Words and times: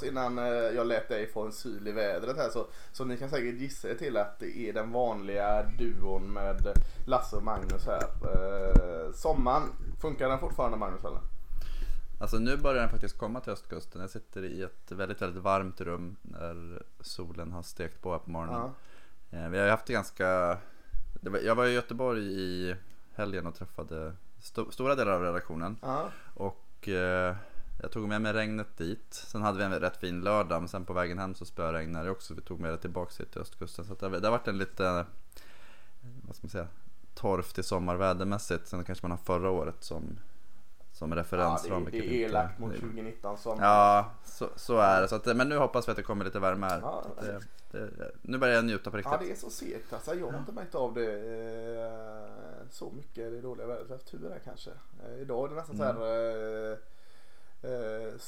oss 0.00 0.08
innan 0.08 0.38
uh, 0.38 0.46
jag 0.46 0.86
lät 0.86 1.08
dig 1.08 1.26
få 1.26 1.46
en 1.46 1.52
syl 1.52 1.88
i 1.88 1.92
vädret 1.92 2.36
här 2.36 2.48
så, 2.48 2.66
så 2.92 3.04
ni 3.04 3.16
kan 3.16 3.30
säkert 3.30 3.54
gissa 3.54 3.90
er 3.90 3.94
till 3.94 4.16
att 4.16 4.38
det 4.38 4.58
är 4.58 4.72
den 4.72 4.92
vanliga 4.92 5.62
duon 5.62 6.32
med 6.32 6.78
Lasse 7.06 7.36
och 7.36 7.42
Magnus 7.42 7.86
här. 7.86 8.02
Uh, 8.02 9.12
sommaren, 9.12 9.62
funkar 10.00 10.28
den 10.28 10.38
fortfarande 10.38 10.78
Magnus 10.78 11.04
eller? 11.04 11.20
Alltså 12.20 12.38
nu 12.38 12.56
börjar 12.56 12.80
den 12.80 12.90
faktiskt 12.90 13.18
komma 13.18 13.40
till 13.40 13.52
östkusten. 13.52 14.00
Jag 14.00 14.10
sitter 14.10 14.44
i 14.44 14.62
ett 14.62 14.92
väldigt, 14.92 15.22
väldigt 15.22 15.42
varmt 15.42 15.80
rum 15.80 16.16
när 16.22 16.82
solen 17.00 17.52
har 17.52 17.62
stekt 17.62 18.02
på 18.02 18.12
här 18.12 18.18
på 18.18 18.30
morgonen. 18.30 18.70
Eh, 19.30 19.48
Vi 19.48 19.58
har 19.58 19.68
haft 19.68 19.86
det 19.86 19.92
ganska... 19.92 20.58
Jag 21.42 21.54
var 21.54 21.66
i 21.66 21.72
Göteborg 21.72 22.22
i 22.22 22.76
helgen 23.14 23.46
och 23.46 23.54
träffade 23.54 24.12
sto, 24.40 24.70
stora 24.70 24.94
delar 24.94 25.12
av 25.12 25.22
redaktionen. 25.22 25.76
Ja. 25.82 26.10
Och 26.34 26.88
eh, 26.88 27.36
jag 27.82 27.90
tog 27.92 28.08
med 28.08 28.22
mig 28.22 28.32
regnet 28.32 28.76
dit. 28.76 29.14
Sen 29.14 29.42
hade 29.42 29.58
vi 29.58 29.64
en 29.64 29.80
rätt 29.80 29.96
fin 29.96 30.20
lördag 30.20 30.60
men 30.60 30.68
sen 30.68 30.84
på 30.84 30.92
vägen 30.92 31.18
hem 31.18 31.34
så 31.34 31.44
spöregnade 31.44 32.04
det 32.04 32.10
också. 32.10 32.34
Vi 32.34 32.40
tog 32.40 32.60
med 32.60 32.70
det 32.72 32.78
tillbaka 32.78 33.12
hit 33.18 33.32
till 33.32 33.40
östkusten. 33.40 33.84
Så 33.84 33.92
att 33.92 33.98
det, 33.98 34.08
det 34.08 34.26
har 34.26 34.32
varit 34.38 34.48
en 34.48 34.58
lite, 34.58 35.06
vad 36.26 36.36
ska 36.36 36.44
man 36.44 36.50
säga, 36.50 36.68
torftig 37.14 37.64
sommar 37.64 37.96
vädermässigt. 37.96 38.66
Sen 38.66 38.84
kanske 38.84 39.04
man 39.06 39.10
har 39.10 39.18
förra 39.18 39.50
året 39.50 39.84
som, 39.84 40.18
som 40.92 41.10
Ja, 41.12 41.16
referensram. 41.18 41.84
det, 41.84 41.90
vilket 41.90 42.10
det 42.10 42.24
är 42.24 42.28
elakt 42.28 42.58
mot 42.58 42.74
2019 42.74 43.38
som... 43.38 43.58
Ja, 43.60 44.10
så, 44.24 44.48
så 44.56 44.78
är 44.78 45.02
det. 45.02 45.08
Så 45.08 45.16
att, 45.16 45.36
men 45.36 45.48
nu 45.48 45.56
hoppas 45.56 45.88
vi 45.88 45.90
att 45.90 45.96
det 45.96 46.02
kommer 46.02 46.24
lite 46.24 46.38
värme 46.38 46.66
här. 46.66 46.80
Ja, 46.80 47.04
det, 47.20 47.40
det, 47.70 48.12
nu 48.22 48.38
börjar 48.38 48.54
jag 48.54 48.64
njuta 48.64 48.90
på 48.90 48.96
riktigt. 48.96 49.12
Ja 49.12 49.26
det 49.26 49.32
är 49.32 49.36
så 49.36 49.50
segt 49.50 49.92
alltså. 49.92 50.14
Jag 50.14 50.30
har 50.30 50.38
inte 50.38 50.52
märkt 50.52 50.74
av 50.74 50.94
det 50.94 51.12
eh, 51.12 52.70
så 52.70 52.90
mycket 52.90 53.32
det 53.32 53.40
dåliga 53.40 53.66
vädret. 53.66 54.06
Tur 54.06 54.30
här 54.30 54.40
kanske. 54.44 54.70
Eh, 55.06 55.20
idag 55.20 55.44
är 55.44 55.48
det 55.48 55.54
nästan 55.54 55.76
så 55.76 55.84
här 55.84 56.72
eh, 56.72 56.78
eh, 57.62 58.18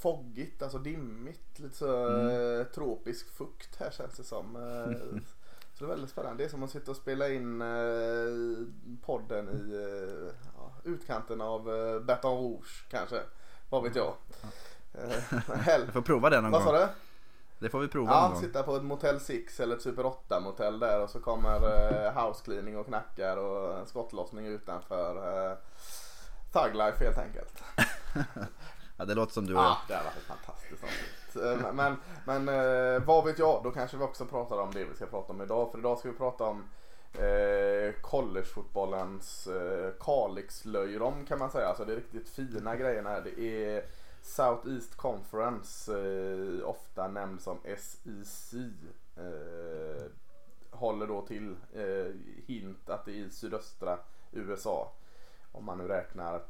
foggigt, 0.00 0.62
alltså 0.62 0.78
dimmigt. 0.78 1.58
Lite 1.58 1.76
så 1.76 2.06
eh, 2.30 2.64
tropisk 2.64 3.30
fukt 3.36 3.76
här 3.80 3.90
känns 3.90 4.16
det 4.16 4.24
som. 4.24 4.56
Eh, 4.56 5.20
så 5.74 5.84
det 5.84 5.84
är 5.84 5.88
väldigt 5.88 6.10
spännande. 6.10 6.42
Det 6.42 6.46
är 6.46 6.50
som 6.50 6.62
att 6.62 6.70
sitta 6.70 6.90
och 6.90 6.96
spela 6.96 7.28
in 7.28 7.62
eh, 7.62 8.66
podden 9.06 9.48
i 9.48 9.74
ja, 10.56 10.72
utkanten 10.84 11.40
av 11.40 11.74
eh, 11.74 12.00
Baton 12.00 12.38
Rouge 12.38 12.86
kanske. 12.90 13.20
Vad 13.70 13.82
vet 13.82 13.96
jag. 13.96 14.14
Hell- 15.54 15.86
Vi 15.86 15.92
får 15.92 16.02
prova 16.02 16.30
det 16.30 16.40
någon 16.40 16.50
Vad 16.50 16.62
sa 16.62 16.70
gång. 16.72 16.80
du? 16.80 16.86
Det 17.58 17.68
får 17.68 17.80
vi 17.80 17.88
prova 17.88 18.10
någon 18.12 18.22
Ja, 18.22 18.28
gång. 18.28 18.40
sitta 18.40 18.62
på 18.62 18.76
ett 18.76 18.82
Motel 18.82 19.20
6 19.20 19.60
eller 19.60 19.76
ett 19.76 19.82
Super 19.82 20.06
8 20.06 20.40
motell 20.40 20.78
där 20.78 21.00
och 21.02 21.10
så 21.10 21.20
kommer 21.20 21.54
eh, 21.54 22.26
house 22.26 22.44
cleaning 22.44 22.76
och 22.76 22.86
knackar 22.86 23.36
och 23.36 23.88
skottlossning 23.88 24.46
utanför 24.46 25.16
eh, 25.50 25.56
Thug 26.52 26.74
Life 26.76 27.04
helt 27.04 27.18
enkelt. 27.18 27.62
Ja, 29.00 29.06
det 29.06 29.14
låter 29.14 29.32
som 29.32 29.46
du 29.46 29.54
och 29.54 29.60
ah, 29.60 29.78
det 29.88 29.94
har 29.94 30.04
varit 30.04 30.16
ett 30.16 30.22
fantastiskt 30.22 30.84
avsnitt. 30.84 31.64
Eh, 31.66 31.72
Men, 31.72 31.96
men 32.24 32.48
eh, 32.48 33.02
vad 33.06 33.24
vet 33.24 33.38
jag, 33.38 33.60
då 33.64 33.70
kanske 33.70 33.96
vi 33.96 34.04
också 34.04 34.24
pratar 34.26 34.58
om 34.58 34.70
det 34.72 34.84
vi 34.84 34.94
ska 34.94 35.06
prata 35.06 35.32
om 35.32 35.40
idag. 35.42 35.70
För 35.70 35.78
idag 35.78 35.98
ska 35.98 36.10
vi 36.10 36.16
prata 36.16 36.44
om 36.44 36.64
eh, 37.12 37.92
collegefotbollens 38.00 39.46
eh, 39.46 39.92
Kalixlöjrom 40.00 41.26
kan 41.26 41.38
man 41.38 41.50
säga. 41.50 41.68
Alltså 41.68 41.84
det 41.84 41.92
är 41.92 41.96
riktigt 41.96 42.28
fina 42.28 42.76
grejerna 42.76 43.10
här. 43.10 43.20
Det 43.20 43.40
är 43.40 43.84
South 44.22 44.68
East 44.68 44.96
Conference, 44.96 45.92
eh, 46.00 46.68
ofta 46.68 47.08
nämnd 47.08 47.40
som 47.40 47.58
SEC. 47.78 48.54
Eh, 49.16 50.04
håller 50.70 51.06
då 51.06 51.26
till 51.26 51.56
eh, 51.74 52.12
hint 52.46 52.90
att 52.90 53.04
det 53.04 53.10
är 53.12 53.14
i 53.14 53.30
sydöstra 53.30 53.98
USA. 54.32 54.92
Om 55.52 55.64
man 55.64 55.78
nu 55.78 55.88
räknar 55.88 56.42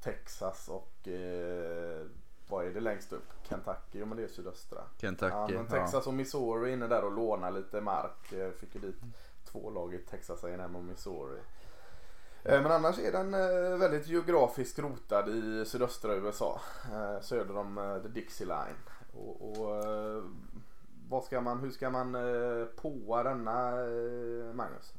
Texas 0.00 0.68
och 0.68 1.08
eh, 1.08 2.06
vad 2.48 2.66
är 2.66 2.70
det 2.70 2.80
längst 2.80 3.12
upp? 3.12 3.32
Kentucky? 3.42 3.98
Jo 3.98 4.06
men 4.06 4.16
det 4.16 4.24
är 4.24 4.28
sydöstra. 4.28 4.82
Kentucky. 5.00 5.34
Ja, 5.34 5.46
men 5.48 5.56
ja. 5.56 5.64
Texas 5.70 6.06
och 6.06 6.14
Missouri 6.14 6.70
är 6.70 6.74
inne 6.74 6.86
där 6.86 7.04
och 7.04 7.12
lånar 7.12 7.50
lite 7.50 7.80
mark. 7.80 8.26
Fick 8.56 8.74
ju 8.74 8.80
dit 8.80 8.96
två 9.44 9.70
lag 9.70 9.94
i 9.94 9.98
Texas 9.98 10.44
A&M 10.44 10.76
och 10.76 10.84
Missouri. 10.84 11.40
Eh, 12.42 12.62
Men 12.62 12.72
annars 12.72 12.98
är 12.98 13.12
den 13.12 13.34
eh, 13.34 13.78
väldigt 13.78 14.06
geografiskt 14.06 14.78
rotad 14.78 15.28
i 15.28 15.64
sydöstra 15.66 16.14
USA. 16.14 16.60
eh, 16.92 17.20
Söder 17.20 17.56
om 17.56 18.00
The 18.02 18.08
Dixie 18.08 18.46
Line. 18.46 18.76
Och, 19.12 19.42
och 19.60 19.84
vad 21.08 21.24
ska 21.24 21.40
man, 21.40 21.58
hur 21.60 21.70
ska 21.70 21.90
man 21.90 22.12
påa 22.76 23.22
denna 23.22 23.70
Magnus? 24.54 24.94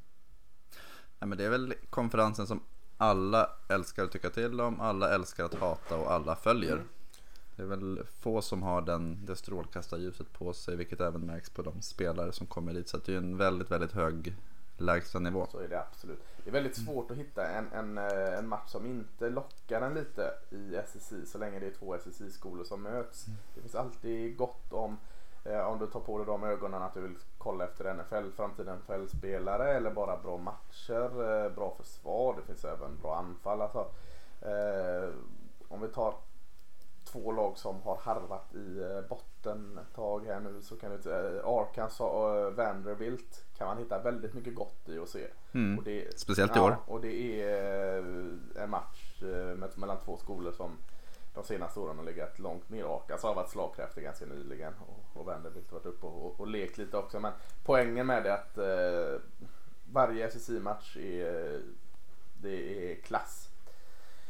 Nej, 1.19 1.27
men 1.27 1.37
det 1.37 1.43
är 1.45 1.49
väl 1.49 1.73
konferensen 1.89 2.47
som 2.47 2.59
alla 3.01 3.49
älskar 3.67 4.03
att 4.03 4.11
tycka 4.11 4.29
till 4.29 4.61
om, 4.61 4.81
alla 4.81 5.13
älskar 5.13 5.45
att 5.45 5.53
hata 5.53 5.97
och 5.97 6.11
alla 6.11 6.35
följer. 6.35 6.73
Mm. 6.73 6.87
Det 7.55 7.63
är 7.63 7.67
väl 7.67 8.01
få 8.21 8.41
som 8.41 8.63
har 8.63 8.81
den, 8.81 9.25
det 9.25 9.35
strålkastarljuset 9.35 10.33
på 10.33 10.53
sig, 10.53 10.75
vilket 10.75 11.01
även 11.01 11.21
märks 11.21 11.49
på 11.49 11.61
de 11.61 11.81
spelare 11.81 12.31
som 12.31 12.47
kommer 12.47 12.73
dit. 12.73 12.89
Så 12.89 12.97
det 12.97 13.13
är 13.13 13.17
en 13.17 13.37
väldigt, 13.37 13.71
väldigt 13.71 13.91
hög 13.91 14.35
lägstanivå. 14.77 15.47
Så 15.51 15.59
är 15.59 15.67
det 15.67 15.79
absolut. 15.79 16.19
Det 16.43 16.49
är 16.49 16.53
väldigt 16.53 16.77
svårt 16.77 17.11
att 17.11 17.17
hitta 17.17 17.47
en, 17.47 17.67
en, 17.73 17.97
eh, 17.97 18.37
en 18.37 18.47
match 18.47 18.69
som 18.69 18.85
inte 18.85 19.29
lockar 19.29 19.81
en 19.81 19.93
lite 19.93 20.33
i 20.49 20.75
SSI 20.75 21.25
så 21.25 21.37
länge 21.37 21.59
det 21.59 21.67
är 21.67 21.71
två 21.71 21.95
SSI-skolor 21.95 22.63
som 22.63 22.81
möts. 22.81 23.25
Det 23.55 23.61
finns 23.61 23.75
alltid 23.75 24.37
gott 24.37 24.73
om 24.73 24.97
eh, 25.43 25.59
om 25.59 25.79
du 25.79 25.87
tar 25.87 25.99
på 25.99 26.17
dig 26.17 26.27
de 26.27 26.43
ögonen 26.43 26.81
att 26.81 26.93
du 26.93 27.01
vill 27.01 27.15
kolla 27.37 27.63
efter 27.63 27.93
NFL, 27.93 28.35
framtida 28.35 28.75
NFL-spelare 28.75 29.73
eller 29.73 29.91
bara 29.91 30.17
bra 30.17 30.37
matcher, 30.37 31.45
eh, 31.45 31.51
bra 31.51 31.75
försvar. 31.77 32.35
Det 32.37 32.41
finns 32.41 32.65
även 32.65 32.97
bra 33.01 33.15
anfall. 33.15 33.61
Alltså, 33.61 33.91
eh, 34.41 35.09
om 35.67 35.81
vi 35.81 35.87
tar 35.87 36.13
två 37.03 37.31
lag 37.31 37.57
som 37.57 37.81
har 37.81 37.97
harvat 37.97 38.55
i 38.55 38.81
eh, 38.81 39.09
botten 39.09 39.77
ett 39.77 39.95
tag 39.95 40.25
här 40.25 40.39
nu 40.39 40.61
så 40.61 40.75
kan 40.75 40.91
vi 40.91 41.01
säga 41.01 41.43
Arkansas 41.45 41.99
och 41.99 42.55
Vanderbilt 42.55 43.45
kan 43.57 43.67
man 43.67 43.77
hitta 43.77 43.99
väldigt 43.99 44.33
mycket 44.33 44.55
gott 44.55 44.89
i 44.89 44.99
att 44.99 45.09
se. 45.09 45.27
Mm. 45.51 45.77
Och 45.77 45.83
det, 45.83 46.19
Speciellt 46.19 46.57
i 46.57 46.59
år. 46.59 46.77
Och 46.85 47.01
det 47.01 47.41
är 47.41 47.97
en 48.55 48.69
match 48.69 49.21
mellan 49.75 49.97
två 50.05 50.17
skolor 50.17 50.51
som 50.51 50.77
de 51.39 51.47
senaste 51.47 51.79
åren 51.79 51.97
har 51.97 52.05
legat 52.05 52.39
långt 52.39 52.69
ner. 52.69 52.95
Arkansas 52.95 53.23
har 53.23 53.35
varit 53.35 53.49
slagkraftig 53.49 54.03
ganska 54.03 54.25
nyligen 54.25 54.73
och, 54.87 55.19
och 55.19 55.25
Vanderbilt 55.25 55.71
har 55.71 55.77
varit 55.77 55.85
uppe 55.85 56.05
och, 56.05 56.25
och, 56.25 56.39
och 56.39 56.47
lekt 56.47 56.77
lite 56.77 56.97
också. 56.97 57.19
Men 57.19 57.31
poängen 57.63 58.07
med 58.07 58.23
det 58.23 58.29
är 58.29 58.33
att 58.33 58.57
eh, 58.57 59.21
varje 59.91 60.27
SSI-match 60.27 60.97
är, 60.97 61.61
det 62.41 62.91
är 62.91 62.95
klass. 62.95 63.49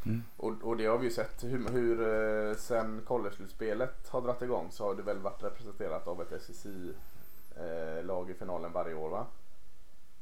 Mm. 0.06 0.22
Och, 0.36 0.52
och 0.62 0.76
det 0.76 0.86
har 0.86 0.98
vi 0.98 1.04
ju 1.04 1.10
sett 1.10 1.44
hur, 1.44 1.68
hur 1.68 2.00
eh, 2.48 2.54
sen 2.56 3.02
college-slutspelet 3.06 4.08
har 4.08 4.20
dragit 4.20 4.42
igång 4.42 4.70
så 4.70 4.84
har 4.84 4.94
det 4.94 5.02
väl 5.02 5.18
varit 5.18 5.42
representerat 5.42 6.08
av 6.08 6.22
ett 6.22 6.42
SSI-lag 6.42 8.30
i 8.30 8.34
finalen 8.34 8.72
varje 8.72 8.94
år 8.94 9.08
va? 9.08 9.26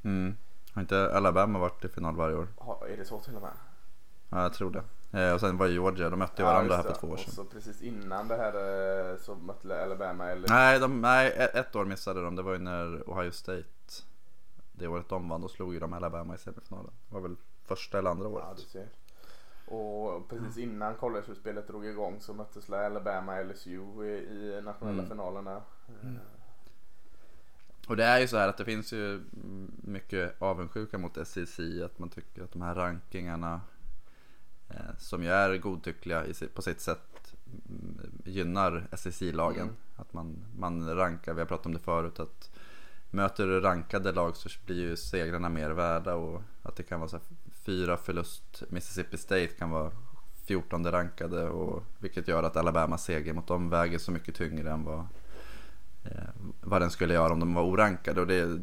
Mm. 0.02 0.36
Har 0.72 0.82
inte 0.82 1.16
Alabama 1.16 1.58
varit 1.58 1.84
i 1.84 1.88
final 1.88 2.16
varje 2.16 2.36
år? 2.36 2.48
Ha, 2.56 2.86
är 2.86 2.96
det 2.96 3.04
så 3.04 3.20
till 3.20 3.36
och 3.36 3.42
med? 3.42 3.52
Ja, 4.30 4.42
jag 4.42 4.52
tror 4.52 4.70
det. 4.70 4.82
Eh, 5.12 5.32
och 5.34 5.40
sen 5.40 5.56
var 5.56 5.66
ju 5.66 5.72
Georgia, 5.72 6.10
de 6.10 6.18
mötte 6.18 6.42
ju 6.42 6.48
Ja, 6.48 6.52
varandra 6.52 6.76
här 6.76 6.82
det. 6.82 6.88
för 6.88 7.00
två 7.00 7.06
år 7.06 7.12
Och 7.12 7.18
sedan. 7.18 7.34
så 7.34 7.44
precis 7.44 7.82
innan 7.82 8.28
det 8.28 8.36
här 8.36 8.54
eh, 9.12 9.16
så 9.18 9.34
mötte 9.34 9.82
Alabama 9.84 10.30
eller 10.30 10.48
Nej, 10.48 10.80
de, 10.80 11.00
nej, 11.00 11.50
ett 11.54 11.76
år 11.76 11.84
missade 11.84 12.22
de. 12.22 12.36
Det 12.36 12.42
var 12.42 12.52
ju 12.52 12.58
när 12.58 13.10
Ohio 13.10 13.30
State, 13.30 13.64
det 14.72 14.86
året 14.88 15.08
de 15.08 15.28
vann, 15.28 15.40
då 15.40 15.48
slog 15.48 15.74
ju 15.74 15.80
de 15.80 15.92
Alabama 15.92 16.34
i 16.34 16.38
semifinalen. 16.38 16.90
Det 17.08 17.14
var 17.14 17.20
väl 17.20 17.36
första 17.66 17.98
eller 17.98 18.10
andra 18.10 18.24
Ja, 18.24 18.30
året. 18.30 18.56
du 18.56 18.62
ser. 18.62 18.88
Och 19.74 20.28
precis 20.28 20.58
innan 20.58 20.94
college-slutspelet 20.94 21.66
drog 21.68 21.86
igång 21.86 22.20
så 22.20 22.34
möttes 22.34 22.70
Alabama 22.70 23.38
och 23.40 23.46
LSU 23.46 24.04
i, 24.04 24.08
i 24.08 24.60
nationella 24.64 24.98
Mm. 24.98 25.08
finalerna. 25.08 25.56
Eh, 26.02 26.10
Och 27.88 27.96
det 27.96 28.04
är 28.04 28.18
ju 28.18 28.28
så 28.28 28.36
här 28.36 28.48
att 28.48 28.56
det 28.56 28.64
finns 28.64 28.92
ju 28.92 29.14
mm, 29.14 29.72
mycket 29.84 30.42
avundsjuka 30.42 30.98
mot 30.98 31.26
SEC. 31.28 31.60
Att 31.84 31.98
man 31.98 32.08
tycker 32.08 32.42
att 32.44 32.52
de 32.52 32.62
här 32.62 32.74
rankingarna 32.74 33.60
som 34.98 35.22
ju 35.22 35.30
är 35.30 35.56
godtyckliga 35.56 36.24
på 36.54 36.62
sitt 36.62 36.80
sätt 36.80 37.34
mm, 37.68 38.10
gynnar 38.24 38.88
SEC-lagen. 38.92 39.62
Mm. 39.62 39.76
Att 39.96 40.12
man, 40.12 40.44
man 40.58 40.96
rankar, 40.96 41.34
vi 41.34 41.40
har 41.40 41.46
pratat 41.46 41.66
om 41.66 41.72
det 41.72 41.78
förut, 41.78 42.20
att 42.20 42.50
möter 43.10 43.46
du 43.46 43.60
rankade 43.60 44.12
lag 44.12 44.36
så 44.36 44.48
blir 44.66 44.76
ju 44.76 44.96
segrarna 44.96 45.48
mer 45.48 45.70
värda 45.70 46.14
och 46.14 46.42
att 46.62 46.76
det 46.76 46.82
kan 46.82 47.00
vara 47.00 47.10
så 47.10 47.18
fyra 47.52 47.96
förlust, 47.96 48.62
Mississippi 48.68 49.16
State 49.16 49.46
kan 49.46 49.70
vara 49.70 49.90
14 50.46 50.90
rankade 50.90 51.48
och 51.48 51.84
vilket 51.98 52.28
gör 52.28 52.42
att 52.42 52.56
Alabamas 52.56 53.04
seger 53.04 53.32
mot 53.32 53.46
dem 53.46 53.70
väger 53.70 53.98
så 53.98 54.12
mycket 54.12 54.34
tyngre 54.34 54.70
än 54.70 54.84
vad, 54.84 54.98
eh, 56.04 56.28
vad 56.60 56.82
den 56.82 56.90
skulle 56.90 57.14
göra 57.14 57.32
om 57.32 57.40
de 57.40 57.54
var 57.54 57.62
orankade. 57.62 58.20
Och 58.20 58.26
det, 58.26 58.60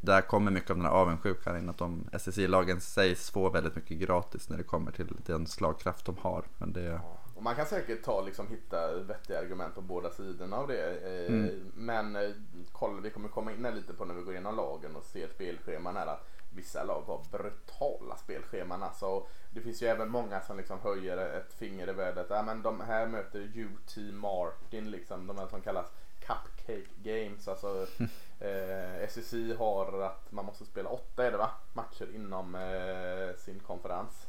där 0.00 0.20
kommer 0.20 0.50
mycket 0.50 0.70
av 0.70 0.76
den 0.76 0.86
här 0.86 0.92
avundsjukan 0.92 1.56
in. 1.58 1.68
Att 1.68 1.78
de 1.78 2.08
SSI-lagen 2.12 2.80
sägs 2.80 3.30
få 3.30 3.50
väldigt 3.50 3.76
mycket 3.76 3.98
gratis 3.98 4.48
när 4.48 4.56
det 4.56 4.62
kommer 4.62 4.92
till 4.92 5.16
den 5.26 5.46
slagkraft 5.46 6.06
de 6.06 6.16
har. 6.20 6.44
Men 6.58 6.72
det. 6.72 7.00
Och 7.34 7.42
man 7.42 7.54
kan 7.54 7.66
säkert 7.66 8.04
ta, 8.04 8.20
liksom, 8.24 8.48
hitta 8.48 8.94
vettiga 8.94 9.38
argument 9.38 9.74
på 9.74 9.80
båda 9.80 10.10
sidorna 10.10 10.56
av 10.56 10.68
det. 10.68 10.90
Eh, 10.90 11.32
Mm. 11.32 11.72
Men 11.74 12.16
eh, 12.16 12.30
kolla, 12.72 13.00
vi 13.00 13.10
kommer 13.10 13.28
komma 13.28 13.52
in 13.52 13.62
lite 13.62 13.92
på 13.92 14.04
när 14.04 14.14
vi 14.14 14.22
går 14.22 14.32
igenom 14.32 14.56
lagen 14.56 14.96
och 14.96 15.04
ser 15.04 15.28
spelscheman 15.28 15.96
här. 15.96 16.18
vissa 16.54 16.84
lag 16.84 17.02
har 17.02 17.20
brutala 17.32 18.16
spelscheman 18.16 18.82
alltså. 18.82 19.06
Och 19.06 19.28
Det 19.50 19.60
finns 19.60 19.82
ju 19.82 19.86
även 19.86 20.08
många 20.10 20.40
som 20.40 20.56
liksom 20.56 20.78
höjer 20.82 21.16
ett 21.18 21.52
finger 21.52 21.88
i 21.88 21.92
vädret. 21.92 22.26
Ja, 22.30 22.42
men 22.42 22.62
de 22.62 22.80
här 22.80 23.06
möter 23.06 23.38
UT 23.40 23.96
Martin 24.14 24.90
liksom. 24.90 25.26
De 25.26 25.38
här 25.38 25.46
som 25.46 25.60
kallas 25.60 25.86
Cupcake 26.20 26.86
Games. 27.02 27.48
Alltså, 27.48 27.86
eh, 28.40 29.08
SEC 29.08 29.58
har 29.58 30.02
att 30.02 30.32
man 30.32 30.44
måste 30.44 30.64
spela 30.64 30.88
åtta 30.88 31.26
är 31.26 31.30
det 31.30 31.38
va? 31.38 31.50
Matcher 31.72 32.14
inom 32.14 32.54
eh, 32.54 33.36
sin 33.36 33.60
konferens. 33.60 34.26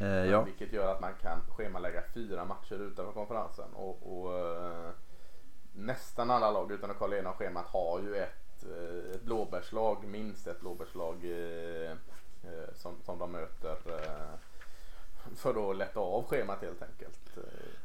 Eh, 0.00 0.24
ja. 0.24 0.42
Vilket 0.42 0.72
gör 0.72 0.94
att 0.94 1.00
man 1.00 1.14
kan 1.14 1.40
schemalägga 1.48 2.02
fyra 2.14 2.44
matcher 2.44 2.74
utanför 2.74 3.12
konferensen. 3.12 3.72
Och, 3.74 3.98
och 4.02 4.38
eh, 4.38 4.90
nästan 5.72 6.30
alla 6.30 6.50
lag 6.50 6.72
utan 6.72 6.90
att 6.90 6.98
kolla 6.98 7.14
igenom 7.14 7.32
schemat 7.32 7.66
har 7.66 8.00
ju 8.00 8.16
ett, 8.16 8.64
eh, 8.64 9.14
ett 9.14 9.22
blåbärslag, 9.22 10.04
minst 10.04 10.46
ett 10.46 10.60
blåbärslag 10.60 11.24
eh, 11.24 11.90
eh, 12.42 12.74
som, 12.74 12.96
som 13.04 13.18
de 13.18 13.32
möter 13.32 13.76
för 15.36 15.70
att 15.70 15.76
lätta 15.76 16.00
av 16.00 16.24
schemat 16.24 16.62
helt 16.62 16.82
enkelt. 16.82 17.18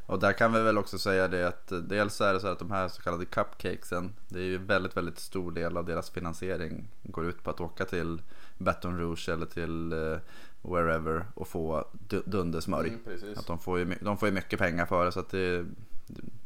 Och 0.06 0.20
där 0.20 0.34
kan 0.34 0.54
vi 0.54 0.62
väl 0.62 0.78
också 0.78 1.00
säga 1.00 1.28
det 1.28 1.48
att 1.48 1.72
dels 1.90 2.22
är 2.22 2.34
det 2.34 2.40
så 2.40 2.48
att 2.48 2.60
de 2.60 2.72
här 2.72 2.88
så 2.88 3.02
kallade 3.02 3.26
cupcakesen, 3.26 4.14
det 4.28 4.40
är 4.40 4.44
ju 4.44 4.58
väldigt, 4.58 4.98
väldigt 4.98 5.20
stor 5.20 5.52
del 5.52 5.78
av 5.78 5.86
deras 5.86 6.10
finansiering 6.10 6.88
går 7.04 7.26
ut 7.26 7.44
på 7.44 7.50
att 7.50 7.62
åka 7.62 7.86
till 7.86 8.22
Baton 8.58 8.98
Rouge 8.98 9.30
eller 9.30 9.46
till 9.46 9.94
uh, 9.94 10.18
wherever 10.62 11.26
och 11.34 11.48
få 11.48 11.86
dundersmörj. 12.26 12.88
Mm, 12.90 13.38
att 13.38 13.48
de, 13.48 13.60
får 13.60 13.80
ju, 13.80 13.96
de 14.02 14.18
får 14.18 14.28
ju 14.28 14.34
mycket 14.36 14.60
pengar 14.60 14.86
för 14.86 15.06
det 15.06 15.12
så 15.12 15.20
att 15.20 15.30
det, 15.30 15.66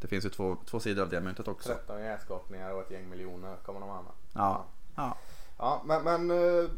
det 0.01 0.07
finns 0.07 0.25
ju 0.25 0.29
två, 0.29 0.57
två 0.65 0.79
sidor 0.79 1.03
av 1.03 1.09
det 1.09 1.21
myntet 1.21 1.47
också. 1.47 1.69
13 1.69 2.01
hjärnskakningar 2.01 2.73
och 2.73 2.81
ett 2.81 2.91
gäng 2.91 3.09
miljoner 3.09 3.55
kommer 3.65 3.79
de 3.79 3.89
ha. 3.89 4.03
Ja. 4.33 4.65
ja. 4.95 5.17
Ja, 5.57 5.81
men, 5.85 6.03
men 6.03 6.31
uh, 6.31 6.69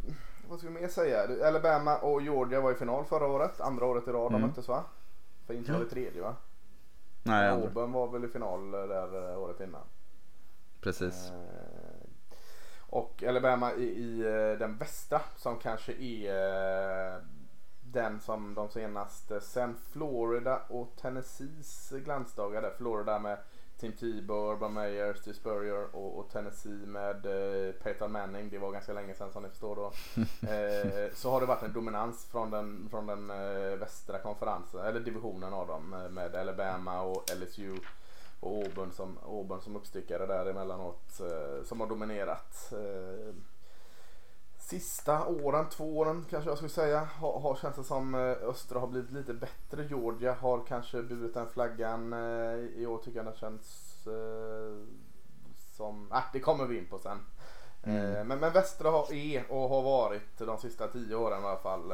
vad 0.49 0.59
ska 0.59 0.67
vi 0.67 0.73
mer 0.73 0.87
säga? 0.87 1.47
Alabama 1.47 1.97
och 1.97 2.21
Georgia 2.21 2.61
var 2.61 2.71
i 2.71 2.75
final 2.75 3.05
förra 3.05 3.27
året. 3.27 3.61
Andra 3.61 3.85
året 3.85 4.07
i 4.07 4.11
rad 4.11 4.31
mm. 4.31 4.41
de 4.41 4.47
möttes 4.47 4.67
va? 4.67 4.83
För 5.47 5.53
inte 5.53 5.71
var 5.71 5.79
det 5.79 5.85
tredje 5.85 6.21
va? 6.21 6.35
Nej, 7.23 7.49
Auburn 7.49 7.91
var 7.91 8.07
väl 8.07 8.25
i 8.25 8.27
final 8.27 8.71
där 8.71 9.31
eh, 9.31 9.39
året 9.39 9.59
innan. 9.59 9.81
Precis. 10.81 11.31
Eh, 11.31 12.07
och 12.79 13.23
Alabama 13.23 13.73
i, 13.73 13.83
i 13.83 14.21
eh, 14.21 14.59
den 14.59 14.77
västra 14.77 15.21
som 15.35 15.59
kanske 15.59 15.93
är 15.93 17.21
den 17.81 18.19
som 18.19 18.53
de 18.53 18.69
senaste 18.69 19.41
sen 19.41 19.75
Florida 19.91 20.61
och 20.69 20.95
Tennessees 21.01 21.89
glansdagar 21.89 22.61
där. 22.61 22.73
Florida 22.77 23.19
med 23.19 23.37
Tim 23.83 23.91
Tebow, 23.91 24.51
Urban 24.51 24.73
Meyer, 24.73 25.13
Steve 25.13 25.35
Spurrier 25.35 25.95
och, 25.95 26.19
och 26.19 26.29
Tennessee 26.29 26.85
med 26.85 27.25
eh, 27.25 27.71
Peyton 27.71 28.11
Manning. 28.11 28.49
Det 28.49 28.57
var 28.57 28.71
ganska 28.71 28.93
länge 28.93 29.13
sedan 29.13 29.31
som 29.31 29.43
ni 29.43 29.49
förstår 29.49 29.75
då. 29.75 29.85
eh, 30.47 31.13
så 31.13 31.31
har 31.31 31.39
det 31.39 31.45
varit 31.45 31.63
en 31.63 31.73
dominans 31.73 32.27
från 32.31 32.51
den, 32.51 32.87
från 32.89 33.07
den 33.07 33.29
eh, 33.29 33.77
västra 33.77 34.19
konferensen, 34.19 34.79
eller 34.79 34.99
divisionen 34.99 35.53
av 35.53 35.67
dem 35.67 35.93
eh, 35.93 36.09
med 36.09 36.35
Alabama 36.35 37.01
och 37.01 37.23
LSU 37.35 37.77
och 38.39 38.63
Auburn 38.63 38.91
som, 38.91 39.17
Auburn 39.25 39.61
som 39.61 39.75
uppstickare 39.75 40.25
där 40.25 40.45
emellanåt 40.45 41.19
eh, 41.19 41.65
som 41.65 41.79
har 41.79 41.87
dominerat. 41.87 42.73
Eh, 42.73 43.35
sista 44.65 45.27
åren, 45.27 45.69
två 45.69 45.97
åren 45.97 46.25
kanske 46.29 46.49
jag 46.49 46.57
skulle 46.57 46.71
säga, 46.71 46.99
har, 46.99 47.39
har 47.39 47.55
känts 47.55 47.77
det 47.77 47.83
som 47.83 48.15
eh, 48.15 48.21
Östra 48.21 48.79
har 48.79 48.87
blivit 48.87 49.11
lite 49.11 49.33
bättre. 49.33 49.83
Georgia 49.89 50.33
har 50.33 50.63
kanske 50.67 51.01
burit 51.01 51.33
den 51.33 51.49
flaggan. 51.49 52.13
Eh, 52.13 52.59
I 52.75 52.85
år 52.85 52.97
tycker 52.97 53.23
jag 53.23 53.33
det 53.33 53.39
känns 53.39 53.97
eh, 54.07 54.87
som, 55.77 56.11
äh, 56.11 56.23
det 56.33 56.39
kommer 56.39 56.65
vi 56.65 56.77
in 56.77 56.85
på 56.85 56.99
sen. 56.99 57.19
Mm. 57.83 58.27
Men, 58.27 58.39
men 58.39 58.53
Västra 58.53 58.89
har, 58.89 59.13
är 59.13 59.51
och 59.51 59.69
har 59.69 59.81
varit 59.81 60.37
de 60.37 60.57
sista 60.57 60.87
tio 60.87 61.15
åren 61.15 61.43
i 61.43 61.45
alla 61.45 61.57
fall 61.57 61.93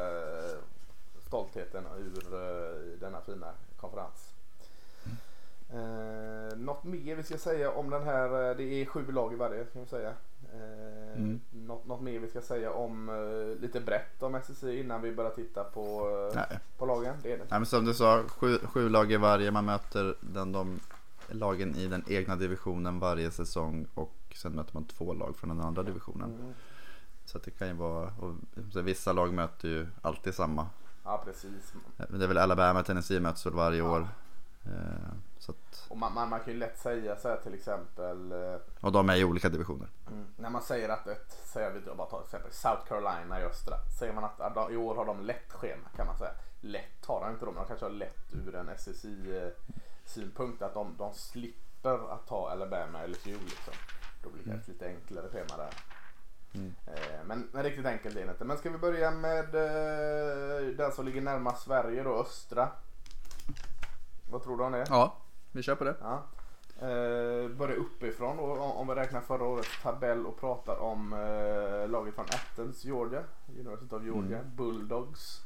stoltheten 1.27 1.86
ur 1.98 3.00
denna 3.00 3.21
fina 3.21 3.51
konferens. 3.77 4.33
Mm. 5.71 6.66
något 6.66 6.83
mer 6.83 7.16
vi 7.16 7.24
ska 7.24 7.38
säga 7.38 7.71
om 7.71 7.89
den 7.89 8.04
här, 8.04 8.56
det 8.56 8.63
är 8.63 8.86
sju 8.86 9.12
lag 9.12 9.33
i 9.33 9.36
varje 9.36 9.63
kan 9.63 9.81
vi 9.81 9.88
säga. 9.88 10.13
Eh, 10.53 11.17
mm. 11.17 11.39
något, 11.51 11.85
något 11.85 12.01
mer 12.01 12.19
vi 12.19 12.27
ska 12.27 12.41
säga 12.41 12.71
om 12.71 13.09
uh, 13.09 13.59
lite 13.59 13.79
brett 13.79 14.23
om 14.23 14.35
SSI 14.35 14.79
innan 14.79 15.01
vi 15.01 15.11
börjar 15.11 15.31
titta 15.31 15.63
på, 15.63 16.07
uh, 16.35 16.57
på 16.77 16.85
lagen? 16.85 17.15
Det 17.23 17.33
är 17.33 17.37
det. 17.37 17.45
Nej, 17.49 17.59
men 17.59 17.65
som 17.65 17.85
du 17.85 17.93
sa, 17.93 18.23
sju, 18.27 18.57
sju 18.63 18.89
lag 18.89 19.11
i 19.11 19.17
varje. 19.17 19.51
Man 19.51 19.65
möter 19.65 20.15
den, 20.21 20.51
de 20.51 20.79
lagen 21.31 21.75
i 21.75 21.87
den 21.87 22.03
egna 22.07 22.35
divisionen 22.35 22.99
varje 22.99 23.31
säsong 23.31 23.87
och 23.93 24.13
sen 24.35 24.51
möter 24.51 24.73
man 24.73 24.83
två 24.83 25.13
lag 25.13 25.35
från 25.35 25.49
den 25.49 25.61
andra 25.61 25.83
divisionen. 25.83 26.29
Mm. 26.29 26.53
Så 27.25 27.39
det 27.39 27.51
kan 27.51 27.67
ju 27.67 27.73
vara, 27.73 28.13
och, 28.19 28.35
vissa 28.85 29.13
lag 29.13 29.33
möter 29.33 29.67
ju 29.67 29.87
alltid 30.01 30.35
samma. 30.35 30.67
Ja 31.03 31.21
precis. 31.25 31.73
Det 31.97 32.23
är 32.23 32.27
väl 32.27 32.37
Alabama 32.37 32.83
Tennessee 32.83 33.19
möts 33.19 33.45
väl 33.45 33.53
varje 33.53 33.79
ja. 33.79 33.91
år. 33.91 34.07
Eh, 34.65 35.11
så 35.39 35.51
att... 35.51 35.69
Och 35.89 35.97
man, 35.97 36.13
man, 36.13 36.30
man, 36.30 36.39
kan 36.39 36.53
ju 36.53 36.59
lätt 36.59 36.80
säga 36.80 37.15
så 37.15 37.27
här 37.27 37.38
till 37.38 37.53
exempel. 37.53 38.31
Eh, 38.31 38.56
och 38.81 38.91
de 38.91 39.09
är 39.09 39.15
i 39.15 39.24
olika 39.24 39.50
divisioner. 39.50 39.88
Mm, 40.07 40.27
när 40.38 40.50
man 40.50 40.62
säger 40.62 40.89
att 40.89 41.07
ett, 41.07 41.39
säger 41.45 41.71
vi 41.71 41.95
bara 41.95 42.07
tar 42.07 42.21
exempel 42.21 42.51
South 42.51 42.88
Carolina 42.88 43.41
i 43.41 43.44
östra. 43.44 43.75
Säger 44.00 44.13
man 44.13 44.24
att 44.24 44.71
i 44.71 44.75
år 44.75 44.95
har 44.95 45.06
de 45.06 45.21
lätt 45.21 45.51
schema 45.51 45.89
kan 45.95 46.07
man 46.07 46.18
säga. 46.18 46.31
Lätt 46.62 47.06
har 47.06 47.21
de 47.21 47.31
inte 47.31 47.45
de, 47.45 47.56
de 47.56 47.65
kanske 47.65 47.86
har 47.86 47.91
lätt 47.91 48.33
ur 48.33 48.56
en 48.56 48.69
SSI 48.77 49.38
eh, 49.38 49.75
synpunkt 50.06 50.62
att 50.62 50.74
de, 50.74 50.95
de 50.97 51.13
slipper 51.13 52.13
att 52.13 52.27
ta 52.27 52.50
Alabama 52.50 53.00
eller 53.00 53.07
LSU 53.07 53.38
liksom. 53.44 53.74
Då 54.24 54.30
blir 54.30 54.44
det 54.44 54.50
mm. 54.50 54.62
ett 54.62 54.68
lite 54.68 54.88
enklare 54.88 55.30
schema 55.30 55.57
där. 55.57 55.74
Mm. 56.53 56.74
Men, 57.25 57.50
men, 57.51 57.63
riktigt 57.63 57.85
enkelt 57.85 58.15
är 58.15 58.25
det 58.25 58.31
inte. 58.31 58.45
Men 58.45 58.57
ska 58.57 58.69
vi 58.69 58.77
börja 58.77 59.12
med 59.12 59.51
den 60.77 60.92
som 60.92 61.06
ligger 61.06 61.21
närmast 61.21 61.63
Sverige 61.63 62.03
då, 62.03 62.15
östra. 62.15 62.69
Vad 64.30 64.44
tror 64.44 64.57
du 64.57 64.63
om 64.63 64.71
det? 64.71 64.85
Ja, 64.90 65.16
vi 65.59 65.63
kör 65.63 65.75
på 65.75 65.83
det. 65.83 65.95
Ja. 66.01 66.23
Eh, 66.81 67.49
börja 67.49 67.75
uppifrån 67.75 68.37
då, 68.37 68.44
om 68.44 68.87
vi 68.87 68.95
räknar 68.95 69.21
förra 69.21 69.44
årets 69.44 69.81
tabell 69.83 70.25
och 70.25 70.39
pratar 70.39 70.80
om 70.80 71.13
eh, 71.13 71.89
laget 71.89 72.16
från 72.16 72.25
Athens, 72.25 72.85
Georgia. 72.85 73.23
University 73.59 73.95
of 73.95 74.04
Georgia. 74.04 74.37
Mm. 74.39 74.56
Bulldogs. 74.56 75.45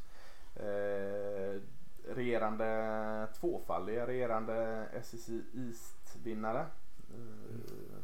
Eh, 0.55 1.61
regerande 2.07 3.27
tvåfaldiga 3.39 4.07
regerande 4.07 4.87
SEC 5.03 5.29
East-vinnare. 5.53 6.65
Eh, 7.09 7.97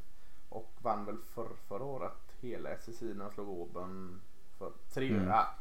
och 0.49 0.71
vann 0.81 1.05
väl 1.05 1.17
för, 1.17 1.47
förra 1.67 1.83
året 1.83 2.35
hela 2.39 2.69
SEC 2.77 3.01
när 3.01 3.25
de 3.25 3.31
slog 3.33 3.59
Auburn 3.59 4.21
för 4.57 4.71
tre 4.93 5.09
mm. 5.09 5.27
ja, 5.27 5.55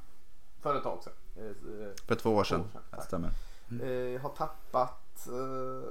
för 0.60 0.74
ett 0.74 0.82
tag 0.82 1.02
sedan. 1.02 1.12
Eh, 1.36 2.06
för 2.06 2.14
två 2.14 2.30
år 2.30 2.44
sedan, 2.44 2.64
två 2.72 2.78
år 2.78 2.82
sedan 2.90 3.02
stämmer. 3.02 3.30
Mm. 3.70 4.14
Eh, 4.14 4.20
har 4.20 4.30
tappat 4.30 5.26
eh, 5.26 5.90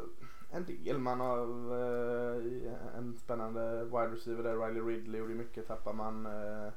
en 0.51 0.65
del. 0.65 0.97
Man 0.97 1.19
har 1.19 1.37
eh, 1.37 2.97
en 2.97 3.17
spännande 3.17 3.83
wide 3.83 4.07
receiver 4.07 4.43
där, 4.43 4.57
Riley 4.57 4.81
Ridley 4.81 5.21
är 5.21 5.25
mycket 5.25 5.67
tappar 5.67 5.93
man. 5.93 6.25
Eh, 6.25 6.73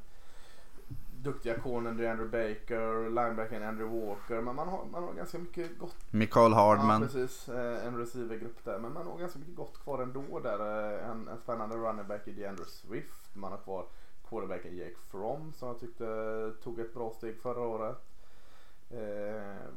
duktiga 1.23 1.59
cornern 1.59 2.07
Andrew 2.07 2.29
Baker, 2.31 3.11
linebacken 3.11 3.63
Andrew 3.63 4.07
Walker. 4.07 4.41
Men 4.41 4.55
man 4.55 4.69
har, 4.69 4.85
man 4.85 5.03
har 5.03 5.13
ganska 5.13 5.39
mycket 5.39 5.79
gott. 5.79 5.97
Mikael 6.11 6.53
Hardman. 6.53 7.03
Ja, 7.03 7.09
precis. 7.09 7.49
Eh, 7.49 7.87
en 7.87 7.97
receivergrupp 7.97 8.65
där. 8.65 8.79
Men 8.79 8.93
man 8.93 9.07
har 9.07 9.19
ganska 9.19 9.39
mycket 9.39 9.57
gott 9.57 9.83
kvar 9.83 10.03
ändå 10.03 10.41
där. 10.43 10.93
Eh, 10.95 11.11
en, 11.11 11.29
en 11.29 11.39
spännande 11.39 11.77
running 11.77 12.07
back 12.09 12.29
i 12.29 12.33
DeAndre 12.33 12.65
Swift. 12.65 13.35
Man 13.35 13.53
har 13.53 13.59
kvar 13.59 13.87
quarterbacken 14.29 14.77
Jake 14.77 14.97
Fromm 15.11 15.53
som 15.53 15.69
jag 15.69 15.81
tyckte 15.81 16.53
tog 16.63 16.81
ett 16.81 16.95
bra 16.95 17.11
steg 17.11 17.39
förra 17.39 17.61
året. 17.61 17.97
Eh, 18.91 19.69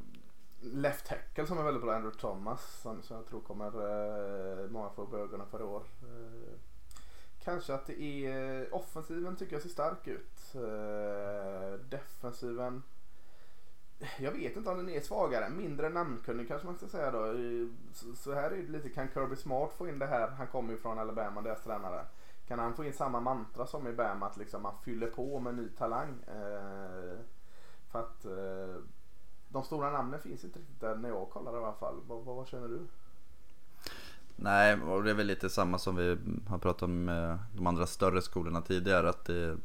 left 0.64 1.06
tackle 1.06 1.48
som 1.48 1.58
är 1.58 1.64
väldigt 1.64 1.84
bra, 1.84 1.96
Andrew 1.96 2.20
Thomas, 2.20 2.82
som, 2.82 3.02
som 3.02 3.18
jag 3.18 3.26
tror 3.26 3.42
kommer 3.42 3.66
eh, 3.66 4.70
många 4.70 4.90
få 4.90 5.02
upp 5.02 5.14
ögonen 5.14 5.48
för 5.48 5.60
i 5.60 5.64
år. 5.64 5.84
Eh, 6.02 6.54
kanske 7.44 7.74
att 7.74 7.86
det 7.86 8.02
är 8.02 8.62
eh, 8.62 8.68
offensiven 8.72 9.36
tycker 9.36 9.54
jag 9.54 9.62
ser 9.62 9.70
stark 9.70 10.08
ut. 10.08 10.56
Eh, 10.56 11.80
defensiven 11.90 12.84
jag 14.18 14.32
vet 14.32 14.58
inte 14.58 14.70
om 14.70 14.78
den 14.78 14.90
är 14.90 15.02
svagare, 15.02 15.50
mindre 15.50 15.90
namnkunnig 15.90 16.48
kanske 16.48 16.68
man 16.68 16.78
ska 16.78 16.88
säga 16.88 17.12
då. 17.12 17.34
Så, 18.16 18.34
här 18.34 18.52
är 18.52 18.58
det 18.58 18.72
lite, 18.72 18.90
kan 18.90 19.10
Kirby 19.14 19.36
Smart 19.36 19.74
få 19.78 19.88
in 19.88 20.00
det 20.00 20.06
här? 20.06 20.28
Han 20.28 20.48
kommer 20.48 20.72
ju 20.74 20.78
från 20.78 21.00
Alabama, 21.00 21.42
deras 21.42 21.64
tränare. 21.64 22.06
Kan 22.48 22.60
han 22.60 22.74
få 22.74 22.86
in 22.86 22.94
samma 22.94 23.20
mantra 23.20 23.66
som 23.66 23.88
i 23.88 23.94
Bama 23.94 24.26
att 24.26 24.38
liksom 24.38 24.62
man 24.62 24.74
fyller 24.84 25.08
på 25.08 25.40
med 25.40 25.56
ny 25.56 25.70
talang? 25.70 26.24
Eh, 26.28 27.18
för 27.92 28.00
att 28.00 28.26
eh, 28.26 28.76
de 29.54 29.64
stora 29.64 29.92
namnen 29.92 30.22
finns 30.22 30.44
inte 30.44 30.60
riktigt 30.60 30.82
där 30.82 30.96
när 30.96 31.10
jag 31.10 31.30
kollar 31.30 31.54
i 31.54 31.58
alla 31.58 31.74
fall. 31.74 31.96
Vad, 32.08 32.26
vad, 32.26 32.36
vad 32.36 32.48
känner 32.48 32.68
du? 32.68 32.88
Nej, 34.36 34.82
och 34.82 35.04
det 35.04 35.10
är 35.10 35.16
väl 35.16 35.28
lite 35.28 35.50
samma 35.50 35.78
som 35.78 35.96
vi 35.96 36.18
har 36.48 36.58
pratat 36.58 36.82
om 36.82 37.06
med 37.06 37.40
de 37.56 37.68
andra 37.68 37.86
större 37.88 38.22
skolorna 38.22 38.62
tidigare. 38.62 39.10
Att 39.10 39.26
det, 39.26 39.58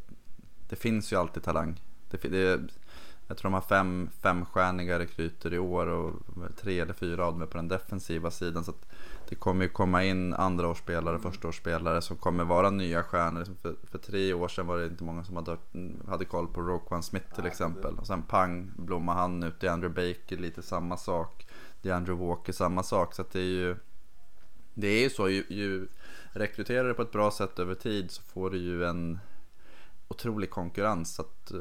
det 0.69 0.77
finns 0.77 1.13
ju 1.13 1.17
alltid 1.17 1.43
talang. 1.43 1.83
Det, 2.11 2.23
det, 2.23 2.61
Jag 3.27 3.37
tror 3.37 3.51
de 3.51 3.55
har 3.55 3.61
fem 3.61 4.11
femstjärniga 4.21 4.99
rekryter 4.99 5.55
i 5.55 5.59
år 5.59 5.87
och 5.87 6.15
tre 6.57 6.81
eller 6.81 6.95
fyra 6.95 7.27
av 7.27 7.33
dem 7.33 7.43
är 7.43 7.47
på 7.47 7.57
den 7.57 7.69
defensiva 7.69 8.31
sidan. 8.31 8.65
Så 8.65 8.73
det 9.29 9.35
kommer 9.35 9.65
ju 9.65 9.69
komma 9.69 10.05
in 10.05 10.35
andraårsspelare, 10.35 11.19
förstaårsspelare 11.19 12.03
som 12.03 12.17
kommer 12.17 12.45
vara 12.45 12.71
nya 12.71 13.03
stjärnor. 13.03 13.47
För, 13.63 13.75
för 13.83 13.99
tre 13.99 14.33
år 14.33 14.49
sedan 14.49 14.67
var 14.67 14.79
det 14.79 14.87
inte 14.87 15.05
många 15.05 15.25
som 15.25 15.37
hade, 15.37 15.57
hade 16.09 16.25
koll 16.25 16.47
på 16.49 16.61
Roquan 16.61 17.03
Smith 17.03 17.35
till 17.35 17.47
exempel. 17.47 17.95
Och 17.99 18.07
sen 18.07 18.23
pang 18.23 18.73
blommar 18.77 19.15
han 19.15 19.43
ut. 19.43 19.61
DeAndre 19.61 19.89
Baker 19.89 20.37
lite 20.37 20.63
samma 20.63 20.97
sak. 20.97 21.47
DeAndre 21.83 22.15
Walker 22.15 22.53
samma 22.53 22.83
sak. 22.83 23.15
Så 23.15 23.25
det 23.33 23.39
är 23.39 23.43
ju 23.43 23.77
det 24.75 24.89
är 24.89 25.03
ju 25.03 25.11
så, 25.11 25.29
ju, 25.29 25.45
ju 25.49 25.89
rekryterar 26.33 26.89
du 26.89 26.95
på 26.95 27.03
ett 27.03 27.13
bra 27.13 27.31
sätt 27.31 27.59
över 27.59 27.75
tid 27.75 28.11
så 28.11 28.23
får 28.23 28.51
du 28.51 28.59
ju 28.59 28.85
en 28.85 29.19
otrolig 30.09 30.51
konkurrens. 30.51 31.15
Så 31.15 31.23
att, 31.23 31.51
eh, 31.51 31.59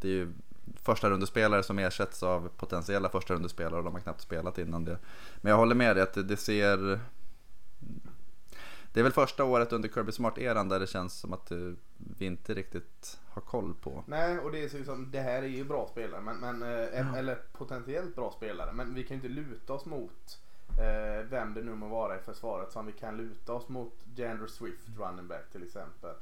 det 0.00 0.08
är 0.08 0.12
ju 0.12 0.32
första 0.82 1.10
rundespelare 1.10 1.62
som 1.62 1.78
ersätts 1.78 2.22
av 2.22 2.48
potentiella 2.56 3.08
första 3.08 3.34
rundespelare 3.34 3.78
och 3.78 3.84
de 3.84 3.94
har 3.94 4.00
knappt 4.00 4.20
spelat 4.20 4.58
innan 4.58 4.84
det. 4.84 4.98
Men 5.36 5.50
jag 5.50 5.56
håller 5.56 5.74
med 5.74 5.96
dig 5.96 6.02
att 6.02 6.28
det 6.28 6.36
ser... 6.36 7.00
Det 8.92 9.00
är 9.00 9.04
väl 9.04 9.12
första 9.12 9.44
året 9.44 9.72
under 9.72 9.88
Kirby 9.88 10.12
Smart-eran 10.12 10.68
där 10.68 10.80
det 10.80 10.86
känns 10.86 11.20
som 11.20 11.32
att 11.32 11.52
vi 11.96 12.26
inte 12.26 12.54
riktigt 12.54 13.20
har 13.28 13.42
koll 13.42 13.74
på. 13.74 14.04
Nej, 14.06 14.38
och 14.38 14.52
det 14.52 14.58
är 14.58 14.78
ju 14.78 14.84
som, 14.84 15.10
det 15.10 15.20
här 15.20 15.42
är 15.42 15.46
ju 15.46 15.64
bra 15.64 15.88
spelare, 15.92 16.20
men, 16.20 16.36
men 16.36 16.62
mm. 16.62 17.14
eller 17.14 17.38
potentiellt 17.52 18.14
bra 18.14 18.30
spelare, 18.30 18.72
men 18.72 18.94
vi 18.94 19.04
kan 19.04 19.16
ju 19.16 19.22
inte 19.22 19.40
luta 19.40 19.72
oss 19.72 19.84
mot 19.84 20.40
eh, 20.78 21.24
vem 21.30 21.54
det 21.54 21.62
nu 21.62 21.74
må 21.74 21.88
vara 21.88 22.16
i 22.16 22.18
försvaret 22.18 22.72
som 22.72 22.86
vi 22.86 22.92
kan 22.92 23.16
luta 23.16 23.52
oss 23.52 23.68
mot 23.68 23.94
Jandro 24.16 24.48
Swift, 24.48 24.88
running 24.98 25.28
back 25.28 25.50
till 25.52 25.62
exempel. 25.62 26.14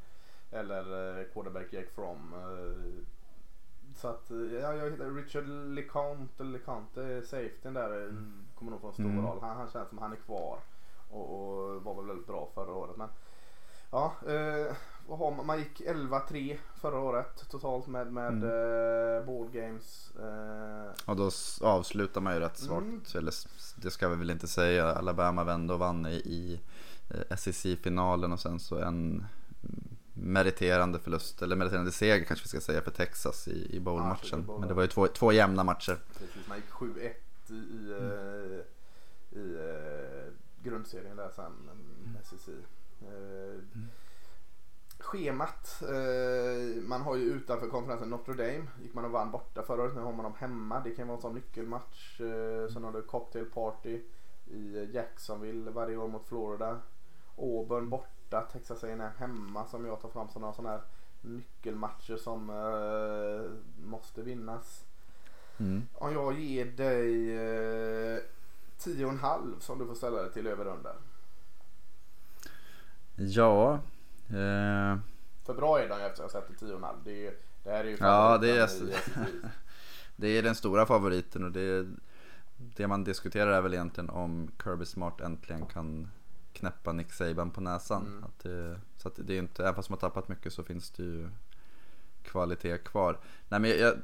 Eller 0.50 1.18
eh, 1.18 1.24
quarterback 1.32 1.72
Jake 1.72 1.90
From. 1.94 2.34
Eh, 2.34 3.04
så 4.00 4.08
att, 4.08 4.30
eh, 4.30 4.36
ja, 4.36 4.74
jag 4.74 4.90
hittar 4.90 5.10
Richard 5.10 5.48
LeConte, 5.48 6.44
LeConte, 6.44 7.22
safetyn 7.22 7.74
där, 7.74 7.96
eh, 7.96 8.02
mm. 8.02 8.46
kommer 8.58 8.70
nog 8.70 8.80
få 8.80 8.86
en 8.86 8.92
stor 8.92 9.04
mm. 9.04 9.26
roll. 9.26 9.38
Han, 9.40 9.56
han 9.56 9.70
känns 9.70 9.88
som 9.88 9.98
han 9.98 10.12
är 10.12 10.16
kvar 10.16 10.58
och, 11.10 11.22
och, 11.22 11.82
var 11.82 11.94
väl 11.94 12.06
väldigt 12.06 12.26
bra 12.26 12.48
förra 12.54 12.72
året. 12.72 12.96
Men 12.96 13.08
ja, 13.90 14.14
eh, 14.28 14.76
man? 15.18 15.46
man 15.46 15.58
gick 15.58 15.80
11-3 15.80 16.56
förra 16.74 16.98
året 16.98 17.50
totalt 17.50 17.86
med, 17.86 18.12
med 18.12 18.28
mm. 18.28 18.44
eh, 18.44 19.26
ball 19.26 19.48
games. 19.52 20.12
Eh. 20.16 21.10
Och 21.10 21.16
då 21.16 21.30
avslutar 21.60 22.20
man 22.20 22.34
ju 22.34 22.40
rätt 22.40 22.58
svagt. 22.58 22.82
Mm. 22.82 23.02
Eller 23.14 23.34
det 23.82 23.90
ska 23.90 24.08
vi 24.08 24.16
väl 24.16 24.30
inte 24.30 24.48
säga. 24.48 24.94
Alabama 24.94 25.44
vände 25.44 25.72
och 25.72 25.78
vann 25.78 26.06
i, 26.06 26.14
i 26.14 26.60
SEC-finalen 27.36 28.32
och 28.32 28.40
sen 28.40 28.60
så 28.60 28.78
en 28.78 29.24
meriterande 30.22 30.98
förlust, 30.98 31.42
eller 31.42 31.56
meriterande 31.56 31.92
seger 31.92 32.24
kanske 32.24 32.44
vi 32.44 32.48
ska 32.48 32.60
säga 32.60 32.82
för 32.82 32.90
Texas 32.90 33.48
i, 33.48 33.76
i 33.76 33.80
bowlmatchen. 33.80 34.46
Men 34.58 34.68
det 34.68 34.74
var 34.74 34.82
ju 34.82 34.88
två, 34.88 35.06
två 35.06 35.32
jämna 35.32 35.64
matcher. 35.64 35.98
Precis, 36.18 36.48
man 36.48 36.56
gick 36.56 36.70
7-1 36.70 37.12
i, 37.48 37.52
i, 37.52 37.94
mm. 37.98 38.62
i, 39.30 39.38
i 39.38 39.42
uh, 39.42 40.32
grundserien 40.62 41.16
där 41.16 41.30
sen, 41.36 41.52
mm. 41.70 42.16
SEC. 42.24 42.48
Uh, 42.48 42.58
mm. 43.74 43.88
Schemat, 44.98 45.82
man 46.82 47.02
har 47.02 47.16
ju 47.16 47.22
utanför 47.22 47.68
konferensen 47.68 48.10
Notre 48.10 48.34
Dame, 48.34 48.66
gick 48.82 48.94
man 48.94 49.04
och 49.04 49.10
vann 49.10 49.30
borta 49.30 49.62
förra 49.62 49.82
året, 49.82 49.94
nu 49.94 50.00
har 50.00 50.12
man 50.12 50.24
dem 50.24 50.34
hemma. 50.38 50.80
Det 50.80 50.90
kan 50.90 51.08
vara 51.08 51.16
en 51.16 51.22
sån 51.22 51.34
nyckelmatch. 51.34 52.16
Sen 52.72 52.84
har 52.84 52.92
du 52.92 53.02
cocktail 53.02 53.44
party 53.44 54.00
i 54.46 54.88
Jacksonville 54.92 55.70
varje 55.70 55.96
år 55.96 56.08
mot 56.08 56.28
Florida. 56.28 56.80
Auburn 57.36 57.88
borta 57.88 58.19
borta, 58.30 58.46
Texas 58.52 58.84
A&M 58.84 59.02
hemma 59.18 59.66
som 59.66 59.86
jag 59.86 60.00
tar 60.00 60.08
fram 60.08 60.28
som 60.28 60.42
några 60.42 60.54
sådana 60.54 60.70
här 60.70 60.82
nyckelmatcher 61.20 62.16
som 62.16 62.50
uh, 62.50 63.50
måste 63.84 64.22
vinnas. 64.22 64.84
Mm. 65.58 65.82
Om 65.94 66.12
jag 66.12 66.40
ger 66.40 66.64
dig 66.64 67.38
uh, 68.96 69.08
en 69.08 69.18
halv 69.18 69.58
som 69.58 69.78
du 69.78 69.86
får 69.86 69.94
ställa 69.94 70.22
dig 70.22 70.32
till 70.32 70.46
över 70.46 70.66
under. 70.66 70.94
Ja. 73.16 73.78
Uh... 74.30 74.98
För 75.44 75.54
bra 75.54 75.80
är 75.80 75.88
de 75.88 75.94
efter 75.94 76.06
att 76.06 76.18
jag 76.18 76.30
sätter 76.30 76.54
tio 76.54 76.70
och 76.70 76.78
en 76.78 76.84
halv. 76.84 76.98
Det, 77.04 77.26
är, 77.26 77.34
det 77.64 77.70
här 77.70 77.84
är 77.84 77.88
ju 77.88 77.96
Ja, 78.00 78.38
det 78.38 78.58
är, 78.58 78.70
det 80.16 80.28
är 80.28 80.42
den 80.42 80.54
stora 80.54 80.86
favoriten 80.86 81.44
och 81.44 81.52
det, 81.52 81.86
det 82.56 82.86
man 82.86 83.04
diskuterar 83.04 83.52
är 83.52 83.60
väl 83.60 83.74
egentligen 83.74 84.10
om 84.10 84.50
Kirby 84.62 84.84
Smart 84.84 85.20
äntligen 85.20 85.66
kan 85.66 86.08
knäppa 86.60 86.92
Nick 86.92 87.12
Saban 87.12 87.50
på 87.50 87.60
näsan. 87.60 88.06
Mm. 88.06 88.24
Att 88.24 88.38
det, 88.38 88.80
så 88.96 89.08
att 89.08 89.14
det 89.16 89.34
är 89.34 89.38
inte, 89.38 89.62
även 89.62 89.74
fast 89.74 89.88
de 89.88 89.92
har 89.92 90.00
tappat 90.00 90.28
mycket 90.28 90.52
så 90.52 90.62
finns 90.62 90.90
det 90.90 91.02
ju 91.02 91.28
kvalitet 92.22 92.78
kvar. 92.78 93.18
Nej 93.48 93.60
men 93.60 93.70
jag, 93.70 93.78
jag, 93.78 93.94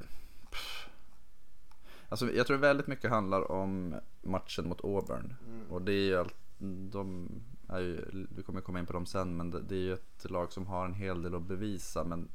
alltså 2.08 2.32
jag 2.32 2.46
tror 2.46 2.56
väldigt 2.56 2.86
mycket 2.86 3.10
handlar 3.10 3.50
om 3.52 3.94
matchen 4.22 4.68
mot 4.68 4.84
Auburn. 4.84 5.34
Mm. 5.46 5.70
Och 5.70 5.82
det 5.82 5.92
är 5.92 6.06
ju 6.06 6.24
de 6.90 7.28
är 7.68 7.80
ju, 7.80 8.26
vi 8.36 8.42
kommer 8.42 8.60
komma 8.60 8.78
in 8.78 8.86
på 8.86 8.92
dem 8.92 9.06
sen, 9.06 9.36
men 9.36 9.50
det, 9.50 9.60
det 9.60 9.74
är 9.74 9.80
ju 9.80 9.92
ett 9.92 10.30
lag 10.30 10.52
som 10.52 10.66
har 10.66 10.84
en 10.84 10.94
hel 10.94 11.22
del 11.22 11.34
att 11.34 11.42
bevisa. 11.42 12.04
Men 12.04 12.28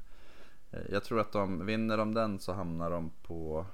eh, 0.71 0.81
jag 0.91 1.03
tror 1.03 1.19
att 1.19 1.31
de, 1.31 1.65
vinner 1.65 1.97
de 1.97 2.13
den 2.13 2.39
så 2.39 2.53
hamnar 2.53 2.91
de 2.91 3.11
på 3.21 3.65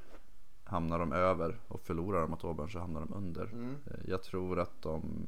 Hamnar 0.69 0.99
de 0.99 1.13
över 1.13 1.59
och 1.67 1.81
förlorar 1.81 2.21
de 2.21 2.31
mot 2.31 2.43
Auburn 2.43 2.69
så 2.69 2.79
hamnar 2.79 3.01
de 3.01 3.13
under. 3.13 3.43
Mm. 3.45 3.75
Eh, 3.85 4.09
jag 4.09 4.23
tror 4.23 4.59
att 4.59 4.81
de 4.81 5.27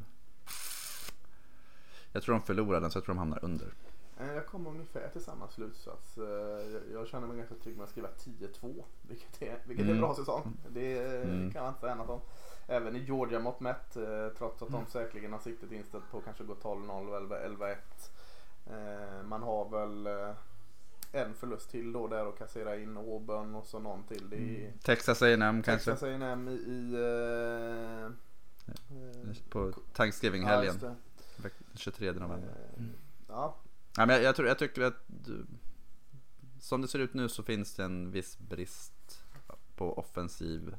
jag 2.14 2.24
tror 2.24 2.36
de 2.36 2.42
förlorar 2.42 2.82
den 2.82 2.92
så 2.92 2.98
jag 2.98 3.04
tror 3.06 3.16
de 3.16 3.20
hamnar 3.20 3.40
under. 3.46 3.74
Eh, 4.20 4.34
jag 4.34 4.46
kommer 4.46 4.70
ungefär 4.70 5.10
till 5.10 5.24
samma 5.24 5.48
slutsats. 5.48 6.18
Eh, 6.18 6.24
jag 6.94 7.08
känner 7.08 7.28
mig 7.28 7.38
ganska 7.38 7.56
trygg 7.56 7.78
med 7.78 7.84
att 7.84 7.90
skriva 7.90 8.08
10-2. 8.08 8.84
Vilket 9.02 9.42
är, 9.42 9.58
vilket 9.66 9.86
är 9.86 9.90
en 9.90 9.96
mm. 9.96 10.02
bra 10.02 10.16
säsong. 10.16 10.58
Det 10.70 10.98
mm. 11.24 11.52
kan 11.52 11.64
man 11.64 11.70
inte 11.70 11.82
säga 11.82 11.94
annat 11.94 12.10
om. 12.10 12.22
Även 12.68 12.96
i 12.96 13.00
Georgia 13.00 13.40
mått 13.40 13.60
mätt. 13.60 13.96
Eh, 13.96 14.30
trots 14.38 14.62
att 14.62 14.70
de 14.70 14.76
mm. 14.76 14.88
säkerligen 14.90 15.34
har 15.34 15.40
siktet 15.40 15.72
inställt 15.72 16.12
på 16.12 16.22
kanske 16.22 16.44
gå 16.44 16.54
12-0 16.54 17.18
eller 17.18 17.50
11-1. 17.50 17.76
Man 19.24 19.44
har 19.44 19.70
väl 19.70 20.08
en 21.12 21.34
förlust 21.34 21.70
till 21.70 21.92
då 21.92 22.08
där 22.08 22.26
och 22.26 22.38
kassera 22.38 22.78
in 22.78 22.98
Auburn 22.98 23.56
och 23.56 23.66
så 23.66 23.80
någon 23.80 24.04
till. 24.04 24.34
Är 24.34 24.38
mm. 24.38 24.78
Texas 24.84 25.22
A&M 25.22 25.64
kanske? 25.64 25.92
Texas 25.92 26.04
A&M 26.04 26.48
i, 26.48 26.52
i 26.54 26.96
på 29.50 29.74
Thanksgiving-helgen. 29.94 30.80
Ja, 30.82 30.96
23 31.74 32.12
november. 32.12 32.56
Mm. 32.78 32.94
Ja. 33.28 33.56
ja 33.98 34.06
men 34.06 34.16
jag, 34.16 34.24
jag, 34.24 34.36
tror, 34.36 34.48
jag 34.48 34.60
tycker 34.60 34.82
att 34.82 34.96
som 36.60 36.82
det 36.82 36.88
ser 36.88 37.00
ut 37.00 37.14
nu 37.14 37.30
så 37.30 37.44
finns 37.44 37.76
det 37.76 37.84
en 37.84 38.12
viss 38.12 38.40
brist 38.40 39.24
på 39.76 39.98
offensiv 39.98 40.76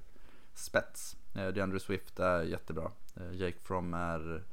spets. 0.54 1.16
Eh, 1.34 1.48
DeAndre 1.48 1.80
Swift 1.80 2.20
är 2.20 2.42
jättebra. 2.42 2.90
Eh, 3.16 3.34
Jake 3.34 3.58
From 3.58 3.94
är 3.94 4.44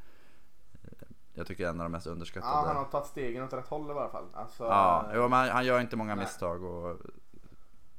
jag 1.33 1.47
tycker 1.47 1.69
en 1.69 1.79
av 1.79 1.85
de 1.85 1.91
mest 1.91 2.07
underskattade. 2.07 2.53
Ja, 2.53 2.63
han 2.67 2.75
har 2.75 2.85
tagit 2.85 3.07
stegen 3.07 3.43
åt 3.43 3.53
rätt 3.53 3.67
håll 3.67 3.87
i 3.87 3.91
alla 3.91 4.09
fall. 4.09 4.25
Alltså, 4.33 4.63
ja, 4.63 5.11
jo, 5.15 5.27
men 5.27 5.49
han 5.49 5.65
gör 5.65 5.81
inte 5.81 5.95
många 5.95 6.15
nej. 6.15 6.25
misstag 6.25 6.63
och 6.63 6.97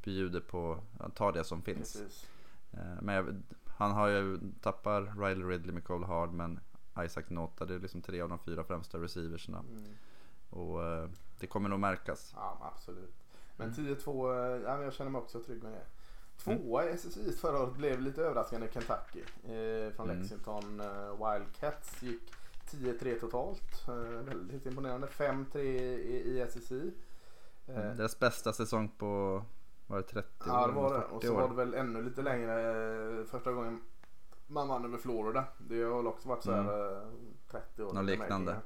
bjuder 0.02 0.40
på, 0.40 0.78
han 1.00 1.10
tar 1.10 1.32
det 1.32 1.44
som 1.44 1.62
finns. 1.62 1.92
Precis. 1.92 2.28
Men 3.00 3.14
jag, 3.14 3.42
han 3.66 3.90
har 3.90 4.08
ju 4.08 4.38
tappat 4.60 5.04
Riley 5.18 5.48
Ridley, 5.48 5.74
Nicole 5.74 6.06
Hardman, 6.06 6.60
Isaac 7.04 7.24
Nota. 7.28 7.64
Det 7.64 7.74
är 7.74 7.78
liksom 7.78 8.02
tre 8.02 8.20
av 8.20 8.28
de 8.28 8.38
fyra 8.38 8.64
främsta 8.64 8.98
receiversna. 8.98 9.58
Mm. 9.58 9.84
Och 10.50 10.84
eh, 10.84 11.08
det 11.40 11.46
kommer 11.46 11.68
nog 11.68 11.80
märkas. 11.80 12.32
Ja, 12.36 12.72
absolut. 12.74 13.14
Men 13.56 13.72
10-2, 13.72 14.52
mm. 14.52 14.62
ja, 14.62 14.82
jag 14.82 14.92
känner 14.92 15.10
mig 15.10 15.20
också 15.20 15.40
trygg 15.40 15.62
med 15.62 15.72
det. 15.72 15.84
Tvåa 16.38 16.90
i 16.90 16.96
SSI 16.96 17.32
förra 17.32 17.62
året 17.62 17.74
blev 17.74 18.00
lite 18.00 18.22
överraskande 18.22 18.68
Kentucky. 18.72 19.20
Eh, 19.44 19.92
från 19.92 20.10
mm. 20.10 20.20
Lexington 20.20 20.80
eh, 20.80 21.32
Wildcats 21.32 22.02
gick 22.02 22.32
10-3 22.70 23.20
totalt. 23.20 23.88
Eh, 23.88 23.94
väldigt 23.94 24.66
imponerande. 24.66 25.06
5-3 25.06 25.58
i, 25.58 26.38
i 26.38 26.40
SSI. 26.40 26.92
Eh, 27.66 27.76
mm, 27.76 27.96
Deras 27.96 28.18
bästa 28.18 28.52
säsong 28.52 28.88
på 28.88 29.42
var 29.86 29.96
det 29.96 30.02
30 30.02 30.18
år? 30.18 30.56
Ja 30.56 30.66
det 30.66 30.72
var 30.72 30.94
det. 30.94 31.04
Och 31.04 31.22
så 31.22 31.34
år. 31.34 31.40
var 31.40 31.48
det 31.48 31.54
väl 31.54 31.74
ännu 31.74 32.02
lite 32.02 32.22
längre. 32.22 33.20
Eh, 33.20 33.24
första 33.24 33.52
gången 33.52 33.80
man 34.48 34.68
vann 34.68 34.84
över 34.84 34.98
Florida. 34.98 35.44
Det 35.58 35.82
har 35.82 35.96
väl 35.96 36.06
också 36.06 36.28
varit 36.28 36.42
så 36.42 36.52
här 36.52 36.60
mm. 36.60 37.34
30 37.50 37.82
år. 37.82 37.92
Något 37.92 38.04
liknande. 38.04 38.56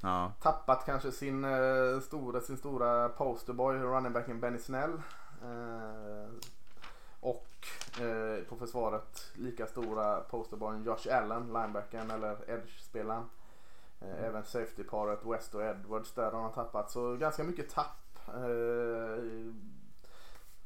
Ja. 0.00 0.32
Tappat 0.40 0.84
kanske 0.86 1.12
sin, 1.12 1.44
uh, 1.44 2.00
stora, 2.00 2.40
sin 2.40 2.56
stora 2.56 3.08
posterboy, 3.08 3.76
runningbacken 3.76 4.40
Benny 4.40 4.58
Snell. 4.58 4.92
Uh, 5.44 6.30
och 7.20 7.66
uh, 8.00 8.44
på 8.44 8.56
försvaret 8.56 9.32
lika 9.34 9.66
stora 9.66 10.20
posterboyen 10.20 10.84
Josh 10.84 11.16
Allen, 11.16 11.46
linebacken 11.46 12.10
eller 12.10 12.50
edge-spelaren. 12.50 13.24
Mm. 14.00 14.24
Även 14.24 14.42
safety-paret 14.42 15.24
West 15.24 15.54
och 15.54 15.62
Edwards 15.62 16.12
där 16.12 16.30
har 16.30 16.42
han 16.42 16.52
tappat. 16.52 16.90
Så 16.90 17.16
ganska 17.16 17.44
mycket 17.44 17.70
tapp 17.70 18.18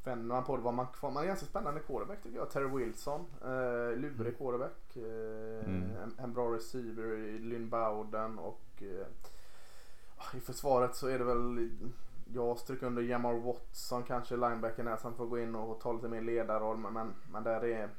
Vänder 0.05 0.35
man 0.35 0.45
på 0.45 0.57
det 0.57 0.63
var 0.63 0.73
man 0.73 0.87
kvar. 0.87 1.11
Man 1.11 1.23
är 1.23 1.27
ganska 1.27 1.47
spännande 1.47 1.81
quarterback 1.81 2.23
tycker 2.23 2.39
jag. 2.39 2.51
Terry 2.51 2.69
Wilson. 2.69 3.27
Eh, 3.43 3.97
lurig 3.97 4.21
mm. 4.21 4.35
quarterback. 4.35 4.97
Eh, 4.97 5.69
mm. 5.69 5.97
en, 6.03 6.15
en, 6.19 6.33
bra 6.33 6.55
receiver 6.55 7.05
i 7.05 7.39
Lynn 7.39 7.69
Bowden 7.69 8.39
och 8.39 8.63
eh, 8.79 9.07
i 10.37 10.41
försvaret 10.41 10.95
så 10.95 11.07
är 11.07 11.19
det 11.19 11.25
väl 11.25 11.71
jag 12.35 12.59
stryker 12.59 12.87
under 12.87 13.03
Jamar 13.03 13.35
Watson 13.35 14.03
kanske 14.03 14.37
linebacken 14.37 14.89
är 14.89 14.97
som 14.97 15.15
får 15.15 15.27
gå 15.27 15.39
in 15.39 15.55
och 15.55 15.81
ta 15.81 15.93
lite 15.93 16.09
mer 16.09 16.21
ledarroll. 16.21 16.77
Men, 16.77 17.15
men 17.31 17.45
där 17.45 17.65
är... 17.65 17.91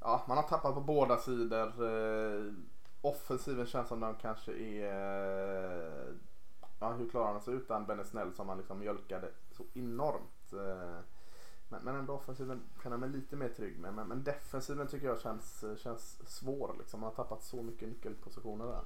Ja, 0.00 0.24
man 0.28 0.36
har 0.36 0.44
tappat 0.44 0.74
på 0.74 0.80
båda 0.80 1.16
sidor. 1.16 1.66
Eh, 1.66 2.52
offensiven 3.00 3.66
känns 3.66 3.88
som 3.88 4.00
den 4.00 4.14
kanske 4.14 4.52
är... 4.52 6.14
Ja, 6.80 6.92
hur 6.92 7.08
klarar 7.08 7.32
han 7.32 7.40
sig 7.40 7.54
utan 7.54 7.86
Benny 7.86 8.04
Snell 8.04 8.32
som 8.32 8.48
han 8.48 8.58
liksom 8.58 8.78
mjölkade 8.78 9.28
så 9.50 9.64
enormt. 9.74 10.39
Eh, 10.52 10.98
men, 11.68 11.82
men 11.84 11.94
ändå 11.96 12.12
offensiven 12.12 12.62
kan 12.82 12.92
han 12.92 13.00
vara 13.00 13.10
lite 13.10 13.36
mer 13.36 13.48
trygg 13.48 13.78
med. 13.78 13.94
Men, 13.94 14.08
men 14.08 14.24
defensiven 14.24 14.86
tycker 14.86 15.06
jag 15.06 15.20
känns, 15.20 15.64
känns 15.78 16.18
svår. 16.26 16.74
Liksom. 16.78 17.00
Man 17.00 17.08
har 17.08 17.24
tappat 17.24 17.42
så 17.42 17.62
mycket 17.62 17.88
nyckelpositioner 17.88 18.66
där. 18.66 18.82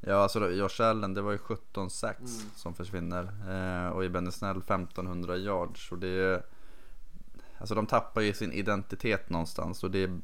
Ja, 0.00 0.14
alltså 0.14 0.50
Josh 0.50 0.82
Allen, 0.82 1.14
det 1.14 1.22
var 1.22 1.32
ju 1.32 1.38
17 1.38 1.90
sax 1.90 2.18
mm. 2.20 2.50
som 2.56 2.74
försvinner. 2.74 3.22
Eh, 3.48 3.90
och 3.90 4.04
i 4.04 4.08
Benny 4.08 4.30
Snell 4.30 4.58
1500 4.58 5.36
yards. 5.36 5.92
Och 5.92 5.98
det 5.98 6.08
är, 6.08 6.42
alltså 7.58 7.74
de 7.74 7.86
tappar 7.86 8.20
ju 8.20 8.32
sin 8.32 8.52
identitet 8.52 9.30
någonstans. 9.30 9.84
Och 9.84 9.90
det 9.90 10.02
är 10.02 10.20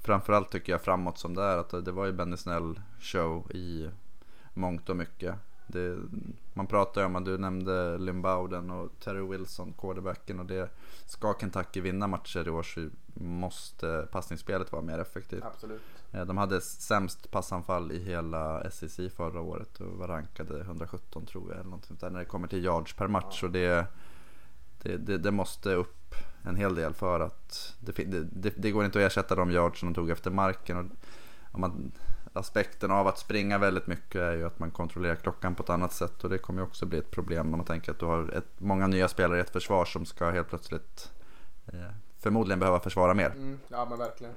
framförallt 0.00 0.50
tycker 0.50 0.72
jag 0.72 0.82
framåt 0.82 1.18
som 1.18 1.34
det 1.34 1.42
är. 1.42 1.58
Att 1.58 1.84
det 1.84 1.92
var 1.92 2.06
ju 2.06 2.12
Benny 2.12 2.36
Snell 2.36 2.80
show 3.00 3.52
i 3.52 3.90
mångt 4.54 4.88
och 4.88 4.96
mycket. 4.96 5.34
Det, 5.72 5.98
man 6.54 6.66
pratar 6.66 7.00
ju 7.00 7.06
om 7.06 7.16
att 7.16 7.24
du 7.24 7.38
nämnde 7.38 7.98
Lynn 7.98 8.22
Bowden 8.22 8.70
och 8.70 8.90
Terry 9.00 9.20
Wilson, 9.20 9.74
quarterbacken. 9.78 10.40
Och 10.40 10.46
det 10.46 10.70
ska 11.06 11.34
Kentucky 11.40 11.80
vinna 11.80 12.06
matcher 12.06 12.48
i 12.48 12.50
år 12.50 12.62
så 12.62 12.88
måste 13.14 14.08
passningsspelet 14.12 14.72
vara 14.72 14.82
mer 14.82 14.98
effektivt. 14.98 15.44
Absolut. 15.44 15.82
Eh, 16.12 16.24
de 16.24 16.36
hade 16.36 16.60
sämst 16.60 17.30
passanfall 17.30 17.92
i 17.92 18.04
hela 18.04 18.70
SEC 18.70 19.00
förra 19.16 19.40
året 19.40 19.80
och 19.80 19.86
var 19.86 20.08
rankade 20.08 20.60
117 20.60 21.26
tror 21.26 21.50
jag. 21.50 21.60
Eller 21.60 21.70
något 21.70 21.84
sånt 21.84 22.00
där, 22.00 22.10
när 22.10 22.18
det 22.18 22.24
kommer 22.24 22.48
till 22.48 22.64
yards 22.64 22.94
per 22.94 23.08
match. 23.08 23.38
Ja. 23.42 23.46
Och 23.46 23.52
det, 23.52 23.86
det, 24.82 24.96
det, 24.96 25.18
det, 25.18 25.30
måste 25.30 25.74
upp 25.74 26.14
en 26.42 26.56
hel 26.56 26.74
del 26.74 26.94
för 26.94 27.20
att 27.20 27.76
det, 27.80 28.04
det, 28.32 28.52
det, 28.56 28.70
går 28.70 28.84
inte 28.84 28.98
att 28.98 29.12
ersätta 29.12 29.34
de 29.34 29.50
yards 29.50 29.80
som 29.80 29.88
de 29.88 29.94
tog 29.94 30.10
efter 30.10 30.30
marken. 30.30 30.76
Och 30.76 30.84
om 31.52 31.60
man, 31.60 31.92
aspekten 32.32 32.90
av 32.90 33.06
att 33.06 33.18
springa 33.18 33.58
väldigt 33.58 33.86
mycket 33.86 34.20
är 34.20 34.32
ju 34.32 34.46
att 34.46 34.58
man 34.58 34.70
kontrollerar 34.70 35.14
klockan 35.14 35.54
på 35.54 35.62
ett 35.62 35.70
annat 35.70 35.92
sätt. 35.92 36.24
Och 36.24 36.30
det 36.30 36.38
kommer 36.38 36.60
ju 36.60 36.66
också 36.66 36.86
bli 36.86 36.98
ett 36.98 37.10
problem 37.10 37.50
när 37.50 37.56
man 37.56 37.66
tänker 37.66 37.92
att 37.92 37.98
du 37.98 38.06
har 38.06 38.28
ett, 38.28 38.60
många 38.60 38.86
nya 38.86 39.08
spelare 39.08 39.38
i 39.38 39.40
ett 39.40 39.50
försvar 39.50 39.84
som 39.84 40.06
ska 40.06 40.30
helt 40.30 40.48
plötsligt 40.48 41.12
eh, 41.66 41.90
förmodligen 42.18 42.58
behöva 42.58 42.80
försvara 42.80 43.14
mer. 43.14 43.30
Mm, 43.30 43.58
ja 43.68 43.86
men 43.90 43.98
verkligen 43.98 44.34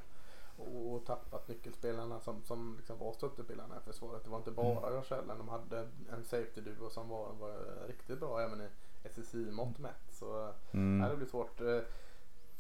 och 0.58 1.06
tappat 1.06 1.48
nyckelspelarna 1.48 2.20
som, 2.20 2.44
som 2.44 2.76
liksom 2.78 2.98
var 2.98 3.14
stöttepelare 3.14 3.68
i 3.82 3.86
försvaret. 3.86 4.24
Det 4.24 4.30
var 4.30 4.38
inte 4.38 4.52
bara 4.52 4.88
mm. 4.88 4.94
Josh 4.94 5.14
Allen. 5.14 5.38
De 5.38 5.50
hade 5.50 5.80
en 6.14 6.24
safety 6.24 6.62
duo 6.62 6.90
som 6.90 7.10
var, 7.10 7.34
var 7.40 7.88
riktigt 7.88 8.20
bra 8.20 8.42
även 8.42 8.62
i 8.62 8.68
SSI-mått 9.04 9.80
mätt. 9.80 10.04
Så 10.12 10.54
mm. 10.72 11.00
nej, 11.00 11.10
det 11.10 11.16
blir 11.16 11.28
svårt. 11.28 11.62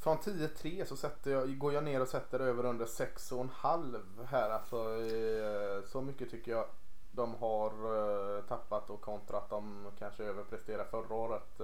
Eh, 0.05 0.17
från 0.17 0.17
10-3 0.17 0.85
så 0.85 0.95
sätter 0.95 1.31
jag, 1.31 1.57
går 1.57 1.73
jag 1.73 1.83
ner 1.83 2.01
och 2.01 2.07
sätter 2.07 2.39
över 2.39 2.65
under 2.65 2.85
6,5 2.85 4.01
här. 4.29 4.49
Alltså, 4.49 4.75
eh, 4.75 5.83
så 5.91 6.01
mycket 6.01 6.31
tycker 6.31 6.51
jag 6.51 6.65
de 7.11 7.35
har 7.35 7.71
eh, 7.71 8.43
tappat 8.43 8.89
och 8.89 9.01
kontrat 9.01 9.49
de 9.49 9.91
kanske 9.99 10.23
överpresterade 10.23 10.89
förra 10.89 11.15
året. 11.15 11.61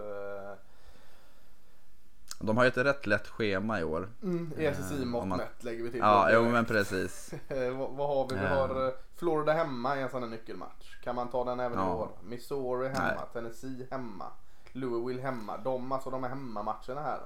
De 2.39 2.57
har 2.57 2.63
ju 2.63 2.67
ett 2.67 2.77
rätt 2.77 3.05
lätt 3.05 3.27
schema 3.27 3.79
i 3.79 3.83
år. 3.83 4.09
Mm, 4.23 4.51
ESSI-mått 4.57 5.27
man... 5.27 5.37
mätt 5.37 5.63
lägger 5.63 5.83
vi 5.83 5.91
till. 5.91 5.99
Ja, 5.99 6.31
jo 6.33 6.43
men 6.43 6.65
precis. 6.65 7.33
vad, 7.49 7.89
vad, 7.89 8.07
har 8.07 8.27
vi? 8.29 8.35
Vi 8.35 8.47
har 8.47 8.87
eh, 8.87 8.93
Florida 9.15 9.53
hemma 9.53 9.97
i 9.97 10.01
en 10.01 10.09
sån 10.09 10.23
här 10.23 10.29
nyckelmatch. 10.29 10.99
Kan 11.03 11.15
man 11.15 11.29
ta 11.29 11.43
den 11.43 11.59
även 11.59 11.79
ja. 11.79 11.87
i 11.87 11.95
år? 11.95 12.09
Missouri 12.23 12.87
hemma, 12.87 13.13
Nej. 13.15 13.25
Tennessee 13.33 13.87
hemma, 13.91 14.25
Louisville 14.71 15.21
hemma. 15.21 15.57
De, 15.57 15.91
alltså 15.91 16.09
de 16.09 16.23
här 16.23 16.29
hemmamatcherna 16.29 17.01
här 17.01 17.21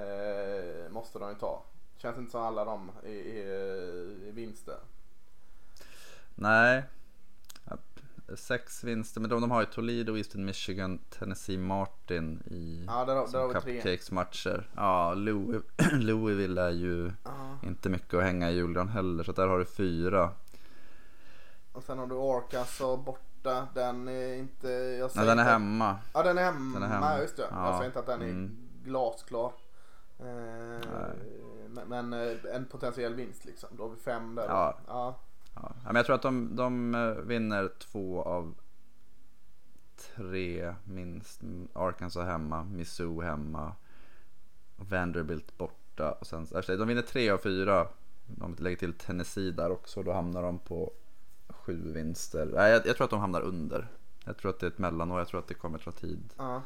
eh, 0.00 0.90
måste 0.90 1.18
de 1.18 1.28
ju 1.28 1.34
ta. 1.34 1.64
Känns 1.96 2.18
inte 2.18 2.30
som 2.30 2.42
alla 2.42 2.64
de 2.64 2.90
är, 3.02 3.08
är, 3.08 4.28
är 4.28 4.32
vinster. 4.32 4.78
Nej, 6.34 6.82
sex 8.34 8.84
vinster. 8.84 9.20
Men 9.20 9.30
de, 9.30 9.40
de 9.40 9.50
har 9.50 9.60
ju 9.60 9.66
Toledo, 9.66 10.16
Eastern 10.16 10.44
Michigan, 10.44 10.98
Tennessee 11.18 11.58
Martin 11.58 12.42
i 12.46 12.84
ja, 12.86 13.04
där, 13.04 13.14
där 13.14 13.60
cupcakes-matcher. 13.60 14.68
Ja, 14.76 15.14
Louis, 15.14 15.62
Louisville 15.92 16.62
är 16.62 16.70
ju 16.70 17.12
ja. 17.24 17.58
inte 17.62 17.88
mycket 17.88 18.14
att 18.14 18.22
hänga 18.22 18.50
i 18.50 18.54
julgran 18.54 18.88
heller. 18.88 19.24
Så 19.24 19.32
där 19.32 19.48
har 19.48 19.58
du 19.58 19.64
fyra. 19.64 20.30
Och 21.72 21.82
sen 21.82 21.98
har 21.98 22.06
du 22.06 22.14
Arkansas 22.14 23.04
borta. 23.04 23.68
Den 23.74 24.08
är 24.08 24.34
inte... 24.34 24.68
Jag 24.68 25.10
Nej, 25.14 25.26
den 25.26 25.38
är 25.38 25.44
hemma. 25.44 25.96
Ja, 26.12 26.22
den 26.22 26.38
är 26.38 26.42
hemma. 26.42 26.78
Den 26.78 26.90
är 26.90 26.94
hemma. 26.94 27.18
just 27.18 27.36
det. 27.36 27.46
Ja. 27.50 27.66
Jag 27.66 27.74
säger 27.74 27.86
inte 27.86 27.98
att 27.98 28.06
den 28.06 28.22
är 28.22 28.28
mm. 28.28 28.68
glasklar. 28.84 29.52
Eh, 30.18 31.14
men, 31.68 31.88
men 31.88 32.12
eh, 32.12 32.54
en 32.54 32.66
potentiell 32.66 33.14
vinst 33.14 33.44
liksom. 33.44 33.68
Då 33.72 33.82
har 33.82 33.90
vi 33.90 33.96
fem 33.96 34.34
där. 34.34 34.44
Ja. 34.48 34.78
ja. 34.86 35.18
Ja, 35.54 35.72
men 35.84 35.96
jag 35.96 36.06
tror 36.06 36.16
att 36.16 36.22
de, 36.22 36.56
de 36.56 36.94
eh, 36.94 37.10
vinner 37.10 37.70
två 37.78 38.22
av 38.22 38.54
tre 39.96 40.74
minst. 40.84 41.40
Arkansas 41.72 42.26
hemma, 42.26 42.64
Missou 42.64 43.22
hemma, 43.22 43.72
Vanderbilt 44.76 45.58
borta. 45.58 46.12
Och 46.12 46.26
sen, 46.26 46.46
de 46.66 46.88
vinner 46.88 47.02
tre 47.02 47.30
av 47.30 47.38
fyra. 47.38 47.88
Om 48.40 48.54
vi 48.54 48.62
lägger 48.62 48.76
till 48.76 48.92
Tennessee 48.92 49.50
där 49.50 49.70
också, 49.70 50.02
då 50.02 50.12
hamnar 50.12 50.42
de 50.42 50.58
på 50.58 50.92
sju 51.48 51.92
vinster. 51.92 52.50
Nej, 52.54 52.72
jag, 52.72 52.86
jag 52.86 52.96
tror 52.96 53.04
att 53.04 53.10
de 53.10 53.20
hamnar 53.20 53.40
under. 53.40 53.88
Jag 54.24 54.36
tror 54.36 54.50
att 54.50 54.60
det 54.60 54.66
är 54.66 54.70
ett 54.70 54.78
mellanår, 54.78 55.18
jag 55.18 55.28
tror 55.28 55.40
att 55.40 55.48
det 55.48 55.54
kommer 55.54 55.78
ta 55.78 55.92
tid. 55.92 56.34
Uh. 56.40 56.58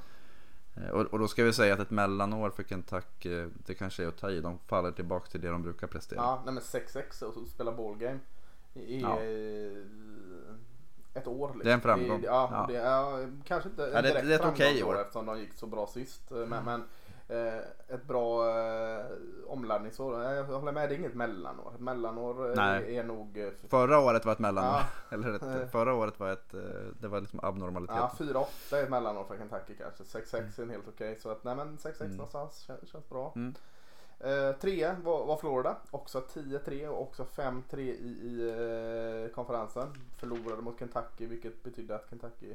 Och, 0.92 1.00
och, 1.00 1.18
då 1.18 1.28
ska 1.28 1.44
vi 1.44 1.52
säga 1.52 1.74
att 1.74 1.80
ett 1.80 1.90
mellanår 1.90 2.50
för 2.50 2.62
Kentucky, 2.62 3.48
det 3.66 3.74
kanske 3.74 4.04
är 4.04 4.08
att 4.08 4.16
ta 4.16 4.30
i. 4.30 4.40
De 4.40 4.58
faller 4.58 4.92
tillbaka 4.92 5.30
till 5.30 5.40
det 5.40 5.48
de 5.48 5.62
brukar 5.62 5.86
prestera. 5.86 6.20
Ja, 6.20 6.42
nej 6.44 6.54
men 6.54 6.62
6-6 6.62 7.22
och 7.22 7.48
spela 7.48 7.72
ballgame 7.72 8.18
i 8.74 9.00
ja. 9.00 9.20
ett 11.14 11.26
år. 11.26 11.48
Liksom. 11.48 11.60
Det 11.64 11.70
är 11.70 11.74
en 11.74 11.80
framgång. 11.80 12.20
Det, 12.20 12.26
ja, 12.26 12.48
ja. 12.52 12.66
Det 12.72 12.80
är 12.80 13.32
kanske 13.44 13.68
inte 13.68 13.82
ja, 13.82 14.02
det, 14.02 14.12
det 14.12 14.34
är 14.34 14.38
ett 14.38 14.44
okej 14.44 14.82
år. 14.82 15.00
Eftersom 15.00 15.26
de 15.26 15.38
gick 15.38 15.54
så 15.54 15.66
bra 15.66 15.86
sist. 15.86 16.30
Mm. 16.30 16.48
Men, 16.48 16.64
men 16.64 16.80
eh, 16.80 16.86
ett 17.88 18.04
bra 18.04 18.48
eh, 18.48 19.04
omladdningsår. 19.46 20.22
Jag 20.22 20.44
håller 20.44 20.72
med, 20.72 20.88
det 20.88 20.94
är 20.94 20.98
inget 20.98 21.14
mellanår. 21.14 21.72
Ett 21.74 21.80
mellanår 21.80 22.52
Nej. 22.56 22.96
är 22.96 23.04
nog... 23.04 23.38
Eh, 23.38 23.50
förra 23.68 23.98
året 23.98 24.24
var 24.24 24.32
ett 24.32 24.38
mellanår. 24.38 24.70
Ja. 24.70 24.84
Eller 25.14 25.34
ett, 25.34 25.70
förra 25.70 25.94
året 25.94 26.20
var 26.20 26.32
ett, 26.32 26.54
det 27.00 27.08
var 27.08 27.20
liksom 27.20 27.40
abnormalitet. 27.42 27.96
Ja, 27.96 28.12
4-8 28.18 28.76
är 28.76 28.82
ett 28.82 28.90
mellanår 28.90 29.24
för 29.24 29.36
Kentucky 29.36 29.74
kanske. 29.74 30.18
6-6 30.18 30.58
mm. 30.58 30.70
är 30.70 30.74
helt 30.74 30.88
okej. 30.88 31.18
Så 31.20 31.30
att 31.30 31.44
nej 31.44 31.56
men 31.56 31.78
6-6 31.78 32.00
mm. 32.00 32.16
någonstans 32.16 32.58
känns, 32.58 32.88
känns 32.88 33.08
bra. 33.08 33.32
Mm. 33.36 33.54
Eh, 34.20 34.52
trea 34.52 34.96
var, 35.04 35.26
var, 35.26 35.36
Florida, 35.36 35.76
också 35.90 36.20
10-3 36.20 36.86
och 36.86 37.02
också 37.02 37.24
5-3 37.24 37.78
i, 37.78 37.90
i 38.08 38.48
eh, 39.24 39.34
konferensen. 39.34 39.88
Förlorade 40.16 40.62
mot 40.62 40.78
Kentucky 40.78 41.26
vilket 41.26 41.62
betydde 41.62 41.94
att 41.94 42.10
Kentucky 42.10 42.54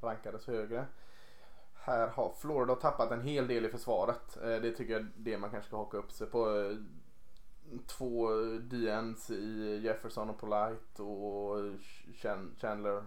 rankades 0.00 0.46
högre. 0.46 0.84
Här 1.86 2.08
har 2.08 2.32
Florida 2.40 2.74
tappat 2.74 3.10
en 3.10 3.20
hel 3.20 3.48
del 3.48 3.64
i 3.64 3.68
försvaret. 3.68 4.36
Eh, 4.42 4.48
det 4.48 4.72
tycker 4.72 4.92
jag 4.92 5.06
det 5.16 5.38
man 5.38 5.50
kanske 5.50 5.68
ska 5.68 5.76
haka 5.76 5.96
upp 5.96 6.12
sig 6.12 6.26
på. 6.26 6.56
Eh, 6.56 6.76
två 7.86 8.30
DNs 8.60 9.30
i 9.30 9.80
Jefferson 9.84 10.30
och 10.30 10.38
Polite 10.38 11.02
och 11.02 11.58
Chandler 12.60 13.02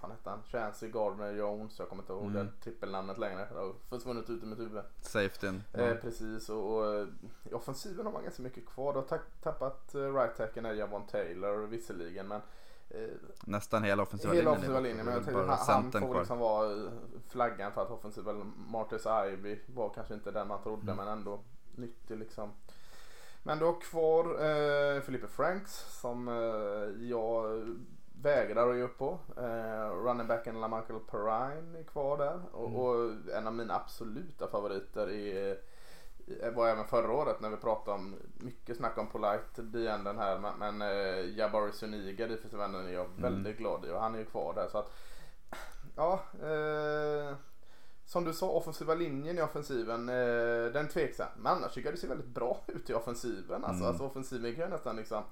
fan 0.00 0.10
hette 0.10 0.30
han? 0.30 0.42
Chancy 0.42 0.88
Gardner 0.88 1.32
Jones. 1.32 1.78
Jag 1.78 1.88
kommer 1.88 2.02
inte 2.02 2.12
ihåg 2.12 2.22
mm. 2.22 2.46
det 2.46 2.52
trippelnamnet 2.64 3.18
längre. 3.18 3.48
Det 3.52 3.58
har 3.58 3.74
försvunnit 3.88 4.30
ut 4.30 4.42
i 4.42 4.46
mitt 4.46 4.58
huvud. 4.58 4.82
Safetyn. 5.00 5.62
Eh, 5.72 5.94
precis 5.94 6.48
och, 6.48 6.76
och, 6.76 6.94
eh, 6.94 7.06
i 7.50 7.54
offensiven 7.54 8.06
har 8.06 8.12
man 8.12 8.22
ganska 8.22 8.42
mycket 8.42 8.66
kvar. 8.66 8.92
Du 8.92 8.98
har 8.98 9.20
tappat 9.42 9.94
right 9.94 10.36
tacken 10.36 10.66
är 10.66 10.72
Javon 10.72 11.06
Taylor 11.06 11.66
visserligen 11.66 12.28
men 12.28 12.40
eh, 12.40 12.46
Nästan 13.40 13.82
hela 13.82 14.02
offensiva 14.02 14.34
hela 14.34 14.50
linjen. 14.50 14.58
Offensiva 14.58 14.80
linjen 14.80 15.06
men 15.06 15.14
jag 15.14 15.24
tänkte, 15.24 15.42
han, 15.42 15.92
han 15.92 15.92
får 15.92 16.18
liksom 16.18 16.38
vara 16.38 16.72
eh, 16.72 16.90
flaggan 17.28 17.72
för 17.72 17.82
att 17.82 17.90
offensiva 17.90 18.32
Marcus 18.56 19.06
Ivy 19.32 19.58
var 19.66 19.88
kanske 19.94 20.14
inte 20.14 20.30
den 20.30 20.48
man 20.48 20.62
trodde 20.62 20.92
mm. 20.92 20.96
men 20.96 21.08
ändå 21.08 21.40
nyttig 21.76 22.18
liksom. 22.18 22.52
Men 23.42 23.58
du 23.58 23.64
har 23.64 23.80
kvar 23.80 24.24
eh, 24.24 25.00
Felipe 25.00 25.26
Franks 25.26 26.00
som 26.00 26.28
eh, 26.28 27.08
jag 27.08 27.64
vägrar 28.22 28.70
att 28.70 28.76
ge 28.76 28.82
upp 28.82 28.98
på. 28.98 29.18
Eh, 29.36 29.90
running 30.04 30.26
backen 30.26 30.60
LaMichael 30.60 31.00
Perrine 31.00 31.78
är 31.78 31.82
kvar 31.82 32.18
där. 32.18 32.40
Och, 32.52 32.68
mm. 32.68 32.80
och, 32.80 33.12
en 33.36 33.46
av 33.46 33.54
mina 33.54 33.74
absoluta 33.74 34.48
favoriter 34.48 35.10
är, 35.10 35.58
var 36.54 36.68
även 36.68 36.84
förra 36.84 37.12
året 37.12 37.40
när 37.40 37.50
vi 37.50 37.56
pratade 37.56 37.94
om 37.94 38.14
mycket 38.38 38.76
snack 38.76 38.98
om 38.98 39.06
Polite 39.06 39.62
D-änden 39.62 40.18
här. 40.18 40.38
Men, 40.38 40.58
men 40.58 40.82
eh, 40.82 41.38
Jabari 41.38 41.72
Suniga, 41.72 42.26
defensive 42.26 42.64
är 42.64 42.92
jag 42.92 43.06
mm. 43.06 43.22
väldigt 43.22 43.58
glad 43.58 43.84
i 43.84 43.90
och 43.90 44.00
han 44.00 44.14
är 44.14 44.18
ju 44.18 44.24
kvar 44.24 44.54
där. 44.54 44.68
Så 44.68 44.78
att, 44.78 44.92
ja, 45.96 46.20
eh, 46.42 47.36
som 48.06 48.24
du 48.24 48.32
sa, 48.32 48.48
offensiva 48.48 48.94
linjen 48.94 49.38
i 49.38 49.42
offensiven, 49.42 50.08
eh, 50.08 50.72
den 50.72 50.88
tveksam. 50.88 51.28
Men 51.36 51.52
annars 51.52 51.74
tycker 51.74 51.88
jag 51.88 51.94
det 51.94 52.00
ser 52.00 52.08
väldigt 52.08 52.34
bra 52.34 52.60
ut 52.66 52.90
i 52.90 52.94
offensiven. 52.94 53.64
Alltså, 53.64 53.84
mm. 53.84 53.88
alltså 53.88 54.04
offensiven 54.04 54.54
kan 54.54 54.62
jag 54.62 54.70
nästan 54.70 54.96
liksom 54.96 55.22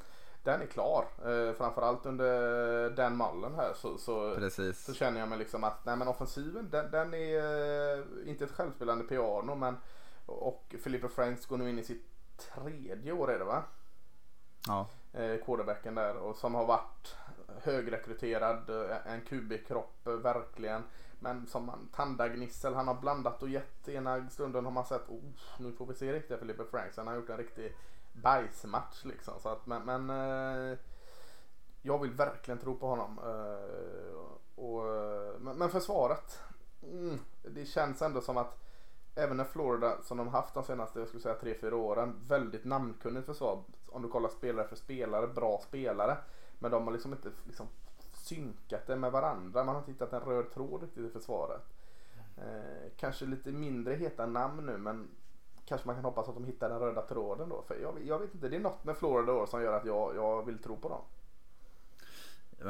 den 0.46 0.62
är 0.62 0.66
klar. 0.66 1.04
Eh, 1.24 1.54
framförallt 1.54 2.06
under 2.06 2.90
den 2.90 3.16
mallen 3.16 3.54
här 3.54 3.72
så, 3.74 3.98
så, 3.98 4.36
så 4.74 4.94
känner 4.94 5.20
jag 5.20 5.28
mig 5.28 5.38
liksom 5.38 5.64
att 5.64 5.84
nej 5.84 5.96
men 5.96 6.08
offensiven 6.08 6.68
den, 6.70 6.90
den 6.90 7.14
är 7.14 7.98
eh, 7.98 8.04
inte 8.26 8.44
ett 8.44 8.50
självspelande 8.50 9.04
piano 9.04 9.54
men 9.54 9.76
och 10.26 10.74
Felipe 10.82 11.08
Franks 11.08 11.46
går 11.46 11.58
nu 11.58 11.70
in 11.70 11.78
i 11.78 11.84
sitt 11.84 12.06
tredje 12.36 13.12
år 13.12 13.30
är 13.30 13.38
det 13.38 13.44
va? 13.44 13.62
Ja, 14.66 14.88
Eh, 15.16 15.36
quarterbacken 15.44 15.94
där 15.94 16.16
och 16.16 16.36
som 16.36 16.54
har 16.54 16.66
varit 16.66 17.16
högrekryterad, 17.62 18.70
eh, 18.70 19.12
en 19.12 19.20
QB-kropp 19.20 20.06
eh, 20.06 20.12
verkligen. 20.12 20.82
Men 21.18 21.46
som 21.46 21.66
man, 21.66 21.88
tandagnissel, 21.92 22.74
han 22.74 22.88
har 22.88 22.94
blandat 22.94 23.42
och 23.42 23.48
gett. 23.48 23.88
Ena 23.88 24.30
stunden 24.30 24.64
har 24.64 24.72
man 24.72 24.86
sett, 24.86 25.08
oh, 25.08 25.22
nu 25.58 25.72
får 25.72 25.86
vi 25.86 25.94
se 25.94 26.12
riktiga 26.12 26.38
Felipe 26.38 26.64
Franks. 26.64 26.96
Han 26.96 27.06
har 27.06 27.14
gjort 27.14 27.30
en 27.30 27.36
riktig 27.36 27.76
bajsmatch 28.12 29.04
liksom. 29.04 29.34
Så 29.40 29.48
att, 29.48 29.66
men, 29.66 29.82
men 29.82 30.10
eh, 30.10 30.78
jag 31.82 31.98
vill 31.98 32.12
verkligen 32.12 32.58
tro 32.58 32.76
på 32.76 32.86
honom. 32.86 33.18
Eh, 33.18 34.64
och, 34.64 34.84
men, 35.40 35.58
men 35.58 35.70
försvaret, 35.70 36.40
mm, 36.82 37.18
det 37.42 37.64
känns 37.64 38.02
ändå 38.02 38.20
som 38.20 38.36
att 38.36 38.65
även 39.16 39.36
när 39.36 39.44
Florida, 39.44 40.02
som 40.02 40.18
de 40.18 40.28
haft 40.28 40.54
de 40.54 40.64
senaste 40.64 40.98
jag 40.98 41.08
skulle 41.08 41.22
säga 41.22 41.36
3-4 41.42 41.72
åren, 41.72 42.14
väldigt 42.28 42.64
namnkunnigt 42.64 43.26
försvar. 43.26 43.62
Om 43.86 44.02
du 44.02 44.08
kollar 44.08 44.28
spelare 44.28 44.68
för 44.68 44.76
spelare, 44.76 45.26
bra 45.26 45.60
spelare. 45.68 46.16
Men 46.58 46.70
de 46.70 46.84
har 46.84 46.92
liksom 46.92 47.12
inte 47.12 47.30
liksom 47.44 47.66
synkat 48.12 48.86
det 48.86 48.96
med 48.96 49.12
varandra. 49.12 49.64
Man 49.64 49.74
har 49.74 49.82
inte 49.82 49.92
hittat 49.92 50.12
en 50.12 50.20
röd 50.20 50.50
tråd 50.50 50.82
riktigt 50.82 51.04
i 51.04 51.10
försvaret. 51.10 51.62
Eh, 52.36 52.90
kanske 52.96 53.26
lite 53.26 53.52
mindre 53.52 53.94
heta 53.94 54.26
namn 54.26 54.66
nu 54.66 54.78
men 54.78 55.08
kanske 55.64 55.86
man 55.86 55.96
kan 55.96 56.04
hoppas 56.04 56.28
att 56.28 56.34
de 56.34 56.44
hittar 56.44 56.68
den 56.68 56.78
röda 56.78 57.02
tråden 57.02 57.48
då. 57.48 57.62
För 57.68 57.76
jag, 57.82 57.94
jag 58.04 58.18
vet 58.18 58.34
inte, 58.34 58.48
det 58.48 58.56
är 58.56 58.60
något 58.60 58.84
med 58.84 58.96
Florida 58.96 59.32
år 59.32 59.46
som 59.46 59.62
gör 59.62 59.72
att 59.72 59.84
jag, 59.84 60.16
jag 60.16 60.46
vill 60.46 60.58
tro 60.58 60.76
på 60.76 60.88
dem. 60.88 61.02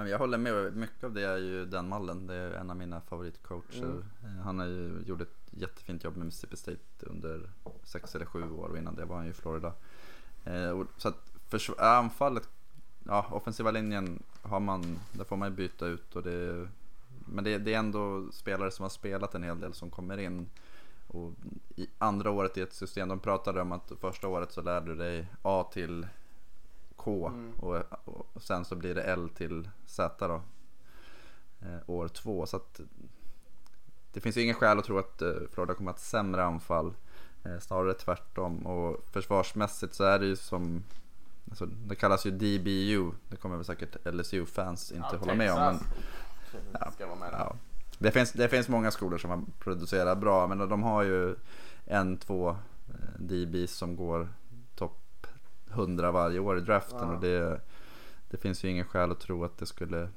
Jag 0.09 0.19
håller 0.19 0.39
med. 0.39 0.77
Mycket 0.77 1.05
av 1.05 1.13
det 1.13 1.23
är 1.23 1.37
ju 1.37 1.65
den 1.67 1.89
mallen. 1.89 2.27
Det 2.27 2.35
är 2.35 2.51
en 2.51 2.71
av 2.71 2.77
mina 2.77 3.01
favoritcoacher. 3.01 3.85
Mm. 3.85 4.05
Eh, 4.25 4.45
Han 4.45 4.59
har 4.59 4.67
ju 4.67 5.03
gjort 5.07 5.21
ett 5.21 5.46
jättefint 5.57 6.05
jobb 6.05 6.17
med 6.17 6.25
Mississippi 6.27 6.57
State 6.57 6.79
under 7.01 7.51
sex 7.85 8.15
eller 8.15 8.27
sju 8.27 8.51
år 8.51 8.69
och 8.69 8.79
innan 8.79 8.95
det 8.95 9.05
var 9.05 9.17
han 9.17 9.25
ju 9.25 9.31
i 9.31 9.35
Florida. 9.35 9.73
Eh, 10.45 10.71
och- 10.71 10.87
Så 10.97 11.09
att 11.09 11.33
försv- 11.51 11.81
anfallet, 11.81 12.49
ja 13.05 13.27
offensiva 13.31 13.71
linjen 13.71 14.23
har 14.43 14.61
man, 14.61 14.99
där 15.13 15.25
får 15.25 15.37
man 15.37 15.51
ju 15.51 15.57
byta 15.57 15.87
ut 15.87 16.17
och 16.17 16.23
det 16.23 16.69
men 17.29 17.45
det, 17.45 17.59
det 17.59 17.75
är 17.75 17.79
ändå 17.79 18.27
spelare 18.33 18.71
som 18.71 18.83
har 18.83 18.91
spelat 18.91 19.35
en 19.35 19.43
hel 19.43 19.61
del 19.61 19.75
som 19.75 19.91
kommer 19.91 20.19
in. 20.19 20.49
Och 21.09 21.33
i 21.77 21.87
andra 21.99 22.31
året 22.31 22.57
i 22.57 22.61
ett 22.61 22.73
system, 22.73 23.09
de 23.09 23.19
pratade 23.21 23.61
om 23.61 23.73
att 23.73 23.93
första 24.01 24.29
året 24.29 24.53
så 24.53 24.63
lär 24.63 24.81
du 24.81 24.95
dig 24.95 25.27
A 25.43 25.69
till 25.73 26.07
K 26.97 27.29
Mm. 27.29 27.53
och, 27.53 27.83
och 28.35 28.43
sen 28.43 28.65
så 28.65 28.77
blir 28.77 28.95
det 28.95 29.03
L 29.03 29.29
till 29.37 29.71
Z 29.87 30.29
då. 30.29 30.43
Eh, 31.67 31.79
år 31.91 32.09
två. 32.09 32.47
Så 32.47 32.57
att 32.57 32.81
det 34.17 34.21
finns 34.21 34.37
ju 34.37 34.43
ingen 34.43 34.55
skäl 34.55 34.79
att 34.79 34.85
tro 34.85 34.99
att 34.99 35.23
eh, 35.23 35.33
Florida 35.53 35.75
kommer 35.75 35.91
att 35.91 35.97
ha 35.97 36.01
ett 36.01 36.05
sämre 36.05 36.45
anfall. 36.45 36.95
Eh, 37.45 37.59
snarare 37.59 37.95
tvärtom. 37.95 38.67
Och 38.67 39.05
försvarsmässigt 39.11 39.95
så 39.95 40.05
är 40.05 40.19
det 40.19 40.27
ju 40.27 40.37
som 40.37 40.83
Alltså, 41.51 41.67
det 41.67 41.95
kallas 41.95 42.27
ju 42.27 42.31
DBU. 42.31 43.13
Det 43.29 43.37
kommer 43.37 43.57
väl 43.57 43.65
säkert 43.65 43.97
LSU-fans 44.05 44.93
inte 44.93 45.09
Ja, 45.13 45.19
hålla 45.19 45.35
med 45.35 45.53
om. 45.53 45.59
Men, 45.59 45.79
vara 46.99 47.19
med 47.19 47.29
ja. 47.33 47.57
det, 47.99 48.11
finns, 48.11 48.33
det 48.33 48.49
finns 48.49 48.69
många 48.69 48.91
skolor 48.91 49.19
som 49.19 49.31
har 49.31 49.43
producerat 49.59 50.19
bra. 50.19 50.47
Men 50.47 50.69
de 50.69 50.83
har 50.83 51.03
ju 51.03 51.37
en, 51.85 52.17
två 52.17 52.51
eh, 52.51 53.21
DBs 53.21 53.73
som 53.73 53.97
går 53.97 54.29
topp 54.75 55.27
100 55.71 56.13
varje 56.13 56.39
år 56.39 56.59
i 56.59 56.61
draften. 56.61 57.09
Ja. 57.09 57.15
Och 57.15 57.21
det, 57.21 57.61
det 58.31 58.37
finns 58.37 58.65
ju 58.65 58.69
ingen 58.69 58.85
skäl 58.85 59.11
att 59.11 59.21
tro 59.21 59.45
att 59.45 59.59
det 59.59 59.67
skulle 59.67 60.09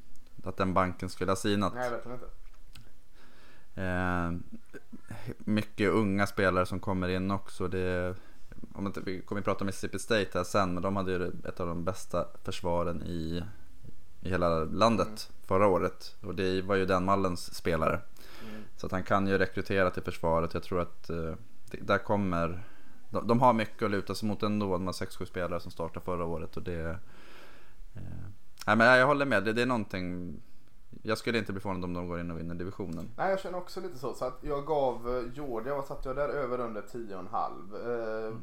att 0.43 0.57
den 0.57 0.73
banken 0.73 1.09
skulle 1.09 1.31
ha 1.31 1.35
sinat. 1.35 1.73
Nej, 1.73 1.89
verkligen 1.89 2.17
inte. 2.17 2.38
Eh, 3.79 4.31
mycket 5.37 5.89
unga 5.89 6.27
spelare 6.27 6.65
som 6.65 6.79
kommer 6.79 7.09
in 7.09 7.31
också. 7.31 7.67
Det, 7.67 8.15
om 8.73 8.87
inte, 8.87 9.01
vi 9.01 9.21
kommer 9.21 9.39
att 9.39 9.45
prata 9.45 9.59
om 9.59 9.65
Mississippi 9.65 9.99
State 9.99 10.29
här 10.33 10.43
sen, 10.43 10.73
men 10.73 10.83
de 10.83 10.95
hade 10.95 11.11
ju 11.11 11.31
ett 11.45 11.59
av 11.59 11.67
de 11.67 11.83
bästa 11.83 12.27
försvaren 12.43 13.03
i, 13.03 13.43
i 14.21 14.29
hela 14.29 14.63
landet 14.63 15.07
Mm. 15.07 15.47
förra 15.47 15.67
året. 15.67 16.15
Och 16.21 16.35
det 16.35 16.61
var 16.61 16.75
ju 16.75 16.85
den 16.85 17.05
mallens 17.05 17.55
spelare. 17.55 18.01
Mm. 18.49 18.61
Så 18.77 18.85
att 18.85 18.91
han 18.91 19.03
kan 19.03 19.27
ju 19.27 19.37
rekrytera 19.37 19.89
till 19.89 20.03
försvaret. 20.03 20.53
Jag 20.53 20.63
tror 20.63 20.81
att 20.81 21.09
eh, 21.09 21.33
det, 21.71 21.77
där 21.81 21.97
kommer... 21.97 22.63
De, 23.09 23.27
de 23.27 23.39
har 23.41 23.53
mycket 23.53 23.83
att 23.83 23.91
luta 23.91 24.15
sig 24.15 24.27
mot 24.27 24.43
ändå. 24.43 24.71
De 24.71 24.85
har 24.85 24.93
6-7 24.93 25.25
spelare 25.25 25.59
som 25.59 25.71
startade 25.71 26.05
förra 26.05 26.25
året. 26.25 26.57
Och 26.57 26.63
det... 26.63 26.99
Eh, 27.93 28.01
nej 28.67 28.75
men 28.75 28.97
jag 28.97 29.07
håller 29.07 29.25
med. 29.25 29.43
Det, 29.43 29.53
det 29.53 29.61
är 29.61 29.65
någonting... 29.65 30.41
Jag 31.01 31.17
skulle 31.17 31.37
inte 31.37 31.51
bli 31.53 31.61
förvånad 31.61 31.83
om 31.83 31.93
de 31.93 32.07
går 32.07 32.19
in 32.19 32.31
och 32.31 32.39
vinner 32.39 32.55
divisionen. 32.55 33.09
Nej, 33.17 33.29
jag 33.29 33.39
känner 33.39 33.57
också 33.57 33.81
lite 33.81 33.97
så. 33.97 34.13
Så 34.13 34.25
att 34.25 34.37
jag 34.41 34.65
gav 34.65 35.17
eh, 35.17 35.33
Georgia, 35.33 35.75
vad 35.75 35.85
satte 35.85 36.09
jag 36.09 36.15
där? 36.15 36.29
Över 36.29 36.59
under 36.59 36.81
10,5. 36.81 38.27
Eh, 38.27 38.35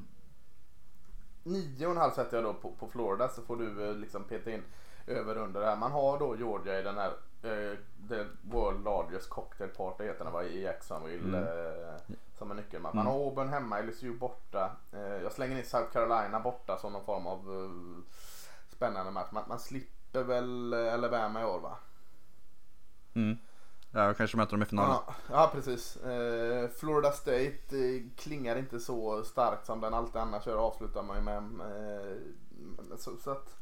9,5 1.45 2.11
sätter 2.11 2.37
jag 2.37 2.45
då 2.45 2.55
på, 2.55 2.71
på 2.71 2.89
Florida 2.89 3.29
så 3.29 3.43
får 3.43 3.57
du 3.57 3.89
eh, 3.89 3.95
liksom 3.95 4.25
peta 4.25 4.51
in 4.51 4.63
över 5.07 5.37
under 5.39 5.61
där. 5.61 5.77
Man 5.77 5.93
har 5.93 6.19
då 6.19 6.37
Georgia 6.37 6.79
i 6.81 6.83
den 6.83 6.97
här 6.99 7.09
eh, 7.43 7.79
The 8.09 8.25
World 8.43 8.85
Largest 8.85 9.29
Cocktail 9.31 9.71
Party 9.71 10.05
heter 10.05 10.25
den 10.25 10.33
va, 10.33 10.45
i 10.45 10.63
Jacksonville. 10.63 11.39
Mm. 11.39 11.45
Eh, 11.45 11.95
som 12.39 12.51
en 12.51 12.57
nyckelmatch. 12.57 12.95
Man 12.95 13.07
Mm. 13.07 13.13
har 13.19 13.25
Auburn 13.25 13.49
hemma, 13.49 13.81
LSU 13.81 14.13
borta. 14.19 14.71
Eh, 14.93 15.01
jag 15.23 15.33
slänger 15.33 15.59
in 15.59 15.65
South 15.65 15.93
Carolina 15.93 16.41
borta 16.41 16.79
som 16.79 16.93
någon 16.93 17.05
form 17.05 17.27
av 17.27 17.39
eh, 17.39 18.03
spännande 18.77 19.13
match. 19.13 19.29
Man, 19.33 19.45
man 19.49 19.59
slipper 19.59 20.23
väl 20.23 20.73
eh, 20.73 20.95
Alabama 20.95 21.43
i 21.43 21.45
år 21.45 21.61
va? 21.61 21.77
Mm. 23.17 23.39
Ja, 23.91 24.15
kanske 24.15 24.37
möter 24.37 24.53
dem 24.53 24.63
i 24.63 24.67
finalen. 24.67 24.97
Ja, 25.07 25.15
ja 25.31 25.51
precis. 25.55 25.97
Eh, 25.97 26.69
Florida 26.69 27.13
State 27.13 27.57
eh, 27.71 28.03
klingar 28.17 28.57
inte 28.57 28.81
så 28.81 29.23
starkt 29.25 29.67
som 29.67 29.81
den 29.81 29.95
alltid 29.95 30.17
annars 30.21 30.47
gör 30.47 30.57
avslutar 30.57 31.03
man 31.03 31.17
ju 31.17 31.23
med. 31.23 31.37
Eh, 31.37 32.17
så, 32.99 33.11
så 33.17 33.31
att 33.31 33.57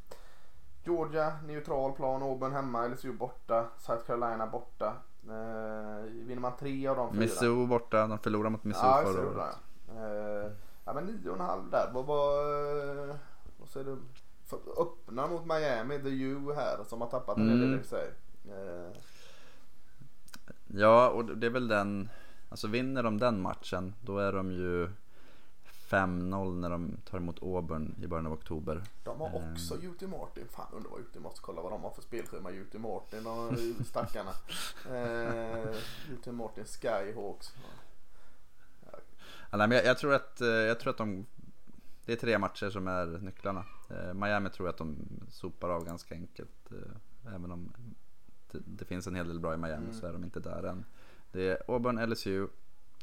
Georgia, 0.85 1.33
neutral 1.47 1.93
plan, 1.93 2.23
Auburn 2.23 2.53
hemma, 2.53 2.87
LSU 2.87 3.13
borta, 3.13 3.67
South 3.79 4.05
Carolina 4.07 4.47
borta. 4.47 4.97
Eh, 5.29 6.03
vinner 6.11 6.41
man 6.41 6.53
tre 6.59 6.89
av 6.89 6.97
de 6.97 7.11
fyra. 7.13 7.21
Missou 7.21 7.67
borta, 7.67 8.07
de 8.07 8.19
förlorade 8.19 8.51
mot 8.51 8.65
Missou 8.65 8.87
ja, 8.87 9.03
förra 9.05 9.13
så 9.13 9.29
året. 9.29 9.57
Eh, 9.89 10.53
ja 10.85 10.93
men 10.95 11.05
nio 11.05 11.29
och 11.31 11.35
en 11.37 11.41
halv 11.47 11.71
där. 11.71 11.91
Vad, 11.95 12.07
vad, 12.07 12.39
eh, 13.09 13.15
vad 13.57 13.69
säger 13.69 13.87
du? 13.87 13.99
Öppna 14.79 15.27
mot 15.27 15.47
Miami, 15.47 15.99
The 15.99 16.09
U 16.09 16.53
här 16.57 16.85
som 16.89 17.01
har 17.01 17.09
tappat 17.09 17.37
en 17.37 17.49
hel 17.49 17.61
del 17.61 17.69
Mm. 17.69 17.81
i 17.81 17.85
sig. 17.85 18.11
Eh, 18.49 18.97
Ja, 20.77 21.09
och 21.09 21.25
det 21.25 21.47
är 21.47 21.51
väl 21.51 21.69
den, 21.69 22.09
alltså 22.49 22.67
vinner 22.69 23.03
de 23.03 23.19
den 23.19 23.41
matchen, 23.41 23.95
då 24.01 24.19
är 24.19 24.33
de 24.33 24.53
ju 24.53 24.89
5-0 25.89 26.61
när 26.61 26.71
de 26.71 26.97
tar 27.11 27.19
emot 27.19 27.43
Auburn 27.43 27.95
i 28.03 28.07
början 28.07 28.27
av 28.27 28.33
oktober. 28.33 28.83
De 29.05 29.21
har 29.21 29.35
också 29.35 29.75
UT 29.75 30.03
Martin. 30.03 30.49
Fan 30.51 30.67
undrar 30.73 30.91
vad 30.91 31.01
UT 31.01 31.23
måste 31.23 31.41
kolla 31.41 31.63
vad 31.63 31.73
de 31.73 31.83
har 31.83 31.91
för 31.91 32.03
spelschema. 32.03 32.51
UT 32.51 32.75
Martin 32.75 33.27
och 33.27 33.53
stackarna. 33.87 34.31
eh, 34.91 35.77
UT 36.13 36.27
Martin 36.27 36.65
Skyhawks. 36.65 37.55
Ja, 39.51 39.57
nej, 39.57 39.69
men 39.69 39.71
jag, 39.71 39.87
jag, 39.87 39.99
tror 39.99 40.15
att, 40.15 40.41
eh, 40.41 40.49
jag 40.49 40.81
tror 40.81 40.91
att 40.91 40.99
de, 40.99 41.27
det 42.05 42.13
är 42.13 42.17
tre 42.17 42.39
matcher 42.39 42.71
som 42.71 42.89
är 42.89 43.07
nycklarna. 43.07 43.65
Eh, 43.91 44.15
Miami 44.15 44.51
tror 44.51 44.69
jag 44.69 44.73
att 44.73 44.79
de 44.79 44.97
sopar 45.31 45.69
av 45.69 45.85
ganska 45.85 46.15
enkelt. 46.15 46.73
eh, 46.73 47.33
Även 47.35 47.51
om 47.51 47.73
det, 48.67 48.85
finns 48.85 49.07
en 49.07 49.15
hel 49.15 49.29
del 49.29 49.41
bra 49.41 49.55
i 49.55 49.57
Miami 49.57 49.85
Mm. 49.85 49.93
så 50.01 50.07
är 50.07 50.13
de 50.13 50.25
inte 50.25 50.41
där 50.41 50.63
än. 50.63 50.85
Det 51.33 51.49
är 51.51 51.73
Auburn, 51.75 52.11
LSU 52.11 52.47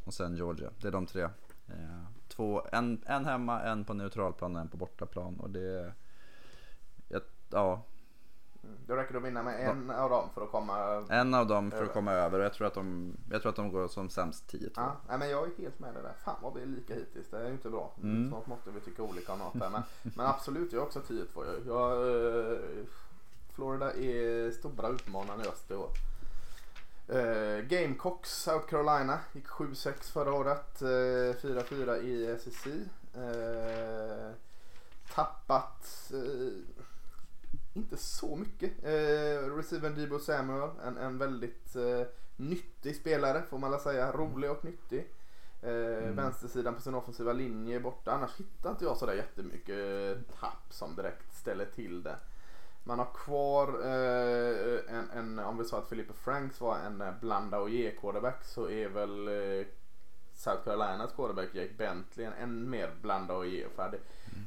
och 0.04 0.14
sen 0.14 0.36
Georgia. 0.36 0.70
Det 0.82 0.88
är 0.88 0.92
de 0.92 1.06
tre. 1.06 1.22
Eh, 1.68 2.04
Två, 2.28 2.62
en, 2.72 3.02
en 3.06 3.26
hemma, 3.26 3.62
en 3.62 3.86
på 3.86 3.94
neutralplan 3.94 4.56
och 4.56 4.62
en 4.62 4.68
på 4.68 4.78
bortaplan. 4.78 5.40
Och 5.40 5.50
det, 5.50 5.94
jag, 7.08 7.22
ja, 7.50 7.84
Mm. 8.64 8.76
Då 8.88 8.96
räcker 8.96 9.12
det 9.14 9.18
att 9.20 9.26
vinna 9.26 9.44
med 9.44 9.70
en 9.70 9.90
av 9.90 10.10
dem 10.10 10.30
för 10.34 10.42
att 10.44 10.52
komma. 10.52 11.06
en 11.10 11.34
av 11.34 11.48
dem 11.48 11.72
för 11.72 11.78
Över. 11.78 11.88
att 11.88 11.94
komma 11.94 12.12
över. 12.12 12.40
Och 12.40 12.46
jag 12.46 12.54
tror 12.54 12.68
att 12.68 12.74
de, 12.74 13.18
jag 13.32 13.42
tror 13.42 13.50
att 13.50 13.56
de 13.56 13.72
går 13.72 13.88
som 13.88 14.10
sämst 14.10 14.54
10-2. 14.54 14.70
Ja, 14.76 14.96
nej, 15.10 15.18
men 15.20 15.30
jag 15.30 15.44
är 15.48 15.58
helt 15.62 15.80
med 15.80 15.94
det 15.94 16.02
där. 16.02 16.14
Fan 16.24 16.36
vad 16.42 16.54
vi 16.54 16.62
är 16.62 16.66
lika 16.66 16.94
hittills. 16.94 17.30
Det 17.30 17.38
är 17.38 17.46
ju 17.48 17.52
inte 17.54 17.70
bra. 17.70 17.94
Mm. 18.04 18.30
Snart 18.30 18.48
måste 18.48 18.72
vi 18.72 18.80
tycka 18.80 19.04
olika 19.04 19.34
om 19.34 19.40
något 19.40 19.60
där. 19.60 19.70
Men, 19.70 19.82
men 20.16 20.26
absolut, 20.26 20.74
jag 20.74 20.82
är 20.82 20.86
också 20.86 21.00
10-2. 21.00 21.26
Jag, 21.36 21.68
jag, 21.68 21.92
eh, 22.54 22.60
Florida 23.56 23.94
är 23.94 24.52
stora 24.52 24.90
utmanare 24.90 25.44
i 25.44 25.48
öst 25.48 25.72
i 25.72 25.76
år. 25.76 25.90
Eh, 27.12 27.60
Gamecocks 27.66 28.44
South 28.44 28.68
Carolina 28.68 29.20
gick 29.34 29.48
7-6 29.48 30.12
förra 30.12 30.34
året. 30.34 30.82
Eh, 30.82 30.88
4-4 31.42 31.98
i 32.02 32.40
SEC. 32.40 32.68
Eh, 33.16 34.32
tappat 35.14 36.12
inte 37.74 37.98
så 37.98 38.36
mycket. 38.36 38.84
Eh, 38.84 39.56
Receiver 39.56 39.90
Debo 39.90 40.20
Samuel, 40.20 40.70
en, 40.86 40.98
en 40.98 41.18
väldigt 41.18 41.76
nyttig 42.36 42.96
spelare 42.96 43.42
får 43.50 43.58
man 43.58 43.72
väl 43.72 43.80
säga. 43.80 44.12
Rolig 44.12 44.52
och 44.52 44.66
nyttig. 44.66 45.08
Mm. 45.64 46.16
Vänstersidan 46.16 46.76
på 46.76 46.82
sin 46.82 46.96
offensiva 46.96 47.34
linje 47.34 47.76
är 47.76 47.80
borta. 47.80 48.12
Annars 48.12 48.40
hittar 48.40 48.70
inte 48.70 48.86
jag 48.86 48.98
sådär 48.98 49.14
jättemycket 49.14 50.18
tapp 50.40 50.74
som 50.74 50.96
direkt 50.96 51.36
ställer 51.36 51.66
till 51.66 52.04
det. 52.04 52.16
Man 52.84 53.00
har 53.00 53.08
kvar 53.14 53.68
eh, 53.84 54.96
en, 54.96 55.10
en, 55.10 55.40
om 55.40 55.58
vi 55.58 55.66
sa 55.66 55.78
att 55.78 55.90
Philippe 55.90 56.14
Franks 56.14 56.62
var 56.62 56.78
en 56.78 57.02
eh, 57.02 57.14
blanda 57.22 57.60
och 57.60 57.70
ge 57.70 57.92
quarterback 57.92 58.44
så 58.44 58.70
är 58.70 58.90
väl 58.90 59.28
eh, 59.28 59.66
South 60.34 60.64
Carolinas 60.64 61.12
quarterback 61.16 61.56
Jake 61.56 61.74
Bentley 61.78 62.26
en 62.26 62.34
än 62.34 62.70
mer 62.70 62.92
blanda 63.02 63.34
och 63.34 63.48
ge 63.48 63.70
färdig. 63.76 64.00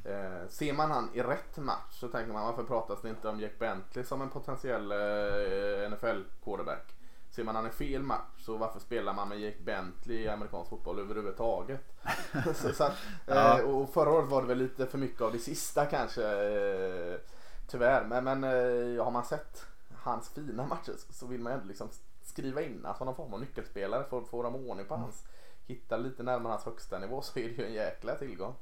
Eh, 0.04 0.48
ser 0.48 0.72
man 0.72 0.90
han 0.90 1.10
i 1.14 1.22
rätt 1.22 1.56
match 1.56 2.00
så 2.00 2.08
tänker 2.08 2.32
man 2.32 2.46
varför 2.46 2.64
pratas 2.64 3.02
det 3.02 3.08
inte 3.08 3.28
om 3.28 3.40
Jake 3.40 3.54
Bentley 3.58 4.04
som 4.04 4.22
en 4.22 4.30
potentiell 4.30 4.92
eh, 4.92 5.90
NFL 5.90 6.22
quarterback. 6.44 6.94
Ser 7.30 7.44
man 7.44 7.56
han 7.56 7.66
i 7.66 7.70
fel 7.70 8.02
match 8.02 8.38
så 8.38 8.56
varför 8.56 8.80
spelar 8.80 9.14
man 9.14 9.28
med 9.28 9.40
Jake 9.40 9.62
Bentley 9.62 10.18
i 10.18 10.28
amerikansk 10.28 10.70
fotboll 10.70 10.98
överhuvudtaget? 10.98 11.94
så, 12.54 12.72
så 12.72 12.84
att, 12.84 12.96
eh, 13.26 13.58
och 13.58 13.90
förra 13.92 14.10
året 14.10 14.28
var 14.28 14.42
det 14.42 14.48
väl 14.48 14.58
lite 14.58 14.86
för 14.86 14.98
mycket 14.98 15.20
av 15.20 15.32
det 15.32 15.38
sista 15.38 15.86
kanske. 15.86 16.22
Eh, 16.22 17.18
tyvärr. 17.66 18.04
Men, 18.04 18.24
men 18.24 18.44
eh, 18.44 19.04
har 19.04 19.10
man 19.10 19.24
sett 19.24 19.66
hans 19.96 20.28
fina 20.28 20.66
matcher 20.66 20.92
så- 21.10 21.26
vill 21.26 21.40
man 21.40 21.52
ändå 21.52 21.64
liksom 21.66 21.88
skriva 22.22 22.62
in 22.62 22.86
alltså 22.86 23.04
någon 23.04 23.14
form 23.16 23.34
av 23.34 23.40
nyckelspelare 23.40 24.04
för 24.04 24.18
att 24.18 24.28
få 24.28 24.42
dem 24.42 24.54
ordning 24.54 24.86
på 24.86 24.94
hans. 24.96 25.24
Hitta 25.66 25.96
lite 25.96 26.22
närmare 26.22 26.50
hans 26.50 26.64
högsta 26.64 26.98
nivå 26.98 27.22
så 27.22 27.38
är 27.38 27.42
det 27.48 27.54
ju 27.54 27.66
en 27.66 27.72
jäkla 27.72 28.14
tillgång. 28.14 28.54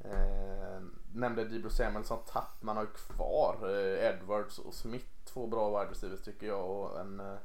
Eh, 0.00 0.80
nämnde 1.14 1.44
Dibro 1.44 1.70
Samuel 1.70 2.04
som 2.04 2.18
tapp. 2.26 2.62
Man 2.62 2.76
har 2.76 2.82
ju 2.84 2.90
kvar 2.90 3.56
eh, 3.62 4.06
Edwards 4.06 4.58
och 4.58 4.74
Smith. 4.74 5.06
Två 5.24 5.46
bra 5.46 5.78
wide 5.80 5.90
receivers 5.90 6.22
tycker 6.22 6.46
jag. 6.46 6.70
Och 6.70 7.00
en, 7.00 7.20
eh, 7.20 7.36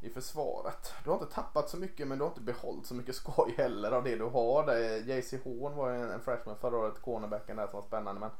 I 0.00 0.10
försvaret. 0.10 0.92
Du 1.04 1.10
har 1.10 1.18
inte 1.22 1.34
tappat 1.34 1.70
så 1.70 1.76
mycket 1.76 2.08
men 2.08 2.18
du 2.18 2.24
har 2.24 2.30
inte 2.30 2.40
behållit 2.40 2.86
så 2.86 2.94
mycket 2.94 3.14
skoj 3.14 3.54
heller 3.56 3.92
av 3.92 4.04
det 4.04 4.16
du 4.16 4.24
har. 4.24 4.74
JC 4.98 5.34
Horn 5.44 5.76
var 5.76 5.90
ju 5.90 5.96
en, 5.96 6.10
en 6.10 6.20
freshman 6.20 6.56
förra 6.56 6.76
året. 6.78 7.02
Cornerbacken 7.02 7.56
där 7.56 7.66
som 7.66 7.80
var 7.80 7.86
spännande. 7.86 8.20
Men 8.20 8.30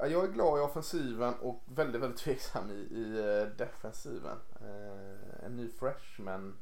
jag 0.00 0.24
är 0.24 0.32
glad 0.32 0.58
i 0.58 0.62
offensiven 0.62 1.34
och 1.34 1.62
väldigt, 1.66 2.02
väldigt 2.02 2.20
tveksam 2.20 2.70
i, 2.70 2.74
i 2.74 3.18
eh, 3.18 3.56
defensiven. 3.56 4.38
Eh, 4.60 5.44
en 5.46 5.56
ny 5.56 5.68
freshman 5.68 6.56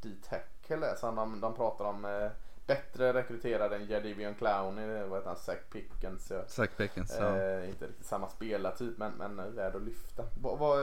D-tackle 0.00 0.96
som 0.96 1.16
de, 1.16 1.40
de 1.40 1.54
pratar 1.54 1.84
om. 1.84 2.04
Eh, 2.04 2.30
bättre 2.66 3.12
rekryterad 3.12 3.72
än 3.72 3.86
Jadivion 3.86 4.34
Clowney, 4.34 5.04
vad 5.04 5.18
heter 5.18 5.28
han, 5.28 5.36
Zach 5.36 5.58
Pickens. 5.72 6.30
Ja. 6.30 6.44
Zach 6.46 6.70
Pickens, 6.76 7.16
ja. 7.20 7.36
Eh, 7.36 7.68
inte 7.68 7.86
riktigt 7.86 8.06
samma 8.06 8.28
spelartyp 8.28 8.98
men, 8.98 9.12
men 9.12 9.38
eh, 9.38 9.46
värd 9.46 9.76
att 9.76 9.82
lyfta. 9.82 10.24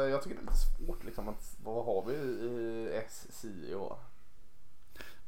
Jag 0.10 0.24
tycker 0.24 0.36
det 0.38 0.42
är 0.42 0.46
lite 0.46 0.88
svårt 0.88 1.04
liksom. 1.04 1.30
Att, 1.30 1.58
vad 1.63 1.86
har 1.86 2.06
vi 2.06 2.13
i 2.13 3.02
SC 3.10 3.46
i 3.46 3.76
år? 3.76 3.98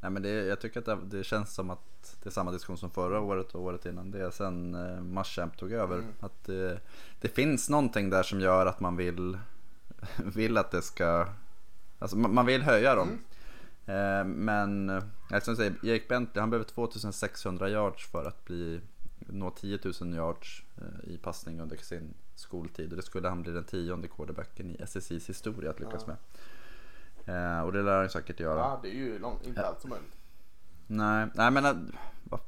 Nej, 0.06 0.12
men 0.12 0.24
det, 0.24 0.30
jag 0.30 0.60
tycker 0.60 0.80
att 0.80 0.86
det, 0.86 1.18
det 1.18 1.24
känns 1.24 1.54
som 1.54 1.70
att 1.70 2.18
det 2.24 2.30
är 2.30 2.32
samma 2.32 2.52
diskussion 2.52 2.78
som 2.78 2.90
förra 2.90 3.20
året 3.20 3.56
och 3.56 3.62
året 3.62 3.86
innan 3.86 4.12
det. 4.12 4.32
Sen 4.32 4.76
eh, 4.76 5.02
Maschamp 5.02 5.58
tog 5.58 5.72
över. 5.72 5.98
Mm. 5.98 6.12
Att 6.20 6.44
det, 6.46 6.80
det 7.22 7.28
finns 7.28 7.70
någonting 7.70 8.10
där 8.10 8.24
som 8.24 8.40
gör 8.42 8.66
att 8.66 8.80
man 8.80 8.96
vill, 8.96 9.38
vill 10.36 10.58
att 10.58 10.72
det 10.72 10.82
ska... 10.82 11.28
Alltså 12.00 12.18
man, 12.18 12.34
man 12.34 12.46
vill 12.46 12.62
höja 12.62 12.96
dem. 12.96 13.10
Eh, 13.86 14.26
men 14.26 14.90
eh, 14.90 15.04
jag 15.30 15.44
som 15.44 15.56
säger, 15.56 15.76
Jake 15.84 16.06
Bentley 16.10 16.40
han 16.40 16.50
behöver 16.50 16.70
2600 16.70 17.70
yards 17.70 18.06
för 18.08 18.26
att 18.26 18.46
bli, 18.46 18.82
nå 19.20 19.50
10 19.50 19.80
000 20.02 20.14
yards 20.16 20.64
eh, 20.78 21.14
i 21.14 21.18
passning 21.18 21.60
under 21.62 21.78
sin 21.78 22.14
skoltid. 22.36 22.92
Och 22.92 22.98
det 22.98 23.04
skulle 23.04 23.30
han 23.30 23.42
bli 23.42 23.52
den 23.52 23.64
tionde 23.64 24.08
quarterbacken 24.08 24.70
i 24.72 24.78
SSIs 24.86 25.30
historia 25.30 25.70
att 25.70 25.80
lyckas 25.80 26.04
Ja. 26.08 26.08
med. 26.08 26.18
Eh, 27.26 27.62
och 27.62 27.74
det 27.74 27.82
lär 27.82 27.98
han 28.00 28.10
säkert 28.10 28.40
göra. 28.40 28.60
Ja, 28.60 28.80
det 28.82 28.88
är 28.90 28.94
ju 28.94 29.20
långt, 29.20 29.48
inte 29.48 29.68
allt 29.68 29.82
som 29.82 29.90
möjligt. 29.90 30.16
Nej, 30.88 31.28
nej 31.34 31.52
men... 31.52 31.96
vad- 32.24 32.40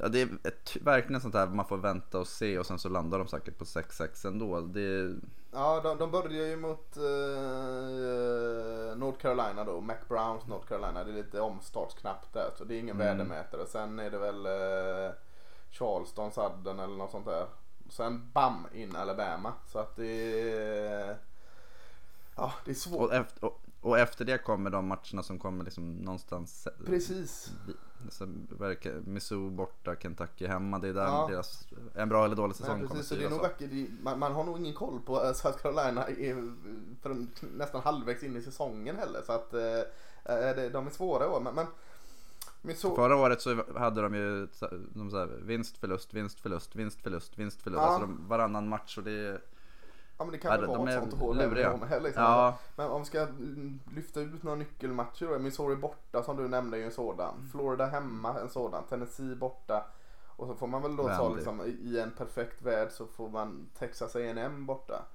Ja, 0.00 0.08
det 0.08 0.22
är 0.22 0.28
ett, 0.44 0.76
verkligen 0.80 1.20
sånt 1.20 1.34
här 1.34 1.46
man 1.46 1.66
får 1.68 1.76
vänta 1.78 2.18
och 2.18 2.26
se 2.26 2.58
och 2.58 2.66
sen 2.66 2.78
så 2.78 2.88
landar 2.88 3.18
de 3.18 3.28
säkert 3.28 3.58
på 3.58 3.64
6-6 3.64 4.26
ändå. 4.26 4.60
Det, 4.60 5.14
Ja, 5.52 5.80
de, 5.80 5.98
de 5.98 6.10
börjar 6.10 6.46
ju 6.46 6.56
mot 6.56 6.96
eh, 6.96 7.02
North 8.96 9.18
Carolina 9.18 9.64
då. 9.64 9.80
Mac 9.80 9.94
Browns 10.08 10.46
North 10.46 10.66
Carolina. 10.66 11.04
Det 11.04 11.10
är 11.10 11.14
lite 11.14 11.40
omstartsknapp 11.40 12.32
där. 12.32 12.50
Så 12.58 12.64
det 12.64 12.74
är 12.74 12.78
ingen 12.78 13.00
Mm. 13.00 13.06
värdemätare. 13.18 13.66
Sen 13.66 13.98
är 13.98 14.10
det 14.10 14.18
väl 14.18 14.46
eh, 14.46 15.12
Charleston, 15.70 16.32
Sudden 16.32 16.78
eller 16.80 16.96
något 16.96 17.10
sånt 17.10 17.26
där. 17.26 17.46
Sen 17.90 18.30
bam 18.32 18.66
in 18.74 18.96
Alabama. 18.96 19.52
Så 19.66 19.78
att 19.78 19.96
det 19.96 20.40
är... 20.50 21.16
Ja, 22.36 22.52
det 22.64 22.70
är 22.70 22.74
svårt. 22.74 23.00
och, 23.08 23.14
efter, 23.14 23.44
och, 23.44 23.60
och 23.80 23.98
efter 23.98 24.24
det 24.24 24.38
kommer 24.38 24.70
de 24.70 24.86
matcherna 24.86 25.22
som 25.22 25.38
kommer 25.38 25.64
liksom 25.64 25.92
någonstans. 25.92 26.68
Precis. 26.86 27.50
Så 28.10 28.26
verkar, 28.58 28.92
Missouri 29.06 29.50
borta, 29.50 29.96
Kentucky 29.96 30.46
hemma. 30.46 30.78
Det 30.78 30.88
är 30.88 30.92
där 30.94 31.04
Ja. 31.04 31.26
deras, 31.30 31.68
en 31.94 32.08
bra 32.08 32.24
eller 32.24 32.36
dålig 32.36 32.56
säsong 32.56 32.78
Nej, 32.78 32.86
kommer 32.88 33.00
precis, 33.00 33.08
så 33.08 33.14
det 33.14 33.24
är 33.24 33.54
styras 33.56 33.80
nog 33.80 34.00
Man, 34.02 34.18
man 34.18 34.32
har 34.32 34.44
nog 34.44 34.58
ingen 34.58 34.74
koll 34.74 35.00
på 35.00 35.24
eh, 35.24 35.32
South 35.32 35.58
Carolina 35.58 36.06
förrän 37.02 37.30
nästan 37.56 37.80
halvvägs 37.82 38.22
in 38.22 38.36
i 38.36 38.42
säsongen 38.42 38.96
heller. 38.96 39.22
Så 39.26 39.32
att 39.32 39.54
eh, 39.54 39.60
eh, 40.24 40.56
det- 40.56 40.68
de 40.72 40.86
är 40.86 40.90
svåra 40.90 41.30
år. 41.30 41.40
Men, 41.40 41.54
men 41.54 41.66
Missouri, 42.62 42.96
Förra 42.96 43.16
året 43.16 43.40
så 43.40 43.64
hade 43.78 44.02
de 44.02 44.14
ju 44.14 44.48
de 44.94 45.10
så 45.10 45.18
här, 45.18 45.26
vinst, 45.42 45.78
förlust, 45.78 46.14
vinst, 46.14 46.40
förlust, 46.40 46.76
vinst, 46.76 47.02
förlust, 47.02 47.38
vinst, 47.38 47.62
förlust. 47.62 47.80
Ja. 47.82 47.86
Alltså 47.86 48.00
de, 48.06 48.28
varannan 48.28 48.68
match 48.68 48.98
och 48.98 49.04
det 49.04 49.40
ja 50.18 50.24
men 50.24 50.32
det 50.32 50.38
kan 50.38 50.50
Ja, 50.52 50.58
väl 50.60 50.66
de 50.68 50.78
vara 50.78 50.92
är 50.92 50.96
ett 51.02 51.10
sånt 51.10 51.22
år 51.22 51.40
även 51.40 51.80
med, 51.80 52.02
liksom. 52.02 52.22
Ja, 52.22 52.58
Men 52.76 52.86
om 52.90 53.00
vi 53.00 53.06
ska 53.06 53.26
lyfta 53.94 54.20
ut 54.20 54.42
några 54.42 54.56
nyckelmatcher 54.58 55.26
då. 55.26 55.38
Missouri 55.38 55.76
borta 55.76 56.22
som 56.22 56.36
du 56.36 56.48
nämnde 56.48 56.76
är 56.76 56.78
ju 56.78 56.84
en 56.86 56.92
sådan. 56.92 57.34
Mm. 57.34 57.48
Florida 57.50 57.86
hemma 57.86 58.40
en 58.40 58.48
sådan. 58.50 58.84
Tennessee 58.88 59.34
borta. 59.36 59.84
Och 60.36 60.46
så 60.46 60.54
får 60.54 60.66
man 60.66 60.82
väl 60.82 60.96
då 60.96 61.08
ta 61.08 61.34
liksom, 61.34 61.62
i 61.66 62.00
en 62.00 62.10
perfekt 62.10 62.62
värld 62.62 62.88
så 62.90 63.06
får 63.06 63.28
man 63.28 63.66
Texas 63.78 64.16
A&M 64.16 64.66
borta. 64.66 64.94
Eh, 64.94 65.06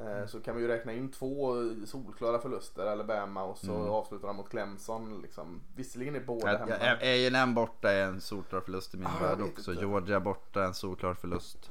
Mm. 0.00 0.28
Så 0.28 0.40
kan 0.40 0.56
vi 0.56 0.62
ju 0.62 0.68
räkna 0.68 0.92
in 0.92 1.12
två 1.12 1.54
solklara 1.86 2.38
förluster, 2.38 2.86
Alabama 2.86 3.44
och 3.44 3.58
så 3.58 3.74
Mm. 3.74 3.88
avslutar 3.90 4.26
de 4.28 4.36
mot 4.36 4.48
Clemson. 4.48 5.20
Liksom. 5.22 5.60
Visserligen 5.76 6.16
är 6.16 6.20
båda 6.20 6.56
hemma. 6.58 6.72
A&M 7.00 7.54
borta 7.54 7.90
är 7.92 8.02
en 8.04 8.20
solklar 8.20 8.60
förlust 8.60 8.94
i 8.94 8.96
min 8.96 9.06
Ah, 9.06 9.22
värld 9.22 9.40
också. 9.40 9.70
inte. 9.70 9.82
Georgia 9.84 10.20
borta 10.20 10.64
en 10.64 10.74
solklar 10.74 11.14
förlust. 11.14 11.70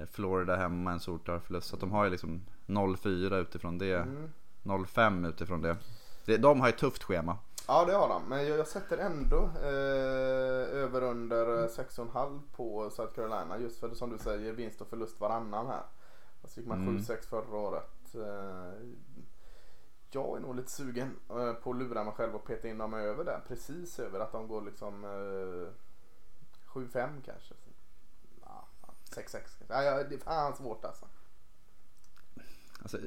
Eh, 0.00 0.06
Florida 0.06 0.56
hemma 0.56 0.92
en 0.92 1.00
solklar 1.00 1.38
förlust. 1.38 1.68
Så 1.68 1.76
de 1.76 1.90
har 1.92 2.04
ju 2.04 2.10
liksom 2.10 2.40
0-4 2.66 3.34
utifrån 3.40 3.78
det. 3.78 3.94
Mm. 3.94 4.30
0-5 4.62 5.28
utifrån 5.28 5.62
det. 5.62 5.76
De 6.36 6.60
har 6.60 6.68
ju 6.68 6.72
ett 6.72 6.78
tufft 6.78 7.02
schema. 7.04 7.38
Ja 7.68 7.84
det 7.84 7.92
har 7.92 8.08
de, 8.08 8.22
men 8.28 8.46
jag, 8.46 8.58
jag 8.58 8.66
sätter 8.66 8.98
ändå 8.98 9.50
eh, 9.62 10.78
över 10.82 11.02
under 11.02 11.62
eh, 11.62 11.68
6,5 11.68 12.40
på 12.56 12.90
South 12.90 13.14
Carolina. 13.14 13.58
Just 13.58 13.80
för 13.80 13.88
det 13.88 13.94
som 13.94 14.10
du 14.10 14.18
säger, 14.18 14.52
vinst 14.52 14.80
och 14.80 14.88
förlust 14.88 15.20
varannan 15.20 15.66
här. 15.66 15.82
Och 16.42 16.48
så 16.48 16.54
fick 16.54 16.66
man 16.66 16.78
Mm. 16.82 16.98
7-6 16.98 17.28
förra 17.28 17.56
året. 17.56 18.14
Eh, 18.14 18.88
jag 20.10 20.36
är 20.36 20.40
nog 20.40 20.56
lite 20.56 20.70
sugen 20.70 21.16
eh, 21.30 21.52
på 21.52 21.70
att 21.70 21.76
lura 21.76 22.04
mig 22.04 22.12
själv 22.14 22.34
och 22.34 22.44
peta 22.46 22.68
in 22.68 22.78
dem 22.78 22.94
över 22.94 23.24
där. 23.24 23.40
Precis 23.48 23.98
över 23.98 24.20
att 24.20 24.32
de 24.32 24.48
går 24.48 24.62
liksom 24.62 25.04
eh, 25.04 25.68
7-5 26.74 27.08
kanske. 27.24 27.54
Ja, 29.16 29.22
fan, 29.22 29.24
6-6 29.24 29.30
kanske. 29.32 29.64
Ja, 29.68 29.82
ja, 29.82 30.04
det 30.04 30.14
är 30.14 30.18
fan 30.18 30.56
svårt 30.56 30.84
alltså. 30.84 31.06
Alltså, 32.82 32.98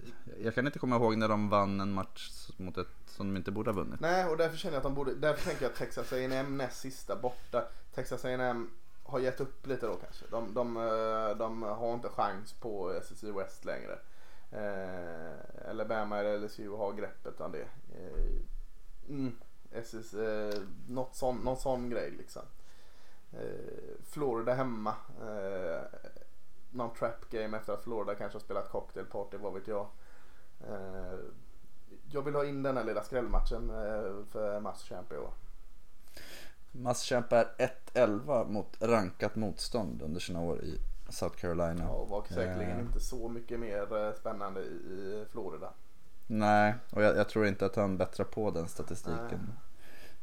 jag 0.44 0.56
kan 0.56 0.66
inte 0.66 0.80
komma 0.80 0.96
ihåg 0.96 1.18
när 1.18 1.28
de 1.28 1.50
vann 1.50 1.80
en 1.80 1.92
match 1.92 2.50
mot 2.58 2.78
ett 2.78 2.88
som 3.06 3.28
de 3.28 3.38
inte 3.38 3.52
borde 3.52 3.72
ha 3.72 3.76
vunnit. 3.76 4.00
Nej, 4.00 4.26
och 4.26 4.38
därför 4.38 4.58
känner 4.58 4.74
jag 4.74 4.80
att 4.80 4.84
de 4.84 4.96
borde, 4.96 5.16
därför 5.16 5.46
tänker 5.46 5.64
jag 5.64 5.72
att 5.72 5.78
Texas 5.78 6.14
A&M 6.14 6.58
näst 6.58 6.80
sista 6.80 7.16
borta. 7.16 7.68
Texas 7.94 8.26
A&M 8.26 8.70
har 9.04 9.20
gett 9.20 9.40
upp 9.42 9.68
lite 9.68 9.86
då 9.86 9.96
kanske. 9.96 10.26
De, 10.32 10.54
de, 10.54 10.78
eh, 10.78 11.38
de 11.38 11.64
har 11.64 11.94
inte 11.94 12.10
chans 12.10 12.54
på 12.54 13.02
SSI 13.04 13.32
West 13.32 13.66
längre. 13.66 14.00
Eh, 14.52 15.70
Alabama 15.70 16.20
eller 16.20 16.40
LSU 16.40 16.70
har 16.70 16.94
greppet 16.94 17.42
om 17.42 17.52
det. 17.52 17.68
Eh, 17.96 18.42
mm, 19.10 19.36
SS, 19.72 20.14
eh, 20.14 20.62
något 20.88 21.16
sån, 21.16 21.38
någon 21.38 21.58
sån 21.58 21.90
grej 21.90 22.12
liksom. 22.12 22.42
Eh, 23.34 23.96
Florida 24.04 24.54
hemma. 24.54 24.96
Eh, 25.22 25.82
någon 26.72 26.94
trap 26.94 27.30
game 27.30 27.58
efter 27.58 27.74
att 27.74 27.84
Florida 27.84 28.16
kanske 28.16 28.36
har 28.36 28.42
spelat 28.44 28.70
cocktail 28.70 29.06
party, 29.06 29.38
vad 29.38 29.54
vet 29.54 29.68
jag. 29.68 29.88
Eh, 30.68 31.20
jag 32.10 32.22
vill 32.22 32.36
ha 32.36 32.46
in 32.46 32.64
den 32.64 32.78
här 32.78 32.84
lilla 32.84 33.04
skrällmatchen 33.04 33.70
eh, 33.70 34.26
för 34.32 34.60
Mass 34.60 34.84
Champ 34.84 35.12
i 35.12 35.18
år. 35.18 35.34
Masskämp 36.72 37.32
är 37.32 37.48
1-11 37.94 38.48
mot 38.50 38.82
rankat 38.82 39.36
motstånd 39.36 40.02
under 40.02 40.20
sina 40.20 40.42
år 40.42 40.62
i 40.62 40.80
South 41.10 41.36
Carolina. 41.38 41.84
Ja, 41.84 41.90
och 41.90 42.10
var 42.10 42.24
säkerligen 42.28 42.72
Eh. 42.78 42.80
inte 42.80 43.00
så 43.00 43.30
mycket 43.30 43.60
mer 43.60 43.98
eh, 44.08 44.14
spännande 44.14 44.62
i, 44.62 45.26
Florida. 45.32 45.74
Nej, 46.28 46.76
och 46.92 47.04
jag, 47.04 47.18
jag 47.18 47.30
tror 47.30 47.48
inte 47.48 47.66
att 47.66 47.76
han 47.76 47.98
bättrar 47.98 48.26
på 48.26 48.52
den 48.52 48.68
statistiken. 48.68 49.32
Eh, 49.32 49.71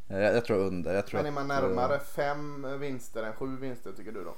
Jag, 0.08 0.20
jag 0.36 0.44
tror 0.44 0.58
under. 0.58 0.94
Jag 0.94 1.06
tror 1.06 1.22
Men 1.22 1.26
är 1.26 1.30
man 1.44 1.50
att, 1.50 1.62
eh, 1.62 1.68
närmare 1.68 1.98
fem 2.00 2.66
vinster 2.80 3.22
än 3.22 3.32
sju 3.32 3.56
vinster 3.56 3.92
tycker 3.92 4.12
du 4.12 4.24
då? 4.24 4.34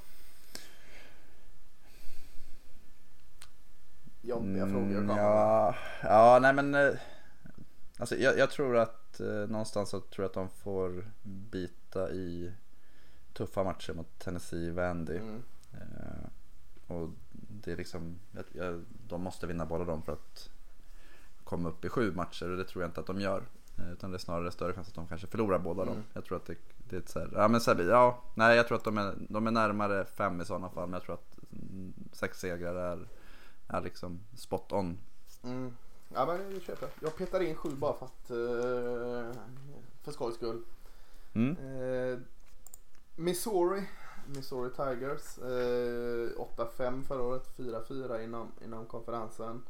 Jobbiga 4.22 4.66
frågor 4.66 4.86
Mm, 4.86 5.08
kommer. 5.08 5.22
ja, 5.22 5.74
ja, 6.02 6.38
nej 6.42 6.52
men. 6.52 6.74
eh, 6.74 6.92
Alltså 7.98 8.16
jag, 8.16 8.38
jag 8.38 8.50
tror 8.50 8.76
att 8.76 9.20
eh, 9.20 9.26
någonstans 9.26 9.90
så 9.90 10.00
tror 10.00 10.22
jag 10.24 10.28
att 10.28 10.34
de 10.34 10.48
får 10.48 11.04
bita 11.22 12.10
i 12.10 12.52
tuffa 13.32 13.64
matcher 13.64 13.92
mot 13.92 14.18
Tennessee 14.18 14.70
Vandy. 14.70 15.16
Mm. 15.16 15.42
Eh, 15.72 16.26
och 16.96 17.08
det 17.32 17.72
är 17.72 17.76
liksom, 17.76 18.18
de 19.08 19.22
måste 19.22 19.46
vinna 19.46 19.66
båda 19.66 19.84
dem 19.84 20.02
för 20.02 20.12
att 20.12 20.50
komma 21.44 21.68
upp 21.68 21.84
i 21.84 21.88
sju 21.88 22.12
matcher 22.12 22.50
och 22.50 22.56
det 22.56 22.64
tror 22.64 22.82
jag 22.82 22.88
inte 22.88 23.00
att 23.00 23.06
de 23.06 23.20
gör. 23.20 23.42
Eh, 23.80 23.92
utan 23.92 24.10
det 24.10 24.16
är 24.16 24.18
snarare 24.18 24.50
större 24.50 24.72
chans 24.72 24.88
att 24.88 24.94
de 24.94 25.06
kanske 25.06 25.26
förlorar 25.26 25.58
båda 25.58 25.82
mm. 25.82 25.94
dem. 25.94 26.04
Jag 26.12 26.24
tror 26.24 26.36
att 26.36 26.46
det, 26.46 26.56
det 26.88 26.96
är 26.96 27.00
ett 27.00 27.08
så 27.08 27.18
här, 27.18 27.30
ja 27.34 27.48
men 27.48 27.60
här, 27.66 27.88
ja, 27.88 28.22
nej 28.34 28.56
jag 28.56 28.68
tror 28.68 28.78
att 28.78 28.84
de 28.84 28.98
är, 28.98 29.14
de 29.28 29.46
är 29.46 29.50
närmare 29.50 30.04
fem 30.04 30.40
i 30.40 30.44
sådana 30.44 30.70
fall. 30.70 30.88
Men 30.88 30.92
jag 30.92 31.02
tror 31.02 31.14
att 31.14 31.38
sex 32.12 32.40
segrar 32.40 32.74
är, 32.74 33.08
är 33.68 33.80
liksom 33.80 34.20
spot 34.36 34.72
on. 34.72 34.98
Mm. 35.42 35.76
Ja 36.14 36.26
men 36.26 36.52
jag 36.52 36.62
köper. 36.62 36.88
Jag 37.00 37.16
petar 37.16 37.40
in 37.40 37.54
sju 37.54 37.70
bara 37.70 37.92
för 37.92 38.06
att, 38.06 38.30
uh, 38.30 39.32
för 40.02 40.12
skojs 40.12 40.34
skull. 40.34 40.62
Mm. 41.32 41.56
Uh, 41.56 42.18
Missouri, 43.16 43.88
Missouri 44.26 44.70
Tigers. 44.70 45.38
Uh, 45.38 46.30
8-5 46.56 47.02
förra 47.02 47.22
året, 47.22 47.48
4-4 47.56 48.24
inom, 48.24 48.52
inom 48.64 48.86
konferensen. 48.86 49.62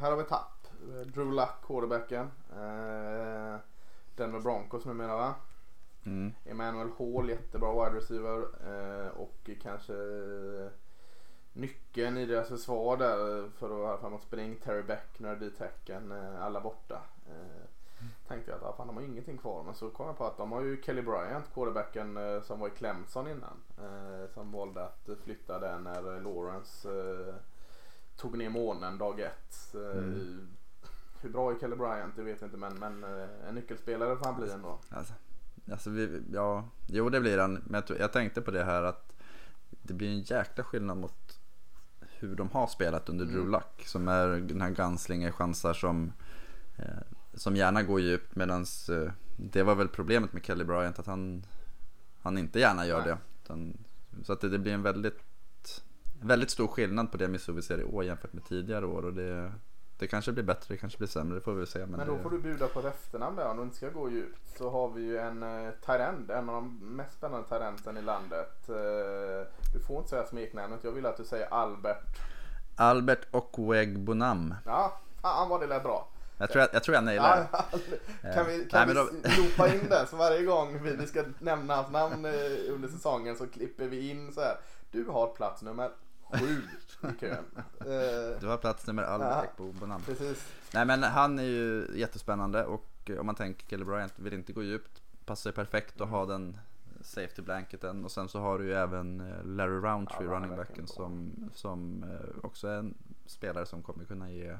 här 0.00 0.10
har 0.10 0.16
vi 0.16 0.24
tapp. 0.24 0.59
Drew 1.04 1.32
Luck, 1.32 1.62
quarterbacken. 1.66 2.30
Uh, 2.52 3.58
Denver 4.16 4.40
Broncos 4.40 4.84
numera 4.84 5.16
va? 5.16 5.34
Mm. 6.04 6.32
Emmanuel 6.44 6.90
Hall, 6.98 7.28
jättebra 7.28 7.72
wide 7.72 7.96
receiver. 7.96 8.38
Uh, 8.68 9.08
och 9.08 9.50
kanske 9.62 9.92
nyckeln 11.52 12.18
i 12.18 12.26
deras 12.26 12.48
försvar 12.48 12.96
där 12.96 13.48
för 13.50 13.66
att 13.66 13.80
vara 13.80 13.98
framåt 13.98 14.22
spring. 14.22 14.56
Terry 14.56 14.82
Beckner, 14.82 15.36
D-tecken, 15.36 16.12
uh, 16.12 16.42
alla 16.42 16.60
borta. 16.60 17.02
Uh, 17.28 17.64
Tänkte 18.28 18.50
jag 18.50 18.58
att 18.58 18.64
ah, 18.64 18.72
fan, 18.76 18.86
de 18.86 18.96
har 18.96 19.02
ingenting 19.02 19.38
kvar. 19.38 19.62
Men 19.62 19.74
så 19.74 19.90
kom 19.90 20.06
jag 20.06 20.18
på 20.18 20.26
att 20.26 20.36
de 20.36 20.52
har 20.52 20.62
ju 20.62 20.82
Kelly 20.82 21.02
Bryant, 21.02 21.54
quarterbacken 21.54 22.18
som 22.42 22.60
var 22.60 22.68
i 22.68 22.70
Clemson 22.70 23.28
innan. 23.28 23.62
som 24.34 24.52
valde 24.52 24.84
att 24.84 25.08
flytta 25.24 25.58
där 25.58 25.78
när 25.78 26.20
Lawrence 26.20 26.88
tog 28.16 28.38
ner 28.38 28.50
månen 28.50 28.98
dag 28.98 29.20
ett. 29.20 29.74
Mm. 29.74 30.48
Hur 31.20 31.30
bra 31.30 31.50
är 31.50 31.58
Kelly 31.58 31.76
Bryant? 31.76 32.16
Det 32.16 32.22
vet 32.22 32.40
jag 32.40 32.48
inte 32.48 32.56
men, 32.56 32.74
men 32.74 33.04
eh, 33.04 33.48
en 33.48 33.54
nyckelspelare 33.54 34.16
får 34.16 34.24
han 34.24 34.40
bli 34.40 34.50
ändå. 34.50 34.78
Alltså, 34.88 35.14
alltså 35.70 35.90
vi, 35.90 36.22
ja, 36.32 36.68
jo 36.86 37.08
det 37.08 37.20
blir 37.20 37.38
han. 37.38 37.62
Men 37.64 37.82
jag, 37.88 38.00
jag 38.00 38.12
tänkte 38.12 38.40
på 38.40 38.50
det 38.50 38.64
här 38.64 38.82
att 38.82 39.12
det 39.82 39.94
blir 39.94 40.08
en 40.08 40.20
jäkla 40.20 40.64
skillnad 40.64 40.96
mot 40.96 41.40
hur 42.00 42.36
de 42.36 42.48
har 42.48 42.66
spelat 42.66 43.08
under 43.08 43.24
mm. 43.24 43.36
Drew 43.36 43.50
Luck. 43.50 43.82
Som 43.86 44.08
är 44.08 44.28
den 44.28 44.60
här 44.60 44.70
Ganslinger-chansar 44.70 45.72
som, 45.72 46.12
eh, 46.76 46.84
som 47.34 47.56
gärna 47.56 47.82
går 47.82 48.00
djupt. 48.00 48.36
Medan 48.36 48.66
eh, 48.90 49.12
det 49.36 49.62
var 49.62 49.74
väl 49.74 49.88
problemet 49.88 50.32
med 50.32 50.44
Kelly 50.44 50.64
Bryant 50.64 50.98
att 50.98 51.06
han, 51.06 51.46
han 52.22 52.38
inte 52.38 52.60
gärna 52.60 52.86
gör 52.86 52.98
Nej. 52.98 53.08
det. 53.08 53.18
Utan, 53.44 53.76
så 54.22 54.32
att 54.32 54.40
det, 54.40 54.48
det, 54.48 54.58
blir 54.58 54.72
en 54.72 54.82
väldigt, 54.82 55.20
väldigt 56.20 56.50
stor 56.50 56.66
skillnad 56.66 57.10
på 57.10 57.16
det 57.16 57.28
Missouri 57.28 57.62
ser 57.62 57.80
i 57.80 57.84
år 57.84 58.04
jämfört 58.04 58.32
med 58.32 58.44
tidigare 58.44 58.86
år. 58.86 59.04
Och 59.04 59.14
det, 59.14 59.52
det 60.00 60.06
kanske 60.06 60.32
blir 60.32 60.44
bättre, 60.44 60.74
det 60.74 60.76
kanske 60.76 60.98
blir 60.98 61.08
sämre, 61.08 61.34
det 61.34 61.40
får 61.40 61.52
vi 61.52 61.66
se. 61.66 61.78
Men, 61.78 61.90
men 61.90 62.06
då 62.06 62.16
det... 62.16 62.22
får 62.22 62.30
du 62.30 62.38
bjuda 62.38 62.68
på 62.68 62.80
ett 62.80 62.86
efternamn 62.86 63.36
där 63.36 63.46
om 63.46 63.56
du 63.56 63.62
inte 63.62 63.76
ska 63.76 63.88
gå 63.88 64.10
djupt. 64.10 64.58
Så 64.58 64.70
har 64.70 64.88
vi 64.88 65.02
ju 65.02 65.18
en 65.18 65.42
uh, 65.42 65.70
Tyrend, 65.86 66.30
en 66.30 66.48
av 66.48 66.54
de 66.54 66.78
mest 66.96 67.16
spännande 67.16 67.48
Tyrendsen 67.48 67.96
i 67.96 68.02
landet. 68.02 68.68
Uh, 68.68 68.76
du 69.74 69.80
får 69.86 69.98
inte 69.98 70.10
säga 70.10 70.26
smeknamnet, 70.26 70.80
jag 70.82 70.92
vill 70.92 71.06
att 71.06 71.16
du 71.16 71.24
säger 71.24 71.54
Albert. 71.54 72.18
Albert 72.76 73.26
Okweg-Bonam. 73.30 74.54
Ja, 74.64 75.00
fan 75.22 75.48
vad 75.48 75.60
det 75.60 75.66
lät 75.66 75.82
bra. 75.82 76.08
Jag 76.38 76.50
tror 76.50 76.60
jag, 76.60 76.68
jag, 76.72 76.84
tror 76.84 76.94
jag 76.94 77.04
nailar 77.04 77.46
Kan 78.34 78.46
vi, 78.46 78.68
kan 78.70 78.86
Nej, 78.86 78.86
vi 78.86 78.94
då... 78.94 79.08
loopa 79.42 79.74
in 79.74 79.88
den 79.88 80.06
så 80.06 80.16
varje 80.16 80.42
gång 80.42 80.82
vi 80.82 81.06
ska 81.06 81.24
nämna 81.38 81.76
hans 81.76 81.90
namn 81.90 82.26
under 82.68 82.88
säsongen 82.88 83.36
så 83.36 83.46
klipper 83.46 83.86
vi 83.86 84.10
in 84.10 84.32
så 84.32 84.40
här. 84.40 84.56
Du 84.90 85.04
har 85.04 85.26
plats 85.26 85.62
nummer 85.62 85.90
sju 86.32 86.62
i 87.08 87.20
kön. 87.20 87.44
Du 88.40 88.46
har 88.46 88.56
plats 88.56 88.86
nummer 88.86 89.02
Albert 89.02 89.56
på 89.56 89.72
Bonham. 89.72 90.02
Precis. 90.02 90.52
Nej 90.74 90.86
men 90.86 91.02
han 91.02 91.38
är 91.38 91.42
ju 91.42 91.86
jättespännande 91.94 92.64
och 92.64 93.10
om 93.18 93.26
man 93.26 93.34
tänker 93.34 93.66
Kelly 93.66 93.84
Bryant 93.84 94.18
vill 94.18 94.32
inte 94.32 94.52
gå 94.52 94.62
djupt. 94.62 95.02
Passar 95.24 95.50
ju 95.50 95.54
perfekt 95.54 95.94
att 95.94 96.00
mm. 96.00 96.10
ha 96.10 96.26
den 96.26 96.56
safety 97.00 97.42
blanketen 97.42 98.04
och 98.04 98.10
sen 98.10 98.28
så 98.28 98.40
har 98.40 98.58
du 98.58 98.64
ju 98.64 98.74
även 98.74 99.20
eh, 99.20 99.44
Larry 99.44 99.80
Roundtree, 99.80 100.26
ja, 100.26 100.32
running 100.32 100.56
backen 100.56 100.86
som, 100.86 101.32
som 101.54 102.04
eh, 102.04 102.44
också 102.44 102.68
är 102.68 102.78
en 102.78 102.94
spelare 103.26 103.66
som 103.66 103.82
kommer 103.82 104.04
kunna 104.04 104.30
ge 104.30 104.56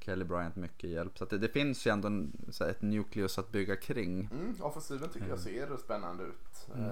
Kelly 0.00 0.24
Bryant 0.24 0.56
mycket 0.56 0.90
hjälp. 0.90 1.18
Så 1.18 1.24
det, 1.24 1.38
det, 1.38 1.48
finns 1.48 1.86
ju 1.86 1.90
ändå 1.90 2.08
en, 2.08 2.32
ett 2.70 2.82
nukleus 2.82 3.38
att 3.38 3.52
bygga 3.52 3.76
kring. 3.76 4.28
Mm, 4.32 4.56
offensiven 4.60 5.08
tycker 5.08 5.28
jag 5.28 5.38
ser 5.38 5.76
spännande 5.76 6.24
ut. 6.24 6.68
Mm. 6.74 6.90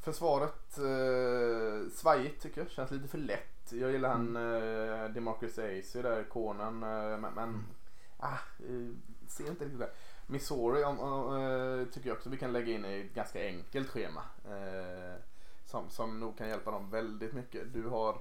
Försvaret 0.00 0.78
eh, 0.78 1.90
svajigt 1.92 2.42
tycker 2.42 2.60
jag. 2.60 2.70
Känns 2.70 2.90
lite 2.90 3.08
för 3.08 3.18
lätt. 3.18 3.72
Jag 3.72 3.92
gillar 3.92 4.08
han 4.08 4.36
mm. 4.36 5.04
eh, 5.04 5.10
DeMarcus 5.10 5.58
Acy 5.58 6.02
där, 6.02 6.24
konen. 6.24 6.82
Eh, 6.82 7.18
men, 7.18 7.38
mm. 7.38 7.64
ah, 8.18 8.38
eh, 8.58 8.94
ser 9.28 9.48
inte 9.48 9.64
riktigt 9.64 9.80
det. 9.80 9.90
Missouri 10.26 10.84
om, 10.84 10.98
eh, 10.98 11.92
tycker 11.92 12.08
jag 12.08 12.16
också 12.16 12.30
vi 12.30 12.36
kan 12.36 12.52
lägga 12.52 12.72
in 12.72 12.84
i 12.84 13.00
ett 13.00 13.14
ganska 13.14 13.46
enkelt 13.46 13.88
schema. 13.88 14.22
Eh, 14.44 15.20
som, 15.66 15.90
som 15.90 16.20
nog 16.20 16.38
kan 16.38 16.48
hjälpa 16.48 16.70
dem 16.70 16.90
väldigt 16.90 17.32
mycket. 17.32 17.72
Du 17.72 17.86
har 17.86 18.16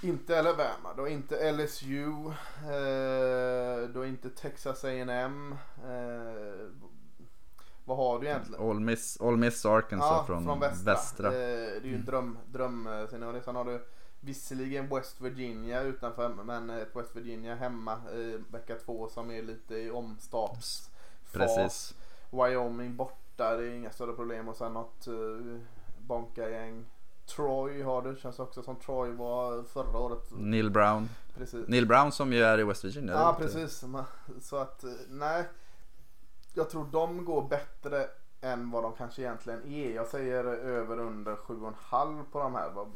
inte 0.00 0.38
Alabama, 0.38 0.94
du 0.96 1.00
har 1.00 1.08
inte 1.08 1.52
LSU, 1.52 2.32
du 3.92 3.98
har 3.98 4.04
inte 4.04 4.30
Texas 4.30 4.84
A&M 4.84 5.54
vad 7.86 7.96
har 7.96 8.18
du 8.18 8.26
egentligen? 8.26 8.70
All 8.70 8.80
Miss, 8.80 9.20
All 9.20 9.36
Miss 9.36 9.66
Arkansas 9.66 10.10
ja, 10.10 10.24
från, 10.26 10.44
från 10.44 10.60
västra. 10.60 10.92
västra. 10.92 11.30
Det, 11.30 11.36
det 11.80 11.88
är 11.88 11.90
ju 11.90 11.94
en 11.94 12.04
dröm, 12.04 12.38
dröm 12.46 12.88
scenario. 13.10 13.40
Sen 13.44 13.56
har 13.56 13.64
du 13.64 13.84
visserligen 14.20 14.88
West 14.88 15.20
Virginia 15.20 15.82
utanför 15.82 16.28
men 16.28 16.70
ett 16.70 16.96
West 16.96 17.16
Virginia 17.16 17.54
hemma 17.54 17.98
i 18.14 18.38
vecka 18.50 18.74
två 18.84 19.08
som 19.08 19.30
är 19.30 19.42
lite 19.42 19.74
i 19.74 19.90
omstartsfas. 19.90 20.90
Precis. 21.32 21.94
Wyoming 22.30 22.96
borta, 22.96 23.56
det 23.56 23.66
är 23.66 23.74
inga 23.74 23.90
större 23.90 24.12
problem 24.12 24.48
och 24.48 24.56
sen 24.56 24.72
något 24.72 25.08
uh, 25.08 25.58
bonka-gäng. 25.98 26.84
Troy 27.26 27.82
har 27.82 28.02
du, 28.02 28.16
känns 28.16 28.38
också 28.38 28.62
som 28.62 28.76
Troy 28.76 29.10
var 29.10 29.62
förra 29.62 29.98
året. 29.98 30.30
Neil 30.30 30.70
Brown. 30.70 31.08
Precis. 31.36 31.68
Neil 31.68 31.86
Brown 31.86 32.12
som 32.12 32.32
ju 32.32 32.42
är 32.42 32.58
i 32.60 32.64
West 32.64 32.84
Virginia. 32.84 33.12
Ja 33.12 33.36
precis. 33.38 33.84
Så 34.40 34.56
att 34.56 34.84
eh, 34.84 34.90
nej 35.08 35.44
jag 36.56 36.70
tror 36.70 36.86
de 36.92 37.24
går 37.24 37.48
bättre 37.48 38.06
än 38.40 38.70
vad 38.70 38.82
de 38.82 38.92
kanske 38.92 39.22
egentligen 39.22 39.72
är. 39.72 39.90
Jag 39.90 40.06
säger 40.06 40.44
över 40.44 40.98
under 40.98 41.36
7,5 41.36 42.24
på 42.32 42.38
de 42.38 42.54
här. 42.54 42.86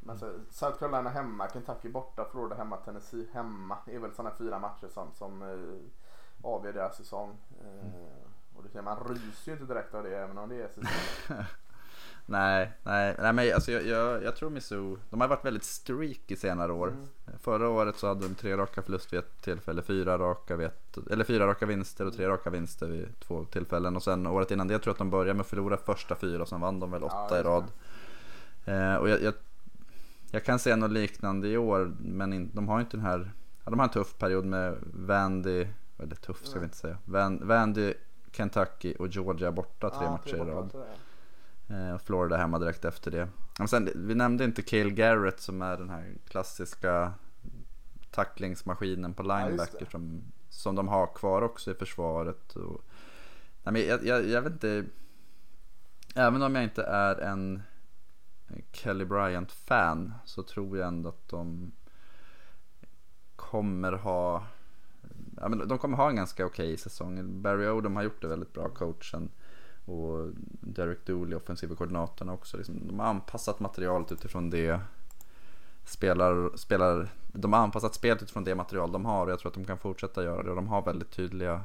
Men 0.00 0.18
så, 0.18 0.32
South 0.50 0.78
Carolina 0.78 1.10
hemma, 1.10 1.48
Kentucky 1.48 1.88
borta, 1.88 2.26
Florida 2.30 2.56
hemma, 2.56 2.76
Tennessee 2.76 3.28
hemma. 3.32 3.78
Det 3.86 3.94
är 3.94 3.98
väl 3.98 4.14
sådana 4.14 4.34
fyra 4.34 4.58
matcher 4.58 4.88
som, 4.88 5.12
som 5.14 5.42
eh, 5.42 6.48
avgör 6.50 6.72
deras 6.72 6.96
säsong. 6.96 7.38
Eh, 7.60 8.56
och 8.56 8.64
det, 8.72 8.82
man 8.82 9.04
ryser 9.08 9.52
ju 9.52 9.52
inte 9.52 9.74
direkt 9.74 9.94
av 9.94 10.02
det 10.02 10.16
även 10.16 10.38
om 10.38 10.48
det 10.48 10.62
är 10.62 10.68
säsong. 10.68 11.44
Nej, 12.26 12.72
nej, 12.82 13.14
nej 13.18 13.32
men 13.32 13.54
alltså 13.54 13.72
jag, 13.72 13.86
jag, 13.86 14.22
jag 14.22 14.36
tror 14.36 14.50
Missou, 14.50 14.98
de 15.10 15.20
har 15.20 15.28
varit 15.28 15.44
väldigt 15.44 15.64
streaky 15.64 16.36
senare 16.36 16.72
år. 16.72 16.88
Mm. 16.88 17.06
Förra 17.40 17.68
året 17.68 17.96
så 17.96 18.06
hade 18.06 18.28
de 18.28 18.34
tre 18.34 18.56
raka 18.56 18.82
förluster 18.82 19.10
vid 19.10 19.18
ett 19.18 19.42
tillfälle, 19.42 19.82
fyra 19.82 20.18
raka, 20.18 20.56
vid 20.56 20.66
ett, 20.66 20.98
eller 21.10 21.24
fyra 21.24 21.46
raka 21.46 21.66
vinster 21.66 22.06
och 22.06 22.14
tre 22.14 22.28
raka 22.28 22.50
vinster 22.50 22.86
vid 22.86 23.20
två 23.20 23.44
tillfällen. 23.44 23.96
Och 23.96 24.02
sen 24.02 24.26
året 24.26 24.50
innan 24.50 24.68
det 24.68 24.78
tror 24.78 24.86
jag 24.86 24.92
att 24.92 24.98
de 24.98 25.10
började 25.10 25.34
med 25.34 25.40
att 25.40 25.46
förlora 25.46 25.76
första 25.76 26.14
fyra 26.14 26.42
och 26.42 26.48
sen 26.48 26.60
vann 26.60 26.80
de 26.80 26.90
väl 26.90 27.02
åtta 27.02 27.26
ja, 27.30 27.38
i 27.38 27.42
rad. 27.42 27.64
Eh, 28.64 28.94
och 28.94 29.08
jag, 29.08 29.22
jag, 29.22 29.34
jag, 30.30 30.44
kan 30.44 30.58
se 30.58 30.76
något 30.76 30.90
liknande 30.90 31.48
i 31.48 31.56
år, 31.56 31.92
men 31.98 32.32
in, 32.32 32.50
de 32.52 32.68
har 32.68 32.80
inte 32.80 32.96
den 32.96 33.06
här, 33.06 33.32
ja, 33.64 33.70
de 33.70 33.78
har 33.78 33.86
en 33.86 33.92
tuff 33.92 34.18
period 34.18 34.44
med 34.44 34.76
Vandy, 34.92 35.66
eller 35.98 36.16
tuff 36.16 36.46
ska 36.46 36.58
vi 36.58 36.64
inte 36.64 36.76
säga, 36.76 36.98
Van, 37.04 37.46
Vandy, 37.46 37.94
Kentucky 38.32 38.94
och 38.98 39.08
Georgia 39.08 39.52
borta 39.52 39.90
tre 39.90 40.04
ja, 40.04 40.10
matcher 40.10 40.36
i 40.36 40.50
rad. 40.50 40.70
Eh, 41.68 41.98
Florida 41.98 42.36
hemma 42.36 42.58
direkt 42.58 42.84
efter 42.84 43.10
det. 43.10 43.28
Men 43.58 43.68
sen, 43.68 43.88
vi 43.94 44.14
nämnde 44.14 44.44
inte 44.44 44.62
Cale 44.62 44.90
Garrett 44.90 45.40
som 45.40 45.62
är 45.62 45.76
den 45.76 45.90
här 45.90 46.14
klassiska 46.28 47.12
tacklingsmaskinen 48.10 49.14
på 49.14 49.22
linebacker 49.22 49.78
ja, 49.80 49.86
som, 49.90 50.22
som 50.48 50.74
de 50.74 50.88
har 50.88 51.06
kvar 51.06 51.42
också 51.42 51.70
i 51.70 51.74
försvaret. 51.74 52.56
Och, 52.56 52.80
nej, 53.62 53.72
men 53.72 53.86
jag, 53.86 54.06
jag, 54.06 54.28
jag 54.28 54.42
vet 54.42 54.52
inte, 54.52 54.84
även 56.14 56.42
om 56.42 56.54
jag 56.54 56.64
inte 56.64 56.82
är 56.82 57.16
en 57.20 57.62
Kelly 58.72 59.04
Bryant-fan 59.04 60.14
så 60.24 60.42
tror 60.42 60.78
jag 60.78 60.88
ändå 60.88 61.08
att 61.08 61.28
de 61.28 61.72
kommer 63.36 63.92
ha 63.92 64.46
ja, 65.40 65.48
men 65.48 65.68
de 65.68 65.78
kommer 65.78 65.96
ha 65.96 66.08
en 66.08 66.16
ganska 66.16 66.46
okej 66.46 66.66
okay 66.66 66.76
säsong. 66.76 67.42
Barry 67.42 67.68
Odom 67.68 67.96
har 67.96 68.02
gjort 68.02 68.22
det 68.22 68.28
väldigt 68.28 68.52
bra, 68.52 68.68
coachen. 68.68 69.30
Och 69.84 70.30
Derek 70.60 71.06
Dooley, 71.06 71.36
offensiva 71.36 71.76
koordinatorn 71.76 72.28
också. 72.28 72.56
Liksom, 72.56 72.88
de 72.88 72.98
har 72.98 73.06
anpassat 73.06 73.60
materialet 73.60 74.12
utifrån 74.12 74.50
det. 74.50 74.80
Spelar, 75.84 76.56
spelar, 76.56 77.08
de 77.32 77.52
har 77.52 77.60
anpassat 77.60 77.94
spelet 77.94 78.22
utifrån 78.22 78.44
det 78.44 78.54
material 78.54 78.92
de 78.92 79.04
har 79.04 79.26
och 79.26 79.32
jag 79.32 79.38
tror 79.38 79.50
att 79.50 79.54
de 79.54 79.64
kan 79.64 79.78
fortsätta 79.78 80.24
göra 80.24 80.42
det. 80.42 80.50
Och 80.50 80.56
de 80.56 80.68
har 80.68 80.82
väldigt 80.82 81.10
tydliga 81.10 81.60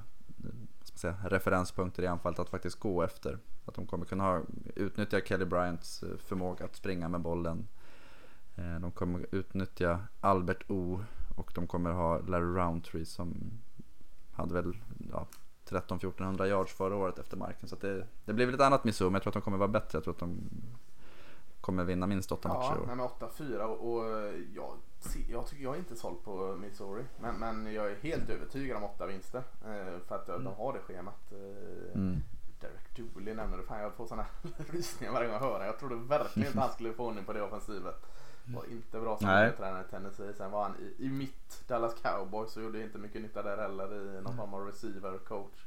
säga, 1.00 1.16
referenspunkter 1.24 2.04
i 2.04 2.08
anfallet 2.08 2.40
att 2.40 2.50
faktiskt 2.50 2.80
gå 2.80 3.04
efter. 3.04 3.38
Att 3.66 3.76
de 3.76 3.88
kommer 3.88 4.06
kunna 4.06 4.24
ha, 4.24 4.42
utnyttja 4.76 5.22
Kelly 5.22 5.46
Bryants 5.46 6.04
eh, 6.04 6.18
förmåga 6.18 6.66
att 6.66 6.76
springa 6.76 7.10
med 7.10 7.22
bollen 7.22 7.68
eh, 8.56 8.80
de 8.80 8.92
kommer 8.92 9.26
utnyttja 9.32 10.00
Albert 10.22 10.64
O 10.70 11.04
och 11.38 11.52
de 11.56 11.68
kommer 11.68 11.92
ha 11.92 12.20
Larry 12.20 12.56
Roundtree 12.58 13.06
som 13.06 13.52
hade 14.32 14.54
väl 14.54 14.78
ja, 15.12 15.28
13-1400 15.72 16.46
yards 16.46 16.74
förra 16.74 16.96
året 16.96 17.20
efter 17.20 17.38
marken. 17.38 17.70
Så 17.70 17.76
det, 17.76 18.08
det 18.26 18.34
blir 18.34 18.46
väl 18.46 18.56
ett 18.56 18.62
annat 18.62 18.84
Missouri, 18.84 19.10
men 19.10 19.14
jag 19.14 19.24
tror 19.24 19.32
att 19.32 19.34
de 19.34 19.42
kommer 19.42 19.58
vara 19.58 19.68
bättre. 19.68 19.96
Jag 19.96 20.04
tror 20.04 20.14
att 20.14 20.20
de 20.20 20.50
kommer 21.62 21.84
vinna 21.84 22.08
minst 22.08 22.32
åtta 22.32 22.48
matcher. 22.50 22.78
Ja, 22.88 22.96
med 22.96 23.06
8-4 23.06 23.60
och, 23.60 23.94
och 23.94 24.06
jag, 24.56 24.78
jag, 25.30 25.48
tycker, 25.48 25.64
jag 25.64 25.76
är 25.76 25.80
inte 25.80 25.96
såld 25.96 26.24
på 26.24 26.56
Missouri. 26.56 27.04
Men, 27.20 27.36
men 27.36 27.74
jag 27.74 27.92
är 27.92 27.96
helt 27.96 28.30
övertygad 28.30 28.78
om 28.78 28.84
åtta 28.84 29.06
vinster. 29.06 29.44
Eh, 29.66 30.00
för 30.08 30.16
att 30.16 30.30
mm. 30.30 30.44
de 30.44 30.54
har 30.54 30.74
det 30.74 30.80
schemat. 30.80 31.32
Eh, 31.32 31.96
mm. 31.96 32.22
Derek 32.60 32.96
Dooley 32.96 33.34
nämner 33.34 33.58
du. 33.58 33.64
Fan 33.64 33.82
jag 33.82 33.94
får 33.94 34.08
sådana 34.08 34.26
rysningar 34.58 35.14
varje 35.14 35.28
gång 35.28 35.34
jag 35.34 35.42
hör 35.42 35.60
det. 35.60 35.66
Jag 35.66 35.80
trodde 35.80 35.96
verkligen 35.96 36.48
inte 36.48 36.60
han 36.60 36.72
skulle 36.72 36.94
få 36.94 37.06
ordning 37.06 37.26
på 37.26 37.34
det 37.34 37.42
offensivet. 37.42 38.06
Var 38.56 38.66
inte 38.72 39.00
bra 39.00 39.18
som 39.18 39.52
tränare 39.58 39.84
i 39.88 39.92
Tennessee. 39.92 40.34
Sen 40.34 40.52
var 40.52 40.64
han 40.64 40.76
i, 40.80 41.06
i 41.06 41.10
mitt 41.10 41.68
Dallas 41.68 41.94
Cowboys 42.02 42.52
så 42.52 42.62
gjorde 42.62 42.82
inte 42.82 42.98
mycket 42.98 43.22
nytta 43.22 43.44
där 43.44 43.58
heller 43.58 43.94
i 43.94 44.22
någon 44.22 44.38
form 44.38 44.54
av 44.54 44.66
receiver 44.66 45.18
coach. 45.18 45.66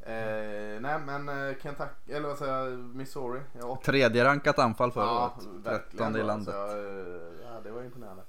Eh, 0.00 0.80
nej 0.80 0.98
men 0.98 1.28
eh, 1.28 1.56
Kentucky, 1.62 2.12
eller 2.12 2.28
vad 2.28 2.38
säger 2.38 2.54
jag, 2.54 2.78
Missouri. 2.78 3.40
Jag 3.52 3.82
Tredje 3.82 4.24
rankat 4.24 4.58
anfall 4.58 4.92
förra 4.92 5.04
ja, 5.04 5.36
året. 5.36 5.64
Trettonde 5.64 6.20
i 6.20 6.22
landet. 6.22 6.54
Jag, 6.54 6.70
eh, 6.70 7.22
ja, 7.44 7.60
det 7.64 7.70
var 7.70 7.82
imponerande. 7.82 8.22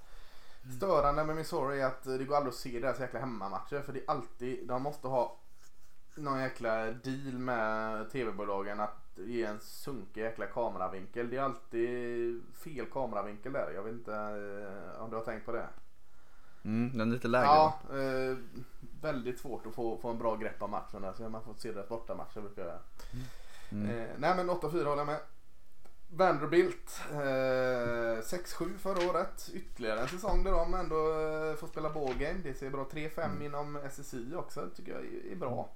Störande 0.77 1.23
med 1.23 1.35
Missouri 1.35 1.81
är 1.81 1.85
att 1.85 2.03
det 2.03 2.25
går 2.25 2.35
aldrig 2.35 2.51
att 2.51 2.59
se 2.59 2.79
deras 2.79 2.99
jäkla 2.99 3.19
hemmamatcher. 3.19 3.81
För 3.81 3.93
det 3.93 3.99
är 3.99 4.09
alltid, 4.09 4.67
de 4.67 4.83
måste 4.83 5.07
ha 5.07 5.37
någon 6.15 6.39
jäkla 6.39 6.85
deal 6.85 7.33
med 7.33 8.09
tv-bolagen 8.11 8.79
att 8.79 9.00
ge 9.15 9.43
en 9.43 9.59
sunkig 9.59 10.21
jäkla 10.21 10.45
kameravinkel. 10.45 11.29
Det 11.29 11.37
är 11.37 11.41
alltid 11.41 12.41
fel 12.53 12.85
kameravinkel 12.85 13.53
där. 13.53 13.71
Jag 13.71 13.83
vet 13.83 13.93
inte 13.93 14.13
eh, 14.13 15.03
om 15.03 15.09
du 15.09 15.15
har 15.15 15.23
tänkt 15.23 15.45
på 15.45 15.51
det? 15.51 15.67
Mm, 16.63 16.97
den 16.97 17.09
är 17.09 17.13
lite 17.13 17.27
lägre. 17.27 17.45
Ja, 17.45 17.79
eh, 17.91 18.37
väldigt 19.01 19.39
svårt 19.39 19.65
att 19.65 19.75
få, 19.75 19.97
få 19.97 20.09
en 20.09 20.17
bra 20.17 20.35
grepp 20.35 20.61
om 20.61 20.71
matchen 20.71 21.01
där. 21.01 21.13
Så 21.13 21.29
man 21.29 21.43
får 21.43 21.53
se 21.53 21.71
deras 21.71 21.89
bortamatcher 21.89 22.41
brukar 22.41 22.65
jag 22.65 22.79
mm. 23.71 23.89
eh, 23.89 24.07
Nej 24.17 24.35
men 24.35 24.49
8-4 24.49 24.83
håller 24.83 24.97
jag 24.97 25.05
med. 25.05 25.19
Vanderbilt 26.13 27.01
eh, 27.11 27.17
6-7 27.17 28.77
förra 28.77 29.09
året. 29.09 29.49
Ytterligare 29.53 29.99
en 29.99 30.07
säsong 30.07 30.43
där 30.43 30.51
de 30.51 30.73
ändå 30.73 30.95
eh, 30.95 31.55
får 31.55 31.67
spela 31.67 31.89
ballgame. 31.89 32.39
Det 32.43 32.53
ser 32.53 32.69
bra 32.69 32.87
3-5 32.91 33.25
mm. 33.25 33.41
inom 33.41 33.79
SSI 33.91 34.35
också. 34.35 34.69
Tycker 34.75 34.91
jag 34.91 35.01
är, 35.01 35.31
är 35.31 35.35
bra. 35.35 35.69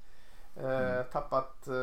Mm. 0.57 1.03
Tappat 1.11 1.67
eh, 1.67 1.73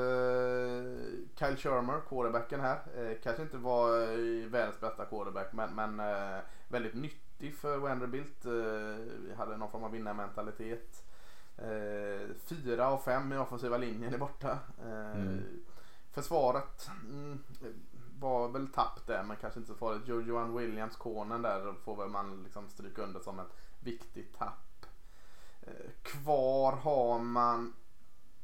Kyle 1.39 1.57
Shermer, 1.57 2.01
quarterbacken 2.09 2.61
här. 2.61 2.79
Eh, 2.97 3.17
kanske 3.23 3.43
inte 3.43 3.57
var 3.57 4.03
eh, 4.03 4.47
världens 4.49 4.81
bästa 4.81 5.05
quarterback 5.05 5.53
men, 5.53 5.75
men 5.75 6.03
väldigt 6.69 6.95
nyttig 6.95 7.55
för 7.55 7.77
Vanderbilt. 7.77 8.45
Eh, 8.45 9.37
hade 9.37 9.57
någon 9.57 9.71
form 9.71 9.85
av 9.85 9.91
vinnarmentalitet. 9.91 11.05
Fyra 12.45 12.89
av 12.89 12.99
fem 12.99 13.33
i 13.33 13.37
offensiva 13.37 13.77
linjen 13.77 14.15
är 14.15 14.19
borta. 14.19 14.59
Mm. 14.85 15.63
Försvaret 16.13 16.91
mm, 17.05 17.43
var 18.19 18.49
väl 18.49 18.69
tapp 18.69 19.07
där 19.07 19.23
men 19.23 19.37
kanske 19.37 19.61
inte 19.61 19.73
så 19.73 19.79
farligt. 19.79 20.09
Jojoan 20.09 20.57
Williams, 20.57 20.97
konen 20.97 21.43
där 21.43 21.75
får 21.85 21.97
väl 21.97 22.09
man 22.09 22.43
liksom 22.43 22.69
stryka 22.69 23.03
under 23.03 23.21
som 23.21 23.39
ett 23.39 23.57
viktigt 23.81 24.39
tapp. 24.39 24.87
Kvar 26.03 26.73
har 26.73 27.19
man 27.19 27.73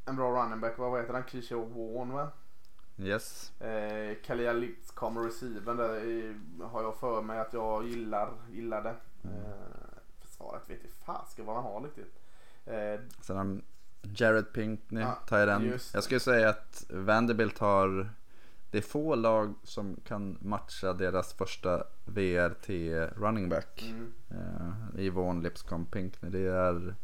en 0.09 0.17
bra 0.17 0.43
running 0.43 0.61
back. 0.61 0.79
Vad 0.79 1.01
heter 1.01 1.15
han? 1.15 1.25
Keisha 1.27 1.57
Warren 1.57 2.13
va? 2.13 2.31
Yes. 2.97 3.61
Eh, 3.61 4.17
Kalia 4.25 4.53
Litz 4.53 4.91
kommer 4.91 5.21
receiven 5.21 5.77
där 5.77 6.05
i, 6.05 6.37
har 6.63 6.83
jag 6.83 6.97
för 6.97 7.23
mig 7.23 7.39
att 7.39 7.53
jag 7.53 7.89
gillar, 7.89 8.33
gillade. 8.51 8.95
Mm. 9.25 9.37
Eh, 9.37 9.53
försvaret 10.21 10.71
vet 10.71 10.83
inte 10.83 10.97
fasiken 11.05 11.47
vad 11.47 11.57
man 11.57 11.65
har 11.65 11.81
riktigt. 11.81 12.21
Eh, 12.65 13.01
Sen 13.21 13.63
Jared 14.03 14.53
Pinkney, 14.53 15.03
ja, 15.03 15.19
Tyren. 15.29 15.79
Jag 15.93 16.03
skulle 16.03 16.21
säga 16.21 16.49
att 16.49 16.85
Vanderbilt 16.91 17.59
har 17.59 18.11
det 18.71 18.79
är 18.79 18.83
få 18.83 19.15
lag 19.15 19.55
som 19.63 19.97
kan 20.05 20.39
matcha 20.41 20.93
deras 20.93 21.33
första 21.33 21.85
VRT 22.05 22.69
running 23.17 23.49
back. 23.49 23.83
Mm. 23.91 24.13
Eh, 24.31 25.01
Yvonne 25.01 25.43
Lipscomb 25.43 25.91
Pinkney. 25.91 26.31
Det 26.31 26.47
är 26.49 26.95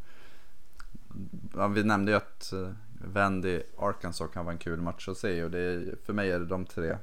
ja, 1.53 1.67
vi 1.67 1.83
nämnde 1.83 2.11
ju 2.11 2.17
att 2.17 2.51
uh, 2.53 2.69
Vandy 3.05 3.61
Arkansas 3.77 4.31
kan 4.31 4.45
vara 4.45 4.53
en 4.53 4.59
kul 4.59 4.81
match 4.81 5.09
att 5.09 5.17
se 5.17 5.43
och 5.43 5.51
det 5.51 5.59
är, 5.59 5.95
för 6.03 6.13
mig 6.13 6.31
är 6.31 6.39
det 6.39 6.45
de 6.45 6.65
tre 6.65 6.97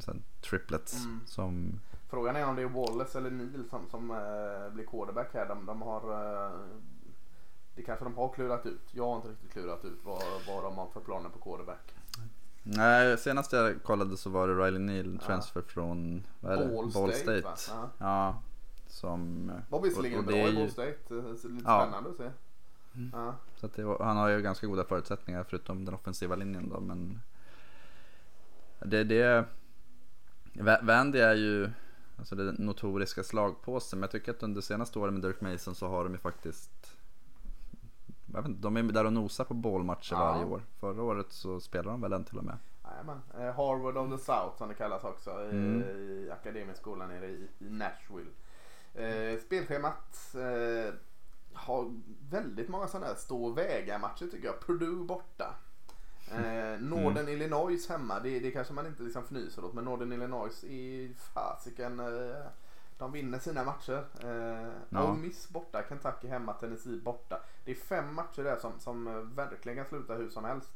sen, 0.00 0.22
triplets 0.40 1.04
mm. 1.04 1.20
som 1.26 1.80
Frågan 2.08 2.36
är 2.36 2.46
om 2.46 2.56
det 2.56 2.62
är 2.62 2.66
Wallace 2.66 3.18
eller 3.18 3.30
Neil 3.30 3.64
som, 3.70 3.90
som 3.90 4.10
uh, 4.10 4.72
blir 4.74 4.84
quarterback 4.84 5.34
här. 5.34 5.48
De, 5.48 5.66
de 5.66 5.82
har 5.82 6.10
uh, 6.10 6.60
Det 7.74 7.82
kanske 7.82 8.04
de 8.04 8.14
har 8.14 8.28
klurat 8.28 8.66
ut. 8.66 8.82
Jag 8.90 9.06
har 9.06 9.16
inte 9.16 9.28
riktigt 9.28 9.52
klurat 9.52 9.84
ut 9.84 9.98
vad, 10.04 10.22
vad 10.48 10.64
de 10.64 10.78
har 10.78 10.86
för 10.86 11.00
planer 11.00 11.28
på 11.28 11.38
quarterback. 11.38 11.94
Nej, 12.62 13.18
senast 13.18 13.52
jag 13.52 13.82
kollade 13.82 14.16
så 14.16 14.30
var 14.30 14.48
det 14.48 14.54
Riley 14.54 14.78
Neal, 14.78 15.18
transfer 15.18 15.60
ja. 15.60 15.66
från 15.72 16.22
vad 16.40 16.52
är 16.52 16.56
det? 16.56 16.74
Ball, 16.74 16.92
Ball 16.92 17.12
State. 17.12 17.56
State. 17.56 17.88
Ja. 17.98 18.42
Som... 18.86 19.52
Var 19.68 19.80
visserligen 19.80 20.26
bra 20.26 20.36
i 20.36 20.54
Ball 20.54 20.70
State. 20.70 21.14
Lite 21.14 21.48
ja. 21.64 21.80
spännande 21.80 22.10
att 22.10 22.16
se. 22.16 22.30
Mm. 22.94 23.10
Ja. 23.12 23.34
Så 23.56 23.66
det, 23.66 24.04
han 24.04 24.16
har 24.16 24.28
ju 24.28 24.42
ganska 24.42 24.66
goda 24.66 24.84
förutsättningar 24.84 25.44
förutom 25.44 25.84
den 25.84 25.94
offensiva 25.94 26.36
linjen 26.36 26.68
då. 26.68 26.80
Men 26.80 27.20
det, 28.78 29.04
det 29.04 29.44
Vandy 30.82 31.18
är 31.18 31.34
ju 31.34 31.70
alltså 32.18 32.34
det 32.34 32.52
notoriska 32.52 33.22
slagpåsen. 33.22 33.98
Men 33.98 34.02
jag 34.02 34.10
tycker 34.10 34.32
att 34.32 34.42
under 34.42 34.60
senaste 34.60 34.98
åren 34.98 35.14
med 35.14 35.22
Dirk 35.22 35.40
Mason 35.40 35.74
så 35.74 35.88
har 35.88 36.04
de 36.04 36.12
ju 36.12 36.18
faktiskt 36.18 36.96
jag 38.32 38.42
vet 38.42 38.48
inte, 38.48 38.62
de 38.62 38.76
är 38.76 38.82
där 38.82 39.04
och 39.04 39.12
nosar 39.12 39.44
på 39.44 39.54
bålmatcher 39.54 40.14
ja. 40.14 40.18
varje 40.18 40.44
år. 40.44 40.62
Förra 40.80 41.02
året 41.02 41.32
så 41.32 41.60
spelade 41.60 41.90
de 41.90 42.00
väl 42.00 42.12
en 42.12 42.24
till 42.24 42.38
och 42.38 42.44
med. 42.44 42.58
Jajamän. 42.84 43.20
Eh, 43.34 43.54
Harvard 43.54 43.96
of 43.96 44.10
the 44.10 44.24
South 44.24 44.58
som 44.58 44.68
det 44.68 44.74
kallas 44.74 45.04
också 45.04 45.30
mm. 45.30 45.82
i 45.82 46.30
akademiskolan 46.32 47.08
nere 47.08 47.26
i, 47.26 47.48
i 47.58 47.70
Nashville. 47.70 48.30
Eh, 48.94 49.38
spelschemat 49.40 50.34
eh, 50.34 50.94
har 51.56 52.00
väldigt 52.30 52.68
många 52.68 52.88
sådana 52.88 53.06
här 53.06 53.14
stå 53.14 53.44
och 53.44 53.58
väga 53.58 53.98
matcher 53.98 54.26
tycker 54.26 54.46
jag. 54.46 54.60
Purdue 54.60 55.04
borta. 55.04 55.54
Eh, 56.30 56.80
Northern 56.80 57.16
mm. 57.16 57.28
Illinois 57.28 57.88
hemma, 57.88 58.20
det, 58.20 58.40
det 58.40 58.50
kanske 58.50 58.74
man 58.74 58.86
inte 58.86 59.02
liksom 59.02 59.22
fnyser 59.22 59.64
åt 59.64 59.74
men 59.74 59.84
Northern 59.84 60.12
Illinois 60.12 60.64
är 60.64 61.14
fasiken. 61.14 62.00
Eh, 62.00 62.46
de 62.98 63.12
vinner 63.12 63.38
sina 63.38 63.64
matcher. 63.64 64.04
Eh, 64.22 64.72
ja. 64.88 65.10
Ole 65.10 65.20
Miss 65.20 65.48
borta, 65.48 65.82
Kentucky 65.88 66.28
hemma, 66.28 66.52
Tennessee 66.52 67.00
borta. 67.00 67.40
Det 67.64 67.70
är 67.70 67.74
fem 67.74 68.14
matcher 68.14 68.42
där 68.42 68.56
som, 68.56 68.72
som 68.78 69.30
verkligen 69.34 69.76
kan 69.76 69.86
sluta 69.86 70.14
hur 70.14 70.28
som 70.28 70.44
helst. 70.44 70.70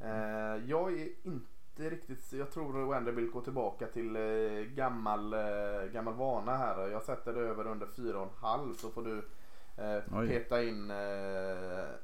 Eh, 0.00 0.70
jag 0.70 0.92
är 0.92 1.08
inte 1.22 1.90
riktigt, 1.90 2.32
jag 2.32 2.50
tror 2.50 2.86
Vanderbilt 2.86 3.32
går 3.32 3.40
tillbaka 3.40 3.86
till 3.86 4.16
eh, 4.16 4.62
gammal, 4.74 5.32
eh, 5.32 5.84
gammal 5.92 6.14
vana 6.14 6.56
här. 6.56 6.88
Jag 6.88 7.02
sätter 7.02 7.34
det 7.34 7.40
över 7.40 7.66
under 7.66 7.86
4,5 7.86 8.74
så 8.74 8.90
får 8.90 9.02
du 9.02 9.28
Eh, 9.76 10.26
peta 10.28 10.62
in 10.62 10.90
eh, 10.90 10.96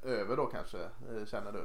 över 0.03 0.37
då 0.37 0.47
kanske, 0.47 0.79
eh, 0.79 1.27
känner 1.27 1.53
du? 1.53 1.64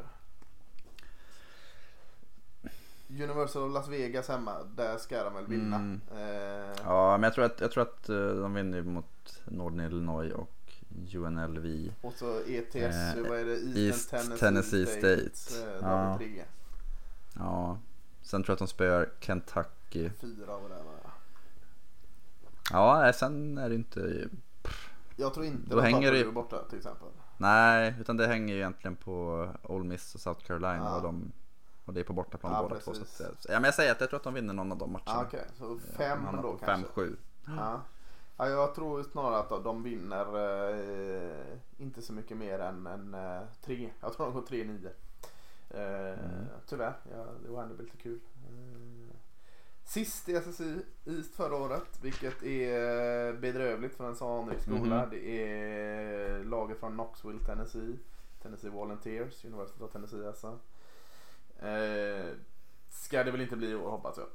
Universal 3.23 3.71
Las 3.71 3.87
Vegas 3.87 4.27
hemma, 4.27 4.63
där 4.75 4.97
ska 4.97 5.23
de 5.23 5.33
väl 5.33 5.47
vinna. 5.47 5.75
Mm. 5.75 6.01
Eh. 6.11 6.75
Ja, 6.83 7.17
men 7.17 7.23
jag 7.23 7.33
tror 7.33 7.45
att, 7.45 7.61
jag 7.61 7.71
tror 7.71 7.83
att 7.83 8.03
de 8.07 8.53
vinner 8.53 8.81
mot 8.81 9.41
Northern 9.45 9.79
Illinois 9.79 10.33
och 10.33 10.51
UNLV. 11.13 11.91
Och 12.01 12.13
så 12.13 12.39
ETS, 12.39 12.75
eh, 12.75 13.29
vad 13.29 13.39
är 13.39 13.45
det? 13.45 13.79
East 13.79 14.09
Tennessee, 14.09 14.37
Tennessee 14.37 14.85
State. 14.85 15.35
State. 15.35 15.77
Ja. 15.81 16.19
ja. 17.35 17.77
Sen 18.21 18.43
tror 18.43 18.51
jag 18.51 18.55
att 18.55 18.59
de 18.59 18.67
spöar 18.67 19.09
Kentucky. 19.19 20.09
Fyra 20.21 20.53
av 20.53 20.69
det 20.69 20.75
va? 20.75 21.11
Ja, 22.71 23.13
sen 23.13 23.57
är 23.57 23.69
det 23.69 23.75
inte 23.75 24.27
jag 25.15 25.33
tror 25.33 25.45
inte 25.45 25.75
Då 25.75 25.81
hänger 25.81 26.11
det... 26.11 26.31
borta 26.31 26.63
till 26.69 26.77
exempel. 26.77 27.07
Nej, 27.37 27.95
utan 27.99 28.17
det 28.17 28.27
hänger 28.27 28.53
ju 28.53 28.59
egentligen 28.59 28.95
på 28.95 29.47
Ole 29.63 29.85
Miss 29.85 30.15
och 30.15 30.21
South 30.21 30.45
Carolina. 30.45 30.85
Ja. 30.85 30.95
Och, 30.95 31.01
de, 31.01 31.31
och 31.85 31.93
det 31.93 31.99
är 31.99 32.03
på 32.03 32.13
bortaplan 32.13 32.53
ja, 32.53 32.63
båda 32.63 32.81
två. 32.81 32.93
Så 32.93 33.23
att, 33.23 33.45
ja, 33.49 33.53
men 33.53 33.63
jag 33.63 33.73
säger 33.73 33.91
att 33.91 33.99
jag 33.99 34.09
tror 34.09 34.17
att 34.17 34.23
de 34.23 34.33
vinner 34.33 34.53
någon 34.53 34.71
av 34.71 34.77
de 34.77 34.91
matcherna. 34.91 35.03
Ja, 35.05 35.23
Okej, 35.27 35.39
okay. 35.39 35.51
så 35.57 35.79
fem 35.97 36.19
ja, 36.25 36.41
då 36.41 36.57
kanske? 36.57 36.65
Fem, 36.65 36.83
sju. 36.93 37.15
Ja. 37.47 37.81
ja, 38.37 38.49
jag 38.49 38.75
tror 38.75 39.03
snarare 39.03 39.39
att 39.39 39.63
de 39.63 39.83
vinner 39.83 40.25
eh, 40.69 41.57
inte 41.77 42.01
så 42.01 42.13
mycket 42.13 42.37
mer 42.37 42.59
än, 42.59 42.87
än 42.87 43.13
eh, 43.13 43.41
tre. 43.61 43.89
Jag 44.01 44.13
tror 44.13 44.25
de 44.25 44.33
går 44.33 44.41
tre 44.41 44.63
nio. 44.63 44.89
Eh, 45.69 46.19
mm. 46.19 46.45
Tyvärr, 46.65 46.93
ja, 47.11 47.25
det 47.43 47.49
var 47.49 47.63
ändå 47.63 47.83
lite 47.83 47.97
kul. 47.97 48.19
Sist 49.85 50.29
i 50.29 50.33
SSI 50.41 50.81
East 51.05 51.35
förra 51.35 51.55
året, 51.55 51.99
vilket 52.01 52.43
är 52.43 53.33
bedrövligt 53.33 53.95
för 53.95 54.07
en 54.07 54.15
sån 54.15 54.43
anrik 54.43 54.61
skola. 54.61 55.03
Mm. 55.03 55.09
Det 55.09 55.51
är 55.51 56.43
laget 56.43 56.79
från 56.79 56.93
Knoxville, 56.93 57.39
Tennessee. 57.45 57.97
Tennessee 58.41 58.69
Volunteers, 58.69 59.45
University 59.45 59.83
of 59.83 59.91
Tennessee 59.91 60.27
alltså. 60.27 60.59
Eh, 61.59 62.33
ska 62.89 63.23
det 63.23 63.31
väl 63.31 63.41
inte 63.41 63.55
bli 63.55 63.69
i 63.69 63.75
år 63.75 63.89
hoppas 63.89 64.17
jag. 64.17 64.27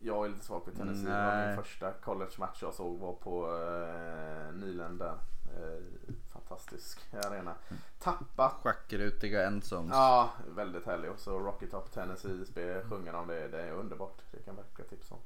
Jag 0.00 0.24
är 0.24 0.28
lite 0.28 0.44
svag 0.44 0.64
för 0.64 0.72
Tennessee. 0.72 1.10
Det 1.10 1.26
var 1.26 1.46
min 1.46 1.56
första 1.56 1.92
college-match 1.92 2.62
jag 2.62 2.74
såg 2.74 2.98
var 2.98 3.12
på 3.12 3.46
uh, 3.46 4.54
Nyland 4.54 4.98
där. 4.98 5.12
Uh, 5.12 6.14
fantastisk 6.48 7.00
arena. 7.12 7.54
Tappat. 7.98 8.52
Schackrutiga 8.62 9.46
endzones. 9.46 9.92
Ja, 9.92 10.30
väldigt 10.56 10.86
härlig. 10.86 11.10
Och 11.10 11.18
så 11.18 11.38
Rocky 11.38 11.66
Top 11.66 11.92
Tennessee 11.92 12.46
spel, 12.46 12.82
sjunger 12.90 13.14
om 13.14 13.26
det. 13.26 13.48
Det 13.48 13.62
är 13.62 13.72
underbart. 13.72 14.18
Det 14.30 14.38
kan 14.38 14.56
verkligen 14.56 14.88
tipsa 14.88 15.14
om. 15.14 15.20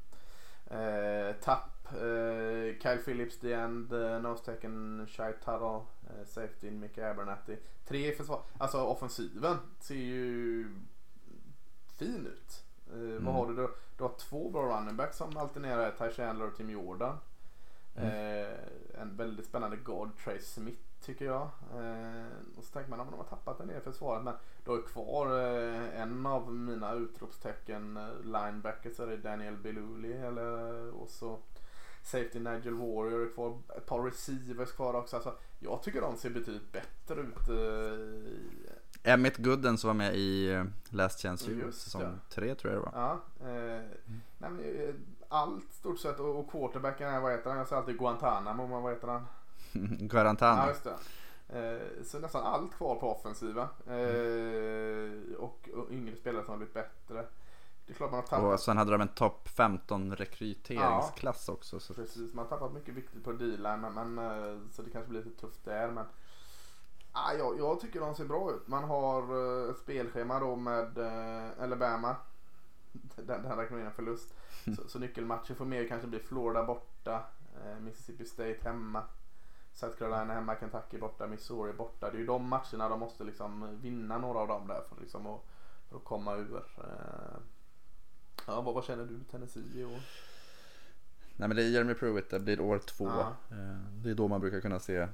Eh, 0.79 1.33
tapp. 1.33 1.93
Eh, 1.93 2.81
Kyle 2.83 3.03
Phillips, 3.05 3.39
The 3.39 3.53
End, 3.53 3.93
eh, 3.93 4.21
Nose 4.21 4.45
Taken, 4.45 5.07
Shy 5.09 5.33
Tuttle, 5.45 5.81
eh, 6.07 6.27
Safety, 6.27 6.71
Mickey 6.71 7.03
Abernathy. 7.03 7.57
Tre 7.85 8.13
i 8.13 8.17
försvar. 8.17 8.43
Alltså 8.59 8.79
offensiven 8.79 9.57
ser 9.81 9.95
ju 9.95 10.69
fin 11.97 12.27
ut. 12.27 12.65
Eh, 12.93 13.01
mm. 13.01 13.25
Vad 13.25 13.35
har 13.35 13.47
du 13.47 13.55
då? 13.55 13.71
Du 13.97 14.05
har 14.05 14.13
två 14.19 14.51
bra 14.51 14.63
running 14.63 14.97
backs 14.97 15.17
som 15.17 15.37
alternerar 15.37 15.95
Ty 15.99 16.11
Chandler 16.11 16.47
och 16.47 16.57
Tim 16.57 16.71
Jordan. 16.71 17.19
Mm. 17.97 18.09
Eh, 18.09 18.59
en 19.01 19.17
väldigt 19.17 19.47
spännande 19.47 19.77
guard, 19.77 20.11
Trey 20.25 20.41
Smith 20.41 20.86
tycker 21.01 21.25
jag. 21.25 21.43
Eh, 21.75 22.27
och 22.59 22.65
så 22.65 22.73
tänker 22.73 22.91
man 22.91 23.01
att 23.01 23.11
de 23.11 23.17
har 23.17 23.25
tappat 23.25 23.61
en 23.61 23.69
del 23.69 23.81
försvaret 23.81 24.25
men 24.25 24.35
du 24.65 24.71
har 24.71 24.83
kvar 24.83 25.27
eh, 25.27 26.01
en 26.01 26.27
av 26.27 26.55
mina 26.55 26.95
utropstecken 26.95 27.97
eh, 27.97 28.21
linebackers 28.23 29.01
är 29.01 29.07
det 29.07 29.17
Daniel 29.17 29.57
Beluli 29.57 30.13
eller 30.13 30.91
och 30.91 31.09
så 31.11 31.39
Safety 32.03 32.39
Nigel 32.39 32.75
Warrior 32.75 33.27
är 33.27 33.35
kvar. 33.35 33.59
Ett 33.77 33.87
par 33.87 34.03
receivers 34.03 34.73
kvar 34.73 34.95
också. 34.95 35.17
Alltså, 35.17 35.35
jag 35.59 35.83
tycker 35.83 36.01
de 36.01 36.17
ser 36.17 36.31
betydligt 36.31 36.73
bättre 36.73 37.21
ut. 37.21 37.49
Eh, 37.49 39.13
Emmett 39.13 39.37
Gooden 39.37 39.79
som 39.79 39.89
var 39.89 39.95
med 39.95 40.17
i 40.17 40.65
Last 40.89 41.23
Chance 41.23 41.51
U 41.51 41.73
säsong 41.73 42.21
3 42.31 42.55
tror 42.55 42.75
jag 42.75 42.83
det 42.83 42.91
var. 42.91 42.93
Ja, 42.95 43.21
eh, 43.49 43.83
nej, 44.39 44.51
men, 44.51 45.07
allt 45.29 45.73
stort 45.73 45.99
sett 45.99 46.21
och, 46.21 46.39
och 46.39 46.51
quarterbacken 46.51 47.09
är, 47.09 47.21
vad 47.21 47.33
heter 47.33 47.51
han? 47.51 47.59
Jag 47.59 47.69
säger 47.69 47.81
alltid 47.81 47.99
Guantanamo, 47.99 48.67
men 48.67 48.83
vad 48.83 48.93
heter 48.93 49.09
han? 49.09 49.27
Garantano. 50.01 50.63
Ja, 50.63 50.69
just 50.69 50.85
det. 50.85 50.97
Eh, 51.49 52.05
så 52.05 52.19
nästan 52.19 52.43
allt 52.43 52.75
kvar 52.75 52.95
på 52.95 53.11
offensiva. 53.11 53.69
Eh, 53.87 55.35
och, 55.39 55.69
och 55.75 55.91
yngre 55.91 56.17
spelare 56.17 56.45
som 56.45 56.51
har 56.51 56.59
blivit 56.59 56.75
bättre. 56.75 57.27
Det 57.87 57.93
är 57.93 57.95
klart 57.95 58.11
man 58.11 58.21
har 58.21 58.27
tappat. 58.27 58.53
Och 58.53 58.61
sen 58.61 58.77
hade 58.77 58.91
de 58.91 59.01
en 59.01 59.09
topp 59.09 59.49
15 59.49 60.17
rekryteringsklass 60.17 61.45
ja, 61.49 61.55
också. 61.55 61.81
Så. 61.81 61.95
Precis, 61.95 62.35
man 62.35 62.45
har 62.45 62.51
tappat 62.51 62.73
mycket 62.73 62.95
viktigt 62.95 63.25
på 63.25 63.33
D-line. 63.33 63.81
Men, 63.81 63.95
men, 63.95 64.19
eh, 64.19 64.59
så 64.71 64.83
det 64.83 64.91
kanske 64.91 65.11
blir 65.11 65.25
lite 65.25 65.41
tufft 65.41 65.65
där. 65.65 65.91
Men, 65.91 66.05
ah, 67.13 67.33
jag, 67.33 67.59
jag 67.59 67.81
tycker 67.81 68.01
de 68.01 68.15
ser 68.15 68.25
bra 68.25 68.51
ut. 68.51 68.69
Man 68.69 68.85
har 68.85 69.23
ett 69.71 69.79
spelschema 69.79 70.41
då 70.41 70.57
med 70.57 70.99
Alabama. 71.61 72.17
Den, 73.17 73.43
den 73.43 73.57
räknar 73.57 73.79
in 73.79 73.87
en 73.87 73.93
förlust. 73.93 74.35
Så, 74.77 74.89
så 74.89 74.99
nyckelmatcher 74.99 75.55
för 75.55 75.65
mer 75.65 75.89
kanske 75.89 76.09
blir 76.09 76.21
Florida 76.21 76.65
borta. 76.65 77.25
Mississippi 77.81 78.25
State 78.25 78.59
hemma. 78.63 79.03
South 79.77 79.99
Carolina 79.99 80.35
hemma, 80.35 80.57
Kentucky 80.57 80.99
borta, 80.99 81.27
Missouri 81.27 81.73
borta. 81.73 82.11
Det 82.11 82.17
är 82.17 82.21
ju 82.21 82.27
de 82.27 82.49
matcherna 82.49 82.89
de 82.89 83.01
måste 83.01 83.25
liksom 83.25 83.79
vinna 83.83 84.19
några 84.19 84.39
av 84.39 84.49
dem 84.49 84.69
där 84.69 84.83
för, 84.89 85.01
liksom 85.01 85.27
att, 85.27 85.41
för 85.89 85.97
att 85.97 86.05
komma 86.05 86.35
ur. 86.35 86.57
Eh, 86.79 87.39
ja, 88.47 88.61
vad, 88.61 88.75
vad 88.75 88.85
känner 88.85 89.05
du 89.05 89.21
Tennessee 89.31 89.85
och? 89.85 90.01
Nej 91.37 91.49
men 91.49 91.57
det 91.57 91.63
är 91.63 91.69
Jeremy 91.69 91.95
Pruitt, 91.95 92.31
det 92.31 92.41
blir 92.41 92.61
år 92.61 92.79
två. 92.79 93.09
Ja. 93.09 93.37
Eh, 93.51 93.79
det 94.03 94.11
är 94.11 94.15
då 94.15 94.29
man 94.29 94.41
brukar 94.41 94.61
kunna 94.61 94.81
se 94.81 95.09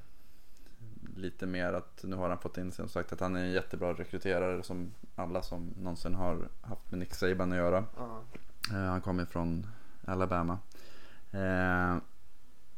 lite 1.16 1.46
mer 1.46 1.72
att 1.72 2.04
nu 2.04 2.16
har 2.16 2.28
han 2.28 2.38
fått 2.38 2.58
in 2.58 2.72
sig 2.72 2.84
och 2.84 2.90
sagt 2.90 3.12
att 3.12 3.20
han 3.20 3.36
är 3.36 3.40
en 3.40 3.52
jättebra 3.52 3.92
rekryterare 3.92 4.62
som 4.62 4.94
alla 5.16 5.42
som 5.42 5.74
någonsin 5.78 6.14
har 6.14 6.48
haft 6.62 6.90
med 6.90 7.00
Nick 7.00 7.14
Saban 7.14 7.52
att 7.52 7.58
göra. 7.58 7.84
Ja. 7.96 8.20
Eh, 8.70 8.90
han 8.90 9.00
kommer 9.00 9.24
från 9.24 9.66
Alabama. 10.04 10.58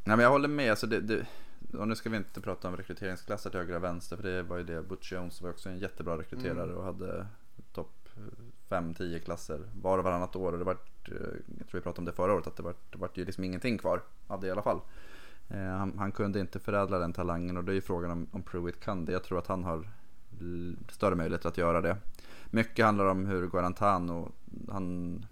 Nej 0.07 0.17
men 0.17 0.19
jag 0.19 0.29
håller 0.29 0.47
med. 0.47 0.69
Alltså 0.69 0.87
det, 0.87 1.01
det, 1.01 1.25
och 1.73 1.87
nu 1.87 1.95
ska 1.95 2.09
vi 2.09 2.17
inte 2.17 2.41
prata 2.41 2.67
om 2.67 2.77
rekryteringsklasser 2.77 3.49
till 3.49 3.59
höger 3.59 3.75
och 3.75 3.83
vänster 3.83 4.15
för 4.17 4.23
det 4.23 4.43
var 4.43 4.57
ju 4.57 4.63
det. 4.63 4.81
Butch 4.81 5.11
Jones 5.11 5.41
var 5.41 5.49
också 5.49 5.69
en 5.69 5.77
jättebra 5.77 6.17
rekryterare 6.17 6.63
mm. 6.63 6.77
och 6.77 6.83
hade 6.83 7.27
topp 7.73 8.09
5-10 8.69 9.19
klasser 9.19 9.59
var 9.81 9.97
och 9.97 10.03
varannat 10.03 10.35
år. 10.35 10.51
Och 10.51 10.59
det 10.59 10.65
var, 10.65 10.77
eh, 11.05 11.11
jag 11.57 11.67
tror 11.67 11.79
vi 11.79 11.81
pratade 11.81 11.99
om 11.99 12.05
det 12.05 12.11
förra 12.11 12.33
året, 12.33 12.47
att 12.47 12.57
det 12.57 12.63
var, 12.63 12.75
det 12.91 12.97
var 12.97 13.09
ju 13.13 13.25
liksom 13.25 13.43
ingenting 13.43 13.77
kvar 13.77 14.01
av 14.27 14.41
det 14.41 14.47
i 14.47 14.51
alla 14.51 14.61
fall. 14.61 14.79
Eh, 15.49 15.57
han, 15.59 15.97
han, 15.97 16.11
kunde 16.11 16.39
inte 16.39 16.59
förädla 16.59 16.99
den 16.99 17.13
talangen 17.13 17.57
och 17.57 17.63
det 17.63 17.71
är 17.71 17.75
ju 17.75 17.81
frågan 17.81 18.11
om, 18.11 18.27
om 18.31 18.43
Pruitt 18.43 18.79
kan 18.79 19.05
det. 19.05 19.11
Jag 19.11 19.23
tror 19.23 19.39
att 19.39 19.47
han 19.47 19.63
har 19.63 19.87
större 20.89 21.15
möjligheter 21.15 21.49
att 21.49 21.57
göra 21.57 21.81
det. 21.81 21.97
Mycket 22.49 22.85
handlar 22.85 23.05
om 23.05 23.25
hur 23.25 23.47
Guarantano, 23.47 24.31
han 24.71 25.25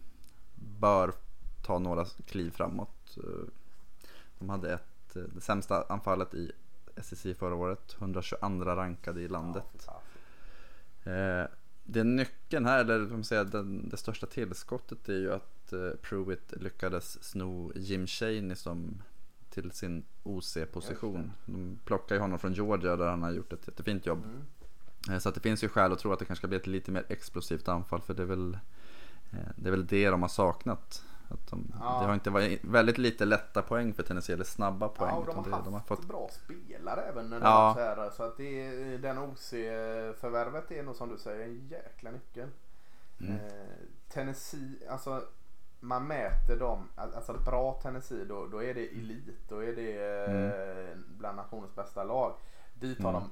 bör 0.80 1.12
ta 1.62 1.80
några 1.80 2.06
kliv 2.06 2.52
framåt. 2.52 3.18
Eh, 3.18 3.48
de 4.40 4.50
hade 4.50 4.74
ett 4.74 4.93
det 5.14 5.42
sämsta 5.42 5.86
anfallet 5.90 6.34
i 6.34 6.52
SEC 7.02 7.38
förra 7.38 7.56
året. 7.56 7.96
122 8.00 8.66
rankade 8.66 9.22
i 9.22 9.28
landet. 9.28 9.88
Ja, 9.88 11.12
eh, 11.12 11.48
det 11.84 12.04
nyckeln 12.04 12.66
här, 12.66 12.80
eller 12.80 13.00
man 13.00 13.24
säga, 13.24 13.44
den, 13.44 13.90
det 13.90 13.98
största 13.98 14.28
tillskottet 14.28 15.10
är 15.10 15.18
ju 15.18 15.34
att 15.34 15.74
eh, 15.74 15.90
Pruitt 16.02 16.54
lyckades 16.62 17.24
sno 17.24 17.72
Jim 17.76 18.08
Chaney 18.08 18.56
som 18.56 19.02
till 19.50 19.72
sin 19.72 20.04
OC-position. 20.24 21.32
De 21.46 21.80
plockar 21.86 22.16
ju 22.16 22.22
honom 22.22 22.40
från 22.40 22.54
Georgia 22.54 22.96
där 22.96 23.08
han 23.08 23.24
har 23.24 23.32
gjort 23.32 23.54
ett 23.54 23.68
jättefint 23.68 24.06
jobb. 24.06 24.24
Mm. 24.24 24.46
Eh, 25.10 25.20
så 25.20 25.30
att 25.30 25.36
det 25.36 25.42
finns 25.42 25.64
ju 25.64 25.70
skäl 25.70 25.92
att 25.92 26.00
tro 26.00 26.12
att 26.12 26.20
det 26.20 26.26
kanske 26.26 26.42
ska 26.42 26.48
bli 26.48 26.58
ett 26.58 26.68
lite 26.68 26.92
mer 26.92 27.06
explosivt 27.08 27.68
anfall 27.68 28.02
för 28.02 28.14
det 28.14 28.22
är 28.22 28.28
väl 28.28 28.58
eh, 29.32 29.50
det, 29.56 29.70
är 29.70 29.72
väl 29.72 29.88
det 29.88 30.10
de 30.10 30.22
har 30.22 30.30
saknat. 30.30 31.04
Att 31.34 31.48
de, 31.48 31.72
ja. 31.80 32.00
Det 32.00 32.06
har 32.06 32.14
inte 32.14 32.30
varit 32.30 32.64
väldigt 32.64 32.98
lite 32.98 33.26
lätta 33.26 33.62
poäng 33.62 33.94
för 33.94 34.04
Tennessee, 34.04 34.34
eller 34.34 34.44
snabba 34.44 34.88
poäng. 34.88 35.10
Ja, 35.10 35.18
och 35.18 35.26
de 35.26 35.36
har, 35.36 35.52
haft 35.52 35.66
de 35.66 35.74
har 35.74 35.82
fått 35.82 36.08
bra 36.08 36.30
spelare 36.32 37.02
även 37.02 37.30
när 37.30 37.42
ja. 37.42 37.74
de 37.78 37.82
här, 37.82 38.10
Så 38.10 38.24
att 38.24 38.38
det 38.38 38.98
den 38.98 39.18
OC-förvärvet 39.18 40.72
är 40.72 40.84
nog 40.84 40.96
som 40.96 41.10
du 41.10 41.18
säger 41.18 41.46
en 41.46 41.68
jäkla 41.68 42.12
nyckel. 42.12 42.50
Mm. 43.20 43.34
Eh, 43.36 43.40
Tennessee, 44.10 44.90
alltså 44.90 45.24
man 45.80 46.08
mäter 46.08 46.60
dem, 46.60 46.90
alltså 46.96 47.34
bra 47.34 47.80
Tennessee 47.84 48.26
då, 48.26 48.48
då 48.48 48.64
är 48.64 48.74
det 48.74 48.88
elit. 48.88 49.50
Då 49.50 49.64
är 49.64 49.76
det 49.76 50.26
mm. 50.28 50.46
eh, 50.46 50.98
bland 51.18 51.38
nationens 51.38 51.76
bästa 51.76 52.04
lag. 52.04 52.36
Dit 52.84 53.04
har 53.04 53.10
mm. 53.10 53.22
de 53.22 53.30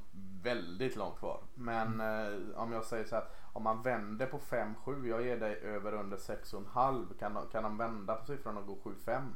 väldigt 0.49 0.95
långt 0.95 1.19
kvar. 1.19 1.39
Men 1.55 1.99
eh, 1.99 2.39
om 2.55 2.71
jag 2.71 2.85
säger 2.85 3.05
så 3.05 3.15
här 3.15 3.25
om 3.53 3.63
man 3.63 3.81
vänder 3.81 4.25
på 4.25 4.39
5-7, 4.39 5.07
jag 5.07 5.25
ger 5.25 5.39
dig 5.39 5.55
över 5.55 5.93
under 5.93 6.17
6,5. 6.17 7.05
Kan, 7.19 7.37
kan 7.51 7.63
de 7.63 7.77
vända 7.77 8.15
på 8.15 8.25
siffran 8.25 8.57
och 8.57 8.65
gå 8.65 8.77
7-5? 9.05 9.31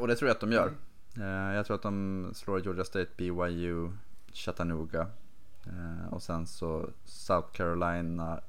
Och 0.00 0.08
det 0.08 0.16
tror 0.16 0.28
jag 0.28 0.34
att 0.34 0.40
de 0.40 0.52
gör. 0.52 0.74
Mm. 1.16 1.54
Jag 1.54 1.66
tror 1.66 1.76
att 1.76 1.82
de 1.82 2.30
slår 2.34 2.60
Georgia 2.60 2.84
State, 2.84 3.10
BYU, 3.16 3.90
Chattanooga. 4.32 5.06
Eh, 5.66 6.12
och 6.12 6.22
sen 6.22 6.46
så 6.46 6.90
South 7.04 7.52
Carolina, 7.52 8.40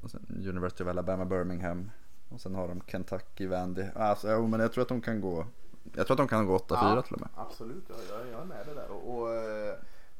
och 0.00 0.10
sen 0.10 0.44
University 0.48 0.84
of 0.84 0.88
Alabama, 0.88 1.24
Birmingham. 1.24 1.90
Och 2.28 2.40
sen 2.40 2.54
har 2.54 2.68
de 2.68 2.80
Kentucky, 2.86 3.46
Vandy. 3.46 3.84
Alltså, 3.94 4.30
jo, 4.30 4.46
men 4.46 4.60
jag 4.60 4.72
tror 4.72 4.82
att 4.82 4.88
de 4.88 5.00
kan 5.00 5.20
gå 5.20 5.46
jag 5.94 6.06
tror 6.06 6.14
att 6.14 6.18
de 6.18 6.28
kan 6.28 6.46
gå 6.46 6.58
8-4 6.58 6.96
ja, 6.96 7.02
till 7.02 7.14
och 7.14 7.20
med. 7.20 7.28
Absolut, 7.34 7.84
jag, 7.88 8.28
jag 8.32 8.40
är 8.40 8.44
med 8.44 8.66
det 8.66 8.74
där. 8.74 8.90
Och, 8.90 9.18
och 9.18 9.34
eh, 9.34 9.74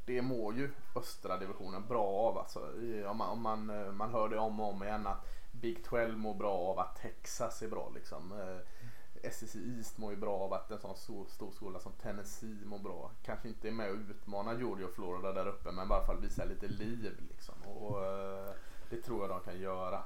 det 0.05 0.21
mår 0.21 0.55
ju 0.55 0.71
östra 0.95 1.37
divisionen 1.37 1.87
bra 1.87 2.03
av. 2.03 2.37
Alltså, 2.37 2.59
om 3.07 3.17
man, 3.17 3.29
om 3.29 3.41
man, 3.41 3.69
eh, 3.69 3.91
man 3.91 4.11
hör 4.11 4.29
det 4.29 4.37
om 4.37 4.59
och 4.59 4.69
om 4.69 4.83
igen 4.83 5.07
att 5.07 5.27
Big 5.51 5.83
12 5.83 6.17
mår 6.17 6.33
bra 6.33 6.53
av 6.53 6.79
att 6.79 6.95
Texas 6.95 7.61
är 7.61 7.67
bra. 7.67 7.91
Liksom. 7.95 8.31
Eh, 8.31 9.31
SEC 9.31 9.55
East 9.55 9.97
mår 9.97 10.11
ju 10.11 10.17
bra 10.17 10.39
av 10.39 10.53
att 10.53 10.71
en 10.71 10.79
sån 10.79 10.95
stor, 10.95 11.25
stor 11.29 11.51
skola 11.51 11.79
som 11.79 11.91
Tennessee 11.91 12.65
mår 12.65 12.79
bra. 12.79 13.11
Kanske 13.23 13.47
inte 13.47 13.67
är 13.67 13.71
med 13.71 13.89
och 13.89 13.97
utmanar 14.09 14.57
Georgia 14.57 14.85
och 14.85 14.93
Florida 14.93 15.33
där 15.33 15.47
uppe 15.47 15.71
men 15.71 15.89
i 15.89 15.93
alla 15.93 16.05
fall 16.05 16.21
visa 16.21 16.45
lite 16.45 16.67
liv. 16.67 17.27
Liksom. 17.29 17.55
Och, 17.63 17.97
det 18.89 19.01
tror 19.01 19.21
jag 19.21 19.29
de 19.29 19.39
kan 19.39 19.59
göra. 19.59 20.03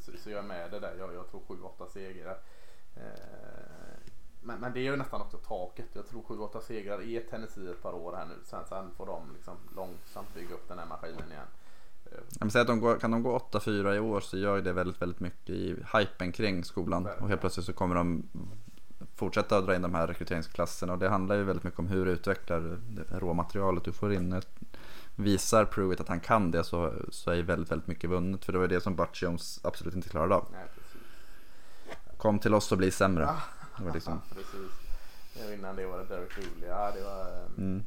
Så, 0.00 0.12
så 0.16 0.30
jag 0.30 0.38
är 0.38 0.42
med 0.42 0.70
det 0.70 0.80
där. 0.80 0.96
Jag, 0.98 1.14
jag 1.14 1.30
tror 1.30 1.40
7-8 1.40 1.88
segrar. 1.88 2.38
Men, 4.44 4.60
men 4.60 4.72
det 4.72 4.80
är 4.80 4.82
ju 4.82 4.96
nästan 4.96 5.20
också 5.20 5.36
taket. 5.36 5.86
Jag 5.92 6.08
tror 6.08 6.22
7-8 6.22 6.60
segrar 6.60 7.02
är 7.02 7.20
Tennessee 7.20 7.70
ett 7.70 7.82
par 7.82 7.92
år 7.92 8.16
här 8.16 8.24
nu. 8.24 8.34
Sen, 8.44 8.64
sen 8.68 8.90
får 8.96 9.06
de 9.06 9.32
liksom 9.34 9.56
långsamt 9.76 10.34
bygga 10.34 10.54
upp 10.54 10.68
den 10.68 10.78
här 10.78 10.86
maskinen 10.86 11.32
igen. 11.32 11.46
Jag 12.40 12.52
säga 12.52 12.62
att 12.62 12.68
de 12.68 12.80
går, 12.80 12.96
kan 12.96 13.10
de 13.10 13.22
gå 13.22 13.38
8-4 13.38 13.94
i 13.94 13.98
år 13.98 14.20
så 14.20 14.38
gör 14.38 14.60
det 14.60 14.72
väldigt, 14.72 15.02
väldigt 15.02 15.20
mycket 15.20 15.50
i 15.50 15.76
hypen 15.98 16.32
kring 16.32 16.64
skolan. 16.64 17.08
Och 17.20 17.28
helt 17.28 17.40
plötsligt 17.40 17.66
så 17.66 17.72
kommer 17.72 17.94
de 17.94 18.22
fortsätta 19.16 19.60
dra 19.60 19.74
in 19.74 19.82
de 19.82 19.94
här 19.94 20.06
rekryteringsklasserna. 20.06 20.92
Och 20.92 20.98
det 20.98 21.08
handlar 21.08 21.36
ju 21.36 21.44
väldigt 21.44 21.64
mycket 21.64 21.78
om 21.78 21.86
hur 21.86 22.06
du 22.06 22.12
utvecklar 22.12 22.78
råmaterialet 23.10 23.84
du 23.84 23.92
får 23.92 24.12
in. 24.12 24.42
Visar 25.16 25.64
Pruitt 25.64 26.00
att 26.00 26.08
han 26.08 26.20
kan 26.20 26.50
det 26.50 26.64
så, 26.64 26.92
så 27.10 27.30
är 27.30 27.42
väldigt, 27.42 27.70
väldigt 27.70 27.88
mycket 27.88 28.10
vunnet. 28.10 28.44
För 28.44 28.52
det 28.52 28.58
var 28.58 28.68
det 28.68 28.80
som 28.80 28.96
Butch 28.96 29.22
Jones 29.22 29.60
absolut 29.64 29.94
inte 29.94 30.08
klarade 30.08 30.34
av. 30.34 30.46
Nej, 30.52 30.66
Kom 32.16 32.38
till 32.38 32.54
oss 32.54 32.72
och 32.72 32.78
bli 32.78 32.90
sämre. 32.90 33.28
Det 33.78 33.84
var 33.84 33.92
liksom... 33.92 34.20
Precis. 34.34 34.72
Innan 35.54 35.76
det 35.76 35.86
var 35.86 35.98
det 35.98 36.04
Derek 36.04 36.36
Dooley. 36.36 36.68
Ja, 36.68 36.92
det 36.94 37.02
var 37.04 37.44
um, 37.56 37.64
mm. 37.64 37.84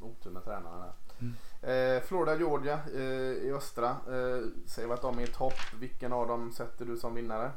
otur 0.00 0.30
med 0.30 0.44
tränarna. 0.44 0.92
Mm. 1.18 1.34
Eh, 1.62 2.02
Florida, 2.02 2.36
Georgia 2.36 2.80
eh, 2.94 3.02
i 3.46 3.52
östra. 3.56 3.88
Eh, 3.88 4.42
säger 4.66 4.88
vi 4.88 4.94
att 4.94 5.02
de 5.02 5.18
är 5.18 5.22
i 5.22 5.26
topp. 5.26 5.58
Vilken 5.80 6.12
av 6.12 6.28
dem 6.28 6.52
sätter 6.52 6.84
du 6.84 6.96
som 6.96 7.14
vinnare? 7.14 7.50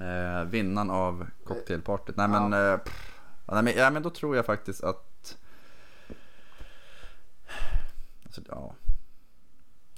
Eh, 0.00 0.44
vinnaren 0.44 0.90
av 0.90 1.26
cocktailpartyt. 1.44 2.16
Nej 2.16 2.28
Ja. 2.32 2.48
men, 2.48 2.72
eh, 2.72 2.78
pff, 2.78 3.20
ja, 3.46 3.54
nej, 3.54 3.62
men, 3.62 3.74
ja, 3.76 3.90
men 3.90 4.02
då 4.02 4.10
tror 4.10 4.36
jag 4.36 4.46
faktiskt 4.46 4.84
att... 4.84 5.38
Alltså, 8.24 8.40
ja. 8.48 8.74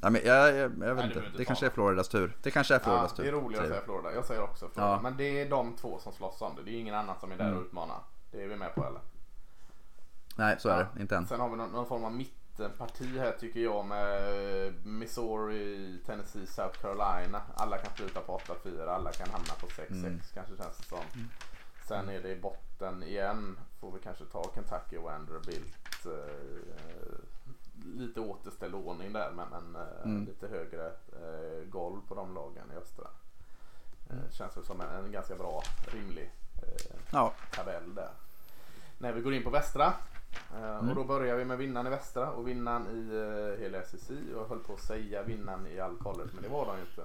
Nej, 0.05 0.12
men 0.12 0.20
jag, 0.24 0.48
jag, 0.48 0.57
jag 0.57 0.68
vet 0.68 0.78
du 0.78 0.84
inte. 0.84 0.94
behöver 0.94 1.05
inte 1.05 1.20
Det 1.20 1.38
ta 1.38 1.44
kanske 1.44 1.66
är. 1.66 1.70
Floridas 1.70 2.09
tur. 2.09 2.36
Det 2.42 2.50
kanske 2.50 2.74
är 2.74 2.78
Ja, 2.78 2.84
Floridas 2.84 3.12
det 3.16 3.22
är 3.22 3.24
tur. 3.26 3.32
roligt 3.32 3.59
att 3.59 3.64
säger 3.64 3.74
säga. 3.74 3.84
Florida. 3.84 4.14
Jag 4.14 4.24
säger 4.24 4.42
också 4.42 4.68
Florida. 4.68 4.92
Ja. 4.92 5.00
Men 5.02 5.16
det 5.16 5.24
är 5.42 5.50
de 5.50 5.76
två 5.76 5.98
som 5.98 6.12
slåss 6.12 6.42
om 6.42 6.57
det. 6.57 6.62
Det 6.62 6.70
är 6.70 6.80
ingen 6.80 6.94
annan 6.94 7.16
som 7.20 7.32
är 7.32 7.36
där 7.36 7.44
Mm. 7.44 7.59
och 7.59 7.64
utmanar. 7.64 7.98
Det 8.30 8.42
är 8.44 8.48
vi 8.48 8.57
med 8.57 8.74
på 8.74 8.84
eller? 8.86 9.00
Nej, 10.36 10.57
så 10.59 10.68
är 10.68 10.78
Ja. 10.80 10.86
det. 10.94 11.00
Inte 11.02 11.16
än. 11.16 11.26
Sen 11.26 11.40
har 11.40 11.48
vi 11.48 11.57
någon, 11.57 11.72
någon 11.72 11.86
form 11.86 12.05
av 12.05 12.12
mittenparti 12.12 13.18
här 13.18 13.32
tycker 13.40 13.61
jag 13.61 13.86
med 13.86 14.86
Missouri, 14.86 15.98
Tennessee, 16.07 16.46
South 16.46 16.80
Carolina. 16.80 17.42
Alla 17.55 17.78
kan 17.78 17.94
sluta 17.96 18.20
på 18.20 18.38
8-4, 18.38 18.86
alla 18.94 19.12
kan 19.12 19.30
hamna 19.30 19.55
på 19.61 19.66
6-6 19.66 19.90
Mm. 19.90 20.20
kanske 20.34 20.57
känns 20.57 20.76
det 20.76 20.84
som. 20.84 20.98
Sen 21.88 22.09
är 22.09 22.22
det 22.22 22.28
i 22.28 22.40
botten 22.40 23.02
igen 23.02 23.59
får 23.80 23.92
vi 23.92 23.98
kanske 24.00 24.24
ta 24.24 24.50
Kentucky 24.55 24.96
och 24.96 25.02
Vanderbilt. 25.05 26.07
Eh, 26.07 27.14
lite 27.85 28.20
återställd 28.20 28.74
ordning 28.74 29.12
där 29.12 29.30
men, 29.37 29.49
men 29.49 29.76
eh, 29.82 30.05
Mm. 30.05 30.24
lite 30.24 30.49
högre 30.49 30.87
eh, 30.87 31.64
golv 31.70 32.01
på 32.09 32.14
de 32.14 32.35
lagen 32.35 32.70
i 32.74 32.76
östra. 32.76 33.05
Eh, 34.11 34.16
Mm. 34.16 34.30
känns 34.32 34.57
väl 34.57 34.64
som 34.64 34.80
en, 34.80 35.05
en 35.05 35.12
ganska 35.12 35.35
bra, 35.37 35.62
rimlig 35.93 36.30
eh, 36.62 36.97
Ja, 37.12 37.32
tabell 37.55 37.95
där. 37.95 38.11
När 38.99 39.12
vi 39.12 39.20
går 39.20 39.35
in 39.35 39.43
på 39.45 39.51
västra. 39.51 39.93
eh, 40.57 40.64
Mm. 40.78 40.89
Och 40.89 40.95
då 40.97 41.05
börjar 41.05 41.37
vi 41.37 41.45
med 41.45 41.59
vinnaren 41.59 41.87
i 41.87 41.91
västra 41.91 42.30
och 42.30 42.49
vinnaren 42.49 42.87
i 42.87 43.14
uh, 43.14 43.59
hela. 43.61 43.78
Och 43.78 43.85
jag 44.32 44.49
höll 44.49 44.59
på 44.59 44.72
att 44.72 44.80
säga 44.82 45.22
vinnaren 45.22 45.66
i 45.66 45.80
all 45.80 45.97
college 45.97 46.30
men 46.35 46.43
det 46.43 46.49
var 46.49 46.66
de 46.66 46.76
ju 46.76 46.82
inte. 46.82 47.05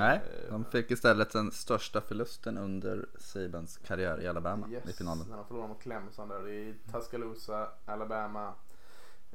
Nej. 0.00 0.16
eh, 0.46 0.50
De 0.52 0.64
fick 0.64 0.90
istället 0.90 1.32
den 1.32 1.50
största 1.52 2.00
förlusten 2.00 2.58
under 2.58 3.06
Sabans 3.18 3.76
karriär 3.86 4.20
i 4.22 4.28
Alabama 4.28 4.68
i 4.88 4.92
finalen. 4.92 5.26
När 5.30 5.36
de 5.36 5.46
förlorade 5.46 5.68
mot 5.68 5.82
Clemson 5.82 6.28
där 6.28 6.48
i 6.48 6.74
Tuscaloosa, 6.92 7.68
Alabama. 7.86 8.52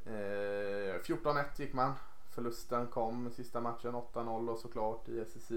Eh, 0.06 1.00
14-1 1.02 1.44
gick 1.56 1.72
man. 1.72 1.92
Förlusten 2.30 2.86
kom 2.86 3.30
sista 3.30 3.60
matchen 3.60 3.94
8-0 3.94 4.48
och 4.48 4.58
såklart 4.58 5.08
i 5.08 5.24
SEC. 5.24 5.50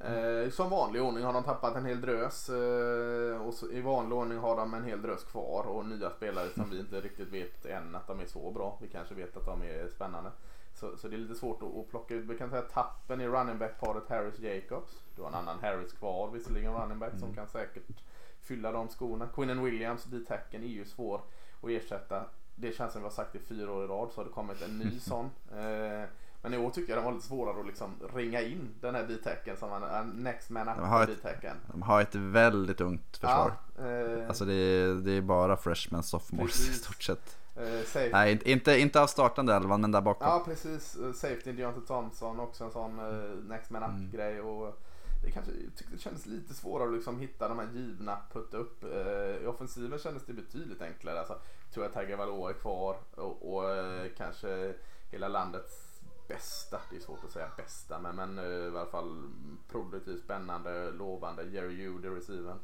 Eh, 0.00 0.50
som 0.50 0.70
vanlig 0.70 1.02
ordning 1.02 1.24
har 1.24 1.32
de 1.32 1.42
tappat 1.44 1.76
en 1.76 1.84
hel 1.86 2.00
drös 2.00 2.48
eh, 2.48 3.46
och 3.46 3.54
så, 3.54 3.70
i 3.70 3.80
vanlig 3.80 4.18
ordning 4.18 4.38
har 4.38 4.56
de 4.56 4.74
en 4.74 4.84
hel 4.84 5.02
drös 5.02 5.24
kvar 5.24 5.64
och 5.66 5.86
nya 5.86 6.10
spelare 6.10 6.48
som 6.54 6.70
vi 6.70 6.78
inte 6.80 7.00
riktigt 7.00 7.28
vet 7.28 7.66
än 7.66 7.94
att 7.94 8.06
de 8.06 8.20
är 8.20 8.26
så 8.26 8.50
bra. 8.50 8.78
Vi 8.80 8.88
kanske 8.88 9.14
vet 9.14 9.36
att 9.36 9.46
de 9.46 9.62
är 9.62 9.88
spännande. 9.88 10.30
Så, 10.74 10.96
så 10.96 11.08
det 11.08 11.16
är 11.16 11.18
lite 11.18 11.34
svårt 11.34 11.62
att, 11.62 11.76
att 11.76 11.88
plocka 11.90 12.14
ut. 12.14 12.24
Vi 12.26 12.38
kan 12.38 12.50
säga 12.50 12.62
tappen 12.62 13.20
i 13.20 13.28
running 13.28 13.58
back-paret 13.58 14.08
Harris 14.08 14.38
Jacobs. 14.38 15.02
Du 15.16 15.22
har 15.22 15.28
en 15.28 15.34
annan 15.34 15.58
Harris 15.60 15.92
kvar 15.92 16.30
visserligen 16.30 16.74
running 16.74 16.98
back 16.98 17.10
som 17.12 17.22
Mm. 17.22 17.34
kan 17.34 17.46
säkert 17.48 18.02
fylla 18.40 18.72
de 18.72 18.88
skorna. 18.88 19.28
Quinnen 19.34 19.64
Williams, 19.64 20.04
D-tacken, 20.04 20.62
är 20.62 20.66
ju 20.66 20.84
svår 20.84 21.20
att 21.62 21.70
ersätta. 21.70 22.24
Det 22.60 22.72
känns 22.76 22.92
som 22.92 23.02
vi 23.02 23.08
har 23.08 23.12
sagt 23.14 23.34
i 23.34 23.38
fyra 23.38 23.72
år 23.72 23.84
i 23.84 23.86
rad 23.86 24.08
så 24.14 24.20
har 24.20 24.24
det 24.24 24.30
kommit 24.30 24.62
en 24.62 24.78
ny 24.78 25.00
sån. 25.00 25.24
Eh, 25.52 26.08
men 26.42 26.54
i 26.54 26.58
år 26.58 26.70
tycker 26.70 26.92
jag 26.92 27.02
det 27.02 27.04
var 27.04 27.12
lite 27.12 27.26
svårare 27.26 27.60
att 27.60 27.66
liksom 27.66 27.90
ringa 28.14 28.40
in 28.42 28.68
den 28.80 28.94
här 28.94 29.02
D-tacken 29.06 29.56
som 29.56 29.70
man, 29.70 29.82
uh, 29.82 30.14
next 30.14 30.50
man 30.50 30.66
De 30.66 30.88
har 30.88 31.02
up 31.02 31.08
ett-. 31.24 31.56
De 31.72 31.82
har 31.82 32.00
ett 32.00 32.14
väldigt 32.14 32.80
ungt 32.80 33.16
försvar. 33.16 33.52
Ja, 33.78 33.84
eh, 33.88 34.28
Alltså 34.28 34.44
det 34.44 34.52
är, 34.54 34.94
det 34.94 35.12
är 35.12 35.20
bara 35.20 35.56
freshmen, 35.56 36.02
sophomores 36.02 36.68
i 36.68 36.72
stort 36.72 37.02
sett. 37.02 37.36
eh. 37.56 38.08
Nej, 38.12 38.32
inte- 38.32 38.80
inte, 38.80 39.02
av 39.02 39.06
startande 39.06 39.54
elvan, 39.54 39.80
men 39.80 39.92
där 39.92 40.00
bakom. 40.00 40.28
Ja 40.28 40.42
precis, 40.44 40.96
Eh, 40.96 41.12
Safety 41.12 41.52
Deontay 41.52 41.82
Thompson 41.86 42.40
också 42.40 42.64
en 42.64 42.70
sån 42.70 43.00
uh, 43.00 43.34
next 43.48 43.70
man 43.70 43.82
up 43.82 43.88
Mm. 43.90 44.10
grej 44.10 44.40
och 44.40 44.80
det 45.22 45.30
kanske 45.30 45.52
tyckte 45.52 45.92
det 45.92 45.98
kändes 45.98 46.26
lite 46.26 46.54
svårare 46.54 46.88
att 46.88 46.94
liksom 46.94 47.20
hitta 47.20 47.48
de 47.48 47.58
här 47.58 47.68
givna 47.74 48.18
putta 48.32 48.56
upp. 48.56 48.84
Eh, 48.84 49.44
I 49.44 49.46
offensiven 49.46 49.98
kändes 49.98 50.26
det 50.26 50.32
betydligt 50.32 50.82
enklare. 50.82 51.18
Alltså, 51.18 51.38
tror 51.72 51.84
jag 51.84 51.92
Tagovailoa 51.92 52.50
är 52.50 52.54
kvar 52.54 52.96
och, 53.14 53.54
och 53.54 53.70
eh, 53.70 54.10
kanske 54.16 54.74
hela 55.10 55.28
landets 55.28 55.90
bästa, 56.28 56.80
det 56.90 56.96
är 56.96 57.00
svårt 57.00 57.24
att 57.24 57.32
säga 57.32 57.50
bästa 57.56 57.98
men, 57.98 58.16
men 58.16 58.38
eh, 58.38 58.44
i 58.44 58.68
alla 58.68 58.86
fall 58.86 59.28
produktivt, 59.68 60.24
spännande, 60.24 60.90
lovande 60.90 61.44
Jerry 61.44 61.74
Judy 61.74 62.08
receiven. 62.08 62.58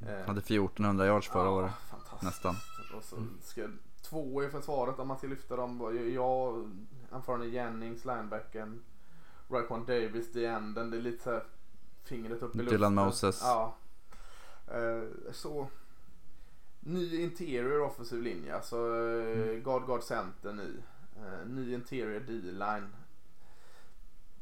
Eh, 0.00 0.26
Hade 0.26 0.40
1400 0.40 1.06
yards 1.06 1.28
förra 1.28 1.44
ja, 1.44 1.50
året. 1.50 1.72
Fantastiskt. 1.90 2.22
nästan. 2.22 2.56
Och 2.96 3.04
så 3.04 3.16
ska 3.40 3.68
två 4.02 4.44
i 4.44 4.48
försvaret 4.48 4.98
om 4.98 5.08
man 5.08 5.18
ska 5.18 5.26
lyfta 5.26 5.56
dem. 5.56 6.00
Jag, 6.14 6.70
Anthony 7.10 7.48
Jennings, 7.48 8.04
linebacken. 8.04 8.82
Raekwon 9.48 9.84
Davis, 9.84 10.32
the 10.32 10.46
enden. 10.46 10.90
Det 10.90 10.96
är 10.96 11.02
lite 11.02 11.22
så 11.22 11.30
här 11.30 11.44
fingret 12.10 12.42
upp 12.42 12.54
i 12.54 12.58
luften. 12.58 12.74
Dylan 12.74 12.94
Moses. 12.94 13.40
Ja. 13.42 13.76
Eh, 14.66 15.32
så. 15.32 15.68
Ny 16.80 17.22
interior 17.22 17.80
offensiv 17.80 18.22
linje. 18.22 18.56
Alltså 18.56 18.76
mm. 18.76 19.62
guard 19.62 19.86
guard 19.86 20.02
center 20.02 20.52
ny. 20.52 20.70
Eh, 21.16 21.48
ny 21.48 21.74
interior 21.74 22.20
D-line. 22.20 22.86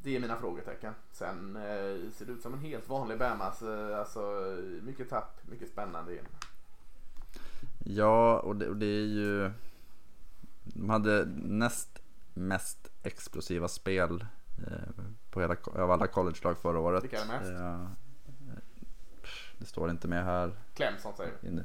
Det 0.02 0.16
är 0.16 0.20
mina 0.20 0.36
frågetecken. 0.36 0.94
Sen 1.12 1.56
eh, 1.56 2.10
ser 2.12 2.26
det 2.26 2.32
ut 2.32 2.42
som 2.42 2.54
en 2.54 2.60
helt 2.60 2.88
vanlig 2.88 3.18
Bamas. 3.18 3.62
Eh, 3.62 3.98
alltså 3.98 4.20
mycket 4.82 5.10
tapp, 5.10 5.40
mycket 5.50 5.68
spännande 5.68 6.12
igen. 6.12 6.26
Ja, 7.84 8.38
och 8.38 8.56
det, 8.56 8.68
och 8.68 8.76
det 8.76 8.86
är 8.86 9.06
ju... 9.06 9.50
De 10.64 10.90
hade 10.90 11.24
näst 11.36 11.98
mest 12.34 12.90
explosiva 13.02 13.68
spel 13.68 14.26
eh, 14.66 15.04
på 15.38 15.42
hela, 15.72 15.84
av 15.84 15.90
alla 15.90 16.06
college-lag 16.06 16.58
förra 16.58 16.78
året. 16.78 17.04
Vilka 17.04 17.16
är 17.20 17.26
det 17.26 17.32
mest? 17.32 17.50
Eh, 17.50 17.86
det 19.58 19.66
står 19.66 19.90
inte 19.90 20.08
med 20.08 20.24
här. 20.24 20.52
Clemson 20.74 21.12
säger 21.16 21.32
inne. 21.42 21.64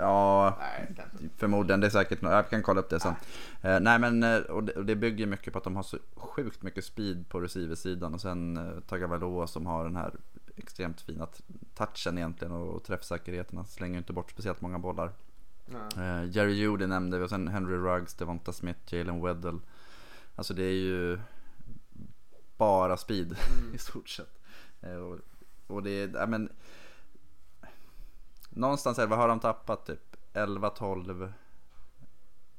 Ja, 0.00 0.56
Nej, 0.60 0.94
förmodligen. 1.36 1.80
Det 1.80 1.86
är 1.86 1.90
säkert 1.90 2.22
nå- 2.22 2.30
Jag 2.30 2.50
kan 2.50 2.62
kolla 2.62 2.80
upp 2.80 2.90
det 2.90 3.00
sen. 3.00 3.14
Eh, 3.62 3.80
nej 3.80 3.98
men, 3.98 4.22
eh, 4.22 4.38
och 4.38 4.64
det, 4.64 4.72
och 4.72 4.84
det 4.84 4.96
bygger 4.96 5.26
mycket 5.26 5.52
på 5.52 5.58
att 5.58 5.64
de 5.64 5.76
har 5.76 5.82
så 5.82 5.98
sjukt 6.16 6.62
mycket 6.62 6.84
speed 6.84 7.28
på 7.28 7.40
receiversidan. 7.40 8.14
Och 8.14 8.20
sen 8.20 8.82
Tagovailoa 8.86 9.46
som 9.46 9.66
har 9.66 9.84
den 9.84 9.96
här 9.96 10.14
extremt 10.56 11.00
fina 11.00 11.26
touchen 11.74 12.18
egentligen 12.18 12.52
och, 12.54 12.84
träffsäkerheten. 12.84 13.56
Han 13.56 13.66
slänger 13.66 13.98
inte 13.98 14.12
bort 14.12 14.30
speciellt 14.30 14.60
många 14.60 14.78
bollar. 14.78 15.10
Nej. 15.96 16.28
Jerry 16.28 16.52
Judy 16.52 16.86
nämnde 16.86 17.18
vi 17.18 17.24
och 17.24 17.30
sen 17.30 17.48
Henry 17.48 17.76
Ruggs, 17.76 18.14
Devonta 18.14 18.52
Smith, 18.52 18.94
Jalen 18.94 19.22
Weddle. 19.22 19.58
Alltså 20.36 20.54
det 20.54 20.62
är 20.64 20.72
ju 20.72 21.18
bara 22.56 22.96
speed 22.96 23.36
Mm. 23.58 23.74
i 23.74 23.78
stort 23.78 24.08
sett. 24.08 24.38
Eh, 24.80 24.96
och, 24.96 25.18
och 25.66 25.82
det 25.82 25.90
är, 25.90 26.10
ja 26.14 26.26
men 26.26 26.48
Någonstans 28.50 28.98
är 28.98 29.02
det, 29.02 29.08
vad 29.08 29.18
har 29.18 29.28
de 29.28 29.40
tappat? 29.40 29.86
Typ 29.86 30.16
11-12 30.32 31.32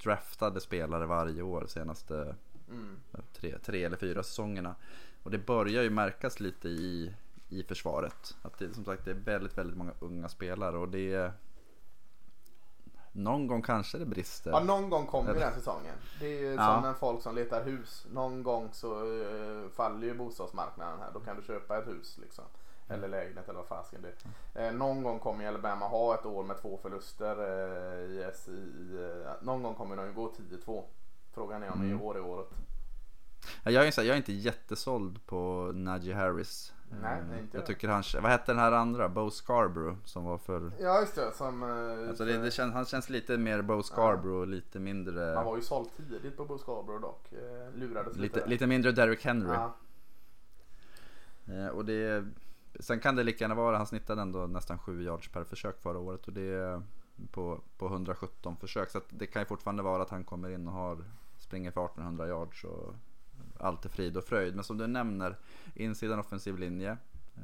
draftade 0.03 0.61
spelare 0.61 1.05
varje 1.05 1.41
år 1.41 1.65
senaste 1.67 2.35
Mm. 2.69 2.97
tre, 3.33 3.57
tre 3.65 3.83
eller 3.83 3.97
fyra 3.97 4.23
säsongerna. 4.23 4.75
Och 5.23 5.31
det 5.31 5.37
börjar 5.37 5.83
ju 5.83 5.89
märkas 5.89 6.39
lite 6.39 6.69
i, 6.69 7.15
i 7.49 7.63
försvaret. 7.63 8.35
Att 8.41 8.57
det 8.59 8.73
som 8.73 8.85
sagt 8.85 9.05
det 9.05 9.11
är 9.11 9.15
väldigt, 9.15 9.57
väldigt 9.57 9.77
många 9.77 9.91
unga 9.99 10.29
spelare 10.29 10.77
och 10.77 10.89
det 10.89 11.31
någon 13.16 13.47
gång 13.47 13.61
kanske 13.61 13.97
det 13.97 14.05
brister. 14.05 14.51
Ja, 14.51 14.59
någon 14.59 14.89
gång 14.89 15.05
kommer 15.05 15.34
ju 15.34 15.39
den 15.39 15.53
säsongen. 15.53 15.95
Det 16.20 16.26
är 16.26 16.39
ju 16.41 16.53
Ja. 16.53 16.76
som 16.76 16.86
en 16.89 16.95
folk 16.95 17.22
som 17.22 17.36
letar 17.36 17.63
hus. 17.63 18.05
Någon 18.13 18.43
gång 18.43 18.70
så 18.72 18.91
eh, 19.22 19.70
faller 19.70 20.07
ju 20.07 20.13
bostadsmarknaden 20.18 20.99
här. 20.99 21.09
Då 21.13 21.20
kan 21.20 21.36
du 21.36 21.41
köpa 21.43 21.78
ett 21.78 21.88
hus 21.88 22.18
liksom. 22.22 22.43
Eller 22.88 23.07
lägenhet 23.07 23.49
eller 23.49 23.59
vad 23.59 23.68
fasken 23.68 24.01
det 24.01 24.13
är. 24.53 24.68
Eh, 24.68 24.74
någon 24.74 25.03
gång 25.03 25.20
kommer 25.20 25.41
ju 25.43 25.47
Alabama 25.47 25.88
ha 25.88 26.13
ett 26.16 26.26
år 26.26 26.43
med 26.43 26.61
två 26.61 26.80
förluster. 26.82 27.36
Eh, 27.39 27.99
i 28.03 28.32
SI, 28.36 28.61
eh, 29.26 29.32
någon 29.45 29.63
gång 29.63 29.76
kommer 29.76 29.95
de 29.95 30.05
ju 30.05 30.13
gå 30.13 30.34
10-2. 30.38 30.84
Frågan 31.34 31.63
är 31.63 31.72
om 31.74 31.82
Mm. 31.82 31.99
i 31.99 32.03
år 32.03 32.16
är 32.18 32.22
året. 32.26 32.47
Ja, 33.63 33.72
Jag 33.72 33.88
är, 33.88 33.91
så 33.91 34.01
här, 34.01 34.07
jag 34.07 34.13
är 34.13 34.18
inte 34.18 34.34
jättesåld 34.34 35.26
på 35.26 35.72
Najee 35.76 36.13
Harris. 36.16 36.74
Nej, 37.01 37.23
nej, 37.29 37.39
inte 37.39 37.57
jag 37.57 37.65
tycker 37.65 37.87
han, 37.87 38.03
vad 38.21 38.31
hette 38.31 38.51
den 38.51 38.59
här 38.59 38.71
andra? 38.71 39.09
Bo 39.09 39.31
Scarborough 39.31 39.97
som 40.03 40.23
var 40.23 40.37
för... 40.37 40.71
Ja 40.79 40.99
just 40.99 41.15
det. 41.15 41.31
Som, 41.33 41.63
eh, 41.63 42.09
Alltså 42.09 42.25
det, 42.25 42.37
det 42.37 42.51
känns, 42.51 42.73
han 42.73 42.85
känns 42.85 43.09
lite 43.09 43.37
mer 43.37 43.61
Bo 43.61 43.83
Scarborough 43.83 44.41
och 44.41 44.47
lite 44.47 44.79
mindre... 44.79 45.35
Man 45.35 45.45
var 45.45 45.55
ju 45.55 45.61
såld 45.61 45.89
tidigt 45.97 46.37
på 46.37 46.45
Bo 46.45 46.57
Scarborough 46.57 47.01
dock. 47.01 47.33
Eh, 47.33 47.79
lurades 47.79 48.17
lite. 48.17 48.35
Lite, 48.37 48.49
lite 48.49 48.67
mindre 48.67 48.91
Derrick 48.91 49.25
Henry. 49.25 49.53
Ja. 49.53 49.75
Eh, 51.47 51.67
och 51.67 51.85
det, 51.85 52.25
sen 52.79 52.99
kan 52.99 53.15
det 53.15 53.23
lika 53.23 53.43
gärna 53.43 53.55
vara, 53.55 53.77
han 53.77 53.87
snittade 53.87 54.21
ändå 54.21 54.47
nästan 54.47 54.79
7 54.79 55.03
yards 55.03 55.27
per 55.27 55.43
försök 55.43 55.81
förra 55.81 55.99
året 55.99 56.27
och 56.27 56.33
det 56.33 56.53
är 56.53 56.81
på, 57.31 57.61
på 57.77 57.85
117 57.87 58.57
försök. 58.57 58.89
Så 58.89 59.01
det 59.09 59.27
kan 59.27 59.41
ju 59.41 59.45
fortfarande 59.45 59.83
vara 59.83 60.01
att 60.01 60.09
han 60.09 60.23
kommer 60.23 60.49
in 60.49 60.67
och 60.67 60.73
har, 60.73 61.03
springer 61.37 61.71
för 61.71 61.85
1800 61.85 62.27
yards 62.27 62.63
och 62.63 62.93
allt 63.60 63.86
är 63.86 63.89
frid 63.89 64.18
och 64.18 64.24
fröjd. 64.24 64.56
Men 64.56 64.64
som 64.64 64.78
du 64.78 64.88
nämner, 64.88 65.38
insidan 65.74 66.20
offensiv 66.20 66.58
linje. 66.58 66.97
eh, 67.36 67.43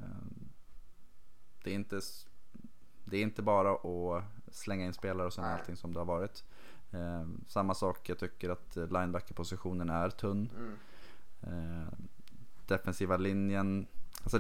Det 1.64 1.70
är 1.72 1.76
inte, 1.76 2.00
det 3.06 3.18
är 3.18 3.22
inte 3.22 3.42
bara 3.42 3.72
att 3.72 4.24
slänga 4.52 4.86
in 4.86 4.94
spelare 4.94 5.28
och 5.28 5.34
sen 5.34 5.44
allting 5.46 5.76
som 5.76 5.94
det 5.94 6.00
har 6.00 6.06
varit. 6.06 6.44
Eh, 6.92 7.26
samma 7.48 7.74
sak, 7.74 8.10
jag 8.10 8.20
tycker 8.20 8.50
att 8.50 8.76
linebacker-positionen 8.76 9.90
är 9.90 10.10
tunn. 10.10 10.50
Mm. 10.58 10.78
Eh, 11.44 11.88
defensiva 12.68 13.18
linjen, 13.18 13.88
alltså 14.24 14.40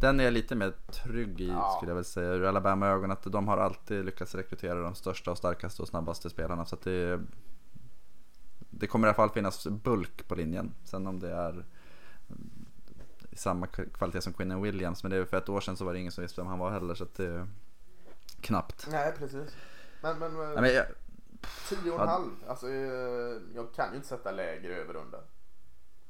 den 0.00 0.20
är 0.20 0.24
jag 0.24 0.32
lite 0.32 0.54
mer 0.54 0.72
trygg 0.92 1.40
i 1.40 1.48
Ja. 1.48 1.74
skulle 1.76 1.90
jag 1.90 1.96
väl 1.96 2.04
säga. 2.04 2.32
Ur 2.32 2.44
Alabama 2.44 2.86
ögon 2.86 3.10
att 3.10 3.22
de 3.22 3.48
har 3.48 3.58
alltid 3.58 4.04
lyckats 4.04 4.34
rekrytera 4.34 4.80
de 4.80 4.94
största 4.94 5.30
och 5.30 5.38
starkaste 5.38 5.82
och 5.82 5.88
snabbaste 5.88 6.30
spelarna. 6.30 6.66
Så 6.66 6.74
att 6.74 6.82
det, 6.82 7.20
det 8.78 8.86
kommer 8.86 9.06
i 9.06 9.08
alla 9.08 9.14
fall 9.16 9.30
finnas 9.30 9.66
bulk 9.66 10.28
på 10.28 10.34
linjen. 10.34 10.74
Sen 10.84 11.06
om 11.06 11.20
det 11.20 11.30
är 11.32 11.64
i 13.30 13.36
samma 13.36 13.66
kvalitet 13.66 14.20
som 14.20 14.32
Quinnen 14.32 14.62
Williams. 14.62 15.02
Men 15.02 15.10
det 15.10 15.16
är 15.16 15.24
för 15.24 15.36
ett 15.36 15.48
år 15.48 15.60
sedan 15.60 15.76
så 15.76 15.84
var 15.84 15.92
det 15.92 15.98
ingen 15.98 16.12
som 16.12 16.22
visste 16.22 16.40
vem 16.40 16.48
han 16.48 16.58
var 16.58 16.70
heller. 16.70 16.94
Så 16.94 17.04
att 17.04 17.14
det 17.14 17.26
är 17.26 17.48
knappt. 18.40 18.86
Nej 18.90 19.12
precis. 19.18 19.56
Men, 20.02 20.18
men, 20.18 20.34
Nej, 20.36 20.60
men 20.60 20.74
jag, 20.74 20.86
tio 21.68 21.90
och 21.92 22.00
en 22.02 22.08
halv. 22.08 22.30
Alltså 22.48 22.68
eh, 22.68 23.40
jag 23.54 23.74
kan 23.74 23.90
ju 23.90 23.96
inte 23.96 24.08
sätta 24.08 24.30
lägre 24.30 24.74
över 24.76 24.96
under. 24.96 25.20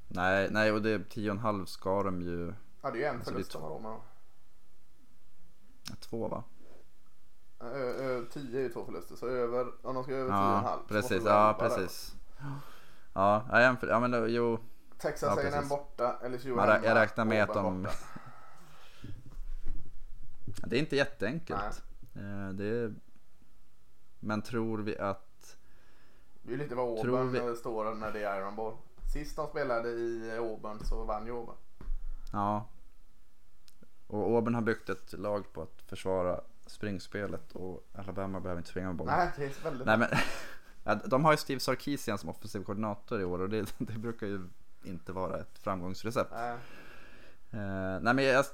nej, 0.08 0.48
nej, 0.50 0.72
och 0.72 0.82
det 0.82 0.98
10,5 0.98 1.64
ska 1.66 2.02
de 2.02 2.22
ju. 2.22 2.52
Ja 2.82 2.90
det 2.90 2.98
är 2.98 3.00
ju 3.00 3.04
en 3.04 3.14
Alltså, 3.16 3.30
förlust 3.30 3.50
två. 3.50 3.68
de 3.68 3.84
har. 3.84 4.00
Två 6.00 6.28
va? 6.28 6.44
Ö- 7.60 7.94
ö- 7.98 8.24
10 8.32 8.58
är 8.58 8.62
ju 8.62 8.68
två 8.68 8.84
förluster 8.84 9.16
så 9.16 9.26
över, 9.28 9.66
om 9.86 9.94
de 9.94 10.04
ska 10.04 10.12
över 10.14 10.30
10 10.30 10.36
och 10.36 10.42
en 10.44 10.52
Ja, 10.54 10.56
halv 10.60 10.80
precis. 10.88 11.10
Ja, 11.24 11.50
elva 11.54 11.68
där. 11.68 11.88
Ja, 13.12 13.44
jag 13.50 13.60
jämför, 13.60 13.86
ja 13.86 14.00
men 14.00 14.10
då, 14.10 14.28
jo. 14.28 14.58
Texas 14.98 15.38
Ja, 15.42 15.48
A&M 15.50 15.68
borta, 15.68 16.18
LSU 16.28 16.54
Man 16.54 16.68
rä- 16.68 16.72
hemma, 16.72 16.86
jag 16.86 16.94
räknar 16.94 17.24
med 17.24 17.42
att 17.42 17.54
de-. 17.54 17.86
Det 20.66 20.76
är 20.76 20.80
inte 20.80 20.96
jätteenkelt. 20.96 21.82
Eh, 22.14 22.48
Det 22.54 22.64
är, 22.66 22.94
men 24.20 24.42
tror 24.42 24.78
vi 24.78 24.98
att... 24.98 25.56
Det 26.42 26.54
är 26.54 26.58
lite 26.58 26.74
vad 26.74 26.86
Auburn 26.98 27.32
vi- 27.32 27.40
vi... 27.40 27.56
står 27.56 27.94
när 27.94 28.12
det 28.12 28.22
är 28.24 28.40
Iron 28.40 28.56
Bowl. 28.56 28.74
Sist 29.12 29.36
de 29.36 29.46
spelade 29.46 29.88
i 29.88 30.32
Auburn 30.38 30.84
så 30.84 31.04
vann 31.04 31.26
ju 31.26 31.32
Auburn. 31.32 31.56
Ja. 32.32 32.68
Och 34.06 34.36
Auburn 34.36 34.54
har 34.54 34.62
byggt 34.62 34.88
ett 34.88 35.12
lag 35.12 35.52
på 35.52 35.62
att 35.62 35.82
försvara 35.86 36.40
springspelet 36.66 37.52
och 37.52 37.86
Alabama 37.94 38.40
behöver 38.40 38.60
inte 38.60 38.70
springa 38.70 38.86
med 38.86 38.96
bollen. 38.96 39.14
Nej, 39.18 39.30
det 39.36 39.44
är 39.44 39.64
väldigt... 39.64 39.86
Nej 39.86 39.98
men, 39.98 40.08
ja, 40.86 40.94
de 40.94 41.24
har 41.24 41.32
ju 41.32 41.36
Steve 41.36 41.60
Sarkisian 41.60 42.18
som 42.18 42.28
offensiv 42.28 42.64
koordinator 42.64 43.20
i 43.20 43.24
år 43.24 43.38
och 43.38 43.48
det, 43.48 43.74
det 43.78 43.98
brukar 43.98 44.26
ju 44.26 44.48
inte 44.84 45.12
vara 45.12 45.38
ett 45.38 45.58
framgångsrecept. 45.58 46.30
Nej. 46.32 46.56
Eh, 47.50 48.00
nej 48.00 48.14
men 48.14 48.24
jag, 48.24 48.44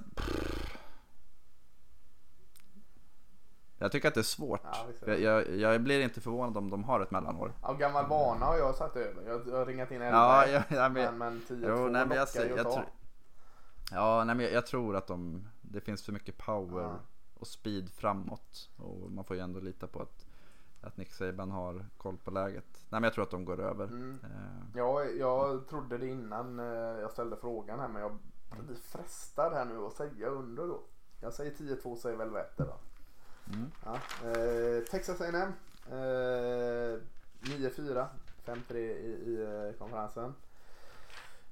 jag 3.78 3.92
tycker 3.92 4.08
att 4.08 4.14
det 4.14 4.20
är 4.20 4.22
svårt. 4.22 4.60
Ja, 4.64 4.86
jag, 5.06 5.20
jag, 5.20 5.56
jag 5.56 5.82
blir 5.82 6.00
inte 6.00 6.20
förvånad 6.20 6.56
om 6.56 6.70
de 6.70 6.84
har 6.84 7.00
ett 7.00 7.10
mellanår. 7.10 7.52
Av 7.60 7.78
gammal 7.78 8.06
vana 8.08 8.46
har 8.46 8.56
jag 8.56 8.74
satt 8.74 8.96
över. 8.96 9.22
Jag, 9.26 9.48
jag 9.48 9.56
har 9.56 9.66
ringat 9.66 9.90
in 9.90 10.02
11 10.02 10.18
Ja, 10.18 10.46
ja, 10.46 10.62
ja, 10.68 10.88
men, 10.88 10.92
men, 11.04 11.18
men 11.18 11.42
10 11.48 11.56
jo, 11.68 11.76
2 11.76 11.88
nej, 11.88 12.06
men 12.06 12.16
jag, 12.16 12.28
lockar 12.34 12.48
jag, 12.48 12.58
jag, 12.58 12.64
ta. 12.66 12.72
tror- 12.74 12.86
ja, 13.90 14.24
nej, 14.24 14.34
men 14.36 14.44
jag, 14.44 14.54
jag 14.54 14.66
tror 14.66 14.96
att 14.96 15.06
de, 15.06 15.48
det 15.60 15.80
finns 15.80 16.02
för 16.02 16.12
mycket 16.12 16.38
power 16.38 16.82
Ja. 16.82 16.98
och 17.34 17.46
speed 17.46 17.90
framåt. 17.90 18.70
Och 18.76 19.10
man 19.10 19.24
får 19.24 19.36
ju 19.36 19.42
ändå 19.42 19.60
lita 19.60 19.86
på 19.86 20.02
att, 20.02 20.26
att 20.82 20.96
Nick 20.96 21.12
Saban 21.12 21.50
har 21.50 21.84
koll 21.96 22.16
på 22.24 22.30
läget. 22.30 22.64
Nej 22.72 23.00
men 23.00 23.02
jag 23.02 23.12
tror 23.14 23.24
att 23.24 23.30
de 23.30 23.44
går 23.44 23.60
över. 23.60 23.84
Mm. 23.84 24.18
Eh, 24.24 24.78
Ja, 24.78 25.04
jag 25.04 25.66
trodde 25.68 25.98
det 25.98 26.06
innan 26.06 26.58
eh, 26.58 27.00
jag 27.00 27.10
ställde 27.10 27.36
frågan 27.36 27.80
här 27.80 27.88
men 27.88 28.02
jag 28.02 28.18
blir 28.66 28.76
frestad 28.76 29.52
här 29.52 29.64
nu 29.64 29.78
att 29.86 29.92
säga 29.92 30.26
under 30.28 30.66
då. 30.66 30.80
Jag 31.20 31.32
säger 31.32 31.50
10-2 31.52 31.96
säger 31.96 32.16
väl 32.16 32.30
Vätter 32.30 32.64
då. 32.64 32.76
Mm. 33.54 33.70
Ja. 33.84 33.94
Eh, 34.30 34.84
Texas 34.84 35.20
A&M 35.20 35.52
eh, 35.90 36.98
9-4, 37.40 38.06
5-3 38.46 38.74
i, 38.76 38.80
i 39.26 39.42
eh, 39.42 39.78
konferensen. 39.78 40.34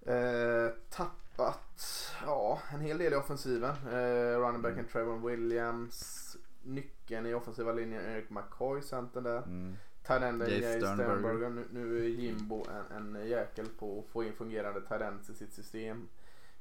Eh, 0.02 0.70
tappat 0.90 2.12
ja, 2.26 2.58
en 2.72 2.80
hel 2.80 2.98
del 2.98 3.12
i 3.12 3.16
offensiven. 3.16 3.70
Eh, 3.92 4.38
running 4.40 4.62
backen 4.62 4.86
Trevor 4.92 5.28
Williams. 5.28 6.29
Nyckeln 6.62 7.26
i 7.26 7.34
offensiva 7.34 7.72
linjen 7.72 8.04
Eric 8.04 8.30
McCoy, 8.30 8.82
centern 8.82 9.24
där. 9.24 9.42
Mm. 9.42 9.76
Tidenden 10.06 10.48
Jay 10.48 10.80
Sternberger. 10.80 11.50
Nu, 11.50 11.64
nu 11.70 12.04
är 12.04 12.08
Jimbo 12.08 12.64
en, 12.90 13.14
en 13.16 13.28
jäkel 13.28 13.66
på 13.78 13.98
att 13.98 14.12
få 14.12 14.24
in 14.24 14.32
fungerande 14.32 14.80
tidends 14.80 15.30
i 15.30 15.34
sitt 15.34 15.52
system. 15.52 16.08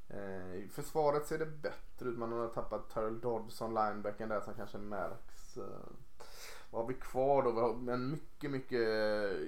Eh, 0.09 0.69
försvaret 0.69 1.25
ser 1.25 1.37
det 1.37 1.45
bättre 1.45 2.09
ut. 2.09 2.17
Man 2.17 2.31
har 2.31 2.47
tappat 2.47 2.89
Terrell 2.89 3.19
Dodson, 3.19 3.73
linebacken 3.73 4.29
där 4.29 4.41
som 4.41 4.53
kanske 4.53 4.77
märks. 4.77 5.57
Eh, 5.57 5.63
vad 6.69 6.81
har 6.81 6.87
vi 6.87 6.93
kvar 6.93 7.43
då? 7.43 7.51
Vi 7.51 7.59
har 7.59 7.93
en 7.93 8.11
mycket, 8.11 8.51
mycket, 8.51 8.79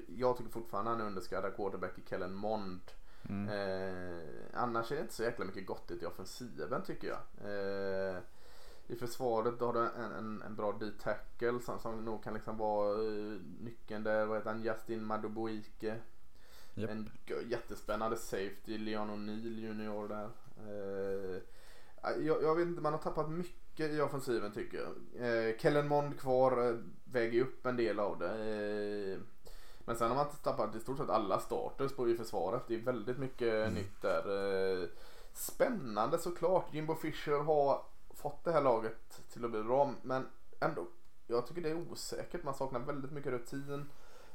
jag 0.08 0.38
tycker 0.38 0.52
fortfarande 0.52 0.91
han 0.91 1.02
är 1.02 1.06
underskattad 1.06 1.56
quarterback 1.56 1.97
i 1.97 2.10
Kellen 2.10 2.34
Mond. 2.34 2.82
Mm. 3.30 3.49
Eh, 3.49 4.24
annars 4.54 4.91
är 4.91 4.95
det 4.95 5.02
inte 5.02 5.14
så 5.14 5.24
jäkla 5.24 5.45
mycket 5.45 5.66
gott 5.66 5.91
i 5.91 6.06
offensiven 6.06 6.84
tycker 6.84 7.08
jag. 7.08 7.20
Eh, 7.52 8.18
I 8.92 8.96
försvaret 8.96 9.60
då 9.60 9.66
har 9.66 9.74
du 9.74 9.80
en, 9.80 10.12
en, 10.12 10.42
en 10.42 10.56
bra 10.56 10.72
D-tackle 10.72 11.60
som, 11.60 11.80
som 11.80 12.06
nog 12.06 12.24
kan 12.24 12.34
liksom 12.34 12.58
vara 12.58 12.94
eh, 12.94 13.39
nyckeln 13.60 14.04
där. 14.04 14.26
Vad 14.26 14.38
heter 14.38 14.50
han? 14.50 14.64
Justin 14.64 15.06
Madubuike. 15.06 15.96
Japp. 16.74 16.89
En 16.89 17.10
jättespännande 17.50 18.18
safety. 18.18 18.78
Leon 18.78 19.10
O'Neill 19.10 19.60
junior 19.60 20.08
där. 20.08 20.30
Eh, 20.68 21.42
jag, 22.26 22.44
jag 22.44 22.56
vet 22.56 22.68
inte, 22.68 22.82
man 22.82 22.94
har 22.94 23.00
tappat 23.00 23.30
mycket 23.30 23.92
i 23.92 24.02
offensiven 24.02 24.52
tycker 24.52 24.78
jag. 24.78 24.89
Eh, 25.26 25.58
Kellen 25.58 25.88
Mond 25.88 26.20
kvar 26.20 26.70
eh, 26.70 26.76
väger 27.04 27.42
upp 27.42 27.66
en 27.66 27.78
del 27.78 28.00
av 28.00 28.20
det. 28.20 28.30
Eh, 28.30 29.20
men 29.86 29.96
sen 29.96 30.10
har 30.10 30.16
man 30.16 30.28
tappat 30.44 30.76
i 30.76 30.80
stort 30.80 30.98
sett 30.98 31.10
alla 31.10 31.39
starters 31.39 31.92
på 31.92 32.10
i 32.10 32.18
försvaret. 32.18 32.64
Det 32.68 32.76
är 32.76 32.80
väldigt 32.80 33.18
mycket 33.18 33.74
nytt 33.74 34.02
där. 34.02 34.89
Spännande 35.34 36.18
såklart. 36.18 36.74
Jimbo 36.74 36.96
Fisher 36.96 37.39
har 37.39 37.91
fått 38.22 38.43
det 38.43 38.51
här 38.51 38.61
laget 38.61 39.22
till 39.34 39.45
att 39.45 39.51
bli 39.51 39.63
bra. 39.63 39.93
Men 40.01 40.28
ändå, 40.59 40.88
jag 41.28 41.47
tycker 41.47 41.61
det 41.61 41.69
är 41.69 41.91
osäkert. 41.91 42.43
Man 42.43 42.55
saknar 42.55 42.80
väldigt 42.80 43.11
mycket 43.11 43.32
rutin. 43.32 43.89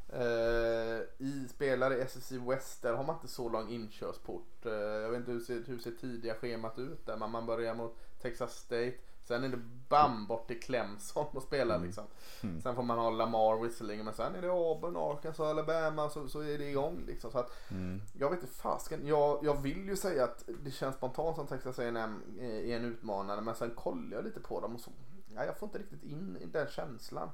Eh, 0.09 1.01
I 1.18 1.49
spelare 1.51 1.97
i 1.97 2.01
SSC 2.01 2.32
West 2.32 2.82
där 2.82 2.95
har 2.95 3.05
man 3.05 3.16
inte 3.16 3.28
så 3.28 3.49
lång 3.49 3.68
inkörsport. 3.68 4.66
Eh, 4.66 4.72
jag 4.72 5.11
vet 5.11 5.18
inte 5.18 5.32
hur 5.32 5.41
ser, 5.41 5.62
hur 5.66 5.78
ser 5.78 5.91
tidiga 5.91 6.34
schemat 6.34 6.78
ut 6.78 7.07
där. 7.07 7.16
Men 7.16 7.30
man 7.30 7.47
börjar 7.47 7.74
mot 7.74 7.99
Texas 8.22 8.57
State. 8.57 8.95
Sen 9.27 9.45
är 9.45 9.49
det 9.49 9.61
bam 9.89 10.27
bort 10.27 10.47
till 10.47 10.61
Clemson 10.61 11.27
och 11.33 11.43
spela 11.43 11.74
Mm. 11.74 11.87
liksom. 11.87 12.05
Mm. 12.43 12.61
Sen 12.61 12.74
får 12.74 12.83
man 12.83 12.99
ha 12.99 13.11
Lamar 13.11 13.62
visserligen 13.62 14.05
men 14.05 14.14
sen 14.14 14.35
är 14.35 14.43
det 14.43 14.49
Auburn, 14.51 14.97
Arkansas, 14.97 15.41
Alabama 15.47 16.09
så, 16.11 16.29
så 16.29 16.41
är 16.41 16.59
det 16.59 16.64
igång 16.70 17.03
liksom. 17.07 17.31
Så 17.31 17.39
att 17.39 17.51
Mm. 17.70 18.03
jag 18.18 18.31
vet 18.31 18.43
inte 18.43 18.55
fasken. 18.55 19.07
Jag, 19.07 19.39
jag 19.45 19.62
vill 19.62 19.89
ju 19.89 19.97
säga 19.97 20.24
att 20.24 20.45
det 20.64 20.70
känns 20.70 20.97
spontant 20.97 21.37
som 21.37 21.47
Texas 21.47 21.79
A&M 21.79 22.22
är 22.41 22.77
en 22.77 22.85
utmanare 22.85 23.41
men 23.41 23.55
sen 23.55 23.70
kollar 23.70 24.16
jag 24.16 24.24
lite 24.24 24.41
på 24.41 24.61
dem 24.61 24.74
och 24.74 24.81
så. 24.81 24.91
Ja, 25.35 25.45
jag 25.45 25.59
får 25.59 25.66
inte 25.66 25.79
riktigt 25.79 26.03
in 26.05 26.37
i 26.41 26.47
den 26.47 26.66
känslan. 26.70 27.31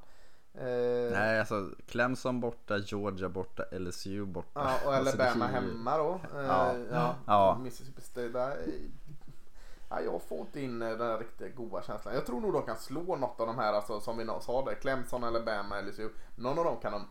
Eh, 0.54 0.64
Nej 1.12 1.40
alltså 1.40 1.70
Clemson 1.86 2.40
borta, 2.40 2.78
Georgia 2.78 3.28
borta, 3.28 3.64
LSU 3.72 4.24
borta. 4.24 4.48
Ja, 4.54 4.78
och 4.86 4.94
Alltså, 4.94 5.22
Alabama 5.22 5.46
ju- 5.48 5.52
hemma 5.54 5.96
då. 5.98 6.20
Eh, 6.38 6.46
Ja. 6.46 6.74
ja. 6.90 7.14
Ja. 7.26 7.58
Mississippi 7.62 8.02
State 8.02 8.28
där. 8.28 8.56
Ja, 9.92 10.00
jag 10.00 10.22
får 10.22 10.40
inte 10.40 10.60
in 10.60 10.82
eh, 10.82 10.88
den 10.88 10.98
där 10.98 11.18
riktigt 11.18 11.56
goda 11.56 11.82
känslan. 11.82 12.14
Jag 12.14 12.26
tror 12.26 12.40
nog 12.40 12.52
de 12.52 12.62
kan 12.62 12.76
slå 12.76 13.16
något 13.16 13.40
av 13.40 13.46
de 13.46 13.58
här 13.58 13.72
alltså, 13.72 14.00
som 14.00 14.18
vi 14.18 14.26
sa 14.40 14.64
där. 14.64 14.74
Clemson, 14.74 15.24
Alabama, 15.24 15.76
så. 15.96 16.08
Någon 16.34 16.58
av 16.58 16.64
dem 16.64 16.76
kan 16.82 16.92
de. 16.92 17.08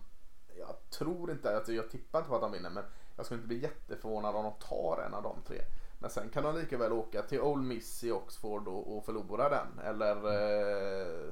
Jag 0.59 0.89
tror 0.89 1.31
inte, 1.31 1.55
alltså, 1.55 1.73
jag 1.73 1.89
tippar 1.89 2.19
inte 2.19 2.29
på 2.29 2.35
att 2.35 2.41
de 2.41 2.51
vinner 2.51 2.69
men 2.69 2.83
jag 3.15 3.25
skulle 3.25 3.37
inte 3.37 3.47
bli 3.47 3.61
jätteförvånad 3.61 4.35
om 4.35 4.43
de 4.43 4.53
tar 4.67 5.03
en 5.07 5.13
av 5.13 5.23
de 5.23 5.35
tre. 5.47 5.61
Men 5.99 6.09
sen 6.09 6.29
kan 6.29 6.43
de 6.43 6.55
lika 6.55 6.77
väl 6.77 6.91
åka 6.91 7.21
till 7.21 7.41
Ole 7.41 7.63
Miss 7.63 8.03
i 8.03 8.11
Oxford 8.11 8.67
och, 8.67 8.97
och 8.97 9.05
förlora 9.05 9.49
den. 9.49 9.79
Eller 9.85 10.15
eh, 10.15 11.29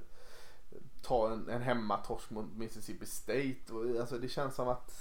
ta 1.02 1.32
en, 1.32 1.50
en 1.50 1.62
hemmatorsk 1.62 2.30
mot 2.30 2.58
Mississippi 2.58 3.06
State. 3.06 3.74
Och, 3.74 4.00
alltså, 4.00 4.18
det 4.18 4.28
känns 4.28 4.56
som 4.56 4.68
att 4.68 4.91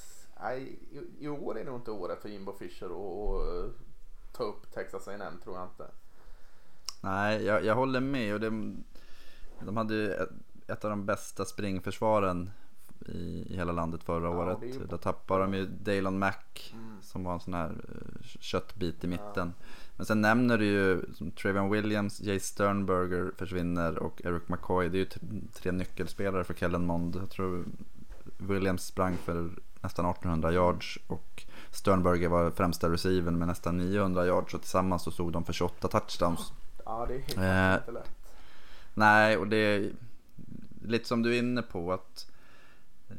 nej, 0.40 0.78
i, 0.90 1.24
i 1.24 1.28
år 1.28 1.58
är 1.58 1.64
nog 1.64 1.76
inte 1.76 1.90
året 1.90 2.22
för 2.22 2.28
Jimbo 2.28 2.52
Fisher 2.52 2.86
att 2.86 3.48
eh, 3.48 3.70
ta 4.32 4.44
upp 4.44 4.72
Texas 4.72 5.08
A&M 5.08 5.40
tror 5.44 5.56
jag 5.56 5.64
inte. 5.64 5.90
Nej, 7.00 7.44
jag, 7.44 7.64
jag 7.64 7.74
håller 7.74 8.00
med. 8.00 8.34
Och 8.34 8.40
det, 8.40 8.74
de 9.66 9.76
hade 9.76 9.94
ju 9.94 10.12
ett, 10.12 10.28
ett 10.66 10.84
av 10.84 10.90
de 10.90 11.06
bästa 11.06 11.44
springförsvaren 11.44 12.50
i, 13.06 13.46
i 13.48 13.56
hela 13.56 13.72
landet 13.72 14.02
förra 14.04 14.24
Ja, 14.24 14.30
året. 14.30 14.58
ju- 14.62 14.86
Då 14.90 14.96
tappade 14.96 15.42
de 15.42 15.54
ju 15.54 15.66
Dalon 15.66 16.18
Mack 16.18 16.74
Mm. 16.74 17.02
som 17.02 17.24
var 17.24 17.34
en 17.34 17.40
sån 17.40 17.54
här 17.54 17.68
eh, 17.70 18.22
köttbit 18.40 19.04
i 19.04 19.06
mitten. 19.06 19.52
Men 19.96 20.06
sen 20.06 20.20
nämner 20.20 20.58
du 20.58 20.64
ju 20.64 21.02
som 21.14 21.30
Travion 21.30 21.70
Williams, 21.70 22.20
Jay 22.20 22.40
Sternberger 22.40 23.32
försvinner 23.36 23.98
och 23.98 24.22
Eric 24.24 24.48
McCoy. 24.48 24.88
Det 24.88 24.96
är 24.98 25.00
ju 25.00 25.08
tre 25.52 25.72
nyckelspelare 25.72 26.44
för 26.44 26.54
Kellen 26.54 26.86
Mond. 26.86 27.16
Jag 27.16 27.30
tror 27.30 27.64
Williams 28.38 28.82
sprang 28.86 29.16
för 29.16 29.50
nästan 29.80 30.06
1800 30.10 30.52
yards 30.52 30.98
och 31.06 31.44
Sternberger 31.70 32.28
var 32.28 32.50
främsta 32.50 32.92
receiven 32.92 33.38
med 33.38 33.48
nästan 33.48 33.76
900 33.76 34.26
yards 34.26 34.54
och 34.54 34.60
tillsammans 34.60 35.02
så 35.02 35.10
stod 35.10 35.32
de 35.32 35.44
för 35.44 35.52
28 35.52 35.88
touchdowns. 35.88 36.52
Ja, 36.88 37.06
det 37.08 37.14
är 37.14 37.18
helt 37.18 37.38
Eh, 37.38 37.74
inte 37.74 37.92
lätt. 37.92 38.10
Nej, 38.94 39.36
och 39.36 39.46
det 39.48 39.56
är 39.56 39.92
lite 40.82 41.08
som 41.08 41.22
du 41.22 41.34
är 41.34 41.38
inne 41.38 41.62
på 41.62 41.92
att 41.92 42.30
eh, 43.10 43.16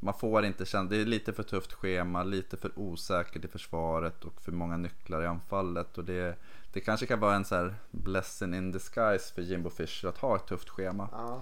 man 0.00 0.14
får 0.14 0.44
inte 0.44 0.64
känna, 0.64 0.90
det 0.90 0.96
är 0.96 1.04
lite 1.04 1.32
för 1.32 1.42
tufft 1.42 1.72
schema, 1.72 2.22
lite 2.22 2.56
för 2.56 2.70
osäkert 2.78 3.44
i 3.44 3.48
försvaret 3.48 4.24
och 4.24 4.40
för 4.42 4.52
många 4.52 4.76
nycklar 4.76 5.22
i 5.22 5.26
anfallet. 5.26 5.98
Och 5.98 6.04
det, 6.04 6.36
det 6.72 6.80
kanske 6.80 7.06
kan 7.06 7.20
vara 7.20 7.34
en 7.34 7.44
så 7.44 7.54
här 7.54 7.74
blessing 7.90 8.54
in 8.54 8.72
disguise 8.72 9.34
för 9.34 9.42
Jimbo 9.42 9.70
Fisher 9.70 10.08
att 10.08 10.18
ha 10.18 10.36
ett 10.36 10.46
tufft 10.46 10.68
schema. 10.68 11.08
Ja. 11.12 11.40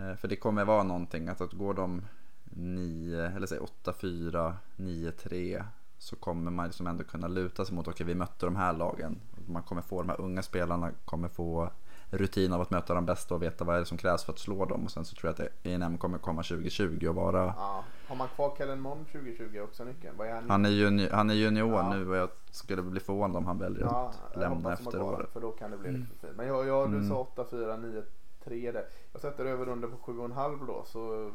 Eh, 0.00 0.16
För 0.16 0.28
det 0.28 0.36
kommer 0.36 0.64
vara 0.64 0.82
någonting 0.82 1.28
att, 1.28 1.40
att 1.40 1.52
går 1.52 1.74
de 1.74 2.02
9, 2.44 3.26
eller 3.36 3.46
säg 3.46 3.58
8-4, 3.84 4.52
9-3 4.76 5.64
så 5.98 6.16
kommer 6.16 6.50
man 6.50 6.66
liksom 6.66 6.86
ändå 6.86 7.04
kunna 7.04 7.28
luta 7.28 7.64
sig 7.64 7.74
mot, 7.74 7.88
okej 7.88 8.06
vi 8.06 8.14
mötte 8.14 8.46
de 8.46 8.56
här 8.56 8.72
lagen. 8.72 9.20
Man 9.52 9.62
kommer 9.62 9.82
få, 9.82 10.02
de 10.02 10.08
här 10.08 10.20
unga 10.20 10.42
spelarna 10.42 10.90
kommer 11.04 11.28
få 11.28 11.70
rutin 12.12 12.52
av 12.52 12.60
att 12.60 12.70
möta 12.70 12.94
de 12.94 13.06
bästa 13.06 13.34
och 13.34 13.42
veta 13.42 13.64
vad 13.64 13.76
är 13.76 13.80
det 13.80 13.86
som 13.86 13.98
krävs 13.98 14.24
för 14.24 14.32
att 14.32 14.38
slå 14.38 14.64
dem. 14.64 14.84
Och 14.84 14.90
sen 14.90 15.04
så 15.04 15.16
tror 15.16 15.34
jag 15.38 15.46
att 15.46 15.66
ENM 15.66 15.98
kommer 15.98 16.18
komma 16.18 16.42
2020 16.42 17.06
och 17.08 17.14
vara 17.14 17.54
Ja. 17.56 17.84
Har 18.08 18.16
man 18.16 18.28
kvar 18.28 18.54
Kellen 18.58 18.80
Mond 18.80 19.06
2020 19.12 19.60
också 19.64 19.84
nyckeln? 19.84 20.16
Vad 20.16 20.28
är 20.28 20.32
han? 20.34 20.50
Han 20.50 20.64
är, 20.64 20.68
juni, 20.70 21.08
han 21.12 21.30
är 21.30 21.34
junior 21.34 21.72
Ja. 21.74 21.90
nu 21.94 22.08
och 22.10 22.16
jag 22.16 22.28
skulle 22.50 22.82
bli 22.82 23.00
förvånad 23.00 23.36
om 23.36 23.46
han 23.46 23.58
väljer 23.58 23.80
Ja, 23.80 24.12
att 24.30 24.36
lämna 24.36 24.72
efter 24.72 25.02
året. 25.02 25.30
För 25.32 25.40
då 25.40 25.50
kan 25.50 25.70
det 25.70 25.76
bli 25.76 25.88
Mm. 25.88 26.00
riktigt 26.00 26.20
fint. 26.20 26.36
Men 26.36 26.46
jag, 26.46 26.66
jag, 26.66 26.90
du 26.90 26.96
Mm. 26.96 27.08
sa 27.08 27.14
8, 27.20 27.44
4, 27.50 27.76
9, 27.76 28.02
3 28.44 28.72
där. 28.72 28.84
Jag 29.12 29.20
sätter 29.20 29.44
över 29.44 29.68
under 29.68 29.88
på 29.88 29.96
7,5 30.12 30.66
då 30.66 30.84
så 30.86 31.30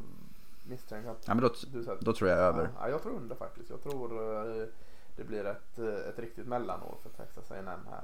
misstänker 0.63 1.07
jag 1.07 1.15
att 1.17 1.27
Ja 1.27 1.33
men 1.33 1.43
då, 1.43 1.49
du 1.73 1.83
sätter 1.83 2.05
då 2.05 2.13
tror 2.13 2.29
jag 2.29 2.39
över. 2.39 2.69
Ja, 2.79 2.89
jag 2.89 3.01
tror 3.03 3.13
under 3.15 3.35
faktiskt. 3.35 3.69
Jag 3.69 3.81
tror 3.83 4.13
eh, 4.61 4.67
det 5.15 5.23
blir 5.23 5.45
ett, 5.45 5.79
eh, 5.79 6.09
ett 6.09 6.19
riktigt 6.19 6.47
mellanår 6.47 6.97
för 7.03 7.09
Texas 7.09 7.51
A&M 7.51 7.79
här. 7.89 8.03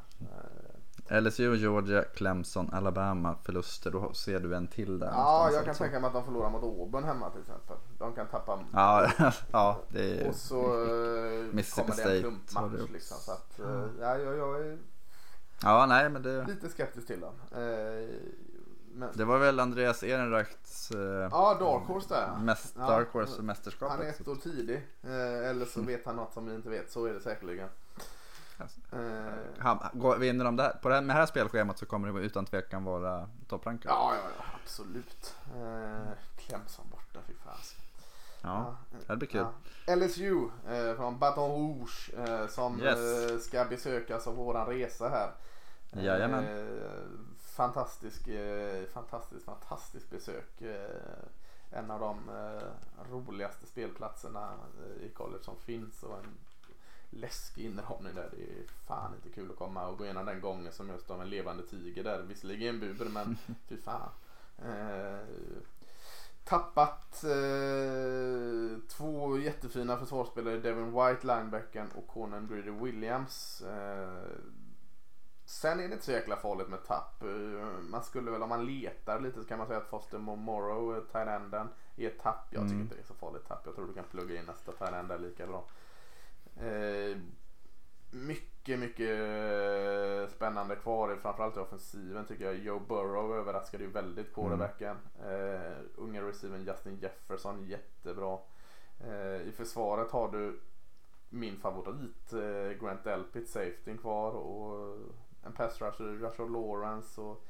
Eh, 1.09 1.21
LSU, 1.21 1.55
Georgia, 1.55 2.03
Clemson, 2.03 2.69
Alabama 2.73 3.35
förluster. 3.43 3.91
Då 3.91 4.13
ser 4.13 4.39
du 4.39 4.55
en 4.55 4.67
till 4.67 4.99
där. 4.99 5.07
Ja, 5.07 5.49
jag 5.51 5.61
kan 5.61 5.69
alltså. 5.69 5.83
tänka 5.83 5.99
mig 5.99 6.07
att 6.07 6.13
de 6.13 6.25
förlorar 6.25 6.49
mot 6.49 6.63
Auburn 6.63 7.03
hemma 7.03 7.29
till 7.29 7.41
exempel. 7.41 7.77
De 7.97 8.13
kan 8.13 8.27
tappa 8.27 8.59
Ja, 8.73 9.11
ja 9.51 9.81
det 9.89 10.21
är... 10.21 10.29
och 10.29 10.35
så 10.35 10.57
eh, 10.57 11.63
kommer 11.75 12.05
det 12.05 12.15
en 12.15 12.21
klumpmatch 12.21 12.89
liksom. 12.93 13.17
Så 13.17 13.31
att, 13.31 13.59
ja, 13.99 14.17
jag, 14.17 14.37
jag 14.37 14.65
är 14.65 14.77
Ja, 15.63 15.85
nej 15.85 16.09
men 16.09 16.21
det... 16.21 16.45
lite 16.47 16.69
skeptisk 16.69 17.07
till 17.07 17.19
dem. 17.19 17.33
Eh, 18.93 18.97
men, 18.99 19.09
Det 19.13 19.25
var 19.25 19.37
väl 19.37 19.59
Andreas 19.59 20.03
Ehrenreichs 20.03 20.91
eh, 20.91 20.99
ja, 21.31 21.53
Dark 21.59 21.87
Horse 21.87 22.09
där. 22.09 22.37
mest 22.39 22.75
Ja. 22.79 22.87
Dark 22.87 23.07
Horse 23.13 23.41
mästerskapet. 23.41 23.97
Han 23.97 24.05
är 24.05 24.09
ett 24.09 24.27
år 24.27 24.35
tidig. 24.35 24.87
Eh, 25.03 25.49
eller 25.49 25.65
så 25.65 25.81
vet 25.81 26.05
han 26.05 26.15
något 26.15 26.33
som 26.33 26.45
vi 26.45 26.55
inte 26.55 26.69
vet. 26.69 26.91
Så 26.91 27.05
är 27.05 27.13
det 27.13 27.19
säkerligen. 27.21 27.69
Alltså, 28.57 28.79
Eh, 28.91 29.33
Han, 29.59 29.79
går, 29.93 30.17
vinner 30.17 30.45
de 30.45 30.55
det 30.55 30.63
här, 30.63 30.71
på 30.81 30.89
det 30.89 30.95
här, 30.95 31.01
med 31.01 31.15
det 31.15 31.19
här 31.19 31.25
spelschemat 31.25 31.77
så 31.77 31.85
kommer 31.85 32.11
det 32.13 32.19
utan 32.19 32.45
tvekan 32.45 32.83
vara 32.83 33.29
topprankade. 33.47 33.93
ja, 33.95 34.13
ja, 34.15 34.29
ja, 34.37 34.43
absolut. 34.63 35.35
Eh, 35.55 36.11
Clemson 36.37 36.85
borta, 36.91 37.19
fy 37.27 37.33
fan. 37.33 37.57
Ja, 38.43 38.75
det 39.07 39.15
blir 39.15 39.27
kul. 39.27 39.45
Ja. 39.87 39.95
LSU 39.95 40.49
eh, 40.69 40.95
från 40.95 41.19
Baton 41.19 41.51
Rouge 41.51 42.11
eh, 42.17 42.47
som 42.47 42.81
Yes. 42.81 43.31
eh, 43.31 43.37
ska 43.37 43.65
besökas 43.65 44.27
av 44.27 44.35
våran 44.35 44.67
resa 44.67 45.09
här. 45.09 45.31
Jajamän. 46.03 46.43
Eh, 47.51 47.55
fantastisk, 47.55 48.27
eh, 48.27 48.85
fantastisk, 48.85 49.45
fantastisk 49.45 50.09
besök. 50.09 50.61
Eh, 50.61 51.23
en 51.71 51.91
av 51.91 51.99
de 51.99 52.29
eh, 52.29 53.11
roligaste 53.11 53.65
spelplatserna 53.65 54.53
i 55.05 55.09
college 55.09 55.43
som 55.43 55.55
finns 55.55 56.03
och 56.03 56.17
en 56.17 56.37
läskig 57.09 57.65
inramning 57.65 58.15
där. 58.15 58.29
Det 58.31 58.43
är 58.43 58.67
fan 58.87 59.15
inte 59.15 59.29
kul 59.29 59.51
att 59.51 59.57
komma 59.57 59.87
och 59.87 59.97
gå 59.97 60.03
igenom 60.03 60.25
den 60.25 60.41
gången 60.41 60.71
som 60.71 60.89
just 60.89 61.11
av 61.11 61.21
en 61.21 61.29
levande 61.29 61.63
tiger 61.63 62.03
där. 62.03 62.21
Visserligen 62.21 62.75
en 62.75 62.79
bur 62.79 63.09
men 63.09 63.37
fy 63.67 63.77
fan. 63.77 64.09
Tappat 66.43 67.23
eh, 67.23 68.77
två 68.87 69.37
jättefina 69.37 69.97
försvarsspelare, 69.97 70.57
Devin 70.57 70.91
White, 70.91 71.27
linebacken 71.27 71.87
och 71.95 72.07
Conan 72.07 72.47
Greedy 72.47 72.71
Williams. 72.71 73.61
Eh, 73.61 74.37
sen 75.51 75.79
är 75.79 75.87
det 75.87 75.93
inte 75.93 76.05
så 76.05 76.11
jäkla 76.11 76.35
farligt 76.35 76.67
med 76.69 76.83
tapp. 76.85 77.23
Eh, 77.23 77.27
man 77.89 78.03
skulle 78.03 78.31
väl 78.31 78.43
om 78.43 78.49
man 78.49 78.65
letar 78.65 79.19
lite 79.19 79.39
så 79.41 79.47
kan 79.47 79.57
man 79.57 79.67
säga 79.67 79.79
att 79.79 79.89
Foster 79.89 80.17
Morrow, 80.17 80.95
eh, 80.97 81.03
tight 81.03 81.27
enden, 81.27 81.67
är 81.95 82.07
ett 82.07 82.19
tapp. 82.19 82.47
Jag 82.49 82.61
tycker 82.61 82.73
Mm. 82.73 82.81
inte 82.81 82.95
det 82.95 83.01
är 83.01 83.05
så 83.05 83.13
farligt 83.13 83.47
tapp. 83.47 83.61
Jag 83.65 83.75
tror 83.75 83.87
du 83.87 83.93
kan 83.93 84.03
plugga 84.03 84.35
in 84.39 84.45
nästa 84.45 84.99
end 84.99 85.07
där 85.09 85.17
lika 85.19 85.47
bra. 85.47 85.63
Eh, 86.67 87.17
mycket, 88.11 88.79
mycket 88.79 89.09
eh, 89.19 90.35
spännande 90.35 90.75
kvar, 90.75 91.13
i- 91.13 91.17
framförallt 91.19 91.57
i 91.57 91.59
offensiven 91.59 92.25
tycker 92.25 92.45
jag. 92.45 92.55
Joe 92.55 92.79
Burrow 92.79 93.35
överraskade 93.35 93.83
ju 93.83 93.89
väldigt 93.89 94.33
quarterbacken. 94.33 94.97
Eh, 95.25 95.77
unga 95.95 96.21
receiven 96.21 96.63
Justin 96.63 96.97
Jefferson, 97.01 97.65
jättebra. 97.65 98.37
Eh, 99.07 99.41
I 99.47 99.51
försvaret 99.57 100.11
har 100.11 100.31
du 100.31 100.59
min 101.29 101.57
favorit, 101.59 102.33
eh, 102.33 102.83
Grant 102.85 103.03
Delpit, 103.03 103.49
safetyn 103.49 103.97
kvar 103.97 104.31
och 104.31 104.97
en 105.45 105.53
pass 105.53 105.81
rusher, 105.81 106.19
Joshua 106.21 106.47
Lawrence 106.47 107.21
och 107.21 107.47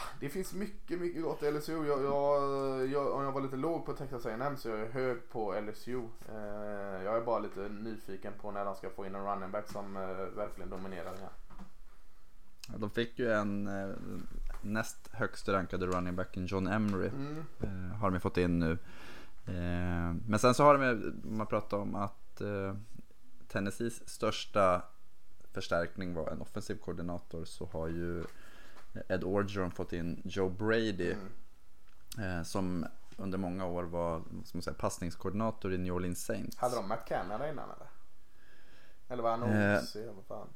Ah, 0.00 0.08
det 0.20 0.28
finns 0.28 0.52
mycket, 0.52 1.00
mycket 1.00 1.22
gott 1.22 1.42
i 1.42 1.50
LSU. 1.50 1.86
Jag, 1.86 2.04
jag, 2.04 2.86
jag, 2.86 3.12
om 3.12 3.22
jag 3.22 3.32
var 3.32 3.40
lite 3.40 3.56
låg 3.56 3.86
på 3.86 3.92
Texas 3.92 4.26
A&M 4.26 4.56
så 4.56 4.68
är 4.68 4.78
jag 4.78 4.88
hög 4.88 5.30
på 5.30 5.60
LSU. 5.60 5.98
Eh, 6.28 7.04
jag 7.04 7.16
är 7.16 7.20
bara 7.24 7.38
lite 7.38 7.60
nyfiken 7.60 8.32
på 8.40 8.50
när 8.50 8.64
de 8.64 8.74
ska 8.74 8.90
få 8.90 9.06
in 9.06 9.14
en 9.14 9.24
running 9.24 9.50
back 9.50 9.68
som 9.68 9.96
eh, 9.96 10.02
verkligen 10.36 10.70
dominerar 10.70 11.14
här. 11.20 11.30
De 12.76 12.90
fick 12.90 13.18
ju 13.18 13.32
en 13.32 13.66
eh, 13.66 13.96
näst 14.62 15.08
högst 15.12 15.48
rankade 15.48 15.86
running 15.86 16.16
backen 16.16 16.46
John 16.46 16.66
Emery. 16.66 17.08
Mm. 17.08 17.44
Eh, 17.60 17.96
har 17.96 18.10
de 18.10 18.20
fått 18.20 18.36
in 18.36 18.58
nu. 18.58 18.72
Eh, 19.46 20.14
men 20.26 20.38
sen 20.38 20.54
så 20.54 20.64
har 20.64 20.78
de 20.78 21.12
man 21.24 21.46
pratar 21.46 21.78
om 21.78 21.94
att 21.94 22.40
eh, 22.40 22.74
Tennessees 23.48 24.08
största 24.08 24.82
förstärkning 25.52 26.14
var 26.14 26.28
en 26.30 26.40
offensiv 26.40 26.74
koordinator 26.78 27.44
så 27.44 27.66
har 27.72 27.88
ju 27.88 28.24
Ed 29.08 29.24
Orgeron 29.24 29.70
fått 29.70 29.92
in 29.92 30.22
Joe 30.24 30.48
Brady 30.48 31.14
Mm. 32.18 32.38
eh, 32.38 32.42
som 32.42 32.86
under 33.16 33.38
många 33.38 33.66
år 33.66 33.82
var 33.84 34.10
vad 34.10 34.24
man 34.54 34.62
säga, 34.62 34.74
passningskoordinator 34.74 35.72
i 35.74 35.78
New 35.78 35.94
Orleans 35.94 36.24
Saints. 36.24 36.56
Hade 36.56 36.74
de 36.76 36.88
Matt 36.88 37.08
Canada 37.08 37.48
innan 37.50 37.64
eller? 37.70 37.86
Eller 39.08 39.22
var 39.22 39.30
han 39.30 39.42
Eh, 39.42 39.78
OC? 39.78 39.96
Vad 40.16 40.24
fan? 40.24 40.48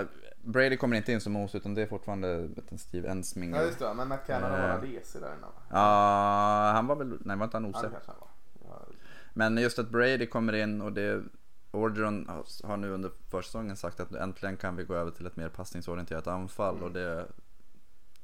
Eh, 0.00 0.06
Brady 0.42 0.76
kommer 0.76 0.96
inte 0.96 1.12
in 1.12 1.20
som 1.20 1.36
os 1.36 1.54
utan 1.54 1.74
det 1.74 1.82
är 1.82 1.86
fortfarande 1.86 2.36
vet, 2.36 2.80
Steve 2.80 3.08
Ensminger. 3.08 3.56
Ja 3.56 3.62
just 3.64 3.78
det, 3.78 3.94
men 3.94 4.08
Matt 4.08 4.26
Canada 4.26 4.50
var 4.52 4.64
Eh. 4.64 4.70
han 4.70 4.80
DC 4.80 5.18
där 5.20 5.34
innan? 5.38 5.50
Ja, 5.70 6.72
han 6.74 6.86
var 6.86 6.96
väl, 6.96 7.18
nej 7.20 7.36
var 7.36 7.44
inte 7.44 7.56
han 7.56 7.64
OC? 7.64 7.82
var. 7.82 7.90
Ja, 8.64 8.86
Men 9.32 9.58
just 9.58 9.78
att 9.78 9.88
Brady 9.90 10.26
kommer 10.26 10.52
in 10.52 10.82
och 10.82 10.92
det 10.92 11.22
Orgeron 11.74 12.28
har 12.64 12.76
nu 12.76 12.90
under 12.90 13.10
försäsongen 13.28 13.76
sagt 13.76 14.00
att 14.00 14.12
äntligen 14.14 14.56
kan 14.56 14.76
vi 14.76 14.84
gå 14.84 14.94
över 14.94 15.10
till 15.10 15.26
ett 15.26 15.36
mer 15.36 15.48
passningsorienterat 15.48 16.26
anfall 16.26 16.74
Mm. 16.74 16.84
och 16.86 16.92
det, 16.92 17.26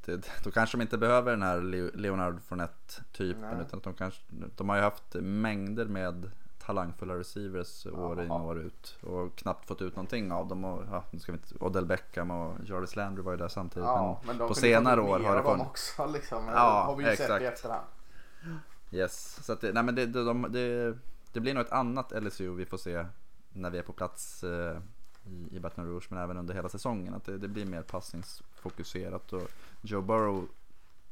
det 0.05 0.27
Då 0.45 0.51
kanske 0.51 0.77
de 0.77 0.83
inte 0.83 0.99
behöver 0.99 1.31
den 1.31 1.43
här 1.43 1.61
Le- 1.61 1.91
Leonard 1.95 2.41
Fournette 2.43 3.03
typen 3.13 3.61
utan 3.61 3.77
att 3.79 3.83
de 3.85 3.95
kanske 3.95 4.21
De 4.57 4.69
har 4.69 4.77
ju 4.77 4.83
haft 4.83 5.15
mängder 5.15 5.85
med 5.85 6.31
talangfulla 6.67 7.15
receivers 7.19 7.87
år 7.87 8.23
in 8.23 8.31
och 8.31 8.47
år 8.47 8.59
ut 8.61 8.97
och 9.03 9.37
knappt 9.37 9.67
fått 9.67 9.83
ut 9.83 9.97
någonting 9.97 10.33
av 10.33 10.49
dem 10.49 10.65
och 10.65 10.83
ja, 10.91 11.05
nu 11.11 11.19
ska 11.19 11.33
vi 11.33 11.39
inte, 11.39 11.65
Odell 11.65 11.87
Beckham 11.87 12.31
och 12.31 12.57
Jarvis 12.65 12.97
Landry 12.97 13.23
var 13.23 13.33
ju 13.33 13.39
där 13.39 13.49
samtidigt 13.49 13.87
ja, 13.87 14.21
men, 14.27 14.39
de 14.39 14.49
på 14.49 14.55
senare 14.55 15.01
år 15.01 15.21
har 15.21 15.37
det 15.37 15.43
funnits 15.43 15.65
också 15.71 16.07
liksom. 16.07 16.49
Ja, 16.49 16.83
har 16.87 16.97
vi 16.97 17.05
ju 17.05 17.11
sett 17.11 17.21
exakt. 17.21 17.43
i 17.43 17.47
efterhand. 17.47 17.85
Yes, 18.93 19.45
så 19.45 19.53
att 19.53 19.61
det, 19.61 19.73
nej 19.73 19.83
men 19.83 19.95
det, 19.95 20.07
det, 20.07 20.25
de, 20.25 20.47
det, 20.51 20.97
det 21.33 21.41
blir 21.41 21.55
nog 21.55 21.67
ett 21.67 21.73
annat 21.73 22.13
LSU 22.23 22.55
vi 22.55 22.67
får 22.67 22.79
se 22.79 23.07
när 23.53 23.71
vi 23.71 23.79
är 23.79 23.83
på 23.83 23.93
plats 23.93 24.45
eh, 24.45 24.79
i, 25.27 25.57
i 25.57 25.61
Baton 25.61 25.87
Rouge 25.87 26.07
men 26.09 26.19
även 26.19 26.37
under 26.37 26.55
hela 26.55 26.69
säsongen. 26.69 27.15
Att 27.15 27.25
det, 27.25 27.39
det 27.39 27.49
blir 27.49 27.67
mer 27.67 27.83
passningsfokuserat 27.83 29.33
och 29.33 29.51
Joe 29.83 30.03
Burrow 30.03 30.49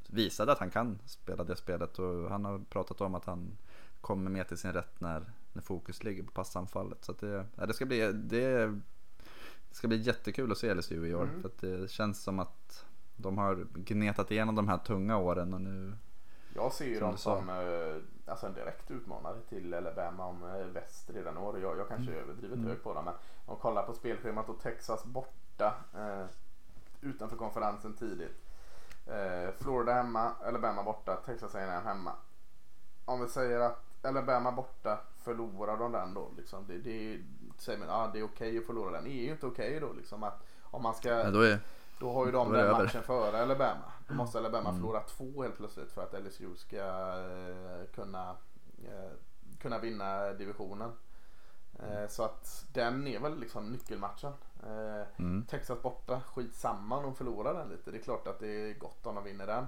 visade 0.07 0.53
att 0.53 0.59
han 0.59 0.71
kan 0.71 0.99
spela 1.07 1.45
det 1.45 1.57
spelet 1.57 1.99
och 1.99 2.31
han 2.31 2.45
har 2.45 2.59
pratat 2.59 3.01
om 3.01 3.15
att 3.15 3.25
han 3.25 3.57
kommer 4.01 4.31
mer 4.31 4.45
till 4.45 4.59
sin 4.59 4.73
rätt 4.73 5.01
när, 5.01 5.33
när 5.53 5.63
fokus 5.63 6.05
ligger 6.05 6.23
på 6.23 6.31
passanfallet. 6.31 7.05
Så 7.05 7.13
det, 7.13 7.47
ja, 7.57 7.67
det, 7.67 7.75
ska 7.75 7.87
bli, 7.87 8.13
det, 8.13 8.67
det 9.69 9.75
ska 9.75 9.89
bli 9.89 9.97
jättekul 9.97 10.53
att 10.53 10.59
se 10.59 10.75
LSU 10.75 11.07
i 11.07 11.15
år 11.15 11.23
Mm. 11.23 11.43
för 11.43 11.51
det 11.61 11.91
känns 11.91 12.23
som 12.23 12.39
att 12.39 12.85
de 13.17 13.39
har 13.39 13.67
gnetat 13.75 14.31
igenom 14.31 14.55
de 14.55 14.69
här 14.69 14.79
tunga 14.79 15.17
åren 15.17 15.55
och 15.55 15.61
nu 15.61 15.93
Jag 16.55 16.73
ser 16.73 16.87
ju 16.87 17.01
dem 17.01 17.17
som 17.17 17.49
eh, 17.49 18.03
alltså 18.29 18.47
en 18.47 18.55
direkt 18.55 18.91
utmanare 18.91 19.41
till 19.49 19.75
Alabama 19.75 20.27
om 20.27 20.43
eh, 20.45 20.67
väst 20.67 21.11
redan 21.11 21.37
i 21.37 21.41
år. 21.41 21.61
Jag, 21.61 21.79
jag 21.79 21.89
kanske 21.89 22.13
är 22.13 22.17
överdrivet 22.17 22.57
Mm. 22.59 22.69
hög 22.69 22.83
på 22.83 22.95
dem 22.95 23.05
men 23.05 23.15
om 23.15 23.21
man 23.47 23.57
kollar 23.57 23.83
på 23.83 23.93
spelschemat 23.95 24.49
och 24.49 24.61
Texas 24.61 25.05
borta 25.05 25.75
eh, 25.95 26.25
utanför 27.01 27.37
konferensen 27.37 27.95
tidigt. 27.95 28.37
Eh, 29.07 29.51
Florida 29.59 29.93
hemma, 29.93 30.33
Alabama 30.45 30.83
borta, 30.83 31.17
Texas 31.17 31.55
A&M 31.55 31.83
hemma. 31.85 32.13
Om 33.05 33.21
vi 33.21 33.29
säger 33.29 33.61
att 33.61 33.85
Alabama 34.03 34.53
borta 34.53 34.99
förlorar 35.23 35.77
de 35.77 35.93
den 35.93 36.15
då 36.15 36.29
liksom. 36.37 36.67
Det, 36.67 36.79
det, 36.79 37.21
säger 37.59 37.79
man, 37.79 37.89
ah, 37.91 38.11
det 38.13 38.19
är 38.19 38.25
okej 38.25 38.59
att 38.59 38.67
förlora 38.67 38.91
den. 38.91 39.05
Det 39.05 39.11
är 39.11 39.25
ju 39.25 39.31
inte 39.31 39.47
okej 39.47 39.81
då 39.81 39.93
liksom 39.93 40.23
att 40.23 40.43
om 40.63 40.83
man 40.83 40.95
ska 40.95 41.09
Ja, 41.09 41.31
då 41.31 41.41
är, 41.41 41.59
då 42.01 42.13
har 42.13 42.27
ju 42.27 42.33
de 42.33 42.53
den 42.53 42.61
över. 42.61 42.73
matchen 42.85 43.03
före 43.03 43.43
Alabama. 43.43 43.93
Då 44.09 44.15
måste 44.15 44.39
Alabama 44.39 44.69
Mm. 44.69 44.81
förlora 44.81 45.01
två 45.01 45.43
helt 45.43 45.57
plötsligt 45.57 45.93
för 45.93 46.03
att 46.03 46.13
LSU 46.25 46.57
ska 46.57 46.77
eh, 46.77 47.87
kunna 47.95 48.31
eh, 48.85 49.11
kunna 49.61 49.79
vinna 49.79 50.33
divisionen. 50.33 50.93
Eh, 51.83 52.09
så 52.09 52.23
att 52.23 52.65
den 52.73 53.07
är 53.07 53.21
väl 53.21 53.39
liksom 53.41 53.73
nyckelmatchen. 53.73 54.33
Mm. 55.17 55.45
Texas 55.51 55.83
borta, 55.83 56.21
skitsamma 56.21 56.97
om 56.97 57.03
de 57.03 57.15
förlorar 57.15 57.55
den 57.55 57.69
lite. 57.69 57.91
Det 57.91 57.99
är 57.99 58.03
klart 58.03 58.27
att 58.27 58.39
det 58.39 58.49
är 58.71 58.75
gott 58.75 59.07
om 59.07 59.15
de 59.15 59.25
vinner 59.25 59.47
den. 59.47 59.67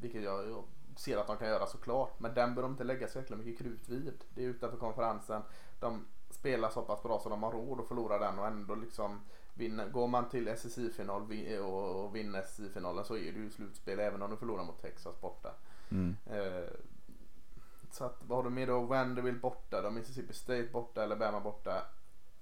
Vilket 0.00 0.22
jag 0.22 0.50
jag 0.50 0.64
ser 0.96 1.16
att 1.18 1.26
de 1.26 1.36
kan 1.36 1.48
göra 1.48 1.66
såklart. 1.66 2.20
Men 2.20 2.34
den 2.34 2.54
bör 2.54 2.62
de 2.62 2.70
inte 2.70 2.84
lägga 2.84 3.08
så 3.08 3.18
jäkla 3.18 3.36
mycket 3.36 3.58
krut 3.58 3.88
vid. 3.88 4.24
Det 4.34 4.42
är 4.44 4.46
utanför 4.48 4.78
konferensen. 4.78 5.42
De 5.80 6.06
spelar 6.30 6.70
så 6.70 6.82
pass 6.82 7.02
bra 7.02 7.20
så 7.22 7.28
de 7.28 7.42
har 7.42 7.50
råd 7.52 7.80
att 7.80 7.88
förlora 7.88 8.18
den 8.18 8.38
och 8.38 8.46
ändå 8.46 8.74
liksom 8.74 9.20
vinna. 9.58 9.86
Går 9.86 10.06
man 10.06 10.28
till 10.28 10.48
SSI-final 10.48 11.22
och 11.62 12.16
vinner 12.16 12.42
SSI-finalen 12.42 13.04
så 13.04 13.16
är 13.16 13.32
det 13.32 13.38
ju 13.38 13.50
slutspel 13.50 13.98
även 14.00 14.22
om 14.22 14.30
du 14.30 14.36
förlorar 14.36 14.64
mot 14.64 14.82
Texas 14.82 15.20
borta. 15.20 15.54
Mm. 15.90 16.16
Eh, 16.26 16.68
så 17.90 18.04
att, 18.04 18.16
vad 18.26 18.38
har 18.38 18.44
du 18.44 18.50
med 18.50 18.68
då? 18.68 18.80
Vanderbilt 18.80 19.42
borta, 19.42 19.82
då 19.82 19.90
Mississippi 19.90 20.32
State 20.34 20.68
borta, 20.72 21.02
Alabama 21.02 21.40
borta, 21.40 21.82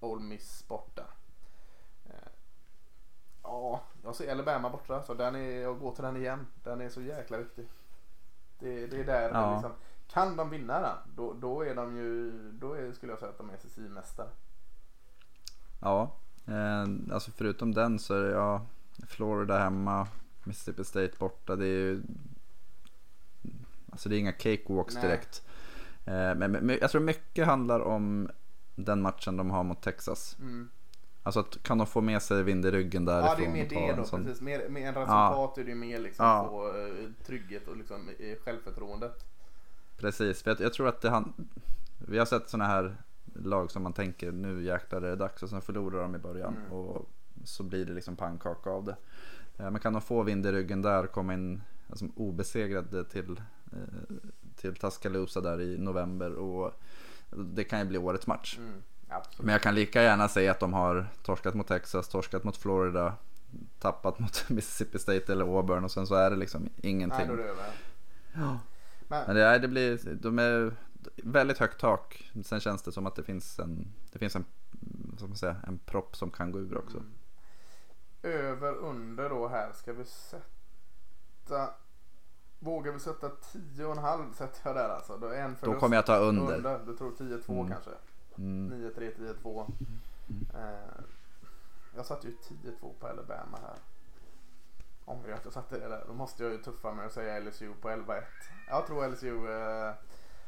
Ole 0.00 0.22
Miss 0.22 0.64
borta. 0.68 1.04
Eh, 2.06 2.28
ja, 3.42 3.80
jag 4.04 4.14
ser 4.16 4.32
Alabama 4.32 4.70
borta 4.70 5.02
så 5.02 5.14
den 5.14 5.34
är, 5.34 5.60
jag 5.60 5.78
går 5.78 5.94
till 5.94 6.04
den 6.04 6.16
igen. 6.16 6.46
Den 6.64 6.80
är 6.80 6.88
så 6.88 7.00
jäkla 7.02 7.38
viktig. 7.38 7.66
Det, 8.58 8.86
det 8.86 9.00
är 9.00 9.04
där 9.04 9.30
Ja. 9.32 9.52
liksom, 9.52 9.72
kan 10.08 10.36
de 10.36 10.50
vinna 10.50 10.80
den 10.80 10.96
då, 11.16 11.32
då 11.32 11.62
är 11.64 11.74
de 11.74 11.96
ju, 11.96 12.32
då 12.52 12.72
är, 12.72 12.92
skulle 12.92 13.12
jag 13.12 13.18
säga 13.18 13.30
att 13.30 13.38
de 13.38 13.50
är 13.50 13.56
SSI-mästare. 13.56 14.28
Ja, 15.80 16.10
eh, 16.46 17.14
alltså 17.14 17.30
förutom 17.36 17.74
den 17.74 17.98
så 17.98 18.14
är 18.14 18.22
det 18.22 18.30
ja, 18.30 18.66
Florida 19.06 19.58
hemma, 19.58 20.08
Mississippi 20.44 20.84
State 20.84 21.12
borta. 21.18 21.56
Det 21.56 21.64
är 21.64 21.68
ju 21.68 22.02
Alltså 23.90 24.08
det 24.08 24.16
är 24.16 24.18
inga 24.18 24.32
cakewalks 24.32 24.94
Nej. 24.94 25.02
direkt. 25.02 25.42
Eh, 26.04 26.34
men, 26.34 26.52
men 26.52 26.78
jag 26.80 26.90
tror 26.90 27.00
mycket 27.00 27.46
handlar 27.46 27.80
om 27.80 28.30
den 28.74 29.02
matchen 29.02 29.36
de 29.36 29.50
har 29.50 29.62
mot 29.64 29.82
Texas. 29.82 30.36
Mm. 30.40 30.68
Alltså 31.22 31.40
att 31.40 31.62
kan 31.62 31.78
de 31.78 31.86
få 31.86 32.00
med 32.00 32.22
sig 32.22 32.42
vind 32.42 32.66
i 32.66 32.70
ryggen 32.70 33.04
därifrån? 33.04 33.28
Ja 33.30 33.36
det 33.38 33.44
är 33.44 33.52
mer 33.52 33.68
det 33.68 33.96
då 33.96 34.04
sån- 34.04 34.24
precis. 34.24 34.40
Mer, 34.40 34.68
mer 34.68 34.88
än 34.88 34.94
resultat 34.94 35.58
är 35.58 35.64
det 35.64 35.70
ju 35.70 35.74
mer 35.76 35.98
liksom 36.00 36.26
Ja. 36.26 36.48
få 36.48 36.68
eh, 36.68 36.94
trygghet 37.26 37.68
och 37.68 37.76
liksom 37.76 38.08
eh, 38.18 38.36
självförtroendet. 38.44 39.24
Precis, 39.96 40.42
för 40.42 40.50
jag, 40.50 40.60
jag 40.60 40.72
tror 40.72 40.88
att 40.88 41.00
det 41.00 41.10
han... 41.10 41.32
Vi 41.98 42.18
har 42.18 42.26
sett 42.26 42.50
sådana 42.50 42.68
här 42.70 42.96
lag 43.44 43.70
som 43.70 43.82
man 43.82 43.92
tänker 43.92 44.32
nu 44.32 44.62
jäklar 44.62 45.02
är 45.02 45.10
det 45.10 45.16
dags 45.16 45.42
och 45.42 45.50
sen 45.50 45.60
förlorar 45.60 46.02
de 46.02 46.14
i 46.14 46.18
början 46.18 46.56
Mm. 46.56 46.72
och 46.72 47.08
så 47.44 47.62
blir 47.62 47.84
det 47.84 47.92
liksom 47.92 48.16
pannkaka 48.16 48.70
av 48.70 48.84
det. 48.84 48.96
Eh, 49.58 49.70
Men 49.70 49.80
kan 49.80 49.92
de 49.92 50.02
få 50.02 50.22
vind 50.22 50.46
i 50.46 50.52
ryggen 50.52 50.82
där, 50.82 51.06
komma 51.06 51.34
in 51.34 51.62
alltså, 51.90 52.06
obesegrade 52.16 53.04
till, 53.04 53.40
eh, 53.72 53.78
till 54.56 54.74
Tuscaloosa 54.76 55.40
där 55.40 55.60
i 55.60 55.78
november 55.78 56.34
och 56.34 56.80
det 57.30 57.64
kan 57.64 57.78
ju 57.78 57.84
bli 57.84 57.98
årets 57.98 58.26
match. 58.26 58.58
Mm. 58.58 58.82
Men 59.38 59.48
jag 59.52 59.62
kan 59.62 59.74
lika 59.74 60.02
gärna 60.02 60.28
säga 60.28 60.50
att 60.50 60.60
de 60.60 60.72
har 60.72 61.06
torskat 61.22 61.54
mot 61.54 61.66
Texas, 61.68 62.08
torskat 62.08 62.44
mot 62.44 62.56
Florida, 62.56 63.14
tappat 63.78 64.18
mot 64.18 64.44
Mississippi 64.50 64.98
State 64.98 65.32
eller 65.32 65.44
Auburn 65.56 65.84
och 65.84 65.90
sen 65.90 66.06
så 66.06 66.14
är 66.14 66.30
det 66.30 66.36
liksom 66.36 66.68
ingenting. 66.76 67.26
Nej, 67.26 67.34
är 67.34 67.36
det 67.36 67.48
över. 67.48 67.64
Ja. 68.32 68.58
Men, 69.08 69.26
Men 69.26 69.36
det, 69.36 69.42
är, 69.42 69.58
det 69.58 69.68
blir, 69.68 69.98
de 70.14 70.38
är 70.38 70.72
väldigt 71.24 71.58
högt 71.58 71.80
tak. 71.80 72.30
Sen 72.44 72.60
känns 72.60 72.82
det 72.82 72.92
som 72.92 73.06
att 73.06 73.16
det 73.16 73.22
finns 73.22 73.58
en, 73.58 73.92
det 74.12 74.18
finns 74.18 74.36
en, 74.36 74.44
man 75.20 75.36
säga, 75.36 75.56
en 75.66 75.78
propp 75.78 76.16
som 76.16 76.30
kan 76.30 76.52
gå 76.52 76.58
ur 76.58 76.78
också. 76.78 76.98
Mm. 76.98 77.12
Över 78.22 78.74
under 78.74 79.30
då 79.30 79.48
här 79.48 79.72
ska 79.72 79.92
vi 79.92 80.04
sätta. 80.04 81.74
Vågar 82.58 82.92
vi 82.92 82.98
sätta 82.98 83.28
10,5 83.28 84.32
sätter 84.32 84.60
jag 84.62 84.76
där 84.76 84.88
alltså. 84.88 85.16
Då 85.16 85.26
är 85.26 85.42
en 85.42 85.56
Då 85.60 85.74
kommer 85.74 85.96
jag 85.96 86.06
ta 86.06 86.16
under. 86.16 86.80
Du 86.86 86.96
tror 86.96 87.10
10-2 87.10 87.52
Mm. 87.52 87.68
kanske? 87.68 87.90
Mm. 88.38 88.90
9-3, 88.90 89.12
10-2. 89.42 89.72
Eh, 90.54 91.04
jag 91.96 92.06
satte 92.06 92.26
ju 92.26 92.34
10-2 92.34 92.92
på 93.00 93.06
Alabama 93.06 93.58
här. 93.62 93.76
Ångrar 95.04 95.28
jag 95.28 95.38
att 95.38 95.44
jag 95.44 95.52
satte 95.52 95.78
det 95.78 95.88
där. 95.88 96.04
Då 96.06 96.14
måste 96.14 96.42
jag 96.42 96.52
ju 96.52 96.58
tuffa 96.58 96.92
mig 96.92 97.06
och 97.06 97.12
säga 97.12 97.40
LSU 97.40 97.74
på 97.80 97.88
11-1. 97.88 98.22
Jag 98.68 98.86
tror 98.86 99.08
LSU, 99.08 99.48
eh, 99.48 99.94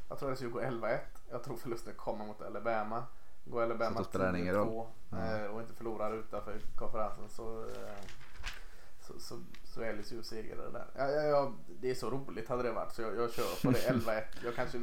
jag 0.09 0.19
tror 0.19 0.33
LSU 0.33 0.51
går 0.51 0.63
11-1. 0.63 0.99
Jag 1.31 1.43
tror 1.45 1.57
förlusten 1.57 1.95
kommer 1.95 2.25
mot 2.27 2.43
Alabama. 2.43 3.05
Går 3.45 3.63
Alabama 3.63 3.99
då 3.99 4.05
spelar 4.05 4.33
det 4.33 4.39
ingen 4.39 4.55
10-2 4.55 4.87
Ja. 5.11 5.37
eh, 5.37 5.45
och 5.47 5.61
inte 5.61 5.75
förlorar 5.75 6.15
utanför 6.15 6.61
konferensen 6.77 7.29
så, 7.29 7.61
eh, 7.65 8.05
så, 9.01 9.21
så, 9.21 9.41
så 9.65 9.81
är 9.81 9.93
LSU 9.95 10.23
segrare 10.23 10.71
där. 10.71 10.87
Ja, 10.97 11.09
ja, 11.11 11.23
ja, 11.23 11.53
det 11.81 11.91
är 11.91 11.95
så 11.95 12.11
roligt 12.11 12.49
hade 12.49 12.63
det 12.63 12.73
varit 12.73 12.93
så 12.95 13.03
jag, 13.03 13.17
jag 13.17 13.31
kör 13.33 13.63
på 13.63 13.71
det 13.71 13.79
11-1. 13.91 14.23
Jag 14.45 14.55
kanske, 14.55 14.79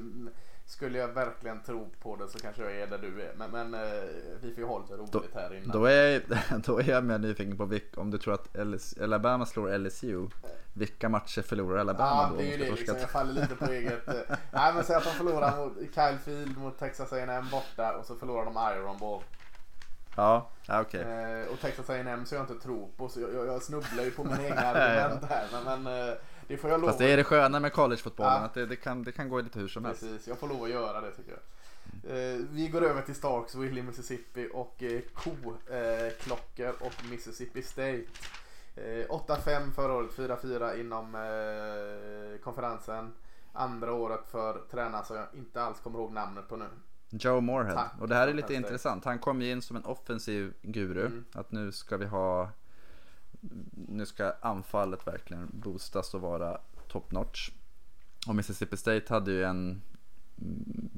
skulle 0.68 0.98
jag 0.98 1.08
verkligen 1.08 1.64
tro 1.64 1.90
på 2.02 2.16
det 2.16 2.28
så 2.28 2.40
kanske 2.40 2.62
jag 2.62 2.76
är 2.76 2.88
där 2.88 2.98
du 2.98 3.22
är. 3.22 3.34
Men, 3.36 3.52
men 3.52 3.74
eh, 3.74 4.04
vi 4.42 4.52
får 4.52 4.60
ju 4.60 4.66
ha 4.66 4.80
lite 4.80 4.94
roligt 4.94 5.34
här 5.34 5.54
innan. 5.54 5.70
Då 5.72 5.86
är, 5.86 6.22
då 6.66 6.80
är 6.80 6.90
jag 6.90 7.04
mer 7.04 7.18
nyfiken 7.18 7.58
på 7.58 7.66
vilk, 7.66 7.98
om 7.98 8.12
du 8.12 8.18
tror 8.18 8.34
att 8.34 8.48
LS, 8.68 8.96
Alabama 9.02 9.46
slår 9.46 9.78
LSU. 9.78 10.28
Vilka 10.74 11.10
matcher 11.10 11.42
förlorar 11.42 11.80
Alabama 11.80 12.22
Ja, 12.24 12.30
då? 12.32 12.38
det 12.38 12.44
är 12.44 12.58
ju 12.58 12.66
det 12.66 12.72
liksom. 12.72 12.98
Jag 12.98 13.10
faller 13.10 13.34
lite 13.42 13.56
på 13.56 13.66
eget. 13.66 14.08
eh, 14.08 14.14
Nej 14.52 14.74
men 14.74 14.84
säg 14.84 14.96
att 14.96 15.04
de 15.04 15.10
förlorar 15.10 15.58
mot 15.58 15.74
Kyle 15.78 16.18
Field 16.26 16.58
mot 16.58 16.80
Texas 16.80 17.14
A&M 17.14 17.46
borta 17.52 17.98
och 17.98 18.06
så 18.06 18.16
förlorar 18.16 18.46
de 18.46 18.78
Iron 18.78 18.98
Bowl. 18.98 19.22
Ja, 20.18 20.50
ja 20.68 20.82
okej. 20.82 21.02
Eh, 21.02 21.48
och 21.54 21.60
Texas 21.60 21.90
A&M 21.90 22.26
så 22.26 22.36
jag 22.36 22.44
inte 22.44 22.56
tror 22.64 22.90
på 22.98 23.10
så 23.10 23.22
jag, 23.22 23.34
jag, 23.34 23.48
jag 23.48 23.64
snubblar 23.64 24.04
ju 24.04 24.12
på 24.12 24.24
mina 24.24 24.44
egna 24.44 24.62
argument 24.68 25.24
här. 25.30 25.46
Men, 25.66 25.84
men 25.84 26.08
det 26.48 26.58
får 26.58 26.70
jag 26.70 26.82
lov 26.82 26.88
Fast 26.88 27.00
det 27.00 27.12
är 27.14 27.18
det 27.18 27.24
sköna 27.24 27.60
med 27.60 27.74
collegefotbollen, 27.74 28.34
Ja. 28.34 28.40
att 28.40 28.54
det, 28.54 28.66
det, 28.66 28.76
kan, 28.76 29.04
det 29.04 29.12
kan 29.12 29.30
gå 29.30 29.42
lite 29.42 29.60
hur 29.60 29.68
som 29.68 29.86
helst. 29.86 30.02
Precis, 30.02 30.28
jag 30.28 30.38
får 30.40 30.48
lov 30.48 30.64
att 30.64 30.70
göra 30.70 31.02
det 31.02 31.12
tycker 31.12 31.32
jag. 31.32 31.40
Eh, 32.18 32.40
vi 32.52 32.68
går 32.68 32.82
över 32.84 33.02
till 33.02 33.16
Starksville 33.16 33.80
i 33.80 33.84
Mississippi 33.84 34.50
och 34.54 34.84
eh, 34.84 35.02
ko-klockor 35.14 36.74
och 36.80 36.94
Mississippi 37.10 37.62
State. 37.62 38.04
Eh, 38.76 38.82
8-5 39.10 39.72
förra 39.72 39.94
året, 39.94 40.12
4-4 40.16 40.80
inom 40.80 41.16
eh, 41.16 42.42
konferensen. 42.44 43.14
Andra 43.54 43.94
året 43.94 44.22
för 44.32 44.62
tränaren 44.72 45.06
som 45.06 45.16
jag 45.16 45.26
inte 45.34 45.62
alls 45.64 45.80
kommer 45.80 46.00
ihåg 46.00 46.12
namnet 46.12 46.48
på 46.50 46.56
nu. 46.56 46.66
Joe 47.10 47.42
Moorhead. 47.42 47.76
Tack. 47.76 48.02
Och 48.02 48.08
det 48.08 48.16
här 48.16 48.28
är 48.28 48.34
lite 48.34 48.48
Tack. 48.48 48.58
intressant. 48.58 49.06
Han 49.06 49.20
kom 49.20 49.42
ju 49.42 49.52
in 49.52 49.62
som 49.62 49.76
en 49.78 49.86
offensiv 49.86 50.54
guru. 50.62 51.06
Mm. 51.06 51.26
Att 51.34 51.52
nu 51.52 51.72
ska 51.72 51.98
vi 51.98 52.06
ha... 52.06 52.50
Nu 53.72 54.06
ska 54.06 54.34
anfallet 54.42 55.08
verkligen 55.08 55.50
boostas 55.54 56.14
och 56.14 56.22
vara 56.22 56.58
top 56.88 57.12
notch. 57.12 57.52
Och 58.28 58.36
Mississippi 58.36 58.78
State 58.78 59.14
hade 59.14 59.32
ju 59.32 59.44
en 59.44 59.82
mm, 60.42 60.90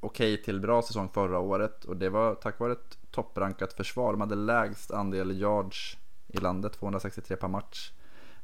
okej 0.00 0.42
till 0.42 0.60
bra 0.60 0.82
säsong 0.82 1.08
förra 1.08 1.38
året. 1.38 1.84
Och 1.84 1.96
det 1.96 2.08
var 2.08 2.34
tack 2.34 2.60
vare 2.60 2.72
ett 2.72 2.98
topprankat 3.10 3.72
försvar. 3.72 4.12
De 4.12 4.20
hade 4.20 4.34
lägst 4.34 4.90
andel 4.90 5.40
yards 5.40 5.98
i 6.28 6.38
landet, 6.38 6.72
263 6.72 7.36
per 7.36 7.48
match. 7.48 7.92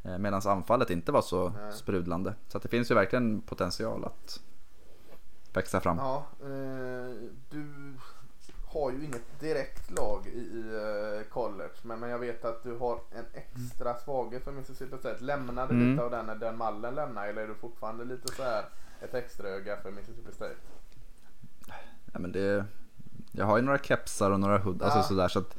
Eh, 0.03 0.19
Medan 0.19 0.43
anfallet 0.45 0.91
inte 0.91 1.13
var 1.13 1.23
så 1.23 1.49
Nej. 1.49 1.73
sprudlande. 1.73 2.35
Så 2.49 2.59
det 2.59 2.69
finns 2.69 2.91
ju 2.91 2.95
verkligen 2.95 3.41
potential 3.41 4.05
att 4.05 4.41
växa 5.53 5.81
fram. 5.81 5.97
Ja, 5.99 6.27
eh, 6.41 7.15
du 7.51 7.95
har 8.73 8.91
ju 8.91 9.05
inget 9.05 9.41
direkt 9.41 9.91
lag 9.91 10.27
i, 10.27 10.31
i 10.39 10.65
eh, 11.19 11.33
college 11.33 11.75
men, 11.83 12.01
men 12.01 12.11
jag 12.11 12.19
vet 12.19 12.45
att 12.45 12.63
du 12.63 12.77
har 12.77 13.01
en 13.17 13.25
extra 13.33 13.95
svaghet 13.95 14.45
för 14.45 14.53
Mississippi 14.53 14.99
State. 14.99 15.25
Lämnade 15.25 15.75
Mm. 15.75 15.91
lite 15.91 16.03
av 16.05 16.11
den 16.11 16.27
när 16.27 16.35
den 16.37 16.57
mallen 16.57 16.95
lämnar 16.95 17.27
eller 17.29 17.43
är 17.43 17.49
du 17.49 17.55
fortfarande 17.55 18.05
lite 18.05 18.35
så 18.35 18.43
här 18.43 18.65
ett 19.01 19.15
extra 19.15 19.49
öga 19.49 19.77
för 19.77 19.91
Mississippi 19.91 20.33
State? 20.33 20.55
Ja, 22.13 22.19
men 22.19 22.33
det, 22.33 22.65
jag 23.33 23.47
har 23.47 23.57
ju 23.57 23.63
några 23.63 23.79
kepsar 23.79 24.31
och 24.31 24.41
några 24.41 24.59
hood, 24.59 24.83
alltså 24.83 24.99
Ja. 24.99 25.03
sådär 25.03 25.29
så 25.29 25.39
att 25.39 25.57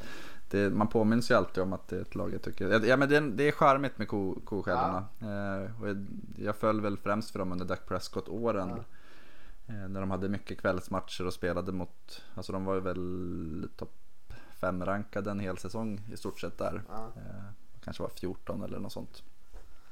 det, 0.49 0.70
man 0.70 0.88
påminns 0.88 1.32
ju 1.32 1.36
alltid 1.36 1.64
om 1.64 1.74
att 1.74 1.88
det 1.88 1.97
är 1.97 2.01
ett 2.01 2.16
lag 2.16 2.34
jag 2.34 2.41
tycker. 2.41 2.86
Ja 2.86 2.97
men 2.97 3.10
det, 3.10 3.18
är- 3.18 3.22
det 3.22 3.47
är 3.47 3.51
charmigt 3.51 3.97
med 3.97 4.07
ko, 4.07 4.36
koskällorna. 4.45 5.05
Eh, 5.22 5.82
och 5.82 5.89
jag, 5.89 6.05
jag 6.38 6.55
föll 6.55 6.82
väl 6.82 6.97
främst 6.97 7.32
för 7.32 7.39
dem 7.39 7.51
under 7.51 7.66
Dak 7.66 7.86
Prescott-åren. 7.88 8.70
Eh, 8.70 8.76
när 9.74 9.99
de 9.99 10.11
hade 10.11 10.30
mycket 10.30 10.61
kvällsmatcher 10.61 11.26
och 11.28 11.34
spelade 11.34 11.72
mot, 11.72 12.24
alltså 12.36 12.51
de 12.51 12.65
var 12.65 12.74
ju 12.76 12.82
väl 12.82 13.70
topp 13.76 13.93
5 14.59 14.86
rankade 14.86 15.32
en 15.32 15.39
hel 15.39 15.57
säsong 15.57 16.01
i 16.13 16.17
stort 16.17 16.39
sett 16.39 16.57
där. 16.57 16.82
Ja. 16.89 17.11
Eh, 17.15 17.43
kanske 17.84 18.03
var 18.03 18.09
14 18.09 18.63
eller 18.63 18.80
något 18.80 18.93
sånt. 18.93 19.24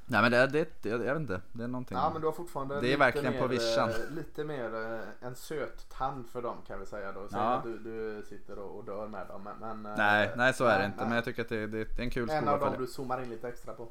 Nej 0.10 0.22
men 0.22 0.32
det, 0.32 0.38
är- 0.38 0.48
det, 0.48 0.86
jag 0.90 0.98
vet 1.00 1.18
inte, 1.18 1.42
det 1.52 1.64
är 1.64 1.68
någonting. 1.68 1.98
Ja 1.98 2.10
men 2.14 2.22
du 2.22 2.28
har 2.28 2.32
fortfarande 2.34 2.82
Det 2.82 2.94
är 2.94 2.98
verkligen 2.98 3.34
mer, 3.34 3.42
på 3.42 3.48
vischan. 3.48 3.90
eh, 3.90 3.96
Lite 4.16 4.44
mer 4.44 4.76
eh, 4.76 5.28
en 5.28 5.36
söt 5.36 5.90
tand 5.90 6.28
för 6.30 6.42
dem 6.42 6.58
kan 6.68 6.80
vi 6.80 6.86
säga 6.86 7.12
då. 7.12 7.28
Säg 7.28 7.40
Ja. 7.40 7.54
att 7.56 7.64
du, 7.64 7.78
du 7.80 8.24
sitter 8.30 8.60
och, 8.60 8.78
och 8.78 8.86
dör 8.86 9.08
med 9.08 9.28
dem. 9.28 9.50
Men, 9.60 9.86
eh, 9.86 9.92
nej, 9.98 10.32
nej 10.38 10.54
så 10.54 10.66
är 10.66 10.72
det 10.72 10.78
nej, 10.78 10.86
inte. 10.86 10.98
nej. 10.98 11.08
Men 11.08 11.16
jag 11.16 11.26
tycker 11.26 11.42
att 11.42 11.50
det, 11.50 11.68
det, 11.68 11.80
är 12.00 12.02
en 12.04 12.10
kul 12.10 12.30
En 12.30 12.38
skola 12.38 12.54
av 12.54 12.64
att 12.64 12.74
dem 12.74 12.82
du 12.82 12.88
zoomar 12.88 13.22
in 13.24 13.30
lite 13.30 13.48
extra 13.48 13.74
på. 13.74 13.88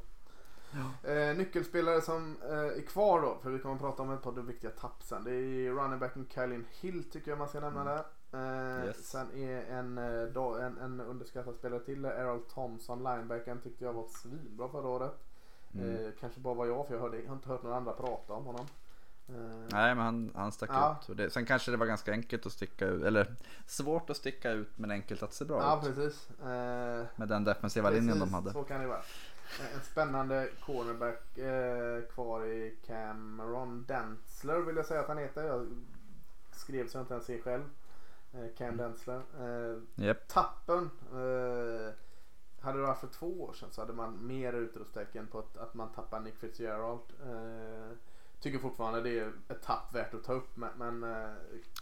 Eh, 1.02 1.36
nyckelspelare 1.36 2.00
som 2.00 2.36
eh, 2.42 2.58
är 2.58 2.86
kvar 2.86 3.20
då, 3.22 3.38
för 3.42 3.50
vi 3.50 3.58
kommer 3.58 3.74
att 3.74 3.80
prata 3.80 4.02
om 4.02 4.10
ett 4.12 4.22
par 4.22 4.32
viktiga 4.32 4.70
tapp 4.70 5.02
sen. 5.02 5.24
Det 5.24 5.30
är 5.34 5.70
running 5.70 5.98
backen 5.98 6.26
Kylin 6.34 6.66
Hill 6.80 7.04
tycker 7.10 7.30
jag 7.30 7.38
man 7.38 7.48
ska 7.48 7.60
nämna 7.60 7.84
där. 7.84 7.98
Eh, 8.32 8.84
Yes. 8.86 9.08
Sen 9.10 9.26
är 9.36 9.64
en, 9.64 9.98
eh, 9.98 10.22
då, 10.32 10.54
en, 10.54 10.78
en 10.78 11.00
underskattad 11.00 11.54
spelare 11.54 11.80
till, 11.80 12.04
Errol 12.04 12.42
Thompson, 12.54 12.98
linebacken 12.98 13.60
tyckte 13.60 13.84
jag 13.84 13.92
var 13.92 14.06
svinbra 14.08 14.68
förra 14.68 14.88
året. 14.88 15.12
Mm. 15.74 15.96
Eh, 16.06 16.10
kanske 16.20 16.40
bara 16.40 16.54
var 16.54 16.66
jag 16.66 16.86
för 16.86 16.94
jag, 16.94 17.00
hörde, 17.00 17.16
jag 17.20 17.28
har 17.28 17.34
inte 17.36 17.48
hört 17.48 17.62
några 17.62 17.76
andra 17.76 17.92
prata 17.92 18.32
om 18.32 18.44
honom. 18.46 18.66
Eh, 19.28 19.34
Nej 19.72 19.94
men 19.94 20.04
han, 20.04 20.30
han 20.34 20.52
stack 20.52 20.70
Ja. 20.72 21.00
ut. 21.08 21.16
Det, 21.16 21.30
sen 21.30 21.46
kanske 21.46 21.70
det 21.70 21.76
var 21.76 21.86
ganska 21.86 22.12
enkelt 22.12 22.46
att 22.46 22.52
sticka 22.52 22.86
ut. 22.86 23.02
Eller 23.04 23.34
svårt 23.66 24.10
att 24.10 24.16
sticka 24.16 24.50
ut 24.50 24.78
men 24.78 24.90
enkelt 24.90 25.22
att 25.22 25.32
se 25.34 25.44
bra 25.44 25.60
ja 25.60 25.78
ut. 25.78 25.96
precis. 25.96 26.28
Med 27.16 27.28
den 27.28 27.44
defensiva 27.44 27.90
linjen 27.90 28.06
de 28.18 28.18
precis, 28.18 28.34
hade. 28.34 28.52
Så 28.52 28.62
kan 28.64 28.80
det 28.80 28.86
vara. 28.86 29.02
Eh, 29.60 29.74
En 29.74 29.80
spännande 29.80 30.48
cornerback 30.66 31.38
eh, 31.38 32.02
kvar 32.14 32.44
i 32.46 32.76
Cameron 32.86 33.84
Densler 33.88 34.58
vill 34.60 34.76
jag 34.76 34.86
säga 34.86 35.00
att 35.00 35.08
han 35.08 35.18
heter. 35.18 35.44
Jag 35.44 35.66
skrev 36.52 36.88
så 36.88 36.98
jag 36.98 37.02
inte 37.02 37.14
ens 37.14 37.26
ser 37.26 37.40
själv. 37.40 37.64
Eh, 38.34 38.46
Cam 38.58 38.66
Mm. 38.66 38.76
Densler. 38.76 39.22
Eh, 39.40 40.04
Japp. 40.06 40.28
tappen. 40.28 40.90
Eh, 41.12 41.92
hade 42.60 42.78
det 42.78 42.86
varit 42.86 42.98
för 42.98 43.06
två 43.06 43.42
år 43.42 43.52
sedan 43.52 43.68
så 43.72 43.80
hade 43.80 43.92
man 43.92 44.26
mer 44.26 44.52
utropstecken 44.52 45.26
på 45.26 45.38
att, 45.38 45.56
att 45.56 45.74
man 45.74 45.92
tappar 45.92 46.20
Nick 46.20 46.36
Fitzgerald. 46.36 47.00
Eh, 47.24 47.96
tycker 48.40 48.58
fortfarande 48.58 49.00
det 49.00 49.18
är 49.18 49.32
ett 49.48 49.62
tapp 49.62 49.94
värt 49.94 50.14
att 50.14 50.24
ta 50.24 50.32
upp 50.32 50.56
men, 50.56 50.70
men 50.76 51.02
eh, 51.14 51.30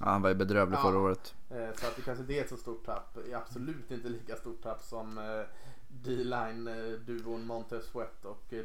Ja, 0.01 0.07
han 0.07 0.23
var 0.23 0.29
ju 0.29 0.35
bedrövlig 0.35 0.77
Ja. 0.79 0.83
förra 0.83 0.99
året. 0.99 1.35
eh, 1.51 1.73
så 1.75 1.87
att 1.87 1.97
det 1.97 2.03
kanske 2.03 2.25
det 2.25 2.39
är 2.39 2.43
ett 2.45 2.49
så 2.51 2.57
stort 2.57 2.85
tapp. 2.85 3.19
Absolut 3.35 3.91
inte 3.91 4.09
lika 4.09 4.37
stort 4.37 4.63
tapp 4.63 4.83
som 4.83 5.19
D-line 6.03 6.65
duon 7.07 7.47
Montez 7.47 7.85
Sweat 7.87 8.25
och 8.25 8.53
eh, 8.53 8.65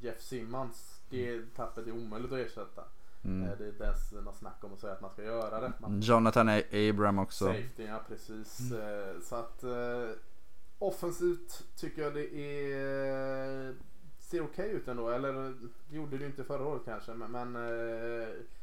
Jeff 0.00 0.20
Simmons. 0.20 1.00
Det 1.10 1.40
tappet 1.56 1.86
är 1.86 1.92
omöjligt 1.92 2.32
att 2.32 2.38
ersätta. 2.38 2.84
Mm. 3.24 3.48
Eh, 3.48 3.58
det 3.58 3.64
är 3.64 3.68
inte 3.68 3.84
ens 3.84 4.12
något 4.12 4.36
snack 4.36 4.64
om 4.64 4.72
att 4.72 4.80
säga 4.80 4.92
att 4.92 5.00
man 5.00 5.10
ska 5.10 5.22
göra 5.22 5.60
det. 5.60 5.72
Man 5.78 6.00
Jonathan 6.00 6.48
A- 6.48 6.62
Abram 6.72 7.18
också. 7.18 7.44
Safety, 7.46 7.82
ja 7.84 8.00
precis. 8.08 8.72
Eh, 8.72 9.20
Så 9.22 9.34
att 9.36 9.64
offensivt 10.78 11.64
tycker 11.76 12.02
jag 12.02 12.14
det 12.14 12.34
är 12.34 13.74
ser 14.18 14.42
okej 14.42 14.70
ut 14.70 14.88
ändå. 14.88 15.10
Eller 15.10 15.32
det 15.88 15.96
gjorde 15.96 16.18
det 16.18 16.26
inte 16.26 16.44
förra 16.44 16.64
året 16.66 16.82
kanske. 16.84 17.14
Men, 17.14 17.30
men 17.30 17.52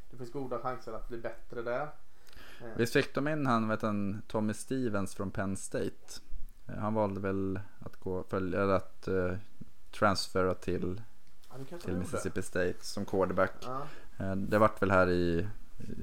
det 0.10 0.18
finns 0.18 0.32
goda 0.32 0.60
chanser 0.60 0.94
att 0.94 1.08
bli 1.08 1.18
bättre 1.18 1.62
där. 1.62 1.90
Visst 2.78 2.94
fick 2.94 3.16
de 3.16 3.28
in 3.28 3.46
han, 3.46 3.68
vet 3.68 3.82
han, 3.82 4.22
Tommy 4.28 4.54
Stevens 4.54 5.16
från 5.16 5.32
Penn 5.32 5.58
State? 5.58 6.20
Han 6.68 6.94
valde 6.94 7.20
väl 7.22 7.60
att 7.80 7.96
gå, 7.96 8.24
eller 8.32 8.68
att 8.68 9.08
eh, 9.08 9.34
transfera 9.92 10.54
till, 10.54 11.02
ja, 11.50 11.78
till. 11.78 11.98
Mississippi 11.98 12.42
State 12.42 12.76
som 12.86 13.06
quarterback. 13.06 13.52
Ja, 13.62 13.82
Eh, 14.20 14.36
Det 14.36 14.58
vart 14.58 14.82
väl 14.82 14.92
här 14.92 15.10
i, 15.10 15.48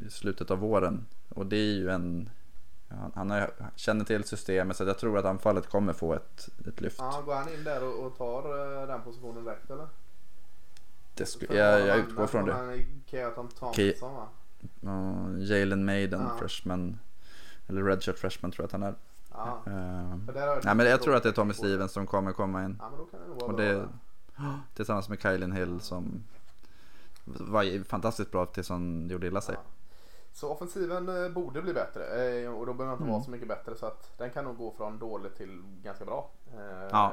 i 0.07 0.11
slutet 0.11 0.51
av 0.51 0.59
våren. 0.59 1.07
Och 1.29 1.47
det 1.47 1.57
är 1.57 1.75
ju 1.75 1.91
en, 1.91 2.31
han, 2.89 3.13
han 3.15 3.31
har, 3.31 3.51
känner 3.77 4.05
till 4.05 4.25
systemet 4.25 4.77
så 4.77 4.85
jag 4.85 4.99
tror 4.99 5.19
att 5.19 5.25
anfallet 5.25 5.69
kommer 5.69 5.93
få 5.93 6.15
ett, 6.15 6.49
ett 6.67 6.81
lyft. 6.81 6.97
ja, 6.99 7.23
går 7.27 7.35
han 7.35 7.49
in 7.55 7.65
där 7.65 7.85
och, 7.85 8.07
och 8.07 8.17
tar 8.19 8.43
eh, 8.83 8.87
den 8.87 9.03
positionen 9.03 9.45
direkt 9.45 9.71
eller? 9.71 9.89
Det 11.15 11.27
sku, 11.27 11.47
jag, 11.51 11.81
jag 11.87 11.99
utgår 11.99 12.27
från 12.27 12.47
det. 12.47 12.53
Han 12.53 12.71
är 12.71 12.87
Keaton 13.07 13.49
Thompson 13.49 14.15
va? 14.15 14.29
Uh, 14.85 15.43
Jalen 15.43 15.85
Maiden, 15.85 16.21
Ja. 16.21 16.37
freshman. 16.39 16.99
Eller 17.67 17.83
redshirt 17.83 18.19
freshman 18.19 18.51
tror 18.53 18.63
jag 18.63 18.67
att 18.67 18.73
han 18.73 18.83
är. 18.83 18.95
Ja. 19.35 19.63
Eh, 19.67 20.17
nej 20.65 20.75
men 20.75 20.87
jag 20.87 21.03
tror 21.03 21.15
att 21.17 21.23
det 21.23 21.29
är 21.29 21.33
Tommy 21.33 21.55
Stevens 21.55 21.93
som 21.93 22.07
kommer 22.07 22.33
komma 22.33 22.65
in. 22.65 22.77
Ja 22.81 22.89
men 22.91 22.99
då 22.99 23.05
kan 23.05 23.21
det 23.21 23.27
nog 23.27 23.37
vara 23.41 23.51
Och 23.51 23.57
bra. 23.57 23.65
det- 23.65 23.75
där. 23.75 23.89
Tillsammans 24.75 25.09
med 25.09 25.21
Kylen 25.23 25.53
Hill 25.53 25.81
som 25.81 26.23
var 27.25 27.85
fantastiskt 27.85 28.31
bra 28.31 28.47
tills 28.47 28.69
han 28.69 29.09
gjorde 29.11 29.27
illa 29.27 29.41
sig. 29.41 29.55
Ja. 29.55 29.61
Så 30.33 30.51
offensiven 30.53 31.25
eh, 31.25 31.29
borde 31.31 31.63
bli 31.63 31.73
bättre 31.75 32.05
eh, 32.43 32.51
och 32.51 32.67
då 32.67 32.73
behöver 32.73 32.85
den 32.85 32.93
inte 32.93 33.03
Mm. 33.03 33.13
vara 33.13 33.23
så 33.25 33.31
mycket 33.31 33.49
bättre 33.49 33.77
så 33.77 33.87
att 33.87 34.19
den 34.19 34.31
kan 34.31 34.45
nog 34.45 34.57
gå 34.57 34.75
från 34.77 34.99
dåligt 34.99 35.37
till 35.37 35.63
ganska 35.83 36.05
bra. 36.05 36.31
Eh, 36.55 36.89
Ja. 36.91 37.13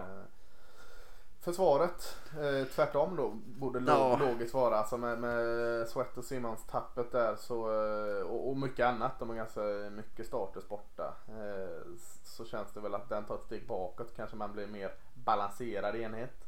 Försvaret, 1.50 2.18
eh, 2.34 2.68
tvärtom 2.76 3.16
då, 3.16 3.30
borde 3.46 3.84
Ja. 3.88 4.18
logiskt 4.18 4.54
vara. 4.54 4.76
Alltså 4.78 4.98
med, 4.98 5.20
med 5.20 5.88
Sweat 5.88 6.18
och 6.18 6.24
Simmons 6.24 6.64
tappet 6.68 7.12
där 7.12 7.36
så, 7.36 7.70
eh, 7.72 8.22
och, 8.22 8.50
och 8.50 8.58
mycket 8.58 8.86
annat. 8.86 9.20
De 9.20 9.30
har 9.30 9.36
ganska 9.36 9.62
mycket 9.92 10.26
starters 10.26 10.68
borta. 10.68 11.14
Eh, 11.28 11.96
så 12.24 12.46
känns 12.46 12.72
det 12.74 12.80
väl 12.80 12.96
att 12.96 13.10
den 13.10 13.26
tar 13.26 13.36
ett 13.36 13.44
steg 13.44 13.68
bakåt. 13.68 14.16
Kanske 14.16 14.36
man 14.36 14.54
blir 14.54 14.68
mer 14.68 14.92
balanserad 15.14 15.96
enhet. 15.96 16.48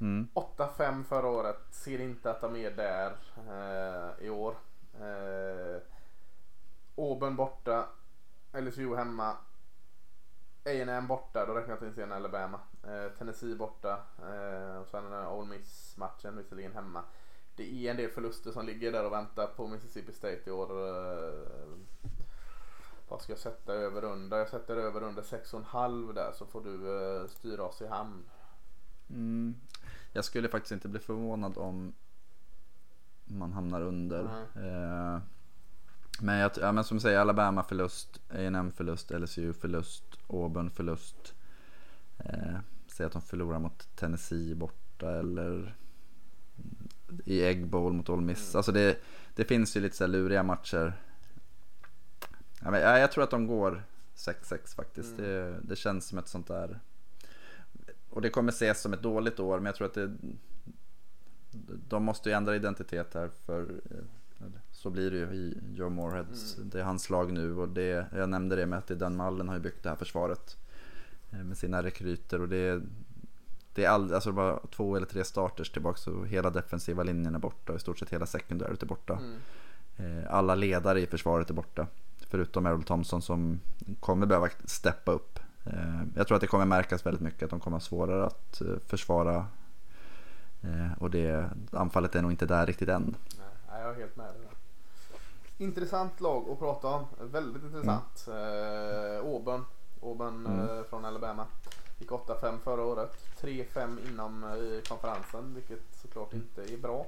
Mm. 0.00 0.28
8-5 0.34 1.04
förra 1.04 1.28
året. 1.28 1.58
Ser 1.70 2.00
inte 2.00 2.30
att 2.30 2.40
de 2.40 2.56
är 2.56 2.70
där 2.70 3.16
eh, 3.48 4.26
i 4.26 4.30
år. 4.30 4.54
Eh, 5.00 5.82
Auburn 6.96 7.36
borta. 7.36 7.86
LSU 8.52 8.96
hemma. 8.96 9.36
A&M 10.64 11.06
borta. 11.06 11.46
Då 11.46 11.54
räknar 11.54 11.76
jag 11.80 11.88
inte 11.88 12.02
in 12.02 12.12
Alabama. 12.12 12.60
Eh, 12.86 13.12
Tennessee 13.18 13.54
borta. 13.54 14.00
Eh, 14.18 14.80
och 14.80 14.88
sen 14.88 15.04
den 15.04 15.12
här 15.12 15.28
Ole 15.28 15.48
Miss 15.48 15.96
matchen 15.96 16.36
visserligen 16.36 16.72
hemma. 16.72 17.02
Det 17.56 17.86
är 17.86 17.90
en 17.90 17.96
del 17.96 18.10
förluster 18.10 18.50
som 18.50 18.66
ligger 18.66 18.92
där 18.92 19.06
och 19.06 19.12
väntar 19.12 19.46
på 19.46 19.66
Mississippi 19.66 20.12
State 20.12 20.42
i 20.46 20.50
år. 20.50 20.70
Eh, 20.70 21.78
vad 23.08 23.22
ska 23.22 23.32
jag 23.32 23.38
sätta 23.38 23.72
över 23.72 24.04
under? 24.04 24.38
Jag 24.38 24.48
sätter 24.48 24.76
över 24.76 25.02
under 25.02 25.22
6,5 25.22 26.12
där 26.12 26.32
så 26.32 26.46
får 26.46 26.60
du 26.60 27.28
styra 27.28 27.62
oss 27.62 27.82
i 27.82 27.86
hamn. 27.86 28.24
Mm. 29.10 29.54
Jag 30.12 30.24
skulle 30.24 30.48
faktiskt 30.48 30.72
inte 30.72 30.88
bli 30.88 31.00
förvånad 31.00 31.58
om 31.58 31.94
man 33.24 33.52
hamnar 33.52 33.80
under. 33.80 34.24
Eh, 34.54 35.20
men, 36.20 36.38
jag, 36.38 36.50
ja, 36.60 36.72
men 36.72 36.84
som 36.84 37.00
säger 37.00 37.18
Alabama 37.18 37.62
förlust, 37.62 38.20
A&M 38.30 38.72
förlust, 38.72 39.10
LSU 39.10 39.52
förlust, 39.52 40.04
Auburn 40.28 40.70
förlust. 40.70 41.35
Säg 42.96 43.06
att 43.06 43.12
de 43.12 43.22
förlorar 43.22 43.58
mot 43.58 43.88
Tennessee 43.96 44.54
borta 44.54 45.10
eller 45.10 45.76
i 47.24 47.42
Egg 47.42 47.66
Bowl 47.66 47.92
mot 47.92 48.08
Ole 48.08 48.22
Miss. 48.22 48.54
Mm. 48.54 48.58
Alltså 48.58 48.72
det, 48.72 48.98
det 49.34 49.44
finns 49.44 49.76
ju 49.76 49.80
lite 49.80 49.96
så 49.96 50.06
luriga 50.06 50.42
matcher. 50.42 50.92
Ja, 52.60 52.70
men, 52.70 52.80
ja, 52.80 52.98
jag 52.98 53.12
tror 53.12 53.24
att 53.24 53.30
de 53.30 53.46
går 53.46 53.82
6-6 54.14 54.76
faktiskt. 54.76 55.18
Mm. 55.18 55.24
Det, 55.24 55.60
det 55.62 55.76
känns 55.76 56.06
som 56.06 56.18
ett 56.18 56.28
sånt 56.28 56.46
där. 56.46 56.80
Och 58.10 58.22
det 58.22 58.30
kommer 58.30 58.52
ses 58.52 58.80
som 58.80 58.92
ett 58.92 59.02
dåligt 59.02 59.40
år 59.40 59.56
men 59.56 59.66
jag 59.66 59.74
tror 59.74 59.86
att 59.86 59.94
det, 59.94 60.16
de 61.88 62.04
måste 62.04 62.28
ju 62.28 62.34
ändra 62.34 62.56
identitet 62.56 63.14
här 63.14 63.28
för 63.28 63.62
eh, 63.90 64.46
så 64.70 64.90
blir 64.90 65.10
det 65.10 65.16
ju 65.16 65.26
i 65.26 65.58
Joe 65.74 65.90
Moorheads. 65.90 66.56
Mm. 66.56 66.70
Det 66.70 66.80
är 66.80 66.84
hans 66.84 67.10
lag 67.10 67.32
nu 67.32 67.56
och 67.58 67.68
det, 67.68 68.06
jag 68.12 68.28
nämnde 68.28 68.56
det 68.56 68.66
med 68.66 68.78
att 68.78 68.86
det 68.86 68.94
är 68.94 68.98
Dan 68.98 69.16
Mullen 69.16 69.48
har 69.48 69.54
ju 69.54 69.62
byggt 69.62 69.82
det 69.82 69.88
här 69.88 69.96
försvaret 69.96 70.56
med 71.30 71.58
sina 71.58 71.82
rekryter 71.82 72.40
och 72.40 72.48
det 72.48 72.56
är 72.56 72.82
det 73.72 73.84
är 73.84 73.88
all, 73.88 74.14
alltså 74.14 74.32
bara 74.32 74.58
två 74.70 74.96
eller 74.96 75.06
tre 75.06 75.24
starters 75.24 75.70
tillbaka 75.70 75.96
så 75.98 76.24
hela 76.24 76.50
defensiva 76.50 77.02
linjen 77.02 77.34
är 77.34 77.38
borta 77.38 77.72
och 77.72 77.76
i 77.78 77.80
stort 77.80 77.98
sett 77.98 78.10
hela 78.12 78.26
secondary 78.26 78.76
är 78.80 78.86
borta. 78.86 79.18
Mm. 79.18 80.18
Eh, 80.22 80.34
Alla 80.34 80.54
ledare 80.54 81.00
i 81.00 81.06
försvaret 81.06 81.50
är 81.50 81.54
borta. 81.54 81.86
Förutom 82.28 82.66
Errol 82.66 82.82
Thompson 82.82 83.22
som 83.22 83.60
kommer 84.00 84.26
behöva 84.26 84.48
steppa 84.64 85.12
upp. 85.12 85.38
Eh, 85.64 86.02
Jag 86.16 86.26
tror 86.26 86.34
att 86.36 86.40
det 86.40 86.46
kommer 86.46 86.64
märkas 86.64 87.06
väldigt 87.06 87.22
mycket 87.22 87.42
att 87.42 87.50
de 87.50 87.60
kommer 87.60 87.74
ha 87.74 87.80
svårare 87.80 88.26
att 88.26 88.60
eh, 88.60 88.66
försvara. 88.86 89.46
Eh, 90.62 90.92
Och 90.98 91.10
det, 91.10 91.50
anfallet 91.70 92.14
är 92.14 92.22
nog 92.22 92.30
inte 92.30 92.46
där 92.46 92.66
riktigt 92.66 92.88
än. 92.88 93.16
Nej, 93.70 93.82
jag 93.82 93.90
är 93.90 93.94
helt 93.94 94.16
med 94.16 94.26
dig. 94.26 94.48
Intressant 95.58 96.20
lag 96.20 96.48
att 96.50 96.58
prata 96.58 96.88
om. 96.88 97.04
Väldigt 97.20 97.62
intressant. 97.62 98.26
Eh, 98.28 99.18
Auburn. 99.28 99.64
Auburn 100.02 100.46
Mm. 100.46 100.78
eh, 100.78 100.82
från 100.84 101.04
Alabama. 101.04 101.46
Gick 101.98 102.10
8-5 102.10 102.58
förra 102.58 102.82
året. 102.84 103.16
3-5 103.40 103.98
inom 104.08 104.44
eh, 104.44 104.82
konferensen, 104.88 105.54
vilket 105.54 105.82
såklart 106.02 106.32
inte 106.32 106.62
är 106.62 106.76
bra. 106.78 107.06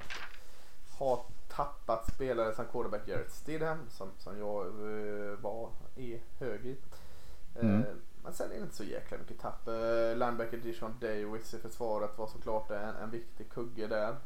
Har 0.98 1.20
tappat 1.48 2.14
spelare 2.14 2.54
som 2.54 2.64
quarterback 2.64 3.08
Jarrett 3.08 3.32
Stidham, 3.32 3.78
som, 3.90 4.08
som 4.18 4.38
jag 4.38 4.66
eh, 4.66 5.38
var, 5.40 5.70
är 5.96 6.20
hög 6.38 6.66
i. 6.66 6.76
Mm. 7.60 7.84
Men 8.24 8.32
sen 8.32 8.50
är 8.50 8.54
det 8.54 8.60
inte 8.60 8.76
så 8.76 8.84
jäkla 8.84 9.18
mycket 9.18 9.40
tapp. 9.40 9.68
Eh, 9.68 10.10
linebacker 10.16 10.56
Dishon 10.56 10.94
Davis 11.00 11.54
i 11.54 11.58
försvaret 11.58 12.18
var 12.18 12.26
såklart 12.26 12.70
en, 12.70 12.96
en 12.96 13.10
viktig 13.10 13.50
kugge 13.50 13.86
där. 13.86 14.16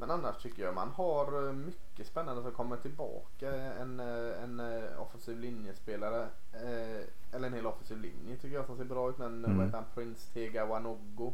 Men 0.00 0.10
annars 0.10 0.36
tycker 0.42 0.62
jag 0.62 0.74
man 0.74 0.88
har 0.90 1.46
eh, 1.46 1.52
mycket 1.52 2.06
spännande 2.06 2.42
som 2.42 2.52
kommer 2.52 2.76
tillbaka. 2.76 3.52
En, 3.54 4.00
eh, 4.00 4.42
en 4.42 4.60
eh, 4.60 5.02
offensiv 5.02 5.38
linjespelare, 5.38 6.28
eller 7.32 7.46
en 7.46 7.54
hel 7.54 7.66
offensiv 7.66 7.98
linje 7.98 8.36
tycker 8.36 8.56
jag 8.56 8.66
som 8.66 8.76
ser 8.76 8.84
bra 8.84 9.10
ut. 9.10 9.18
Men 9.18 9.44
Mm. 9.44 9.56
vad 9.56 9.66
heter 9.66 9.78
han? 9.78 9.86
Prince 9.94 10.32
Tega 10.34 10.66
Wanoggo 10.66 11.32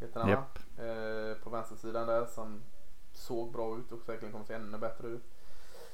heter 0.00 0.20
han. 0.20 0.30
Eh, 0.30 1.36
på 1.42 1.50
vänstersidan 1.50 2.06
där 2.06 2.26
som 2.26 2.60
såg 3.12 3.52
bra 3.52 3.76
ut 3.78 3.92
och 3.92 4.00
säkerligen 4.06 4.32
kommer 4.32 4.44
se 4.44 4.54
ännu 4.54 4.78
bättre 4.78 5.08
ut. 5.08 5.22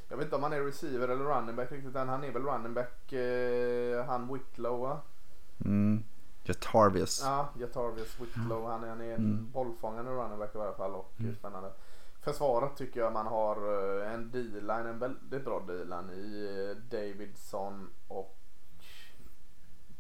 Jag 0.09 0.17
vet 0.17 0.25
inte 0.25 0.37
om 0.37 0.43
han 0.43 0.53
är 0.53 0.61
receiver 0.61 1.09
eller 1.09 1.25
running 1.25 1.57
back 1.57 1.73
riktigt 1.73 1.97
än. 1.97 2.09
Han 2.09 2.25
är 2.25 2.31
väl 2.33 2.43
running 2.43 2.75
back, 2.75 3.13
han 4.07 4.33
Whitlow 4.35 4.81
va? 4.81 5.01
Mm. 5.65 6.05
Jarvis. 6.45 7.23
Ja, 7.25 7.49
Jatarvius 7.59 8.21
Whitlow. 8.21 8.67
Han 8.71 8.85
är, 8.85 8.89
han 8.89 9.01
är 9.01 9.05
en 9.15 9.15
Mm. 9.15 9.51
bollfångande 9.53 10.11
running 10.11 10.39
back 10.39 10.55
i 10.55 10.59
varje 10.59 10.75
fall 10.75 10.95
och 10.95 11.13
Mm. 11.21 11.35
spännande. 11.37 11.71
Försvaret 12.25 12.77
tycker 12.77 13.01
jag 13.01 13.13
man 13.13 13.27
har 13.27 13.57
eh, 14.03 14.13
en 14.13 14.31
D-line, 14.31 14.87
en 14.87 14.99
väldigt 14.99 15.45
bra 15.45 15.61
D-line 15.61 16.11
i 16.11 16.45
eh, 16.71 16.77
Davidson 16.99 17.91
och 18.09 18.37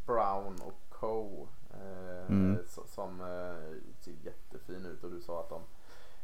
Brown 0.06 0.60
och 0.66 0.80
Co. 0.98 1.48
Eh, 1.70 2.04
Mm. 2.28 2.58
so- 2.68 2.86
Som 2.86 3.18
ser 4.00 4.12
jättefin 4.24 4.86
ut 4.86 5.04
och 5.04 5.10
du 5.10 5.20
sa 5.20 5.40
att 5.40 5.48
de 5.48 5.60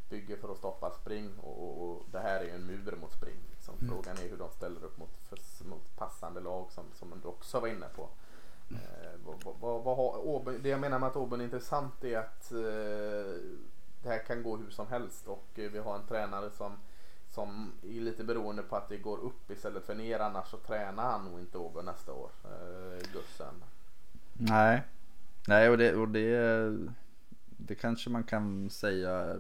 bygger 0.09 0.37
för 0.37 0.53
att 0.53 0.59
stoppa 0.59 0.91
spring 0.91 1.39
och, 1.39 1.83
och, 1.91 2.03
det 2.13 2.19
här 2.19 2.41
är 2.41 2.45
ju 2.45 2.51
en 2.51 2.67
mur 2.67 2.97
mot 3.01 3.13
spring. 3.13 3.37
Liksom. 3.51 3.75
Mm. 3.81 3.89
Frågan 3.91 4.17
är 4.17 4.31
hur 4.31 4.37
de 4.37 4.51
ställer 4.51 4.85
upp 4.85 4.99
mot, 4.99 5.11
för, 5.29 5.65
mot 5.69 5.97
passande 5.97 6.41
lag 6.41 6.67
som, 6.73 6.85
som 6.95 7.21
du 7.23 7.29
också 7.29 7.61
var 7.61 7.69
inne 7.69 7.87
på. 7.97 8.09
Eh, 8.71 9.13
vad, 9.25 9.57
vad, 9.61 9.83
vad 9.85 9.97
har, 9.97 10.27
Åby, 10.27 10.59
det 10.59 10.69
jag 10.69 10.81
menar 10.81 10.99
med 10.99 11.07
att 11.09 11.17
Åby 11.17 11.37
är 11.37 11.43
intressant 11.43 12.05
är 12.05 12.19
att 12.19 12.53
eh, 12.53 13.35
det 14.03 14.09
här 14.09 14.19
kan 14.19 14.43
gå 14.43 14.57
hur 14.57 14.71
som 14.71 14.87
helst 14.87 15.27
och 15.27 15.49
eh, 15.55 15.71
vi 15.71 15.79
har 15.79 15.97
en 15.97 16.07
tränare 16.07 16.51
som 16.51 16.77
som 17.31 17.73
är 17.83 18.01
lite 18.01 18.25
beroende 18.25 18.63
på 18.63 18.77
att 18.77 18.89
det 18.89 18.99
går 18.99 19.19
upp 19.19 19.51
istället 19.51 19.87
för 19.87 19.95
ner 19.95 20.19
annars 20.19 20.49
så 20.49 20.57
tränar 20.57 21.03
han 21.03 21.25
nog 21.25 21.41
inte 21.41 21.59
Åby 21.59 21.83
nästa 21.83 22.13
år, 22.13 22.31
eh, 22.45 23.13
Gussen. 23.13 23.55
Nej, 24.33 24.83
nej 25.49 25.71
och 25.71 25.79
det, 25.79 25.95
och 25.95 26.09
det, 26.09 26.77
det 27.57 27.75
kanske 27.75 28.11
man 28.11 28.25
kan 28.25 28.71
säga 28.71 29.37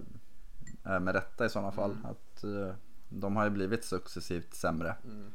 är 0.83 1.01
med 1.01 1.15
rätta 1.15 1.47
i 1.47 1.51
sådana 1.51 1.73
fall. 1.73 1.93
Mm. 1.93 2.07
Att 2.07 2.45
eh, 2.45 2.75
de 3.09 3.37
har 3.37 3.45
ju 3.45 3.51
blivit 3.51 3.85
successivt 3.85 4.55
sämre. 4.55 4.97
Mm. 5.05 5.33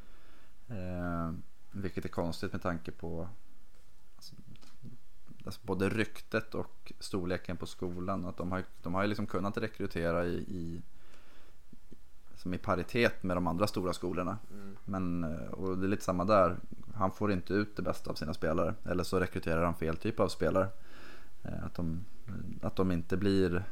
Eh, 0.68 1.34
vilket 1.72 2.06
är 2.06 2.10
konstigt 2.10 2.52
med 2.52 2.62
tanke 2.62 2.92
på 2.92 3.30
alltså 5.46 5.62
både 5.64 5.90
ryktet 5.90 6.56
och 6.56 6.94
storleken 7.00 7.58
på 7.58 7.66
skolan. 7.66 8.26
Att 8.26 8.38
de 8.38 8.52
har, 8.52 8.64
de 8.84 8.94
har 8.94 9.08
liksom 9.08 9.28
kunnat 9.28 9.58
rekrytera 9.58 10.26
i, 10.26 10.36
i, 10.36 10.82
som 12.36 12.54
i 12.54 12.58
paritet 12.58 13.24
med 13.24 13.38
de 13.38 13.48
andra 13.48 13.68
stora 13.68 13.94
skolorna. 13.94 14.38
Mm. 14.52 14.78
Men, 14.86 15.24
eh, 15.24 15.48
och 15.48 15.78
det 15.78 15.86
är 15.86 15.90
lite 15.90 16.04
samma 16.04 16.26
där. 16.26 16.58
Han 16.96 17.12
får 17.12 17.32
inte 17.32 17.54
ut 17.54 17.76
det 17.76 17.82
bästa 17.82 18.10
av 18.12 18.16
sina 18.16 18.34
spelare. 18.34 18.76
Eller 18.86 19.04
så 19.04 19.20
rekryterar 19.20 19.66
han 19.66 19.76
fel 19.76 19.98
typ 19.98 20.20
av 20.20 20.28
spelare. 20.28 20.68
Eh, 21.44 21.66
Att 21.66 21.76
de, 21.76 22.06
att 22.62 22.76
de 22.76 22.92
inte 22.92 23.18
blir... 23.18 23.64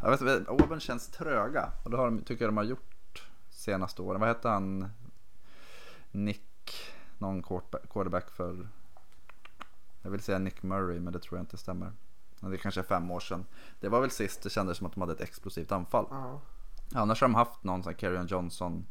Jag 0.00 0.10
vet 0.10 0.20
inte, 0.20 0.44
Auburn 0.48 0.80
känns 0.80 1.08
tröga. 1.08 1.72
Och 1.84 1.90
det 1.90 1.96
har 1.96 2.04
de, 2.04 2.22
tycker 2.22 2.44
jag 2.44 2.48
de 2.48 2.56
har 2.56 2.64
gjort 2.64 3.28
senaste 3.50 4.02
åren. 4.02 4.20
Vad 4.20 4.28
hette 4.28 4.48
han? 4.48 4.88
Nick, 6.10 6.74
någon 7.18 7.42
quarterback 7.42 8.30
för... 8.30 8.68
Jag 10.02 10.10
vill 10.10 10.20
säga 10.20 10.38
Nick 10.38 10.62
Murray 10.62 11.00
men 11.00 11.12
det 11.12 11.18
tror 11.18 11.38
jag 11.38 11.42
inte 11.42 11.56
stämmer. 11.56 11.92
Det 12.40 12.46
är 12.46 12.56
kanske 12.56 12.80
är 12.80 12.84
fem 12.84 13.10
år 13.10 13.20
sedan. 13.20 13.46
Det 13.80 13.88
var 13.88 14.00
väl 14.00 14.10
sist 14.10 14.42
det 14.42 14.50
kändes 14.50 14.78
som 14.78 14.86
att 14.86 14.92
de 14.94 15.00
hade 15.00 15.12
ett 15.12 15.20
explosivt 15.20 15.72
anfall. 15.72 16.06
Ja. 16.10 16.40
Annars 16.94 17.20
har 17.20 17.28
de 17.28 17.34
haft 17.34 17.64
någon 17.64 17.82
här 17.82 17.92
Carrion 17.92 18.26
Johnson, 18.26 18.86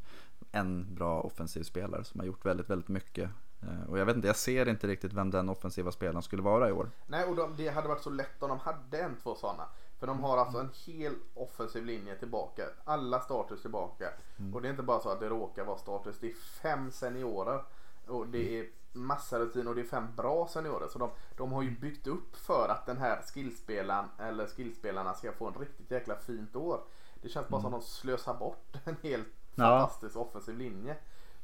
en 0.52 0.96
bra 0.96 1.22
offensiv 1.22 1.64
spelare 1.64 2.04
som 2.04 2.20
har 2.20 2.28
gjort 2.28 2.46
väldigt, 2.46 2.70
väldigt 2.70 2.88
mycket. 2.88 3.30
Eh, 3.62 3.90
Och 3.90 4.00
jag 4.00 4.06
vet 4.06 4.16
inte, 4.16 4.28
jag 4.28 4.36
ser 4.36 4.70
inte 4.70 4.88
riktigt 4.88 5.14
vem 5.14 5.32
den 5.32 5.50
offensiva 5.50 5.92
spelaren 5.92 6.22
skulle 6.24 6.42
vara 6.42 6.70
i 6.70 6.72
år. 6.72 6.90
Nej, 7.08 7.26
och 7.26 7.36
de, 7.36 7.56
det 7.58 7.70
hade 7.70 7.88
varit 7.88 8.04
så 8.04 8.10
lätt 8.10 8.44
om 8.44 8.50
de 8.50 8.60
hade 8.60 9.02
en, 9.02 9.16
två 9.24 9.36
sådana. 9.36 9.64
För 10.00 10.08
de 10.08 10.20
har 10.24 10.38
alltså 10.38 10.60
en 10.60 10.70
hel 10.86 11.14
offensiv 11.34 11.86
linje 11.86 12.16
tillbaka. 12.16 12.64
Alla 12.84 13.20
starters 13.20 13.62
tillbaka. 13.62 14.10
Och 14.54 14.62
det 14.62 14.68
är 14.68 14.70
inte 14.70 14.84
bara 14.84 15.00
så 15.00 15.10
att 15.10 15.20
det 15.20 15.30
råkar 15.30 15.66
vara 15.66 15.78
starters. 15.78 16.16
Det 16.20 16.28
är 16.28 16.36
fem 16.62 16.92
seniorer. 16.92 17.64
Och 18.08 18.28
det 18.28 18.60
är 18.60 18.66
massa 18.94 19.40
rutin 19.40 19.68
och 19.68 19.76
det 19.76 19.82
är 19.82 19.86
fem 19.86 20.08
bra 20.16 20.48
seniorer. 20.48 20.88
Så 20.88 21.00
de, 21.00 21.10
de 21.38 21.52
har 21.52 21.62
ju 21.62 21.80
byggt 21.80 22.08
upp 22.08 22.36
för 22.36 22.70
att 22.70 22.86
den 22.86 22.98
här 22.98 23.22
skillspelaren 23.22 24.06
eller 24.20 24.48
skillspelarna 24.48 25.14
ska 25.14 25.32
få 25.32 25.48
en 25.48 25.54
riktigt 25.54 25.92
jäkla 25.92 26.16
fint 26.16 26.56
år. 26.56 26.82
Det 27.22 27.30
känns 27.30 27.48
bara 27.48 27.62
som 27.62 27.74
att 27.74 27.82
de 27.82 27.88
slösar 27.88 28.34
bort 28.34 28.78
en 28.84 28.96
helt 29.04 29.28
Ja. 29.56 29.64
fantastisk 29.64 30.16
offensiv 30.18 30.58
linje. 30.58 30.98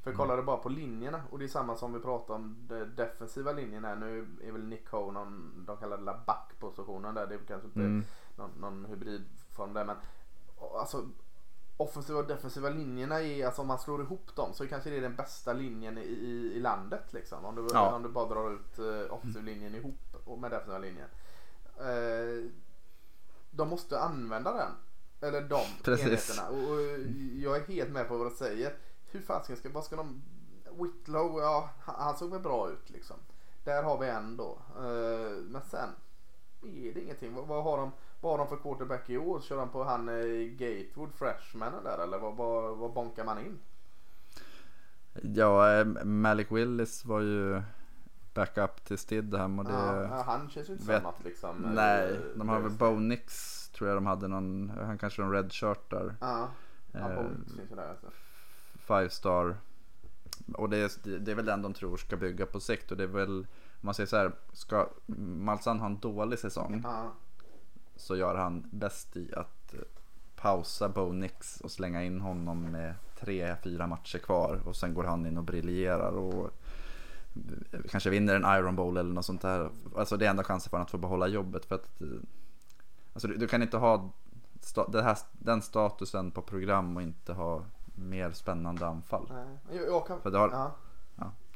För 0.04 0.14
kollar 0.14 0.38
du 0.38 0.44
bara 0.44 0.58
på 0.58 0.70
linjerna 0.70 1.22
och 1.32 1.40
det 1.40 1.46
är 1.46 1.50
samma 1.50 1.76
som 1.76 1.94
vi 1.94 2.00
pratade 2.00 2.34
om 2.34 2.58
de 2.68 2.86
defensiva 2.86 3.52
linjen 3.52 3.86
här. 3.86 3.96
Nu 3.96 4.28
är 4.44 4.52
väl 4.52 4.64
Nick 4.68 4.90
Ho 4.90 5.12
någon, 5.12 5.64
de 5.68 5.78
kallar 5.78 5.98
det 5.98 6.20
backpositionen 6.26 7.16
där. 7.16 7.28
Det 7.28 7.36
är 7.36 7.40
kanske 7.48 7.68
inte 7.68 7.80
Mm. 7.80 8.04
någon, 8.36 8.52
någon 8.60 8.86
hybridform 8.86 9.74
där 9.74 9.86
men 9.86 9.96
alltså 10.80 11.06
offensiva 11.78 12.20
och 12.20 12.28
defensiva 12.28 12.70
linjerna 12.70 13.22
är, 13.22 13.46
alltså 13.46 13.62
om 13.62 13.68
man 13.68 13.80
slår 13.80 14.02
ihop 14.02 14.36
dem 14.36 14.54
så 14.54 14.68
kanske 14.68 14.90
det 14.90 14.98
är 14.98 15.02
den 15.02 15.16
bästa 15.16 15.54
linjen 15.54 15.98
i, 15.98 16.02
i, 16.02 16.54
i 16.56 16.60
landet 16.60 17.14
liksom. 17.14 17.46
Om 17.46 17.56
du, 17.56 17.68
Ja. 17.74 17.96
om 17.96 18.04
du 18.04 18.10
bara 18.10 18.26
drar 18.30 18.54
ut 18.54 18.80
uh, 18.80 19.14
offensiv 19.14 19.44
linjen 19.44 19.76
ihop 19.76 20.00
med 20.40 20.52
defensiva 20.52 20.78
linjen. 20.78 21.08
Eh, 21.80 22.52
de 23.52 23.70
måste 23.70 24.00
använda 24.00 24.54
den. 24.54 24.72
Eller 25.22 25.42
de 25.42 25.62
Precis. 25.84 26.06
enheterna. 26.06 26.50
Och, 26.50 26.72
och 26.72 26.82
jag 27.36 27.58
är 27.58 27.68
helt 27.68 27.90
med 27.90 28.08
på 28.08 28.18
vad 28.18 28.32
du 28.32 28.36
säger. 28.36 28.78
Hur 29.12 29.22
fasiken 29.22 29.58
ska, 29.58 29.70
vad 29.70 29.84
ska 29.84 29.96
de... 29.96 30.22
Whitlow, 30.80 31.40
ja 31.40 31.70
han, 31.80 32.18
såg 32.18 32.32
väl 32.32 32.42
bra 32.42 32.70
ut 32.70 32.90
liksom. 32.90 33.16
Där 33.64 33.84
har 33.84 33.98
vi 33.98 34.08
en 34.08 34.38
då. 34.38 34.60
Eh, 34.76 35.32
men 35.44 35.62
sen 35.62 35.90
är 36.64 36.94
det 36.94 37.02
ingenting. 37.02 37.34
Vad, 37.36 37.48
vad, 37.48 37.64
har 37.64 37.78
de, 37.78 37.92
vad 38.22 38.32
har 38.32 38.38
de 38.38 38.48
för 38.48 38.58
quarterback 38.58 39.10
i 39.10 39.18
år? 39.18 39.42
Kör 39.42 39.58
de 39.58 39.70
på 39.70 39.84
han 39.84 40.10
eh, 40.10 40.48
Gatewood, 40.48 41.14
freshmanen 41.16 41.84
där 41.84 41.98
eller 42.04 42.18
vad, 42.20 42.36
vad, 42.36 42.78
vad 42.78 42.94
bonkar 42.94 43.26
man 43.26 43.40
in? 43.40 43.60
Ja, 45.22 45.74
eh, 45.74 45.86
Malik 46.04 46.52
Willis 46.52 47.06
var 47.06 47.20
ju 47.20 47.62
backup 48.34 48.86
till 48.86 48.98
Stidham 48.98 49.60
och 49.60 49.66
det... 49.66 49.72
Ja, 49.72 50.24
han 50.26 50.50
känns 50.50 50.70
ju 50.70 50.74
inte 50.74 50.86
vet- 50.86 51.02
som 51.02 51.10
att 51.10 51.24
liksom... 51.24 51.66
eh, 51.66 51.72
Nej, 51.72 52.20
de 52.36 52.50
har 52.50 52.60
väl 52.60 52.72
Bo 52.72 53.00
Nix 53.00 53.58
tror 53.70 53.90
jag 53.90 53.98
de 53.98 54.06
hade 54.06 54.28
någon, 54.28 54.70
han 54.70 54.98
kanske 54.98 55.22
någon 55.22 55.32
red 55.32 55.54
shirt 55.54 55.90
där. 55.90 56.16
Ja, 56.22 56.50
ja 56.92 57.00
Eh, 57.00 57.16
Bolt 57.16 57.52
finns 57.58 57.72
ju 57.72 57.76
där 57.76 57.90
alltså. 57.90 58.08
Five 58.80 59.10
star. 59.10 59.58
Och 60.54 60.70
det 60.70 60.78
är, 60.78 61.20
det 61.20 61.32
är 61.32 61.36
väl 61.36 61.46
den 61.46 61.62
de 61.62 61.74
tror 61.74 61.98
ska 61.98 62.18
bygga 62.18 62.46
på 62.46 62.60
sikt 62.60 62.92
och 62.92 62.98
det 62.98 63.04
är 63.04 63.08
väl, 63.08 63.40
om 63.40 63.46
man 63.80 63.94
säger 63.94 64.08
så 64.08 64.18
här, 64.18 64.32
ska 64.54 64.90
Malsan 65.46 65.80
ha 65.80 65.86
en 65.86 66.00
dålig 66.00 66.40
säsong 66.40 66.82
Ja, 66.84 67.12
så 67.98 68.16
gör 68.16 68.36
han 68.36 68.64
bäst 68.72 69.16
i 69.18 69.34
att 69.36 69.74
eh, 69.74 69.80
pausa 70.36 70.90
Bo 70.90 71.12
Nix 71.12 71.62
och 71.62 71.72
slänga 71.72 72.04
in 72.04 72.22
honom 72.22 72.72
med 72.72 72.94
tre, 73.20 73.56
fyra 73.64 73.88
matcher 73.88 74.18
kvar 74.20 74.60
och 74.66 74.76
sen 74.76 74.94
går 74.94 75.04
han 75.04 75.26
in 75.26 75.38
och 75.38 75.44
briljerar 75.44 76.12
och 76.12 76.50
eh, 77.72 77.80
kanske 77.90 78.10
vinner 78.10 78.36
en 78.36 78.60
Iron 78.60 78.76
Bowl 78.76 78.98
eller 78.98 79.14
något 79.14 79.26
sånt 79.26 79.42
där. 79.42 79.70
Alltså 79.98 80.18
det 80.18 80.26
är 80.26 80.30
enda 80.30 80.44
chansen 80.44 80.70
för 80.70 80.78
honom 80.78 80.86
att 80.86 80.92
få 80.92 80.98
behålla 80.98 81.28
jobbet 81.28 81.66
för 81.66 81.76
att 81.76 82.02
eh, 82.02 82.08
alltså 83.14 83.28
du, 83.28 83.36
du 83.38 83.48
kan 83.48 83.62
inte 83.62 83.78
ha 83.78 84.10
sta, 84.62 85.02
här, 85.02 85.18
den 85.32 85.62
statusen 85.62 86.32
på 86.32 86.42
program 86.42 86.96
och 86.98 87.02
inte 87.04 87.34
ha 87.34 87.62
mer 87.96 88.32
spännande 88.32 88.88
anfall. 88.88 89.32
nej. 89.34 89.78
Jag, 89.80 89.88
jag 89.88 90.08
kan... 90.08 90.22
För 90.22 90.32
det 90.32 90.38
har- 90.38 90.50
ja. 90.50 90.72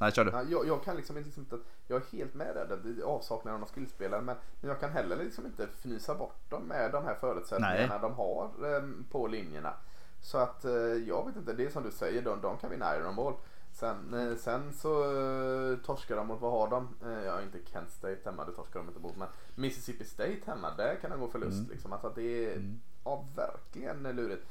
Nej, 0.01 0.11
kör 0.11 0.25
du. 0.25 0.31
Ja, 0.31 0.43
jag, 0.43 0.67
jag 0.67 0.83
kan 0.83 0.95
liksom 0.95 1.17
inte, 1.17 1.27
liksom 1.27 1.43
inte, 1.43 1.57
jag 1.87 2.01
är 2.01 2.17
helt 2.17 2.33
med 2.33 2.55
där, 2.55 3.03
avsaknaden 3.03 3.63
av 3.63 3.69
skillspelare 3.69 4.21
men, 4.21 4.35
jag 4.61 4.79
kan 4.79 4.91
heller 4.91 5.15
liksom 5.15 5.45
inte 5.45 5.63
fnysa 5.63 6.15
bort 6.15 6.49
dem 6.49 6.63
med 6.63 6.91
de 6.91 7.05
här 7.05 7.15
förutsättningarna 7.15 7.97
de 7.97 8.13
har 8.13 8.75
eh, 8.75 8.83
på 9.11 9.27
linjerna. 9.27 9.73
Så 10.21 10.37
att 10.37 10.65
eh, 10.65 10.71
jag 11.07 11.25
vet 11.25 11.35
inte, 11.35 11.53
det 11.53 11.65
är 11.65 11.69
som 11.69 11.83
du 11.83 11.91
säger, 11.91 12.21
de, 12.21 12.41
de 12.41 12.57
kan 12.57 12.69
vinna 12.69 12.95
Iron 12.97 13.15
Ball. 13.15 13.33
Sen, 13.73 14.13
eh, 14.13 14.35
sen 14.37 14.73
så 14.73 15.03
eh, 15.03 15.77
torskar 15.77 16.15
de 16.15 16.27
mot, 16.27 16.41
vad 16.41 16.51
har 16.51 16.69
de? 16.69 16.87
Eh, 17.05 17.25
ja, 17.25 17.41
inte 17.41 17.57
Kent 17.65 17.91
State 17.91 18.19
hemma, 18.25 18.45
det 18.45 18.51
torskar 18.51 18.79
de 18.79 18.87
inte 18.87 18.99
mot. 18.99 19.17
Men 19.17 19.27
Mississippi 19.55 20.05
State 20.05 20.39
hemma, 20.45 20.75
där 20.77 20.95
kan 20.95 21.11
de 21.11 21.19
gå 21.19 21.27
förlust. 21.27 21.59
Mm. 21.59 21.71
Liksom. 21.71 21.93
Alltså 21.93 22.11
det 22.15 22.45
är 22.45 22.55
Mm. 22.55 22.81
ja, 23.03 23.25
verkligen 23.35 24.03
lurigt. 24.03 24.47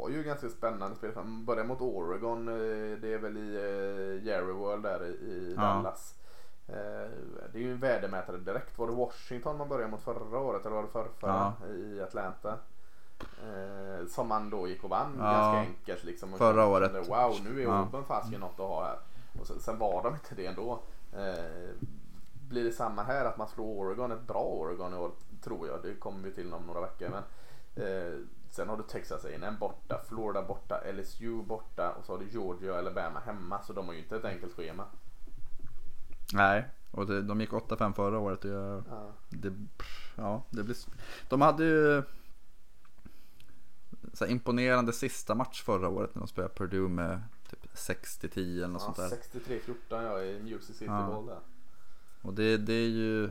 Har 0.00 0.08
ju 0.10 0.22
ganska 0.22 0.48
spännande 0.48 0.96
spel. 0.96 1.12
Man 1.14 1.44
börjar 1.44 1.64
mot 1.64 1.80
Oregon, 1.80 2.48
eh, 2.48 2.98
det 3.00 3.14
är 3.14 3.18
väl 3.18 3.36
i 3.36 3.54
eh, 3.56 4.26
Jerry 4.26 4.52
World 4.52 4.82
där 4.82 5.04
i, 5.04 5.08
i 5.08 5.54
Ja. 5.56 5.62
Dallas. 5.62 6.14
Eh, 6.68 7.10
Det 7.52 7.58
är 7.58 7.62
ju 7.62 7.72
en 7.72 7.80
värdemätare 7.80 8.36
direkt. 8.36 8.78
Var 8.78 8.86
det 8.86 8.92
Washington 8.92 9.58
man 9.58 9.68
började 9.68 9.90
mot 9.90 10.02
förra 10.02 10.38
året 10.38 10.66
eller 10.66 10.76
var 10.76 10.82
det 10.82 10.88
förra, 10.88 11.08
Ja. 11.20 11.66
i 11.68 12.00
Atlanta? 12.00 12.58
Som 14.08 14.28
man 14.28 14.50
då 14.50 14.68
gick 14.68 14.84
och 14.84 14.90
vann 14.90 15.14
Ja. 15.18 15.24
ganska 15.24 15.58
enkelt 15.70 16.04
liksom. 16.04 16.32
Förra 16.32 16.52
kände, 16.52 16.64
året. 16.64 17.08
Wow, 17.08 17.36
nu 17.44 17.60
är 17.60 17.64
Ja. 17.64 17.72
Auburn 17.78 18.04
fasiken 18.04 18.40
något 18.40 18.52
att 18.60 18.66
ha 18.66 18.84
här. 18.84 18.98
Och 19.40 19.46
sen, 19.46 19.60
sen 19.60 19.78
var 19.78 20.02
de 20.02 20.14
inte 20.14 20.34
det 20.34 20.46
ändå. 20.46 20.80
Blir 22.48 22.64
det 22.64 22.72
samma 22.72 23.02
här 23.02 23.24
att 23.24 23.36
man 23.36 23.48
slår 23.48 23.64
Oregon, 23.66 24.12
ett 24.12 24.26
bra 24.26 24.42
Oregon 24.42 24.94
i 24.94 24.96
år 24.96 25.10
tror 25.44 25.68
jag. 25.68 25.82
Det 25.82 25.94
kommer 25.94 26.22
vi 26.28 26.34
till 26.34 26.54
om 26.54 26.62
några 26.66 26.80
veckor. 26.80 27.08
Men, 27.08 27.22
sen 28.50 28.68
har 28.68 28.76
du 28.76 28.82
Texas 28.82 29.24
A&M 29.24 29.54
borta, 29.60 30.00
Florida 30.08 30.42
borta, 30.42 30.80
LSU 30.92 31.42
borta 31.42 31.92
och 31.92 32.04
så 32.04 32.12
har 32.12 32.18
du 32.18 32.28
Georgia 32.30 32.72
och 32.72 32.78
Alabama 32.78 33.20
hemma. 33.20 33.62
Så 33.62 33.72
de 33.72 33.86
har 33.86 33.92
ju 33.94 33.98
inte 34.00 34.16
ett 34.16 34.24
enkelt 34.24 34.52
schema. 34.56 34.84
Nej, 36.32 36.68
och 36.90 37.06
det, 37.06 37.22
de 37.22 37.40
gick 37.40 37.50
8-5 37.50 37.92
förra 37.92 38.18
året 38.18 38.44
och 38.44 38.50
jag, 38.50 38.84
Ja. 38.90 39.12
det, 39.28 39.52
ja, 40.16 40.42
det 40.50 40.62
blir, 40.62 40.76
de 41.28 41.40
hade 41.40 41.64
ju 41.64 42.02
så 44.12 44.24
här 44.24 44.32
imponerande 44.32 44.92
sista 44.92 45.34
match 45.34 45.62
förra 45.62 45.88
året 45.88 46.14
när 46.14 46.20
de 46.20 46.28
spelade 46.28 46.54
Purdue 46.54 46.88
med 46.88 47.22
typ 47.50 47.66
60-10 47.74 48.38
eller 48.56 48.68
något 48.68 48.82
Ja, 48.86 48.94
sånt 48.94 49.32
där. 49.32 49.40
63-14 49.40 49.72
ja, 49.88 50.22
i 50.22 50.40
Music 50.42 50.66
City 50.76 50.84
Ja. 50.84 51.06
Bowl 51.06 51.26
där. 51.26 51.40
Och 52.22 52.34
det, 52.34 52.56
det 52.56 52.72
är 52.72 52.88
ju, 52.88 53.30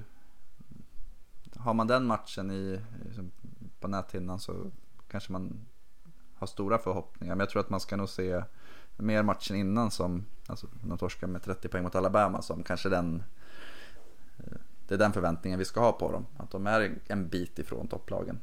har 1.56 1.74
man 1.74 1.88
den 1.88 2.06
matchen 2.06 2.52
i, 2.52 2.82
på 3.80 3.88
näthinnan 3.88 4.40
så 4.40 4.72
kanske 5.12 5.32
man 5.32 5.66
har 6.36 6.48
stora 6.48 6.78
förhoppningar. 6.78 7.36
Men 7.36 7.40
jag 7.40 7.50
tror 7.50 7.60
att 7.60 7.70
man 7.70 7.80
ska 7.80 7.96
nog 7.96 8.10
se 8.10 8.44
mer 8.98 9.24
matchen 9.24 9.56
innan 9.56 9.92
som, 9.92 10.26
alltså 10.48 10.68
de 10.84 10.98
torskar 10.98 11.28
med 11.28 11.44
30 11.44 11.68
poäng 11.68 11.84
mot 11.84 11.96
Alabama 11.96 12.42
som 12.42 12.64
kanske 12.64 12.90
den, 12.90 13.24
eh, 14.38 14.54
det 14.88 14.94
är 14.94 14.98
den 14.98 15.14
förväntningen 15.14 15.60
vi 15.60 15.66
ska 15.66 15.80
ha 15.80 15.92
på 15.92 16.12
dem. 16.12 16.26
Att 16.38 16.52
de 16.52 16.68
är 16.68 17.00
en 17.08 17.28
bit 17.30 17.60
ifrån 17.60 17.88
topplagen. 17.88 18.40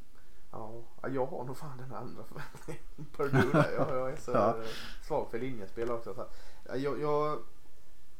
Ja, 0.53 0.73
Ja, 1.03 1.09
jag 1.09 1.27
har 1.27 1.45
nog 1.45 1.57
fan 1.57 1.79
den 1.79 1.95
andra 1.95 2.23
förväntningen. 2.25 3.51
Jag, 3.55 3.91
jag 3.99 4.11
är 4.11 4.17
så 4.17 4.31
Ja. 4.31 4.57
svag 5.07 5.31
för 5.31 5.39
linjespel 5.39 5.91
också. 5.91 6.15
Så. 6.15 6.25
Ja, 6.69 6.77
Jag, 6.77 7.01
jag, 7.01 7.39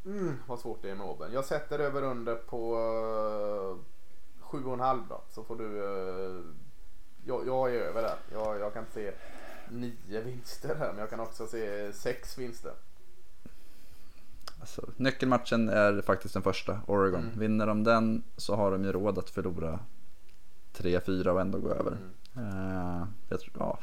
mm, 0.05 0.37
vad 0.47 0.59
svårt 0.61 0.83
det 0.83 0.91
är 0.91 0.95
med 0.95 1.07
Auburn. 1.07 1.33
Jag 1.33 1.45
sätter 1.45 1.79
över 1.79 2.03
under 2.03 2.35
på 2.37 2.77
uh, 2.77 3.79
sju 4.41 4.65
och 4.65 4.75
en 4.75 4.81
halv 4.81 5.01
då. 5.09 5.21
Så 5.31 5.45
får 5.45 5.57
du. 5.57 5.85
eh, 5.85 6.45
jag, 7.27 7.47
jag 7.47 7.75
är 7.75 7.81
över 7.81 8.03
där. 8.03 8.17
Jag, 8.33 8.61
jag 8.61 8.75
kan 8.75 8.85
se 8.95 9.13
nio 9.69 10.21
vinster 10.21 10.75
här, 10.75 10.89
men 10.89 10.99
jag 10.99 11.11
kan 11.11 11.21
också 11.21 11.47
se 11.47 11.93
sex 11.93 12.39
vinster. 12.39 12.73
Alltså, 14.61 14.83
nyckelmatchen 14.97 15.69
är 15.69 16.03
faktiskt 16.03 16.35
den 16.35 16.43
första, 16.43 16.81
Oregon. 16.87 17.21
Mm. 17.21 17.39
Vinner 17.39 17.67
de 17.67 17.85
den 17.85 18.23
så 18.37 18.57
har 18.57 18.71
de 18.71 18.85
ju 18.85 18.93
råd 18.93 19.19
att 19.19 19.31
förlora 19.31 19.79
3-4 20.75 21.29
och 21.29 21.41
ändå 21.41 21.59
gå 21.59 21.71
över. 21.71 21.99
Mm. 22.37 22.47
Uh, 22.47 23.07
jag 23.29 23.41
tror, 23.41 23.55
ja. 23.59 23.79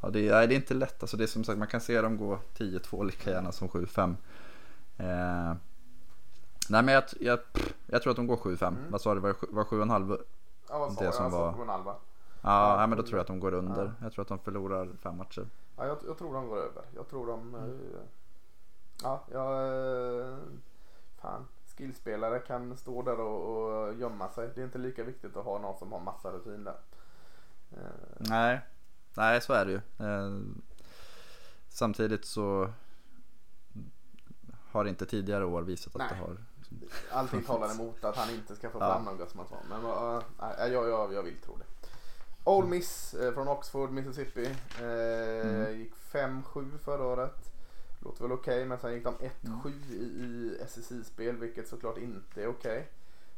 Ja, 0.00 0.10
det, 0.10 0.30
nej, 0.30 0.46
det 0.46 0.54
är 0.54 0.56
inte 0.56 0.74
lätt. 0.74 1.02
Alltså, 1.02 1.16
det 1.16 1.24
är 1.24 1.26
som 1.26 1.44
sagt, 1.44 1.58
man 1.58 1.68
kan 1.68 1.80
se 1.80 2.00
dem 2.00 2.16
gå 2.16 2.38
10-2 2.56 3.04
lika 3.06 3.30
gärna 3.30 3.52
som 3.52 3.68
7-5. 3.68 4.14
Uh, 5.00 5.06
eh, 5.06 5.54
nej, 6.68 6.82
men 6.82 6.94
jag, 6.94 7.04
jag, 7.20 7.38
jag, 7.86 8.02
tror 8.02 8.10
att 8.10 8.16
de 8.16 8.26
går 8.26 8.36
7-5. 8.36 8.68
Mm. 8.68 8.90
Vad 8.90 9.00
sa 9.00 9.14
du, 9.14 9.20
var, 9.20 9.28
det 9.28 9.34
7,5? 9.36 10.20
Ja, 10.68 10.78
vad 10.78 10.92
sa 10.92 11.00
det 11.00 11.04
jag? 11.04 11.14
Som 11.14 11.24
jag 11.24 11.30
var, 11.30 11.96
Ja, 12.42 12.86
men 12.86 12.96
då 12.98 13.02
tror 13.02 13.14
jag 13.18 13.20
att 13.20 13.26
de 13.26 13.40
går 13.40 13.54
under. 13.54 13.84
Ja. 13.84 13.92
Jag 14.02 14.12
tror 14.12 14.22
att 14.22 14.28
de 14.28 14.38
förlorar 14.38 14.88
fem 15.02 15.16
matcher. 15.16 15.46
Ja, 15.76 15.86
jag, 15.86 15.98
jag 16.06 16.18
tror 16.18 16.34
de 16.34 16.48
går 16.48 16.56
över. 16.58 16.82
Jag 16.94 17.08
tror 17.08 17.26
de... 17.26 17.54
Mm. 17.54 17.70
eh, 17.70 18.00
Ja, 19.02 19.24
jag... 19.32 19.68
eh, 20.30 20.36
Fan. 21.20 21.46
Skillspelare 21.76 22.38
kan 22.38 22.76
stå 22.76 23.02
där 23.02 23.20
och, 23.20 23.86
och 23.86 23.94
gömma 23.94 24.28
sig. 24.28 24.50
Det 24.54 24.60
är 24.60 24.64
inte 24.64 24.78
lika 24.78 25.04
viktigt 25.04 25.36
att 25.36 25.44
ha 25.44 25.58
någon 25.58 25.78
som 25.78 25.92
har 25.92 26.00
massa 26.00 26.30
rutin 26.32 26.64
där. 26.64 26.76
Eh, 27.70 27.78
Nej, 28.18 28.60
nej 29.14 29.40
så 29.40 29.52
är 29.52 29.64
det 29.66 29.72
ju. 29.72 29.80
Samtidigt 31.68 32.24
så 32.24 32.72
har 34.70 34.84
inte 34.84 35.06
tidigare 35.06 35.44
år 35.44 35.62
visat 35.62 35.94
att 35.96 35.98
Nej. 35.98 36.08
det 36.10 36.16
har. 36.26 36.36
Allting 37.12 37.42
talar 37.46 37.74
emot 37.74 38.04
att 38.04 38.16
han 38.16 38.30
inte 38.30 38.56
ska 38.56 38.70
få 38.70 38.78
Ja. 38.78 38.92
fram 38.92 39.04
någon 39.04 39.16
Gus 39.16 39.34
Malzahn. 39.34 39.66
Men 39.68 39.84
uh, 39.84 40.22
jag, 40.72 40.88
jag, 40.88 41.12
jag 41.12 41.22
vill 41.22 41.36
tro 41.40 41.56
det. 41.56 41.64
Ole 42.48 42.66
Miss 42.68 43.14
eh, 43.14 43.32
från 43.34 43.48
Oxford, 43.48 43.90
Mississippi. 43.90 44.44
Eh, 44.80 45.28
Mm. 45.48 45.78
Gick 45.78 45.92
5-7 46.12 46.78
förra 46.78 47.04
året. 47.04 47.52
Låter 48.00 48.22
väl 48.22 48.32
okej, 48.32 48.64
men 48.64 48.78
sen 48.78 48.92
gick 48.94 49.04
de 49.04 49.14
1-7 49.14 49.72
i, 49.90 49.94
i 49.94 50.58
SSI-spel, 50.66 51.36
vilket 51.36 51.68
såklart 51.68 51.98
inte 51.98 52.42
är 52.42 52.48
okej. 52.48 52.88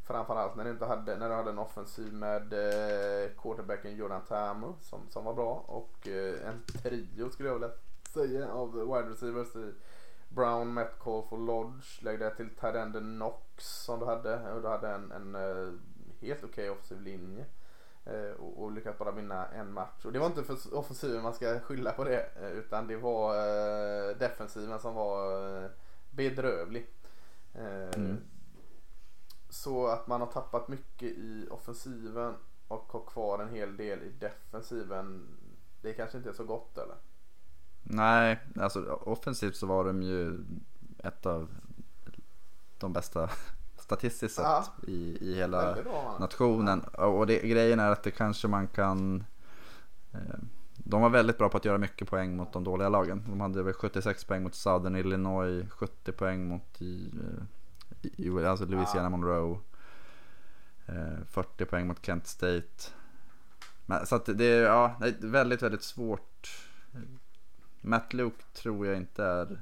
Framförallt 0.07 0.57
när 0.57 0.65
du 0.65 0.71
inte 0.71 0.85
hade, 0.87 1.17
när 1.17 1.29
du 1.29 1.35
hade 1.35 1.51
en 1.51 1.59
offensiv 1.59 2.13
med 2.13 2.53
eh, 2.53 3.31
quarterbacken 3.43 3.97
Jordan 3.97 4.21
Tamu 4.29 4.73
som, 4.81 5.01
som 5.11 5.25
var 5.25 5.35
bra 5.35 5.65
och 5.67 6.09
eh, 6.09 6.49
en 6.49 6.63
trio 6.83 7.31
skulle 7.31 7.49
jag 7.49 7.55
vilja 7.55 7.71
säga 8.15 8.53
av 8.53 8.73
wide 8.73 9.11
receivers 9.11 9.57
i 9.57 9.73
Brown, 10.29 10.75
Metcalf 10.75 11.33
och 11.33 11.39
Lodge. 11.39 12.03
Lägg 12.03 12.19
det 12.19 12.31
till 12.31 12.49
Tyrenden 12.61 13.17
Knox 13.17 13.65
som 13.85 14.01
du 14.01 14.07
hade. 14.07 14.53
Och 14.53 14.63
du 14.63 14.69
hade 14.69 14.89
en, 14.89 15.13
en 15.13 15.35
eh, 15.35 15.73
helt 16.21 16.45
okej 16.45 16.71
offensiv 16.71 17.01
linje. 17.01 17.45
Eh, 18.05 18.31
och, 18.41 18.63
och 18.63 18.73
lyckats 18.73 18.99
bara 18.99 19.11
vinna 19.11 19.47
en 19.47 19.73
match. 19.73 20.05
Och 20.05 20.13
det 20.13 20.19
var 20.19 20.27
inte 20.27 20.45
för 20.45 20.75
offensiven 20.75 21.23
man 21.23 21.35
ska 21.35 21.61
skylla 21.61 21.93
på 21.93 22.05
det. 22.05 22.29
eh, 22.37 22.51
Utan 22.51 22.87
det 22.87 22.97
var 22.97 23.35
eh, 23.37 24.17
defensiven 24.17 24.81
som 24.81 24.95
var 24.95 25.71
bedrövlig. 26.11 26.87
Mm. 27.55 28.17
Så 29.49 29.87
att 29.87 30.07
man 30.07 30.21
har 30.21 30.29
tappat 30.29 30.69
mycket 30.69 31.09
i 31.09 31.47
offensiven 31.51 32.35
och 32.69 32.93
har 32.93 33.01
kvar 33.07 33.39
en 33.39 33.49
hel 33.55 33.77
del 33.77 34.03
i 34.03 34.11
defensiven. 34.11 35.29
Det 35.83 35.93
kanske 35.93 36.19
inte 36.19 36.31
är 36.31 36.35
så 36.35 36.45
gott 36.45 36.79
eller? 36.79 36.97
Nej, 37.83 38.41
alltså 38.57 38.93
offensivt 38.93 39.57
så 39.57 39.67
var 39.67 39.85
de 39.85 40.03
ju 40.03 40.45
ett 40.99 41.27
av 41.27 41.49
de 42.79 42.93
bästa 42.93 43.31
statistiskt 43.91 44.35
sett 44.35 44.45
Ja. 44.45 44.65
i, 44.87 45.19
i 45.21 45.35
hela 45.35 45.75
bra, 45.83 46.17
nationen. 46.21 46.81
Och 46.81 47.27
det, 47.27 47.39
grejen 47.39 47.81
är 47.81 47.91
att 47.91 48.03
det 48.03 48.11
kanske 48.11 48.49
man 48.49 48.67
kan 48.69 49.25
eh, 50.13 50.39
de 50.85 51.03
var 51.03 51.11
väldigt 51.11 51.39
bra 51.39 51.49
på 51.49 51.57
att 51.57 51.65
göra 51.65 51.79
mycket 51.79 52.09
poäng 52.09 52.37
mot 52.37 52.53
de 52.53 52.65
dåliga 52.65 52.89
lagen. 52.89 53.25
De 53.29 53.41
hade 53.41 53.63
väl 53.63 53.75
76 53.75 54.25
poäng 54.25 54.43
mot 54.43 54.55
Southern 54.55 54.97
Illinois, 54.97 55.71
70 55.71 56.13
poäng 56.13 56.49
mot 56.49 56.83
i, 56.83 57.11
eh, 58.03 58.27
i, 58.27 58.45
alltså 58.47 58.65
Louisiana 58.65 59.03
Ja. 59.03 59.09
Monroe. 59.09 59.59
Eh, 60.87 61.25
40 61.31 61.65
poäng 61.65 61.87
mot 61.87 62.07
Kent 62.07 62.27
State. 62.27 62.91
Men, 63.87 64.07
så 64.07 64.17
att 64.17 64.27
det 64.27 64.45
är 64.45 64.63
ja, 64.63 64.97
väldigt, 65.21 65.63
väldigt 65.63 65.83
svårt. 65.83 66.67
Matt 67.81 68.13
Luke 68.13 68.43
tror 68.53 68.87
jag 68.87 68.97
inte 68.97 69.25
är 69.25 69.61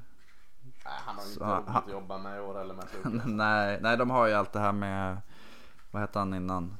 han 0.90 1.16
har 1.16 1.24
ju 1.24 1.30
inte 1.32 1.44
roligt 1.44 1.68
att 1.68 1.90
jobba 1.92 2.18
med 2.18 2.36
i 2.36 2.40
år 2.40 2.60
eller 2.60 2.74
med 2.74 2.84
Lukas. 3.04 3.22
nej, 3.26 3.78
nej, 3.82 3.96
de 3.96 4.10
har 4.10 4.26
ju 4.26 4.32
allt 4.34 4.52
det 4.52 4.60
här 4.60 4.72
med 4.72 5.20
Vad 5.90 6.00
hette 6.02 6.18
han 6.18 6.34
innan? 6.34 6.76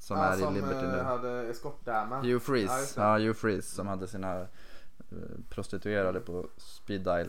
Som 0.00 0.18
Ja, 0.18 0.24
är 0.24 0.36
som, 0.36 0.56
i 0.56 0.60
Liberty 0.60 0.84
eh, 0.86 0.92
nu. 0.92 1.00
hade 1.02 1.30
eskortdammen. 1.50 2.18
Hugh 2.20 2.32
Ja, 2.32 2.40
Freeze. 2.40 3.00
det. 3.00 3.06
Ja, 3.06 3.18
Hugh 3.18 3.32
Freeze 3.34 3.74
som 3.74 3.86
hade 3.86 4.08
sina 4.08 4.40
eh, 4.40 4.46
prostituerade 5.48 6.20
på 6.20 6.46
speed 6.56 7.00
dial. 7.00 7.28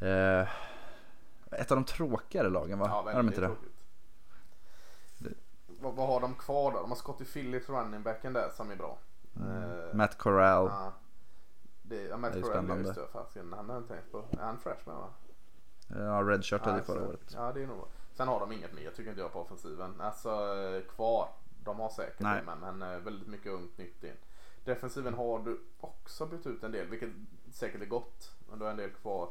Eh, 0.00 0.48
ett 1.50 1.70
av 1.70 1.76
de 1.76 1.84
tråkigare 1.84 2.48
lagen 2.50 2.78
va? 2.78 2.86
Ja, 3.04 3.10
är 3.10 3.16
de 3.16 3.26
inte 3.26 3.40
det? 3.40 3.46
tråkigt. 3.46 3.70
Vad, 5.80 5.94
vad 5.94 6.06
har 6.06 6.20
de 6.20 6.34
kvar 6.34 6.72
då? 6.72 6.80
De 6.80 6.88
har 6.90 6.96
Scotty 6.96 7.24
Phillips 7.24 7.68
running 7.68 8.02
backen 8.02 8.32
där 8.32 8.48
som 8.56 8.70
är 8.70 8.76
bra. 8.76 8.98
Eh, 9.36 9.94
Matt 9.96 10.18
Corral. 10.18 10.66
Ja. 10.70 10.92
Det, 11.86 12.02
ja, 12.02 12.16
Det 12.16 12.26
är 12.28 12.36
är 12.38 12.42
spännande. 12.42 12.82
just 12.84 12.94
det. 12.94 13.06
Fasiken, 13.12 13.52
han 13.52 13.68
har 13.68 13.74
jag 13.76 13.82
inte 13.82 13.94
tänkt 13.94 14.12
på. 14.12 14.18
Är 14.32 14.44
han 14.44 14.58
freshman 14.58 14.96
va? 14.96 15.08
Ja, 15.88 16.22
redshirtade 16.22 16.78
Ja, 16.78 16.84
förra 16.84 17.00
så- 17.00 17.08
året. 17.08 17.32
Ja, 17.34 17.52
det 17.52 17.62
är 17.62 17.66
nog. 17.66 17.84
Sen 18.12 18.28
har 18.28 18.40
de 18.40 18.52
inget 18.52 18.72
mer 18.74 18.90
tycker 18.90 19.10
inte 19.10 19.20
jag 19.22 19.32
på 19.32 19.40
offensiven. 19.40 20.00
Alltså 20.00 20.30
eh, 20.56 20.82
kvar. 20.94 21.28
De 21.64 21.80
har 21.80 21.88
säkert 21.90 22.20
Nej. 22.20 22.40
det 22.40 22.54
men, 22.56 22.78
men 22.78 22.92
eh, 22.92 22.98
väldigt 22.98 23.28
mycket 23.28 23.52
ungt 23.52 23.78
nytt 23.78 24.04
in. 24.04 24.16
Defensiven 24.64 25.14
har 25.14 25.38
du 25.38 25.60
också 25.80 26.26
bytt 26.26 26.46
ut 26.46 26.62
en 26.62 26.72
del 26.72 26.86
vilket 26.88 27.10
säkert 27.52 27.82
är 27.82 27.86
gott. 27.86 28.30
Men 28.50 28.58
du 28.58 28.64
har 28.64 28.70
en 28.70 28.76
del 28.76 28.90
kvar. 28.90 29.28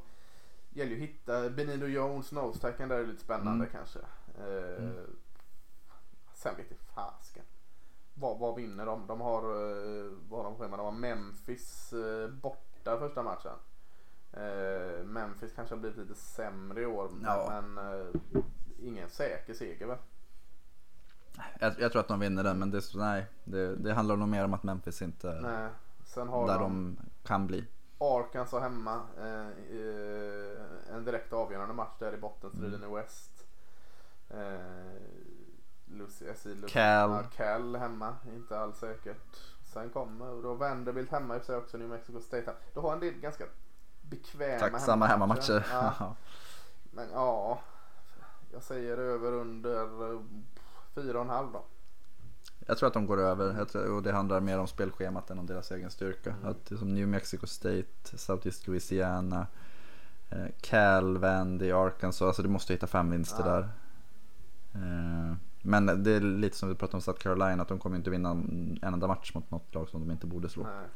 Gäller 0.69 0.91
ju 0.91 0.97
att 1.03 1.09
hitta 1.09 1.49
Benino 1.49 1.85
Jones, 1.85 2.31
nosetacken 2.31 2.89
där 2.89 2.99
är 2.99 3.05
lite 3.07 3.21
spännande 3.23 3.65
Mm. 3.65 3.69
kanske. 3.71 3.99
Eh, 3.99 4.93
Sen 6.34 6.55
vet 6.55 6.65
jag 6.69 6.80
fasken. 6.80 7.32
Vad, 8.14 8.40
vad 8.40 8.56
vinner 8.56 8.85
de? 8.85 9.07
De 9.07 9.22
har, 9.22 9.41
eh, 9.44 10.11
vad 10.30 10.40
har 10.40 10.44
de 10.44 10.56
på 10.57 10.64
schemat? 10.64 10.80
De 10.80 10.85
har 10.85 10.91
Memphis 10.91 11.94
eh, 11.94 12.30
borta 12.30 12.99
första 12.99 13.23
matchen. 13.23 13.56
Eh, 14.34 15.06
Memphis 15.06 15.53
kanske 15.56 15.76
har 15.76 15.80
blivit 15.80 15.98
lite 15.99 16.15
sämre 16.15 16.81
i 16.81 16.85
år 16.85 17.10
Ja. 17.23 17.61
men 17.76 17.80
ingen 18.80 19.10
säker 19.10 19.53
seger 19.53 19.88
väl? 19.88 19.98
Jag, 21.60 21.73
jag 21.80 21.91
tror 21.91 21.99
att 21.99 22.07
de 22.07 22.19
vinner 22.19 22.44
den 22.44 22.60
men 22.60 22.72
det, 22.72 22.81
nej, 22.95 23.26
det, 23.44 23.76
det 23.76 23.94
handlar 23.94 24.15
nog 24.18 24.27
mer 24.27 24.45
om 24.45 24.53
att 24.53 24.64
Memphis 24.64 25.02
inte 25.02 25.30
är 25.30 25.41
Nej. 25.41 25.69
Sen 26.06 26.27
har 26.27 26.48
där 26.48 26.60
de 26.60 26.95
de 26.95 26.98
kan 27.27 27.48
bli. 27.48 27.68
Arkansas 27.98 28.61
hemma. 28.61 29.02
Eh, 29.18 29.48
eh, 29.48 30.95
en 30.95 31.06
direkt 31.06 31.34
avgörande 31.34 31.73
match 31.73 31.95
där 31.99 32.14
i 32.14 32.18
bottenstriden 32.18 32.84
Mm. 32.84 32.91
i 32.91 32.95
West. 32.95 33.48
Eh, 34.30 35.02
Lucy, 35.94 36.26
SC 36.36 36.45
Lucy, 36.45 36.74
Cal. 36.74 37.10
Ja, 37.11 37.24
Cal 37.38 37.76
hemma, 37.76 38.15
inte 38.36 38.60
alls 38.60 38.78
säkert. 38.78 39.18
Sen 39.74 39.90
kommer 39.90 40.30
och 40.30 40.44
då 40.44 40.53
Vanderbilt 40.53 41.11
hemma 41.11 41.38
i 41.38 41.40
sig 41.40 41.56
också, 41.56 41.78
New 41.78 41.90
Mexico 41.90 42.20
State. 42.22 42.44
här. 42.45 42.56
Du 42.74 42.80
har 42.80 42.94
en 42.94 42.99
del 42.99 43.14
ganska 43.14 43.44
bekväma 44.02 44.60
Tacksamma 44.60 45.06
hemmamatcher. 45.07 45.68
Ja, 45.72 46.15
men 46.91 47.07
ja, 47.14 47.60
jag 48.53 48.64
säger 48.64 48.98
över 48.98 49.32
under 49.34 50.11
eh, 50.14 50.20
fyra 50.95 51.18
och 51.18 51.24
en 51.24 51.30
halv 51.30 51.52
då. 51.52 51.64
Jag 52.65 52.78
tror 52.78 52.88
att 52.88 52.94
de 52.94 53.06
går 53.06 53.20
över 53.20 53.57
jag 53.57 53.70
tror, 53.70 53.91
och 53.91 54.03
det 54.03 54.11
handlar 54.11 54.40
mer 54.40 54.60
om 54.60 54.68
spelschemat 54.68 55.30
än 55.30 55.40
om 55.40 55.45
deras 55.45 55.72
egen 55.72 55.90
styrka. 55.91 56.30
Mm. 56.30 56.45
Att 56.52 56.80
som 56.80 56.94
New 56.94 57.07
Mexico 57.07 57.48
State, 57.48 58.18
Southeast 58.18 58.68
Louisiana, 58.68 59.48
eh, 60.30 60.45
Cal, 60.61 61.18
Vandy, 61.18 61.72
Arkansas. 61.72 62.22
Alltså 62.22 62.44
du 62.44 62.49
måste 62.49 62.74
hitta 62.74 62.88
fem 62.88 63.10
vinster 63.11 63.44
Ja. 63.45 63.52
där. 63.52 63.70
Eh, 64.76 65.36
men 65.64 66.03
det 66.03 66.11
är 66.11 66.19
lite 66.19 66.57
som 66.57 66.69
vi 66.69 66.76
pratade 66.76 66.98
om 66.98 67.02
South 67.02 67.19
Carolina, 67.19 67.61
att 67.61 67.68
de 67.68 67.80
kommer 67.80 67.98
inte 67.98 68.10
vinna 68.10 68.30
en 68.31 68.80
enda 68.81 69.07
match 69.07 69.31
mot 69.35 69.52
något 69.52 69.76
lag 69.76 69.90
som 69.90 69.99
de 69.99 70.11
inte 70.11 70.27
borde 70.27 70.49
slå. 70.49 70.64
Nej. 70.64 70.88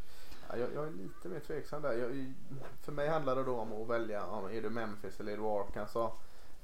Ja, 0.49 0.57
jag, 0.57 0.69
jag 0.75 0.87
är 0.87 0.91
lite 0.91 1.27
mer 1.29 1.39
tveksam 1.39 1.81
där. 1.81 1.93
Jag, 1.93 2.33
för 2.81 2.91
mig 2.91 3.09
handlar 3.09 3.35
det 3.35 3.43
då 3.43 3.55
om 3.59 3.73
att 3.81 3.87
välja 3.89 4.25
om 4.25 4.45
är 4.45 4.61
du 4.61 4.69
Memphis 4.69 5.19
eller 5.19 5.31
är 5.31 5.37
du 5.37 5.43
Arkansas. 5.43 6.11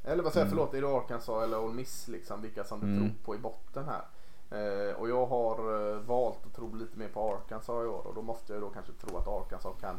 Eller 0.04 0.24
vad 0.24 0.34
säger 0.34 0.46
jag, 0.46 0.54
Mm. 0.54 0.58
förlåt, 0.68 0.74
är 0.74 0.82
du 0.82 0.98
Arkansas 0.98 1.44
eller 1.44 1.60
Ole 1.60 1.74
Miss 1.74 2.08
liksom. 2.08 2.42
Vilka 2.42 2.64
som 2.64 2.80
du 2.80 2.88
Mm. 2.88 3.00
tror 3.00 3.24
på 3.26 3.36
i 3.36 3.38
botten 3.38 3.86
här. 3.86 4.04
Eh, 4.52 4.96
och 4.96 5.10
jag 5.10 5.26
har 5.26 5.92
eh, 5.92 6.00
valt 6.00 6.46
att 6.46 6.54
tro 6.56 6.76
lite 6.76 7.00
mer 7.00 7.08
på 7.08 7.34
Arkansas 7.34 7.70
i 7.84 7.88
år 7.88 8.08
och 8.08 8.16
då 8.16 8.22
måste 8.22 8.54
jag 8.54 8.62
då 8.62 8.70
kanske 8.70 8.92
tro 8.94 9.18
att 9.18 9.28
Arkansas 9.28 9.74
kan 9.82 9.96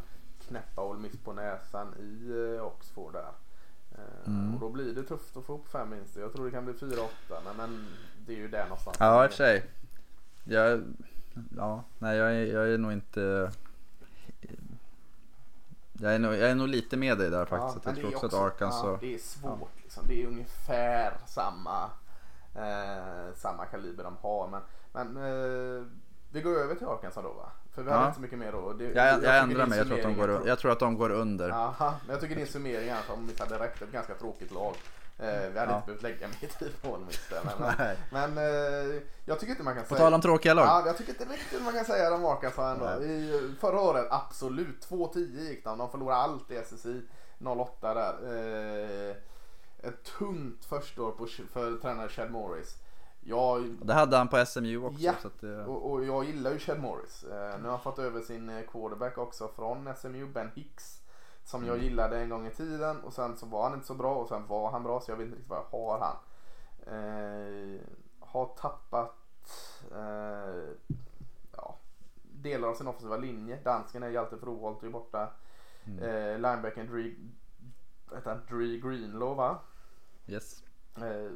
knäppa 0.48 0.84
Ole 0.84 0.98
Miss 1.00 1.16
på 1.24 1.32
näsan 1.32 1.94
i 1.98 2.30
eh, 2.56 2.66
Oxford 2.66 3.12
där. 3.12 3.32
Eh, 3.94 4.00
Mm. 4.26 4.54
Och 4.54 4.60
då 4.60 4.68
blir 4.68 4.94
det 4.94 5.02
tufft 5.02 5.36
att 5.36 5.44
få 5.44 5.54
upp 5.54 5.68
fem 5.68 5.90
vinster. 5.90 6.20
Jag 6.20 6.32
tror 6.32 6.44
det 6.44 6.50
kan 6.50 6.64
bli 6.64 6.74
4-8 6.74 7.08
men, 7.44 7.56
men 7.56 7.86
det 8.26 8.32
är 8.32 8.36
ju 8.36 8.48
där 8.48 8.62
någonstans. 8.64 8.96
Ja, 9.00 9.24
i 9.24 9.26
och 9.26 9.30
för 9.30 9.36
sig. 9.36 9.64
Jag, 10.44 10.82
ja, 11.56 11.84
nej 11.98 12.16
jag 12.16 12.32
är, 12.34 12.44
jag 12.54 12.68
är 12.70 12.78
nog 12.78 12.92
inte... 12.92 13.50
Jag 16.00 16.14
är, 16.14 16.18
nog, 16.18 16.34
jag 16.34 16.50
är 16.50 16.54
nog 16.54 16.68
lite 16.68 16.96
med 16.96 17.18
dig 17.18 17.30
där 17.30 17.44
faktiskt. 17.46 17.84
Ja, 17.84 17.90
jag 17.90 17.96
tror 18.00 18.14
också, 18.14 18.26
också- 18.26 18.36
att 18.36 18.52
Arkansas... 18.52 18.82
Ja, 18.84 18.98
det 19.00 19.14
är 19.14 19.18
svårt 19.18 19.70
liksom. 19.82 20.04
Det 20.08 20.22
är 20.22 20.26
ungefär 20.26 21.16
samma, 21.26 21.90
eh, 22.54 23.34
samma 23.36 23.64
kaliber 23.64 24.04
de 24.04 24.16
har. 24.20 24.48
Men, 24.48 24.62
men 24.92 25.16
eh, 25.16 25.86
vi 26.32 26.40
går 26.40 26.50
över 26.60 26.74
till 26.74 26.86
Arkansas 26.86 27.24
då 27.24 27.32
va? 27.32 27.52
För 27.74 27.82
vi 27.82 27.90
Ja. 27.90 27.94
hade 27.94 28.06
inte 28.06 28.16
så 28.16 28.22
mycket 28.22 28.38
mer 28.38 28.52
då. 28.52 28.72
Det, 28.72 28.84
jag, 28.84 29.06
jag, 29.06 29.14
tycker 29.20 29.32
ändrar 29.32 29.66
mig, 29.66 29.78
jag 29.78 29.86
tror, 29.86 29.96
att 29.98 30.02
de 30.02 30.14
går, 30.16 30.48
jag 30.48 30.58
tror 30.58 30.72
att 30.72 30.78
de 30.78 30.98
går 30.98 31.10
under. 31.10 31.50
Aha, 31.50 31.94
men 32.06 32.12
jag 32.12 32.20
tycker 32.20 32.36
din 32.36 32.46
summering 32.46 32.88
är 32.88 32.98
om 33.08 33.26
vi 33.26 33.34
hade 33.38 33.58
rätt 33.64 33.82
ett 33.82 33.92
ganska 33.92 34.14
tråkigt 34.14 34.50
lag. 34.52 34.74
Eh, 35.18 35.26
vi 35.52 35.58
hade 35.58 35.72
Ja. 35.72 35.76
inte 35.76 35.86
behövt 35.86 36.02
lägga 36.02 36.28
mer 36.28 36.48
tid 36.58 36.82
på 36.82 36.88
honom. 36.90 37.08
Men, 37.58 37.96
men 38.34 38.38
eh, 38.38 39.00
jag 39.24 39.40
tycker 39.40 39.50
inte 39.50 39.62
man 39.62 39.74
kan 39.74 39.82
På 39.82 39.88
säga... 39.88 39.98
tal 39.98 40.14
om 40.14 40.20
tråkiga 40.20 40.54
lag. 40.54 40.66
Ja, 40.66 40.82
jag 40.86 40.96
tycker 40.98 41.12
inte 41.12 41.24
riktigt 41.24 41.62
man 41.62 41.72
kan 41.72 41.84
säga 41.84 42.14
om 42.14 42.24
Arkansas 42.26 42.78
ändå. 42.80 43.04
I, 43.04 43.54
förra 43.60 43.80
året, 43.80 44.06
absolut. 44.10 44.86
2-10 44.88 45.18
gick 45.40 45.64
de. 45.64 45.78
De 45.78 45.90
förlorade 45.90 46.20
allt 46.20 46.50
i 46.50 46.56
SSI 46.56 47.02
08 47.44 47.94
där. 47.94 48.14
Eh, 49.10 49.16
ett 49.88 50.04
tungt 50.18 50.64
första 50.64 51.02
år 51.02 51.10
på, 51.12 51.26
för 51.52 51.76
tränare 51.76 52.08
Chad 52.08 52.30
Morris. 52.30 52.74
Jag, 53.26 53.62
Det 53.82 53.94
hade 53.94 54.16
han 54.16 54.28
på 54.28 54.46
SMU 54.46 54.84
också. 54.84 55.00
Ja. 55.02 55.14
Det, 55.40 55.64
och, 55.64 55.90
och 55.90 56.04
jag 56.04 56.24
gillar 56.24 56.50
ju 56.52 56.58
Chad 56.58 56.80
Morris. 56.80 57.24
Eh, 57.24 57.58
nu 57.58 57.64
har 57.64 57.70
han 57.70 57.80
fått 57.80 57.98
över 57.98 58.20
sin 58.20 58.48
eh, 58.48 58.62
quarterback 58.62 59.18
också 59.18 59.48
från 59.48 59.94
SMU, 59.96 60.26
Ben 60.26 60.50
Hicks. 60.54 61.00
Som 61.44 61.64
jag 61.66 61.74
Mm. 61.74 61.84
gillade 61.86 62.18
en 62.18 62.28
gång 62.28 62.46
i 62.46 62.50
tiden 62.50 63.00
och 63.00 63.12
sen 63.12 63.36
så 63.36 63.46
var 63.46 63.62
han 63.62 63.74
inte 63.74 63.86
så 63.86 63.94
bra 63.94 64.14
och 64.14 64.28
sen 64.28 64.46
var 64.46 64.70
han 64.70 64.82
bra 64.82 65.00
så 65.00 65.10
jag 65.10 65.16
vet 65.16 65.24
inte 65.24 65.36
riktigt 65.36 65.50
vad 65.50 65.58
jag 65.58 65.78
har 65.78 65.98
han. 66.00 66.16
Eh, 66.86 67.80
har 68.20 68.46
tappat 68.46 69.16
eh, 69.92 70.68
ja, 71.56 71.78
delar 72.22 72.68
av 72.68 72.74
sin 72.74 72.86
offensiva 72.88 73.16
linje. 73.16 73.58
Dansken 73.64 74.02
är 74.02 74.08
ju 74.08 74.16
alltid 74.16 74.38
för 74.38 74.46
Roholt 74.46 74.82
är 74.82 74.86
ju 74.86 74.92
borta. 74.92 75.30
Mm. 75.86 75.98
Eh, 76.04 76.34
linebacken 76.34 76.86
Dree, 76.86 77.16
Dree 78.48 78.80
Greenlow 78.80 79.36
va? 79.36 79.58
yes. 80.26 80.62
Eh, 80.96 81.30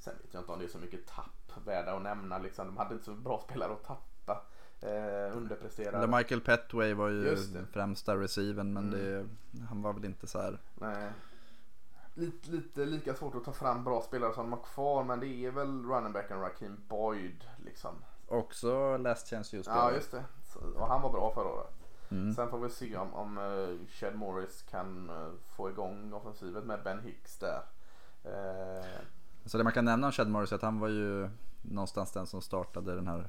sen 0.00 0.14
vet 0.22 0.34
jag 0.34 0.40
inte 0.40 0.52
om 0.52 0.58
det 0.58 0.64
är 0.64 0.68
så 0.68 0.78
mycket 0.78 1.06
tapp 1.06 1.52
värda 1.64 1.96
att 1.96 2.02
nämna. 2.02 2.38
Liksom. 2.38 2.66
De 2.66 2.76
hade 2.76 2.94
inte 2.94 3.04
så 3.04 3.14
bra 3.14 3.40
spelare 3.48 3.72
att 3.72 3.84
tappa. 3.84 4.42
Eh, 4.80 5.36
underpresterade. 5.36 5.98
Eller 5.98 6.18
Michael 6.18 6.40
Petway 6.40 6.94
var 6.94 7.08
ju 7.08 7.22
Just 7.24 7.56
främsta 7.72 8.16
receiven 8.16 8.72
men 8.72 8.94
Mm. 8.94 9.00
det, 9.00 9.26
han 9.68 9.82
var 9.82 9.92
väl 9.92 10.04
inte 10.04 10.26
så 10.26 10.40
här. 10.40 10.58
Nej. 10.74 11.10
Lite, 12.14 12.50
lite 12.50 12.84
lika 12.84 13.14
svårt 13.14 13.34
att 13.34 13.44
ta 13.44 13.52
fram 13.52 13.84
bra 13.84 14.02
spelare 14.02 14.34
som 14.34 14.50
de 14.50 14.52
har 14.52 14.64
kvar 14.64 15.04
men 15.04 15.20
det 15.20 15.26
är 15.26 15.50
väl 15.50 15.84
running 15.84 16.12
backen 16.12 16.40
Raheem 16.40 16.80
Boyd 16.88 17.44
liksom. 17.64 17.94
Också 18.26 18.96
last 18.96 19.30
chance 19.30 19.56
you 19.56 19.64
Ja 19.66 19.92
just 19.92 20.10
det. 20.10 20.24
Och 20.76 20.86
han 20.88 21.02
var 21.02 21.10
bra 21.10 21.32
förra 21.34 21.48
året. 21.48 21.74
Mm. 22.10 22.34
Sen 22.34 22.50
får 22.50 22.58
vi 22.58 22.70
se 22.70 22.96
om, 22.96 23.14
om 23.14 23.38
uh, 23.38 23.86
Chad 23.88 24.14
Morris 24.14 24.62
kan 24.62 25.10
eh, 25.10 25.28
få 25.56 25.70
igång 25.70 26.12
offensivet 26.12 26.64
med 26.64 26.82
Ben 26.82 27.00
Hicks 27.00 27.38
där. 27.38 27.62
Eh, 28.24 28.84
Så 29.44 29.58
det 29.58 29.64
man 29.64 29.72
kan 29.72 29.84
nämna 29.84 30.06
om 30.06 30.12
Chad 30.12 30.28
Morris 30.28 30.52
är 30.52 30.56
att 30.56 30.62
han 30.62 30.78
var 30.78 30.88
ju 30.88 31.28
någonstans 31.62 32.12
den 32.12 32.26
som 32.26 32.40
startade 32.42 32.94
den 32.94 33.06
här 33.06 33.28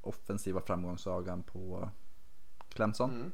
offensiva 0.00 0.60
framgångssagan 0.60 1.42
på 1.42 1.88
Clemson. 2.68 3.10
mm. 3.10 3.32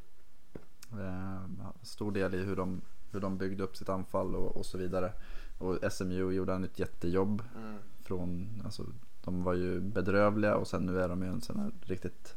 Eh, 0.92 1.68
stor 1.82 2.12
del 2.12 2.34
i 2.34 2.38
hur 2.44 2.56
de, 2.56 2.80
hur 3.12 3.20
de 3.20 3.38
byggde 3.38 3.62
upp 3.62 3.76
sitt 3.76 3.88
anfall 3.88 4.34
och, 4.34 4.56
och 4.56 4.66
så 4.66 4.78
vidare. 4.78 5.12
Och 5.58 5.92
SMU 5.92 6.32
gjorde 6.32 6.52
han 6.52 6.64
ett 6.64 6.78
jättejobb 6.78 7.42
Mm. 7.56 7.78
från, 8.02 8.48
alltså, 8.64 8.84
de 9.24 9.42
var 9.44 9.54
ju 9.54 9.80
bedrövliga 9.80 10.56
och 10.56 10.66
sen 10.66 10.86
nu 10.86 11.00
är 11.00 11.08
de 11.08 11.22
ju 11.22 11.28
en 11.28 11.40
sån 11.40 11.58
här 11.60 11.70
riktigt 11.80 12.34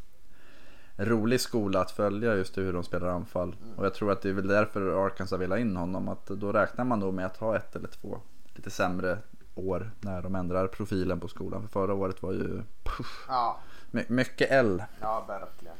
rolig 0.98 1.42
skola 1.42 1.82
att 1.82 1.92
följa 1.92 2.36
just 2.36 2.58
hur 2.58 2.74
de 2.74 2.84
spelar 2.84 3.08
anfall. 3.08 3.56
Och 3.76 3.86
jag 3.86 3.94
tror 3.94 4.12
att 4.12 4.22
det 4.22 4.30
är 4.30 4.34
väl 4.34 4.48
därför 4.48 5.06
Arkansas 5.06 5.42
vill 5.42 5.52
ha 5.52 5.58
in 5.58 5.76
honom. 5.76 6.08
Att 6.10 6.26
då 6.28 6.52
räknar 6.52 6.86
man 6.86 7.00
nog 7.00 7.14
med 7.14 7.26
att 7.26 7.38
ha 7.38 7.56
ett 7.56 7.76
eller 7.76 7.88
två 7.88 8.18
lite 8.56 8.70
sämre 8.70 9.18
år 9.60 9.92
när 10.02 10.22
de 10.22 10.36
ändrar 10.36 10.68
profilen 10.68 11.20
på 11.20 11.28
skolan. 11.28 11.62
För 11.62 11.68
förra 11.70 11.94
året 11.94 12.24
var 12.24 12.32
ju 12.34 12.62
puff, 12.84 13.26
Ja, 13.28 13.60
my- 13.92 14.06
mycket 14.08 14.52
L. 14.52 14.84
Ja, 15.02 15.26
verkligen. 15.28 15.76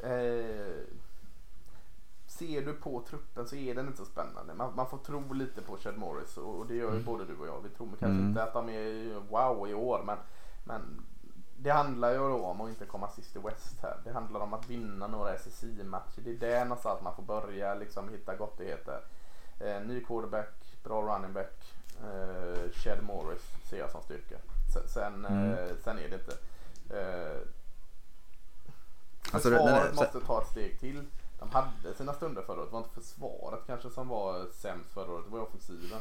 Eh, 0.00 0.74
ser 2.26 2.62
du 2.62 2.72
på 2.72 3.02
truppen 3.08 3.48
så 3.48 3.56
är 3.56 3.74
den 3.74 3.86
inte 3.86 3.98
så 3.98 4.04
spännande. 4.04 4.54
Man, 4.54 4.74
man 4.76 4.86
får 4.90 4.98
tro 4.98 5.32
lite 5.32 5.62
på 5.62 5.76
Chad 5.76 5.96
Morris 5.98 6.36
och, 6.36 6.54
och 6.58 6.66
det 6.66 6.74
gör 6.74 6.94
ju 6.94 7.02
både 7.02 7.24
du 7.24 7.36
och 7.36 7.46
jag. 7.46 7.60
Vi 7.62 7.68
tror 7.68 7.86
kanske 7.88 8.06
Mm. 8.06 8.28
inte 8.28 8.42
att 8.42 8.52
de 8.52 8.68
är 8.68 9.14
wow 9.30 9.68
i 9.68 9.74
år 9.74 10.02
men, 10.06 10.16
men 10.64 11.02
det 11.56 11.70
handlar 11.70 12.12
ju 12.12 12.18
då 12.18 12.44
om 12.44 12.60
att 12.60 12.68
inte 12.68 12.84
komma 12.86 13.08
sist 13.10 13.36
i 13.36 13.38
West 13.38 13.76
här. 13.82 13.96
Det 14.04 14.12
handlar 14.12 14.40
om 14.40 14.54
att 14.54 14.70
vinna 14.70 15.06
några 15.06 15.34
SSI-matcher. 15.34 16.20
Det 16.24 16.30
är 16.30 16.34
där 16.36 16.64
någonstans 16.64 17.02
man 17.02 17.14
får 17.16 17.22
börja 17.22 17.74
liksom 17.74 18.08
hitta 18.08 18.36
gottigheter. 18.36 19.00
Eh, 19.60 19.80
ny 19.82 20.04
quarterback, 20.04 20.76
bra 20.84 21.02
running 21.02 21.32
back. 21.32 21.74
Eh, 22.02 22.70
Chad 22.72 23.02
Morris 23.02 23.42
ser 23.70 23.78
jag 23.78 23.90
som 23.90 24.02
styrka. 24.02 24.36
Sen, 24.72 24.88
sen, 24.88 25.24
Mm. 25.26 25.50
eh, 25.52 25.70
sen 25.84 25.98
är 25.98 26.08
det 26.08 26.14
inte. 26.14 26.36
Eh, 27.00 27.38
Alltså, 29.32 29.50
Försvaret 29.50 29.90
det- 29.90 29.96
måste 29.96 30.20
ta 30.20 30.42
ett 30.42 30.48
steg 30.48 30.80
till. 30.80 31.02
De 31.38 31.50
hade 31.50 31.94
sina 31.96 32.12
stunder 32.12 32.42
förra 32.42 32.56
året. 32.60 32.68
Det 32.70 32.72
var 32.72 32.80
inte 32.82 32.94
försvaret 33.00 33.60
kanske 33.66 33.90
som 33.90 34.08
var 34.08 34.46
sämst 34.52 34.92
förra 34.92 35.12
året. 35.12 35.24
Det 35.24 35.32
var 35.32 35.40
offensiven. 35.40 35.98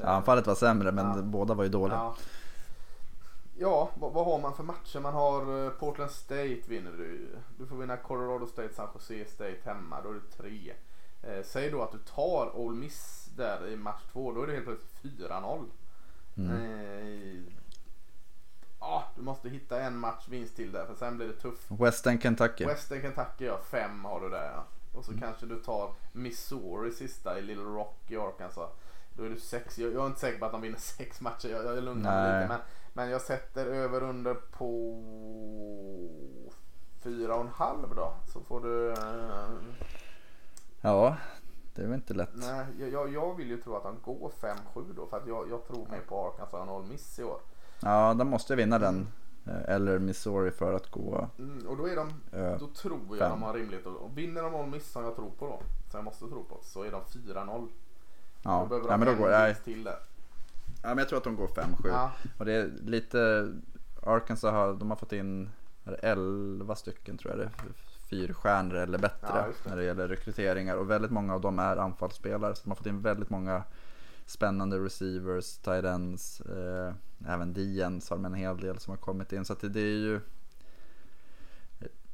Ja, 0.00 0.06
anfallet 0.06 0.46
var 0.46 0.54
sämre 0.54 0.92
men 0.92 1.06
Ja. 1.16 1.22
båda 1.22 1.54
var 1.54 1.64
ju 1.64 1.70
dåliga. 1.70 1.96
Ja, 1.96 2.14
ja 3.58 3.90
vad, 3.94 4.12
vad 4.12 4.24
har 4.26 4.38
man 4.40 4.54
för 4.54 4.62
matcher? 4.62 5.00
Man 5.00 5.14
har 5.14 5.64
eh, 5.64 5.70
Portland 5.70 6.10
State 6.10 6.60
vinner 6.68 6.90
du. 6.92 7.36
Du 7.58 7.66
får 7.66 7.76
vinna 7.76 7.96
Colorado 7.96 8.46
State, 8.46 8.74
San 8.74 8.88
Jose 8.94 9.24
State 9.24 9.56
hemma. 9.64 10.00
Då 10.02 10.10
är 10.10 10.14
det 10.14 10.36
tre. 10.36 10.72
Eh, 11.22 11.44
säg 11.44 11.70
då 11.70 11.82
att 11.82 11.92
du 11.92 11.98
tar 11.98 12.56
Ole 12.56 12.76
Miss 12.76 13.23
där 13.36 13.68
i 13.68 13.76
match 13.76 14.02
två. 14.12 14.32
Då 14.32 14.42
är 14.42 14.46
det 14.46 14.52
helt 14.52 14.64
plötsligt 14.64 15.18
4-0. 15.20 15.64
Mm. 16.36 16.50
Eh, 16.56 17.42
ja, 18.80 19.04
du 19.16 19.22
måste 19.22 19.48
hitta 19.48 19.80
en 19.82 19.98
match 19.98 20.24
vinst 20.28 20.56
till 20.56 20.72
där 20.72 20.86
för 20.86 20.94
sen 20.94 21.16
blir 21.16 21.26
det 21.26 21.32
tufft. 21.40 21.70
Western 21.70 22.20
Kentucky. 22.20 22.64
Western 22.64 23.00
Kentucky 23.00 23.44
ja, 23.44 23.58
fem 23.70 24.04
har 24.04 24.20
du 24.20 24.28
där 24.28 24.44
ja. 24.54 24.64
Och 24.92 25.04
så 25.04 25.10
Mm. 25.10 25.22
kanske 25.22 25.46
du 25.46 25.56
tar 25.62 25.92
Missouri 26.12 26.90
sista 26.92 27.38
i 27.38 27.42
Little 27.42 27.64
Rock 27.64 27.98
i 28.10 28.16
Arkansas. 28.16 28.70
Då 29.16 29.22
är 29.24 29.28
du 29.30 29.40
sex. 29.40 29.78
Jag, 29.78 29.92
jag 29.92 30.02
är 30.02 30.06
inte 30.06 30.20
säker 30.20 30.38
på 30.38 30.44
att 30.46 30.52
de 30.52 30.60
vinner 30.60 30.78
sex 30.78 31.20
matcher. 31.20 31.48
Jag, 31.48 31.64
jag 31.64 31.84
lugnar 31.84 32.22
mig 32.22 32.42
lite. 32.42 32.48
Men, 32.48 32.60
men 32.92 33.10
jag 33.10 33.20
sätter 33.20 33.66
över 33.66 34.02
under 34.02 34.34
på 34.34 34.70
fyra 37.02 37.34
och 37.34 37.40
en 37.40 37.48
halv 37.48 37.94
då. 37.94 38.14
Så 38.32 38.40
får 38.40 38.60
du... 38.60 38.90
eh, 38.92 39.48
Ja, 40.80 41.16
det 41.74 41.82
är 41.82 41.86
väl 41.86 41.94
inte 41.94 42.14
lätt. 42.14 42.30
nej, 42.34 42.66
jag- 42.80 42.88
jag, 42.92 43.12
jag 43.12 43.34
vill 43.34 43.48
ju 43.50 43.56
tro 43.62 43.76
att 43.76 43.82
de 43.82 43.96
går 44.04 44.30
5-7 44.40 44.92
då. 44.96 45.06
För 45.06 45.16
att 45.16 45.26
jag, 45.26 45.50
jag 45.50 45.66
tror 45.66 45.86
mer 45.90 46.00
på 46.08 46.26
Arkansas 46.28 46.62
än 46.62 46.68
Ole 46.68 46.86
Miss 46.88 47.18
i 47.18 47.24
år. 47.24 47.40
Ja, 47.80 48.14
de 48.14 48.28
måste 48.28 48.56
vinna 48.56 48.78
den. 48.78 49.08
eh, 49.46 49.74
Eller 49.74 49.98
Missouri 49.98 50.50
för 50.50 50.72
att 50.74 50.90
gå 50.90 51.28
Mm, 51.38 51.66
och 51.66 51.76
då 51.76 51.88
är 51.88 51.96
de... 51.96 52.08
eh, 52.38 52.58
Då 52.58 52.66
tror 52.66 53.00
jag 53.10 53.18
Fem. 53.18 53.30
de 53.30 53.42
har 53.42 53.54
rimligt. 53.54 53.86
Och 53.86 54.18
vinner 54.18 54.42
de 54.42 54.54
Ole 54.54 54.66
Miss 54.70 54.92
som 54.92 55.04
jag 55.04 55.16
tror 55.16 55.30
på 55.30 55.46
då. 55.46 55.58
Som 55.90 55.98
jag 55.98 56.04
måste 56.04 56.24
tro 56.28 56.44
på. 56.44 56.58
Så 56.62 56.82
är 56.82 56.90
de 56.92 57.00
4-0. 57.02 57.68
Ja, 58.42 58.60
Då 58.60 58.66
behöver 58.66 58.88
ja 58.88 58.92
de 58.96 59.04
men 59.04 59.16
då 59.16 59.22
går 59.24 59.46
vinst 59.46 59.64
till 59.64 59.84
där. 59.84 59.98
Ja, 60.82 60.88
men 60.88 60.98
jag 60.98 61.08
tror 61.08 61.18
att 61.18 61.24
de 61.24 61.36
går 61.36 61.46
5-7. 61.48 61.88
Ja. 61.88 62.10
Och 62.38 62.44
det 62.44 62.52
är 62.52 62.70
lite, 62.82 63.52
Arkansas 64.02 64.50
har, 64.52 64.74
de 64.74 64.90
har 64.90 64.96
fått 64.96 65.12
in 65.12 65.50
är 65.84 65.90
det 65.90 65.96
11 65.96 66.74
stycken 66.76 67.18
tror 67.18 67.30
jag 67.32 67.38
det 67.40 67.44
är, 67.44 67.50
fyrstjärnor 68.10 68.74
eller 68.74 68.98
bättre 68.98 69.28
Ja, 69.28 69.46
det. 69.64 69.70
när 69.70 69.76
det 69.76 69.84
gäller 69.84 70.08
rekryteringar. 70.08 70.76
Och 70.76 70.90
väldigt 70.90 71.10
många 71.10 71.34
av 71.34 71.40
dem 71.40 71.58
är 71.58 71.76
anfallsspelare. 71.76 72.54
Så 72.54 72.62
de 72.64 72.70
har 72.70 72.76
fått 72.76 72.86
in 72.86 73.02
väldigt 73.02 73.30
många 73.30 73.62
spännande 74.26 74.78
receivers, 74.78 75.58
tight 75.58 75.84
ends, 75.84 76.40
eh, 76.40 76.94
även 77.28 77.52
DNs 77.52 78.10
har 78.10 78.16
en 78.16 78.34
hel 78.34 78.56
del 78.56 78.78
som 78.78 78.90
har 78.90 78.98
kommit 78.98 79.32
in. 79.32 79.44
Så 79.44 79.52
att 79.52 79.60
det, 79.60 79.68
det 79.68 79.80
är 79.80 79.96
ju 79.98 80.20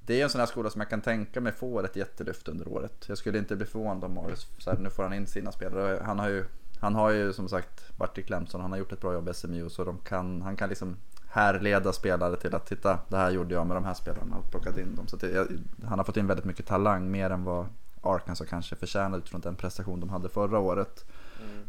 det 0.07 0.21
är 0.21 0.25
en 0.25 0.31
sån 0.31 0.39
här 0.39 0.47
skola 0.47 0.71
som 0.71 0.81
jag 0.81 0.91
kan 0.91 1.01
tänka 1.01 1.41
mig 1.41 1.53
får 1.53 1.85
ett 1.85 1.97
jättelyft 1.97 2.49
under 2.49 2.69
året. 2.69 3.05
Jag 3.09 3.19
skulle 3.19 3.39
inte 3.39 3.57
bli 3.57 3.67
förvånad 3.67 4.05
om 4.05 4.15
Morris, 4.15 4.47
så 4.59 4.71
här, 4.71 4.79
nu 4.79 4.91
får 4.91 5.03
han 5.03 5.13
in 5.13 5.27
sina 5.27 5.53
spelare. 5.53 6.03
Han 6.05 6.19
har 6.19 6.29
ju, 6.29 6.45
han 6.81 6.95
har 6.95 7.11
ju 7.11 7.33
som 7.33 7.49
sagt 7.49 7.99
varit 7.99 8.19
i 8.19 8.23
Clemson, 8.23 8.61
han 8.61 8.71
har 8.71 8.79
gjort 8.79 8.93
ett 8.93 9.01
bra 9.01 9.13
jobb 9.13 9.29
i 9.29 9.35
SMU 9.35 9.69
så 9.69 9.85
de 9.85 9.99
kan, 9.99 10.43
han 10.43 10.57
kan 10.57 10.69
liksom 10.69 10.97
härleda 11.31 11.93
spelare 11.93 12.37
till 12.37 12.55
att 12.55 12.67
titta, 12.67 12.99
det 13.09 13.17
här 13.17 13.31
gjorde 13.31 13.55
jag 13.55 13.67
med 13.67 13.77
de 13.77 13.85
här 13.85 13.95
spelarna 13.95 14.37
och 14.37 14.51
plockat 14.51 14.79
in 14.79 14.95
dem. 14.97 15.07
Så 15.09 15.17
det, 15.17 15.49
han 15.85 15.99
har 15.99 16.05
fått 16.05 16.17
in 16.17 16.27
väldigt 16.27 16.45
mycket 16.47 16.67
talang, 16.67 17.11
mer 17.11 17.31
än 17.31 17.45
vad 17.45 17.67
Arkansas 18.03 18.49
kanske 18.49 18.77
förtjänade 18.77 19.19
utifrån 19.19 19.41
den 19.41 19.55
prestation 19.55 20.01
de 20.01 20.09
hade 20.09 20.29
förra 20.29 20.59
året. 20.59 21.05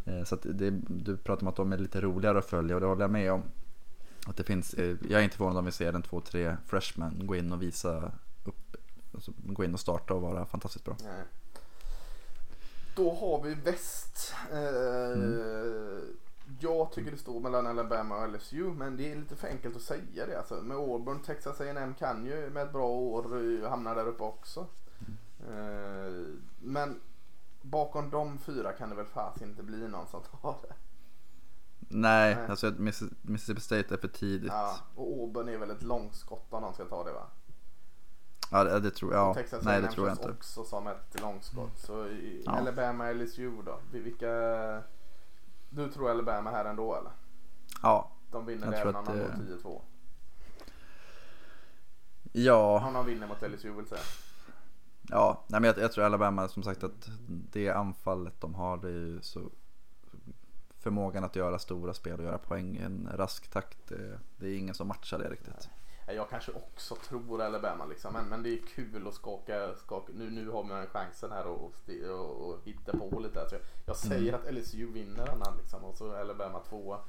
Mm. 0.05 0.19
Eh, 0.19 0.25
Så 0.25 0.35
det, 0.43 0.69
du 0.87 1.17
pratar 1.17 1.41
om 1.41 1.47
att 1.47 1.55
de 1.55 1.73
är 1.73 1.77
lite 1.77 2.01
roligare 2.01 2.37
att 2.37 2.45
följa 2.45 2.75
och 2.75 2.81
det 2.81 2.87
håller 2.87 3.01
jag 3.01 3.11
med 3.11 3.31
om. 3.31 3.43
Att 4.27 4.37
det 4.37 4.43
finns, 4.43 4.73
eh, 4.73 4.95
jag 5.09 5.19
är 5.19 5.23
inte 5.23 5.37
förvånad 5.37 5.57
om 5.57 5.65
vi 5.65 5.71
ser 5.71 5.93
en 5.93 6.01
två, 6.01 6.21
tre 6.21 6.57
freshmen 6.67 7.27
gå 7.27 7.35
in 7.35 7.51
och 7.53 7.61
visa 7.61 8.11
upp, 8.45 8.75
alltså 9.13 9.31
gå 9.45 9.63
in 9.63 9.73
och 9.73 9.79
starta 9.79 10.13
och 10.13 10.21
vara 10.21 10.45
fantastiskt 10.45 10.85
bra. 10.85 10.95
Nej. 11.03 11.23
Då 12.95 13.13
har 13.13 13.43
vi 13.43 13.53
väst. 13.55 14.33
Eh, 14.51 14.57
Mm. 15.13 16.01
Jag 16.59 16.91
tycker 16.91 17.11
det 17.11 17.17
står 17.17 17.39
mellan 17.39 17.67
Alabama 17.67 18.17
och 18.23 18.29
LSU 18.33 18.63
men 18.73 18.97
det 18.97 19.11
är 19.11 19.15
lite 19.15 19.35
för 19.35 19.47
enkelt 19.47 19.75
att 19.75 19.81
säga 19.81 20.25
det. 20.25 20.37
Alltså, 20.37 20.53
med 20.55 20.77
Auburn, 20.77 21.19
Texas 21.21 21.61
A&M 21.61 21.93
kan 21.99 22.25
ju 22.25 22.49
med 22.49 22.63
ett 22.63 22.73
bra 22.73 22.87
år 22.87 23.37
eh, 23.63 23.69
hamna 23.69 23.93
där 23.93 24.07
uppe 24.07 24.23
också. 24.23 24.65
Eh, 25.49 26.13
men 26.59 26.99
bakom 27.61 28.09
de 28.09 28.37
fyra 28.37 28.71
kan 28.71 28.89
det 28.89 28.95
väl 28.95 29.05
fast 29.05 29.41
inte 29.41 29.63
bli 29.63 29.87
någon 29.87 30.07
som 30.07 30.21
tar 30.41 30.55
det. 30.61 30.73
Nej, 31.93 32.35
Nej. 32.35 32.45
alltså 32.49 32.67
Miss- 32.77 33.13
Mississippi 33.21 33.61
State 33.61 33.93
är 33.93 33.97
för 33.97 34.07
tidigt. 34.07 34.51
Ja, 34.51 34.75
och 34.95 35.19
Auburn 35.21 35.49
är 35.49 35.57
väl 35.57 35.71
ett 35.71 35.83
långskott 35.83 36.45
om 36.53 36.61
någon 36.61 36.73
ska 36.73 36.85
ta 36.85 37.03
det 37.03 37.11
va? 37.13 37.27
Ja, 38.51 38.63
det, 38.63 38.79
det 38.79 38.91
tror 38.91 39.13
jag. 39.13 39.27
Ja, 39.29 39.33
Texas 39.33 39.63
nej, 39.65 39.81
det 39.81 39.87
tror 39.91 40.07
jag 40.07 40.13
inte. 40.17 40.31
också 40.31 40.63
som 40.63 40.87
ett 40.87 41.21
långskott. 41.21 41.79
Så 41.79 42.07
i 42.07 42.43
Ja. 42.45 42.51
Alabama 42.51 43.11
LSU 43.11 43.51
då? 43.65 43.79
Vi- 43.91 43.99
Vilka... 43.99 44.27
Du 45.73 45.91
tror 45.91 46.09
Alabama 46.11 46.51
här 46.51 46.65
ändå 46.65 46.95
eller? 46.95 47.11
Ja, 47.81 48.11
De 48.31 48.45
vinner 48.45 48.71
det 48.71 48.77
även 48.77 48.95
om 48.95 49.05
de 49.05 49.17
går 49.19 49.27
10-2. 49.27 49.81
ja, 52.31 52.87
Om 52.87 52.93
de 52.93 53.05
vinner 53.05 53.27
mot 53.27 53.41
LSU 53.41 53.71
vill 53.71 53.87
säga. 53.87 54.01
ja. 55.09 55.43
Nej, 55.47 55.61
men 55.61 55.67
jag, 55.67 55.77
jag 55.77 55.91
tror 55.91 56.05
Alabama 56.05 56.47
som 56.47 56.63
sagt 56.63 56.83
att 56.83 57.09
det 57.27 57.69
anfallet 57.69 58.41
de 58.41 58.55
har 58.55 58.77
det 58.77 58.87
är 58.87 58.91
ju 58.91 59.21
så 59.21 59.49
förmågan 60.79 61.23
att 61.23 61.35
göra 61.35 61.59
stora 61.59 61.93
spel 61.93 62.19
och 62.19 62.25
göra 62.25 62.37
poäng 62.37 62.77
i 62.77 62.81
en 62.81 63.09
rask 63.13 63.47
takt. 63.47 63.77
Det, 63.87 64.19
det 64.37 64.47
är 64.47 64.57
ingen 64.57 64.75
som 64.75 64.87
matchar 64.87 65.19
det 65.19 65.29
riktigt. 65.29 65.69
Ja, 65.71 65.77
Jag 66.07 66.29
kanske 66.29 66.51
också 66.51 66.95
tror 66.95 67.41
Alabama 67.41 67.85
liksom. 67.85 68.13
Men, 68.13 68.25
men 68.25 68.43
det 68.43 68.49
är 68.49 68.57
kul 68.75 69.07
att 69.07 69.13
skaka. 69.13 69.75
skaka. 69.75 70.13
Nu, 70.15 70.29
nu 70.29 70.49
har 70.49 70.63
man 70.63 70.87
chansen 70.87 71.31
här 71.31 71.47
och, 71.47 71.73
och, 72.09 72.49
och 72.49 72.59
hitta 72.63 72.97
på 72.97 73.19
lite. 73.19 73.39
här. 73.39 73.47
Så 73.47 73.55
jag, 73.55 73.61
jag 73.85 73.95
säger 73.95 74.33
att 74.33 74.53
LSU 74.53 74.91
vinner 74.91 75.25
den 75.25 75.41
här 75.41 75.53
liksom. 75.57 75.83
Och 75.83 75.97
så 75.97 76.15
Alabama 76.15 76.59
tvåa. 76.59 76.99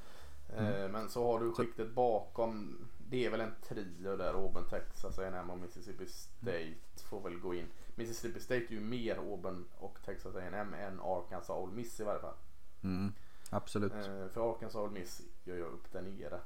Eh, 0.57 0.89
men 0.89 1.09
så 1.09 1.33
har 1.33 1.41
du 1.41 1.53
skiktet 1.53 1.95
bakom. 1.95 2.79
Det 3.09 3.27
är 3.27 3.31
väl 3.31 3.41
en 3.41 3.55
trio 3.69 4.17
där. 4.17 4.35
Auburn, 4.35 4.65
Texas, 4.65 5.19
A&M 5.19 5.51
och 5.51 5.59
Mississippi 5.59 6.07
State 6.07 7.05
får 7.09 7.21
väl 7.21 7.39
gå 7.39 7.55
in. 7.55 7.67
Mississippi 7.95 8.41
State 8.41 8.65
är 8.65 8.73
ju 8.73 8.81
mer 8.81 9.17
Auburn 9.17 9.65
och 9.79 9.99
Texas 10.05 10.37
A&M 10.37 10.75
än 10.75 11.01
Arkansas 11.01 11.57
Ole 11.57 11.73
Miss 11.73 12.01
i 12.01 12.05
varje 12.05 12.21
fall. 12.21 12.35
Mm, 12.83 13.13
absolut. 13.51 13.93
Eh, 13.93 14.29
för 14.29 14.51
Arkansas 14.51 14.83
Ole 14.83 14.93
Miss 14.93 15.23
gör 15.45 15.57
jag 15.57 15.69
upp 15.69 15.93
där 15.93 16.03
nere. 16.03 16.41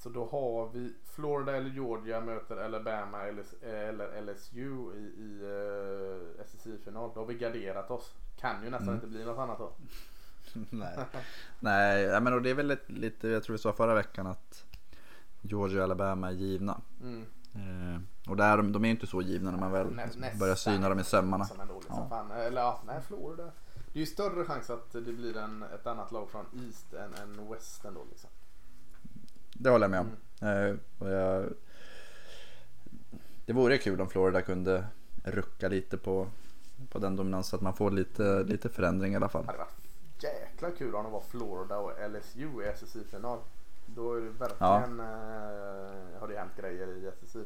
Eh, 0.00 0.02
så 0.02 0.08
då 0.08 0.24
har 0.26 0.68
vi 0.72 0.92
Florida 1.04 1.56
eller 1.56 1.70
Georgia 1.70 2.20
möter 2.20 2.56
Alabama 2.56 3.22
eller, 3.22 4.22
LSU 4.22 4.92
i, 4.96 5.22
i 5.22 5.42
uh, 5.44 6.44
SSI-final. 6.46 7.10
Då 7.14 7.20
har 7.20 7.26
vi 7.26 7.34
garderat 7.34 7.90
oss. 7.90 8.14
Kan 8.40 8.64
ju 8.64 8.70
nästan 8.70 8.88
Mm. 8.88 8.94
inte 8.94 9.06
bli 9.06 9.24
något 9.24 9.38
annat 9.38 9.58
då. 9.58 9.72
Nej, 10.70 10.98
Nej 11.60 12.20
men 12.20 12.32
och 12.32 12.42
det 12.42 12.50
är 12.50 12.54
väl 12.54 12.78
lite, 12.86 13.28
jag 13.28 13.42
tror 13.42 13.54
vi 13.54 13.58
sa 13.58 13.72
förra 13.72 13.94
veckan 13.94 14.26
att 14.26 14.64
Georgia 15.42 15.78
och 15.78 15.84
Alabama 15.84 16.28
är 16.28 16.32
givna. 16.32 16.80
Mm. 17.02 17.24
Eh, 17.54 18.30
och 18.30 18.36
där, 18.36 18.62
de, 18.62 18.84
är 18.84 18.88
inte 18.90 19.06
så 19.06 19.22
givna 19.22 19.50
när 19.50 19.58
man 19.58 19.72
väl 19.72 19.86
Nä- 19.94 20.06
nästan 20.06 20.38
börjar 20.38 20.54
syna 20.54 20.88
dem 20.88 20.98
i 20.98 21.04
sömmarna. 21.04 21.44
Som 21.44 21.60
ändå, 21.60 21.74
liksom. 21.74 21.96
Ja. 21.98 22.08
Fan, 22.08 22.30
eller 22.30 22.60
ja, 22.60 22.80
nej 22.86 23.00
Florida. 23.06 23.44
Det 23.92 23.98
är 23.98 24.00
ju 24.00 24.06
större 24.06 24.44
chans 24.44 24.70
att 24.70 24.92
det 24.92 25.00
blir 25.00 25.36
en, 25.36 25.62
ett 25.62 25.86
annat 25.86 26.12
lag 26.12 26.30
från 26.30 26.46
East 26.66 26.92
än, 26.94 27.14
än 27.14 27.50
West 27.50 27.84
ändå 27.84 28.00
liksom. 28.10 28.30
Det 29.62 29.70
håller 29.70 29.84
jag 29.84 29.90
med 29.90 30.00
om. 30.00 30.10
Eh, 30.48 30.76
och 30.98 31.10
jag, 31.10 31.52
det 33.46 33.52
vore 33.52 33.78
kul 33.78 34.00
om 34.00 34.08
Florida 34.08 34.42
kunde 34.42 34.84
rucka 35.24 35.68
lite 35.68 35.96
på, 35.96 36.26
på 36.90 36.98
den 36.98 37.16
dominansen. 37.16 37.50
Så 37.50 37.56
att 37.56 37.62
man 37.62 37.74
får 37.74 37.90
lite, 37.90 38.42
lite 38.42 38.68
förändring 38.68 39.12
i 39.12 39.16
alla 39.16 39.28
fall. 39.28 39.46
Det 39.46 39.52
varit 39.58 40.22
jäkla 40.22 40.70
kul 40.70 40.94
om 40.94 41.04
det 41.04 41.10
var 41.10 41.20
Florida 41.20 41.78
och 41.78 41.92
LSU 42.10 42.62
i 42.64 42.66
SSI-final. 42.76 43.38
Då 43.86 44.14
är 44.16 44.20
det 44.20 44.28
verkligen, 44.30 45.00
eh, 45.00 46.20
har 46.20 46.28
det 46.28 46.38
hänt 46.38 46.52
grejer 46.56 46.86
i 46.88 47.06
SSI. 47.22 47.38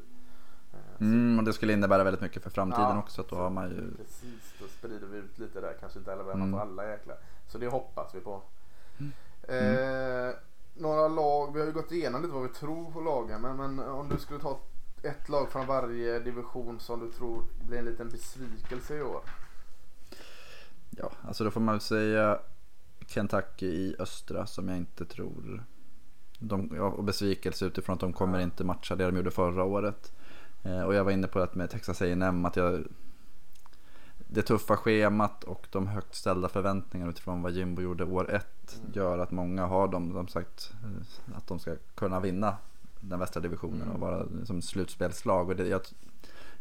Eh, 0.72 0.78
Mm, 1.00 1.38
och 1.38 1.44
det 1.44 1.52
skulle 1.52 1.72
innebära 1.72 2.04
väldigt 2.04 2.20
mycket 2.22 2.42
för 2.42 2.50
framtiden 2.50 2.82
Ja, 2.84 2.98
också. 2.98 3.20
Att 3.20 3.28
då 3.28 3.36
har 3.36 3.50
man 3.50 3.70
ju... 3.70 3.96
Precis, 3.96 4.54
då 4.60 4.66
sprider 4.66 5.06
vi 5.06 5.18
ut 5.18 5.38
lite 5.38 5.60
där. 5.60 5.76
Kanske 5.80 5.98
inte 5.98 6.12
Alabama 6.12 6.44
Mm. 6.44 6.52
på 6.52 6.58
alla 6.58 6.88
jäklar. 6.90 7.16
Så 7.48 7.58
det 7.58 7.66
hoppas 7.66 8.14
vi 8.14 8.20
på. 8.20 8.42
Mm. 8.98 9.12
Eh, 10.28 10.34
några 10.74 11.08
lag, 11.08 11.52
vi 11.52 11.60
har 11.60 11.66
ju 11.66 11.72
gått 11.72 11.92
igenom 11.92 12.22
lite 12.22 12.34
vad 12.34 12.42
vi 12.42 12.48
tror 12.48 12.90
på 12.90 13.00
lagen. 13.00 13.40
Men, 13.40 13.56
men 13.56 13.78
om 13.78 14.08
du 14.08 14.18
skulle 14.18 14.40
ta 14.40 14.60
ett 15.02 15.28
lag 15.28 15.50
från 15.50 15.66
varje 15.66 16.18
division 16.18 16.80
som 16.80 17.00
du 17.00 17.10
tror 17.10 17.42
blir 17.66 17.78
en 17.78 17.84
liten 17.84 18.08
besvikelse 18.08 18.96
i 18.96 19.02
år. 19.02 19.20
Ja, 20.90 21.12
alltså 21.22 21.44
då 21.44 21.50
får 21.50 21.60
man 21.60 21.74
väl 21.74 21.80
säga 21.80 22.38
Kentucky 23.06 23.66
i 23.66 23.96
östra 23.98 24.46
som 24.46 24.68
jag 24.68 24.76
inte 24.76 25.04
tror 25.04 25.64
de, 26.38 26.70
ja, 26.76 26.82
och 26.82 27.04
besvikelse 27.04 27.64
utifrån 27.64 27.94
att 27.94 28.00
de 28.00 28.12
kommer 28.12 28.38
inte 28.38 28.64
matcha 28.64 28.96
det 28.96 29.04
de 29.04 29.16
gjorde 29.16 29.30
förra 29.30 29.64
året. 29.64 30.12
Eh, 30.62 30.82
och 30.82 30.94
jag 30.94 31.04
var 31.04 31.12
inne 31.12 31.26
på 31.26 31.38
det 31.38 31.54
med 31.54 31.70
Texas 31.70 32.02
A&M 32.02 32.44
att 32.44 32.56
jag 32.56 32.84
det 34.34 34.42
tuffa 34.42 34.76
schemat 34.76 35.44
och 35.44 35.66
de 35.70 35.86
högt 35.86 36.14
ställda 36.14 36.48
förväntningarna 36.48 37.10
utifrån 37.10 37.42
vad 37.42 37.52
Jimbo 37.52 37.82
gjorde 37.82 38.04
år 38.04 38.30
ett 38.30 38.46
Mm. 38.80 38.92
gör 38.94 39.18
att 39.18 39.30
många 39.30 39.66
har 39.66 39.88
dem 39.88 40.12
som 40.12 40.28
sagt 40.28 40.72
eh, 40.84 41.36
att 41.36 41.46
de 41.46 41.58
ska 41.58 41.76
kunna 41.94 42.20
vinna 42.20 42.56
den 43.00 43.18
västra 43.18 43.40
divisionen 43.40 43.82
Mm. 43.82 43.94
och 43.94 44.00
vara 44.00 44.26
som 44.44 44.62
slutspelslag. 44.62 45.48
Och 45.48 45.56
det, 45.56 45.68
jag, 45.68 45.80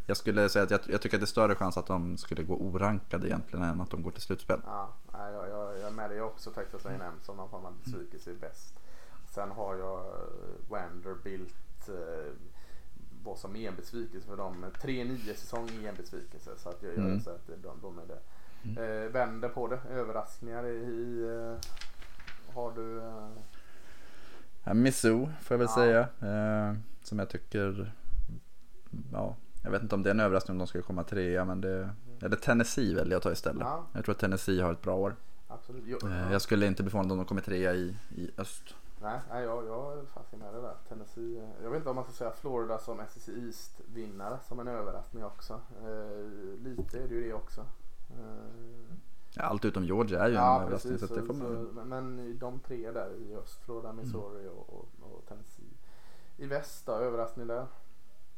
jag 0.06 0.18
skulle 0.18 0.50
säga 0.50 0.64
att 0.64 0.72
jag, 0.72 0.80
jag 0.88 1.02
tycker 1.02 1.18
att 1.18 1.22
det 1.22 1.26
är 1.26 1.28
större 1.28 1.56
chans 1.56 1.78
att 1.78 1.88
de 1.88 2.18
skulle 2.18 2.44
gå 2.44 2.56
orankade 2.56 3.28
egentligen 3.28 3.66
än 3.66 3.82
att 3.82 3.90
de 3.90 4.04
går 4.04 4.12
till 4.12 4.22
slutspel. 4.22 4.60
Ja, 4.66 4.90
jag, 5.14 5.50
jag, 5.50 5.78
jag 5.80 5.88
är 5.88 5.92
med 5.92 6.10
dig 6.10 6.22
också 6.22 6.52
Texas 6.52 6.86
A&M 6.86 7.14
som 7.24 7.38
någon 7.38 7.50
form 7.50 7.66
av 7.66 7.74
besvikelse 7.84 8.34
bäst. 8.42 8.74
Sen 9.32 9.52
har 9.52 9.76
jag 9.76 10.06
Vanderbilt 10.70 11.90
eh, 11.90 12.34
vad 13.24 13.38
som 13.38 13.56
är 13.56 13.68
en 13.70 13.76
besvikelse 13.76 14.28
för 14.28 14.38
dem. 14.38 14.66
3-9 14.82 15.18
säsong 15.36 15.70
är 15.84 15.90
en 15.90 15.96
besvikelse 15.96 16.50
så 16.58 16.70
att 16.70 16.84
jag, 16.84 16.92
jag 16.92 16.98
Mm. 17.06 17.22
säger 17.22 17.38
att 17.38 17.64
de, 17.64 17.80
de 17.82 18.00
är 18.00 18.04
det. 18.08 18.20
Eh, 18.82 19.10
vänder 19.12 19.50
på 19.50 19.68
det, 19.68 19.80
överraskningar 19.92 20.66
i, 20.68 21.22
eh, 21.24 21.70
har 22.56 22.72
du 22.76 22.98
eh, 23.02 23.30
Ja, 24.64 24.74
Missou 24.74 25.30
får 25.42 25.56
jag 25.56 25.60
väl 25.60 25.68
Ja. 25.70 25.76
säga. 25.76 26.00
Eh, 26.70 26.76
som 27.04 27.20
jag 27.20 27.30
tycker, 27.30 27.94
ja, 29.12 29.36
jag 29.64 29.72
vet 29.72 29.82
inte 29.82 29.96
om 29.96 30.04
det 30.04 30.10
är 30.10 30.14
en 30.14 30.20
överraskning 30.20 30.56
om 30.56 30.58
de 30.60 30.68
skulle 30.68 30.84
komma 30.84 31.04
trea. 31.04 31.46
Men 31.46 31.62
det, 31.62 31.90
eller 32.22 32.36
Tennessee 32.36 32.96
väljer 32.96 33.12
jag 33.12 33.18
att 33.18 33.24
ta 33.24 33.32
istället. 33.32 33.62
Ja. 33.62 33.86
Jag 33.94 34.06
tror 34.06 34.16
att 34.16 34.20
Tennessee 34.20 34.62
har 34.62 34.72
ett 34.74 34.82
bra 34.82 34.96
år. 34.96 35.16
absolut. 35.48 35.84
Jo, 35.86 35.98
Eh, 36.10 36.32
jag 36.32 36.42
skulle 36.42 36.66
inte 36.68 36.84
bli 36.84 36.90
förvånad 36.92 37.12
om 37.12 37.18
de 37.18 37.26
kommer 37.26 37.42
trea 37.42 37.74
i, 37.76 37.96
i 38.16 38.32
öst. 38.38 38.76
Nej, 39.04 39.20
nej 39.30 39.44
jag, 39.44 39.66
jag 39.68 39.98
är 39.98 40.06
fast 40.06 40.32
med 40.32 40.54
det 40.54 40.62
där. 40.62 40.76
Tennessee. 40.90 41.38
eh, 41.40 41.64
Jag 41.64 41.70
vet 41.70 41.78
inte 41.78 41.90
om 41.90 41.96
man 41.96 42.04
ska 42.06 42.14
säga 42.14 42.32
Florida 42.32 42.80
som 42.80 43.02
SEC 43.10 43.30
East 43.30 43.82
vinnare 43.94 44.40
som 44.48 44.60
en 44.60 44.68
överraskning 44.68 45.24
också. 45.26 45.54
Eh, 45.54 46.28
lite 46.64 46.98
är 47.04 47.08
det 47.08 47.16
ju 47.16 47.24
det 47.24 47.34
också. 47.34 47.62
Eh, 48.10 49.46
allt 49.50 49.66
utom 49.66 49.84
Georgia 49.84 50.20
är 50.24 50.28
ju 50.28 50.36
en 50.36 50.42
Ja 50.44 50.62
överraskning. 50.62 50.94
precis. 50.94 51.08
Så 51.10 51.14
att 51.14 51.22
det 51.22 51.28
Så, 51.28 51.34
får 51.34 51.44
man... 51.44 51.66
så, 51.76 51.86
men- 51.86 52.40
de 52.40 52.60
tre 52.60 52.92
där 52.92 53.16
i 53.16 53.36
öst, 53.36 53.60
Florida, 53.66 53.94
Missouri 53.94 54.48
och, 54.48 54.70
och, 54.74 54.88
och 55.02 55.26
Tennessee. 55.28 55.66
I 56.38 56.46
väst 56.46 56.86
då, 56.86 56.92
överraskning 56.92 57.48
där? 57.48 57.68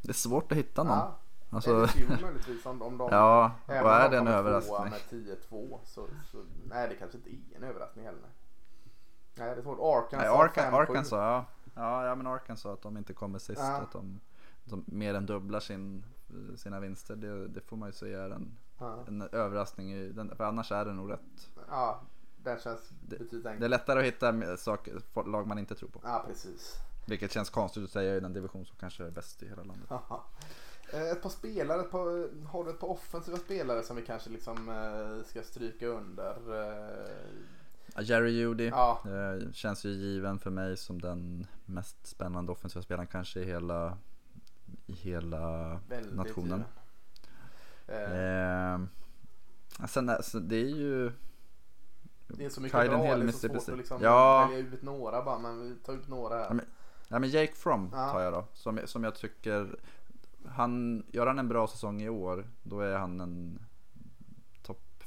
Det 0.01 0.09
är 0.09 0.13
svårt 0.13 0.51
att 0.51 0.57
hitta 0.57 0.83
någon. 0.83 0.97
Ja, 0.97 1.15
Alltså, 1.49 1.83
LSU 1.85 2.07
möjligtvis 2.21 2.65
om, 2.65 2.81
om 2.81 2.97
de 2.97 3.09
ja, 3.11 3.51
om 3.67 3.73
är 3.73 4.03
de 4.03 4.11
det 4.11 4.17
en 4.17 4.27
överraskning? 4.27 4.89
med 4.89 5.37
10-2 5.49 5.77
så, 5.85 6.07
så 6.31 6.37
nej 6.69 6.89
det 6.89 6.95
kanske 6.95 7.17
inte 7.17 7.29
är 7.29 7.57
en 7.57 7.63
överraskning 7.63 8.05
heller. 8.05 8.29
Nej 9.35 9.55
det 9.55 9.61
är. 9.61 9.97
Arkansas 9.97 10.19
Nej, 10.19 10.27
Arka, 10.27 10.61
5-7. 10.71 10.73
Arkansas, 10.81 11.11
ja. 11.11 11.45
ja. 11.75 12.05
Ja, 12.05 12.15
men 12.15 12.27
Arkansas 12.27 12.65
att 12.73 12.81
de 12.81 12.97
inte 12.97 13.13
kommer 13.13 13.39
sist. 13.39 13.61
Ja. 13.61 13.71
Att 13.77 13.91
de, 13.91 14.19
de 14.63 14.83
mer 14.87 15.13
än 15.13 15.25
dubblar 15.25 15.59
sin, 15.59 16.05
sina 16.55 16.79
vinster. 16.79 17.15
Det, 17.15 17.47
det 17.47 17.61
får 17.61 17.77
man 17.77 17.89
ju 17.89 17.93
säga 17.93 18.23
är 18.23 18.29
en, 18.29 18.57
Ja. 18.79 19.03
en 19.07 19.21
överraskning. 19.21 19.91
i 19.93 20.07
Den, 20.11 20.35
för 20.35 20.43
annars 20.43 20.71
är 20.71 20.85
det 20.85 20.93
nog 20.93 21.11
rätt. 21.11 21.49
ja, 21.69 22.01
den 22.43 22.59
känns 22.59 22.89
Det- 22.89 23.17
betydligt 23.19 23.43
Det 23.43 23.49
är 23.49 23.51
enklare. 23.53 23.69
lättare 23.69 23.99
att 23.99 24.05
hitta 24.05 24.57
saker, 24.57 25.01
lag 25.31 25.47
man 25.47 25.59
inte 25.59 25.75
tror 25.75 25.89
på. 25.89 25.99
Ja 26.03 26.23
precis. 26.27 26.73
Vilket 27.07 27.31
känns 27.31 27.49
konstigt 27.49 27.83
att 27.83 27.89
säga 27.89 28.15
i 28.15 28.19
den 28.19 28.33
division 28.33 28.65
som 28.65 28.75
kanske 28.79 29.05
är 29.05 29.11
bäst 29.11 29.43
i 29.43 29.47
hela 29.49 29.63
landet. 29.63 29.89
Haha. 29.89 30.23
Eh, 30.93 31.01
Ett 31.11 31.21
par 31.21 31.29
spelare, 31.29 31.81
ett 31.81 31.91
par, 31.91 32.29
har 32.47 32.63
du 32.63 32.69
ett 32.69 32.79
par 32.79 32.89
offensiva 32.91 33.37
spelare 33.37 33.83
som 33.83 33.95
vi 33.95 34.01
kanske 34.01 34.29
liksom 34.29 34.69
eh, 34.69 35.25
ska 35.27 35.41
stryka 35.43 35.87
under? 35.87 36.37
Jerry 38.01 38.31
Judy 38.31 38.67
Ja, 38.67 39.01
eh, 39.05 39.51
känns 39.51 39.85
ju 39.85 39.89
given 39.89 40.39
för 40.39 40.49
mig 40.49 40.77
som 40.77 41.01
den 41.01 41.47
mest 41.65 42.07
spännande 42.07 42.51
offensiva 42.51 42.83
spelaren 42.83 43.07
kanske 43.07 43.39
i 43.39 43.45
hela, 43.45 43.97
i 44.85 44.93
hela 44.93 45.79
väldigt 45.89 46.15
nationen. 46.15 46.63
Eh, 47.87 48.73
Eh, 48.73 48.79
sen, 49.87 50.11
sen, 50.23 50.47
det 50.47 50.55
är 50.55 50.69
ju 50.75 51.11
det 52.27 52.45
är 52.45 52.49
så 52.49 52.61
mycket 52.61 52.71
Kaiden 52.71 52.99
bra, 52.99 53.07
Hill, 53.15 53.19
det 53.19 53.25
är 53.25 53.31
så 53.31 53.39
svårt 53.49 53.69
att 53.69 53.77
liksom 53.77 54.01
Ja. 54.01 54.47
välja 54.51 54.57
ut 54.73 54.81
några 54.81 55.23
bara, 55.23 55.39
men 55.39 55.61
vi 55.61 55.75
tar 55.75 55.93
ut 55.93 56.07
några 56.07 56.35
här. 56.37 56.45
Ja, 56.45 56.53
men- 56.53 56.65
Ja 57.07 57.19
men 57.19 57.29
Jake 57.29 57.55
From 57.55 57.89
Ja. 57.93 58.11
tar 58.11 58.21
jag 58.21 58.33
då. 58.33 58.45
Som, 58.53 58.79
som 58.85 59.03
jag 59.03 59.15
tycker, 59.15 59.79
han, 60.47 61.03
gör 61.11 61.27
han 61.27 61.39
en 61.39 61.47
bra 61.47 61.67
säsong 61.67 62.01
i 62.01 62.09
år 62.09 62.45
då 62.63 62.79
är 62.79 62.97
han 62.97 63.21
en 63.21 63.59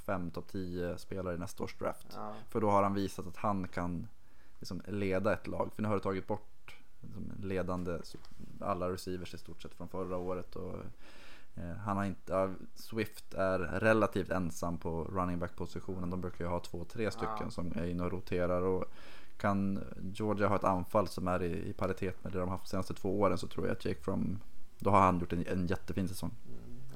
5, 0.08 0.30
topp 0.30 0.48
10 0.52 0.98
spelare 0.98 1.34
i 1.34 1.38
nästa 1.38 1.64
års 1.64 1.78
draft. 1.78 2.06
Ja. 2.14 2.32
För 2.48 2.60
då 2.60 2.70
har 2.70 2.82
han 2.82 2.94
visat 2.94 3.26
att 3.26 3.36
han 3.36 3.68
kan 3.68 4.08
liksom 4.58 4.82
leda 4.86 5.32
ett 5.32 5.46
lag. 5.46 5.70
För 5.74 5.82
nu 5.82 5.88
har 5.88 5.94
du 5.94 6.00
tagit 6.00 6.26
bort 6.26 6.76
liksom 7.00 7.32
ledande 7.42 7.98
alla 8.60 8.90
receivers 8.90 9.34
i 9.34 9.38
stort 9.38 9.62
sett 9.62 9.74
från 9.74 9.88
förra 9.88 10.16
året. 10.16 10.56
Och, 10.56 10.74
eh, 11.54 11.76
han 11.84 11.96
har 11.96 12.04
inte, 12.04 12.32
ja, 12.32 12.50
Swift 12.74 13.34
är 13.34 13.58
relativt 13.58 14.30
ensam 14.30 14.78
på 14.78 15.04
running 15.04 15.38
back 15.38 15.56
positionen. 15.56 16.10
De 16.10 16.20
brukar 16.20 16.44
ju 16.44 16.50
ha 16.50 16.60
två, 16.60 16.84
tre 16.84 17.10
stycken 17.10 17.36
Ja. 17.40 17.50
som 17.50 17.72
är 17.76 17.86
inne 17.86 18.04
och 18.04 18.12
roterar. 18.12 18.62
Och 18.62 18.84
kan 19.36 19.84
Georgia 20.02 20.48
ha 20.48 20.56
ett 20.56 20.64
anfall 20.64 21.08
som 21.08 21.28
är 21.28 21.42
i, 21.42 21.68
i 21.68 21.72
paritet 21.72 22.24
med 22.24 22.32
det 22.32 22.38
de 22.38 22.48
haft 22.48 22.64
de 22.64 22.68
senaste 22.70 22.94
två 22.94 23.20
åren 23.20 23.38
så 23.38 23.46
tror 23.46 23.66
jag 23.66 23.76
att 23.76 23.84
Jake 23.84 24.00
From, 24.00 24.38
då 24.78 24.90
har 24.90 25.00
han 25.00 25.18
gjort 25.20 25.32
en, 25.32 25.46
en 25.46 25.66
jättefin 25.66 26.08
säsong. 26.08 26.30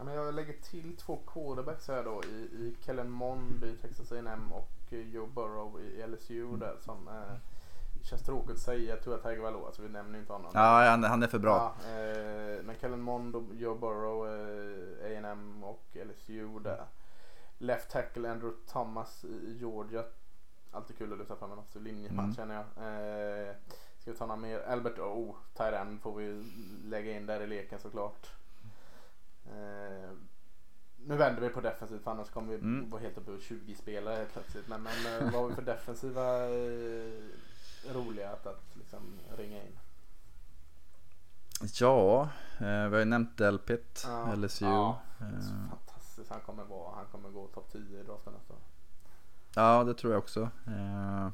Ja, 0.02 0.06
men 0.06 0.14
jag 0.14 0.34
lägger 0.34 0.52
till 0.52 0.96
två 0.96 1.16
quarterbacks 1.16 1.88
här 1.88 2.04
då 2.04 2.22
i, 2.24 2.36
i 2.36 2.76
Kellen 2.80 3.10
Mond 3.10 3.64
i 3.64 3.76
Texas 3.76 4.12
A&M 4.12 4.52
och 4.52 4.70
Joe 4.92 5.26
Burrow 5.26 5.80
i 5.80 6.06
LSU 6.06 6.44
Mm. 6.44 6.58
där 6.60 6.76
som 6.84 7.08
eh, 7.08 7.34
känns 8.02 8.22
tråkigt 8.22 8.50
att 8.50 8.58
säga 8.58 8.96
Tua 8.96 9.16
Tagovailoa 9.18 9.72
så 9.72 9.82
vi 9.82 9.88
nämner 9.88 10.18
inte 10.18 10.32
honom. 10.32 10.50
Ja, 10.54 10.84
han, 10.90 11.04
han 11.04 11.22
är 11.22 11.26
för 11.26 11.38
bra. 11.38 11.74
Ja, 11.84 11.90
eh, 11.90 12.62
men 12.62 12.74
Kellen 12.80 13.00
Mond 13.00 13.36
och 13.36 13.54
Joe 13.54 13.74
Burrow, 13.74 14.26
eh, 14.26 15.06
A&M 15.06 15.64
och 15.64 15.84
LSU 16.06 16.58
där. 16.58 16.84
Left 17.58 17.90
tackle 17.90 18.30
Andrew 18.30 18.56
Thomas 18.66 19.24
i 19.24 19.56
Georgia. 19.60 20.04
Alltid 20.70 20.98
kul 20.98 21.12
att 21.12 21.18
lyfta 21.18 21.36
fram 21.36 21.52
en 21.52 21.58
offensiv 21.58 21.82
linjeman 21.82 22.24
Mm. 22.24 22.34
känner 22.34 22.54
jag. 22.54 22.64
Eh, 22.64 23.54
ska 23.98 24.12
vi 24.12 24.16
ta 24.18 24.26
några 24.26 24.40
mer? 24.40 24.60
Albert 24.60 24.98
O, 24.98 25.36
Tyren 25.54 25.98
får 25.98 26.14
vi 26.16 26.44
lägga 26.84 27.12
in 27.12 27.26
där 27.26 27.40
i 27.40 27.46
leken 27.46 27.78
såklart. 27.80 28.30
Eh, 29.52 30.10
nu 31.06 31.16
vänder 31.16 31.42
vi 31.42 31.48
på 31.48 31.60
defensivt 31.60 32.02
för 32.04 32.10
annars 32.10 32.30
kommer 32.30 32.48
vi 32.48 32.54
Mm. 32.54 32.90
vara 32.90 33.00
helt 33.02 33.18
uppe 33.18 33.32
på 33.32 33.38
20 33.40 33.74
spelare 33.74 34.14
helt 34.16 34.32
plötsligt. 34.32 34.68
Men, 34.68 34.82
men 34.82 34.92
eh, 35.06 35.32
vad 35.32 35.42
har 35.42 35.48
vi 35.48 35.54
för 35.54 35.62
defensiva 35.62 36.44
eh, 36.48 37.94
roliga 37.94 38.30
att, 38.32 38.46
att 38.46 38.76
liksom 38.76 39.18
ringa 39.36 39.56
in? 39.62 39.78
Ja, 41.80 42.22
eh, 42.58 42.66
vi 42.66 42.92
har 42.92 42.98
ju 42.98 43.04
nämnt 43.04 43.38
Delpit, 43.38 44.04
Ja. 44.06 44.34
LSU. 44.34 44.64
Ja. 44.64 45.00
Eh, 45.20 45.68
Fantastiskt. 45.70 46.30
Han 46.30 46.40
kommer, 46.40 46.64
vara, 46.64 46.94
han 46.96 47.06
kommer 47.06 47.30
gå 47.30 47.46
topp 47.46 47.68
10 47.72 48.00
i 48.00 48.02
draften 48.02 48.32
nästa 48.32 48.52
år. 48.54 48.60
Ja, 49.54 49.84
det 49.84 49.94
tror 49.94 50.12
jag 50.12 50.18
också. 50.22 50.50
Eh, 50.66 51.28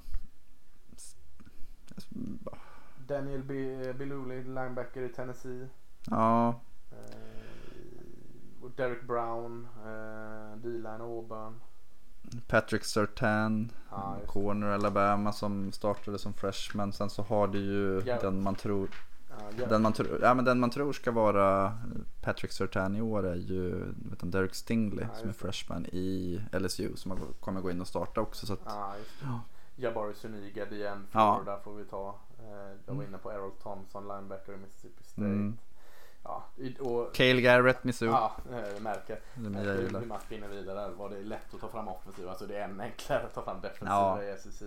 Daniel 3.07 3.43
B- 3.43 3.93
Biluli, 3.93 4.43
linebacker 4.45 5.03
i 5.03 5.09
Tennessee. 5.09 5.69
Ja, 6.11 6.61
Eh, 6.93 7.38
Derek 8.77 9.07
Brown, 9.07 9.69
eh, 9.87 10.57
D-line 10.63 11.01
Auburn. 11.01 11.61
Patrick 12.49 12.85
Sertan, 12.85 13.73
det. 13.91 14.27
corner 14.27 14.67
Alabama 14.69 15.33
som 15.33 15.73
startade 15.73 16.19
som 16.19 16.33
freshman. 16.33 16.93
Sen 16.93 17.11
så 17.11 17.23
har 17.23 17.47
du 17.49 17.59
ju 17.59 18.03
Ja. 18.07 18.19
den 18.21 18.43
man 18.43 18.55
tror 18.55 18.89
den 19.69 19.83
man, 19.83 19.93
tror, 19.93 20.19
ja, 20.23 20.35
men 20.35 20.45
den 20.45 20.61
man 20.61 20.71
tror 20.71 20.93
ska 20.93 21.11
vara 21.13 21.79
Patrick 22.23 22.53
Sertan 22.53 22.97
i 22.97 23.01
år 23.01 23.27
är 23.27 23.35
ju 23.35 23.71
vet 24.11 24.21
du, 24.21 24.27
Derek 24.31 24.55
Stingley 24.55 25.05
Ja, 25.13 25.15
som 25.21 25.29
är 25.29 25.33
freshman 25.33 25.87
i 25.87 26.41
LSU 26.53 26.97
som 26.97 27.19
kommer 27.41 27.61
gå 27.61 27.71
in 27.71 27.81
och 27.81 27.87
starta 27.87 28.21
också. 28.21 28.47
Så 28.47 28.53
att, 28.53 28.65
det. 28.65 28.71
Ja. 29.23 29.41
Jabari 29.77 30.15
Suniga, 30.15 30.65
DN 30.65 31.07
Ja. 31.13 31.35
Florida 31.43 31.61
får 31.65 31.75
vi 31.75 31.85
ta. 31.85 32.15
Eh, 32.39 32.45
jag 32.87 32.95
var 32.95 32.95
Mm. 32.95 33.07
inne 33.07 33.19
på 33.19 33.31
Errol 33.31 33.51
Thompson, 33.63 34.09
linebacker 34.09 34.53
i 34.53 34.57
Mississippi 34.57 35.05
State. 35.05 35.21
Mm. 35.27 35.57
Ja, 36.25 36.45
och, 36.81 37.15
Cale 37.15 37.41
Garrett, 37.41 37.85
Missouri. 37.85 38.11
ja, 38.11 38.37
eh, 38.51 38.81
märker. 38.81 39.21
Det 39.35 39.59
jag 39.59 39.75
hur 39.75 39.83
gillar. 39.83 40.01
man 40.01 40.21
spinner 40.21 40.49
vidare 40.49 40.91
var 40.91 41.11
det 41.11 41.23
lätt 41.23 41.55
att 41.55 41.61
ta 41.61 41.69
fram 41.69 41.89
offensiva. 41.89 42.31
Alltså 42.31 42.47
det 42.47 42.57
är 42.59 42.65
än 42.65 42.81
enklare 42.81 43.23
att 43.23 43.35
ta 43.35 43.43
fram 43.43 43.61
defensiva 43.61 44.25
Ja. 44.25 44.35
i 44.35 44.39
SEC. 44.39 44.63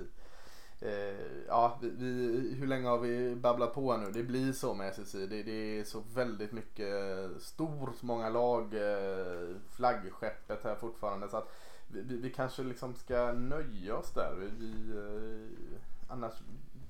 Eh, 0.82 1.46
ja, 1.48 1.78
vi, 1.82 1.90
vi, 1.90 2.56
hur 2.60 2.68
länge 2.68 2.88
har 2.88 2.98
vi 2.98 3.36
babblat 3.36 3.74
på 3.74 3.98
nu? 3.98 4.12
Det 4.12 4.24
blir 4.24 4.54
så 4.54 4.74
med 4.74 4.96
SEC. 4.96 5.12
Det, 5.12 5.44
det 5.44 5.80
är 5.80 5.84
så 5.84 6.04
väldigt 6.14 6.52
mycket 6.52 6.96
stort, 7.40 8.02
många 8.02 8.30
lag, 8.30 8.74
eh, 8.74 9.56
flaggskeppet 9.70 10.64
här 10.64 10.76
fortfarande. 10.76 11.30
Så 11.30 11.38
att 11.38 11.52
vi, 11.88 12.18
vi, 12.18 12.30
kanske 12.30 12.64
liksom 12.64 12.96
ska 12.96 13.32
nöja 13.32 13.96
oss 13.98 14.12
där. 14.14 14.36
Vi, 14.60 14.92
eh, 14.98 16.14
annars, 16.14 16.34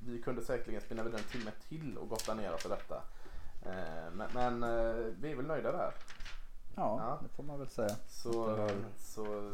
vi 0.05 0.21
kunde 0.21 0.41
säkerligen 0.41 0.81
spinna 0.81 1.03
vidare 1.03 1.21
en 1.21 1.39
timme 1.39 1.51
till 1.69 1.97
och 1.97 2.09
gotta 2.09 2.33
ner 2.33 2.53
oss 2.53 2.61
för 2.61 2.69
detta. 2.69 3.01
Eh, 3.65 4.11
men 4.13 4.29
men 4.33 4.63
eh, 4.63 5.05
vi 5.19 5.31
är 5.31 5.35
väl 5.35 5.45
nöjda 5.47 5.71
där. 5.71 5.91
Ja, 6.75 6.99
Ja. 6.99 7.19
det 7.23 7.35
får 7.35 7.43
man 7.43 7.59
väl 7.59 7.67
säga. 7.69 7.95
Så, 8.07 8.69
så 8.97 9.51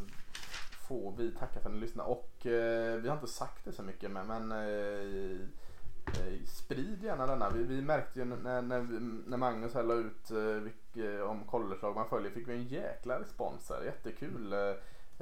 får 0.88 1.14
vi 1.18 1.32
tacka 1.32 1.60
för 1.60 1.70
att 1.70 1.76
ni 1.76 1.82
lyssnade. 1.82 2.10
Och 2.10 2.46
eh, 2.46 2.96
vi 2.96 3.08
har 3.10 3.16
inte 3.16 3.28
sagt 3.28 3.66
det 3.66 3.72
så 3.72 3.84
mycket 3.84 4.12
men, 4.12 4.28
men 4.28 4.52
eh, 4.52 5.40
eh, 6.08 6.44
sprid 6.46 7.04
gärna 7.04 7.28
denna. 7.28 7.50
Vi, 7.50 7.64
vi 7.64 7.82
märkte 7.82 8.20
ju 8.20 8.26
när, 8.26 8.62
när, 8.62 8.88
när 9.30 9.38
Magnus 9.38 9.74
här 9.74 9.84
la 9.84 9.94
ut 9.94 10.32
eh, 10.32 10.38
vilk, 10.38 10.98
eh, 10.98 11.22
om 11.22 11.44
collegelag 11.44 11.96
man 11.96 12.10
följer 12.10 12.32
fick 12.32 12.48
vi 12.48 12.54
en 12.54 12.68
jäkla 12.68 13.20
respons 13.20 13.70
här. 13.70 13.82
Jättekul. 13.84 14.54
Eh, 14.54 14.60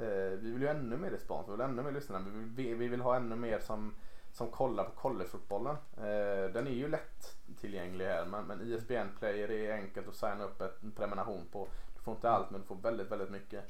eh, 0.06 0.30
vi 0.38 0.50
vill 0.50 0.62
ju 0.62 0.68
ännu 0.68 0.96
mer 0.96 1.10
respons, 1.10 1.48
vi 1.48 1.52
vill 1.52 1.60
ännu 1.60 1.82
mer 1.82 1.92
lyssnare. 1.92 2.22
Vi 2.26 2.30
vill, 2.38 2.48
vi, 2.56 2.74
vi 2.74 2.88
vill 2.88 3.00
ha 3.00 3.16
ännu 3.16 3.36
mer 3.36 3.58
som, 3.58 3.94
som 4.36 4.50
kollar 4.50 4.84
på 4.84 4.90
collegefotbollen. 4.90 5.76
Eh, 5.96 6.52
den 6.52 6.66
är 6.66 6.70
ju 6.70 6.88
lätt 6.88 7.36
tillgänglig 7.60 8.04
här 8.04 8.26
men, 8.26 8.44
men 8.44 8.60
E 8.60 8.64
ISBN 8.64 9.18
Player 9.18 9.50
är 9.50 9.72
enkelt 9.72 10.08
att 10.08 10.16
signa 10.16 10.44
upp 10.44 10.60
en 10.60 10.92
prenumeration 10.92 11.46
på. 11.52 11.68
Du 11.96 12.02
får 12.02 12.14
inte 12.14 12.30
allt 12.30 12.50
men 12.50 12.60
du 12.60 12.66
får 12.66 12.76
väldigt, 12.76 13.10
väldigt 13.10 13.30
mycket. 13.30 13.64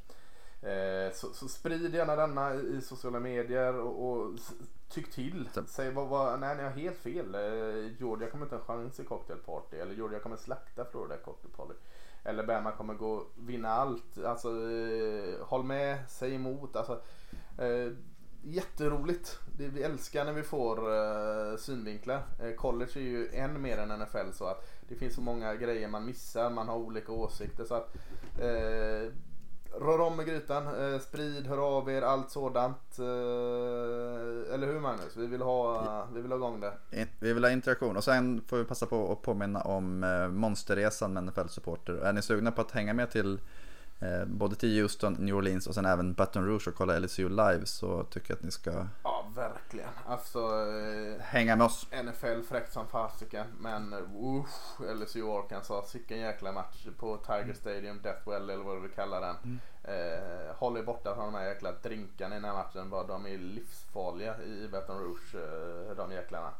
Eh, 0.62 1.12
så, 1.14 1.26
så 1.32 1.48
sprid 1.48 1.94
gärna 1.94 2.16
denna 2.16 2.55
i, 2.55 2.76
i 2.76 2.80
sociala 2.80 3.20
medier 3.20 3.74
och, 3.74 4.09
och 4.09 4.32
tyck 4.88 5.10
till. 5.10 5.48
Säg 5.66 5.90
vad, 5.90 6.09
vad, 6.09 6.40
nej 6.40 6.56
ni 6.56 6.62
har 6.62 6.70
helt 6.70 6.98
fel. 6.98 7.34
Eh, 7.34 7.93
Georgia 7.98 8.30
kommer 8.30 8.44
inte 8.44 8.56
ha 8.56 8.60
en 8.60 8.66
chans 8.66 9.01
i 9.01 9.05
cocktail 9.05 9.38
party. 9.38 9.76
Eller 9.76 9.94
Georgia 9.94 10.18
kommer 10.18 10.36
slakta 10.36 10.84
Florida 10.84 11.14
i 11.14 11.24
cocktail 11.24 11.55
party. 11.55 11.74
Eller 12.24 12.47
Bama 12.47 12.72
kommer 12.72 12.94
gå 12.94 13.26
vinna 13.34 13.68
allt. 13.68 14.18
Alltså 14.24 14.48
eh, 14.48 15.47
håll 15.47 15.64
med, 15.64 15.98
säg 16.09 16.34
emot. 16.34 16.76
Alltså, 16.76 17.01
eh, 17.59 17.93
jätteroligt. 18.55 19.39
Det, 19.59 19.68
vi 19.68 19.82
älskar 19.82 20.24
när 20.24 20.32
vi 20.32 20.43
får 20.43 20.78
uh, 20.78 21.56
synvinklar. 21.56 22.23
Uh, 22.44 22.52
college 22.55 22.90
är 22.94 23.01
ju 23.01 23.28
än 23.32 23.62
mer 23.62 23.78
än 23.78 23.89
NFL 24.01 24.32
så 24.32 24.44
att 24.44 24.70
det 24.89 24.94
finns 24.94 25.14
så 25.14 25.20
många 25.20 25.55
grejer 25.55 25.89
man 25.89 26.05
missar. 26.06 26.51
Man 26.51 26.68
har 26.68 26.77
olika 26.77 27.12
åsikter. 27.12 27.64
Så 27.64 27.74
att 27.74 27.97
uh, 28.43 29.12
Rör 29.81 30.01
om 30.01 30.20
i 30.20 30.24
grytan, 30.24 30.93
eh, 30.93 31.01
sprid, 31.01 31.47
hör 31.47 31.59
av 31.78 31.90
er, 31.90 32.02
allt 32.02 32.31
sådant. 32.31 32.98
Eh, 32.98 33.05
eller 34.55 34.66
hur 34.66 34.81
Magnus? 34.81 35.16
Vi 35.16 35.27
vill 35.27 35.43
ha, 35.43 36.09
vi 36.14 36.20
vill 36.20 36.31
ha 36.31 36.36
igång 36.39 36.60
det. 36.60 36.73
In- 36.93 37.06
Vi 37.20 37.32
vill 37.32 37.44
ha 37.44 37.51
interaktion 37.51 37.97
och 37.97 38.05
sen 38.05 38.43
får 38.47 38.56
vi 38.56 38.64
passa 38.64 38.86
på 38.86 39.12
att 39.12 39.23
påminna 39.23 39.60
om 39.60 40.05
eh, 40.05 40.28
Monsterresan 40.28 41.12
med 41.12 41.24
NFL-supporter. 41.24 41.93
Är 41.93 42.12
ni 42.12 42.23
sugna 42.23 42.52
på 42.52 42.60
att 42.60 42.70
hänga 42.70 42.94
med 42.94 43.10
till 43.10 43.40
både 44.27 44.56
till 44.56 44.81
Houston, 44.81 45.12
New 45.12 45.35
Orleans 45.35 45.66
och 45.66 45.74
sen 45.74 45.85
även 45.85 46.14
Baton 46.14 46.47
Rouge 46.47 46.68
och 46.68 46.74
kolla 46.74 46.98
LSU 46.98 47.28
live 47.28 47.66
så 47.66 48.05
tycker 48.05 48.31
jag 48.31 48.36
att 48.36 48.43
ni 48.43 48.51
ska 48.51 48.86
Ja, 49.02 49.27
verkligen. 49.35 49.89
Alltså 50.06 50.39
eh, 50.39 51.20
hänga 51.20 51.56
med 51.56 51.66
oss. 51.66 51.86
NFL 52.05 52.43
fräckt 52.48 52.73
som 52.73 52.89
fasiken. 52.89 53.47
Men 53.59 53.93
uh, 53.93 54.44
LSU 54.94 55.31
Arkansas, 55.31 55.90
sicken 55.90 56.18
jäkla 56.18 56.52
match 56.52 56.86
på 56.98 57.16
Tiger 57.16 57.55
Stadium, 57.55 58.01
Deathwell 58.02 58.51
eller 58.51 58.64
vad 58.64 58.77
du 58.77 58.81
vill 58.81 58.90
kalla 58.90 59.20
den. 59.20 59.60
Eh, 59.82 60.55
håll 60.56 60.77
er 60.77 60.82
borta 60.82 61.14
från 61.14 61.32
de 61.32 61.39
här 61.39 61.48
jäkla 61.48 61.73
drinkarna 61.73 62.35
i 62.35 62.39
den 62.39 62.44
här 62.44 62.56
matchen. 62.56 62.90
Bara 62.90 63.06
de 63.06 63.27
är 63.27 63.39
livsfarliga 63.39 64.43
i 64.43 64.68
Baton 64.73 64.98
Rouge, 64.98 65.35
eh, 65.35 65.97
de 65.97 66.12
jäklarna. 66.12 66.51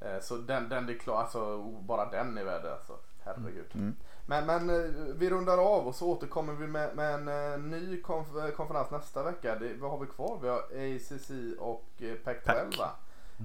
Eh, 0.00 0.20
så 0.20 0.36
den, 0.36 0.68
den 0.68 0.88
är 0.88 0.94
klar, 0.94 1.20
alltså 1.20 1.62
bara 1.62 2.10
den 2.10 2.38
är 2.38 2.44
värd 2.44 2.66
alltså. 2.66 2.98
Herregud. 3.24 3.70
Mm. 3.74 3.96
Men, 4.28 4.46
men 4.46 4.70
eh, 4.70 4.90
vi 5.16 5.30
rundar 5.30 5.58
av 5.58 5.86
och 5.88 5.94
så 5.94 6.06
återkommer 6.08 6.52
vi 6.52 6.66
med, 6.66 6.96
med 6.96 7.14
en 7.14 7.28
eh, 7.28 7.58
ny 7.58 8.02
konf- 8.02 8.50
konferens 8.50 8.90
nästa 8.90 9.22
vecka. 9.22 9.54
Det, 9.56 9.74
vad 9.74 9.90
har 9.90 9.98
vi 9.98 10.06
kvar? 10.06 10.38
Vi 10.42 10.48
har 10.48 10.58
ACC 10.58 11.30
och 11.58 11.84
eh, 11.98 12.14
Pac-12 12.24 12.70
Pac. 12.70 12.78
va? 12.78 12.90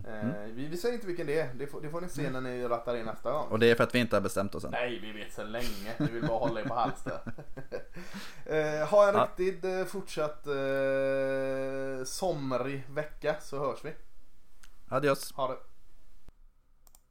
Eh, 0.08 0.42
vi, 0.54 0.68
vi 0.68 0.78
säger 0.78 0.96
inte 0.96 1.08
vilken 1.08 1.28
det 1.28 1.40
är. 1.40 1.54
Det 1.54 1.68
får, 1.68 1.82
det 1.82 1.90
får 1.90 2.02
ni 2.02 2.10
se 2.10 2.30
när 2.30 2.42
ni 2.42 2.68
rattar 2.68 2.96
in 2.98 3.06
nästa 3.06 3.32
gång. 3.32 3.48
Och 3.50 3.60
det 3.60 3.72
är 3.72 3.76
för 3.76 3.84
att 3.84 3.96
vi 3.96 4.00
inte 4.00 4.16
har 4.16 4.22
bestämt 4.22 4.56
oss 4.56 4.64
än. 4.64 4.72
Nej, 4.72 5.00
vi 5.00 5.12
vet 5.12 5.34
sedan 5.34 5.52
länge. 5.52 5.94
Vi 5.98 6.06
vill 6.06 6.28
bara 6.28 6.40
hålla 6.40 6.60
er 6.62 6.66
på 6.66 6.74
halster. 6.74 7.20
eh, 8.46 8.88
ha 8.90 9.10
en 9.10 9.16
Ja. 9.16 9.28
riktigt 9.38 9.64
eh, 9.64 9.86
fortsatt 9.86 10.48
eh, 10.48 12.04
somrig 12.06 12.84
vecka 12.90 13.36
så 13.42 13.60
hörs 13.60 13.86
vi. 13.86 13.94
Adios. 14.90 15.34
Ha 15.34 15.48
det. 15.48 15.58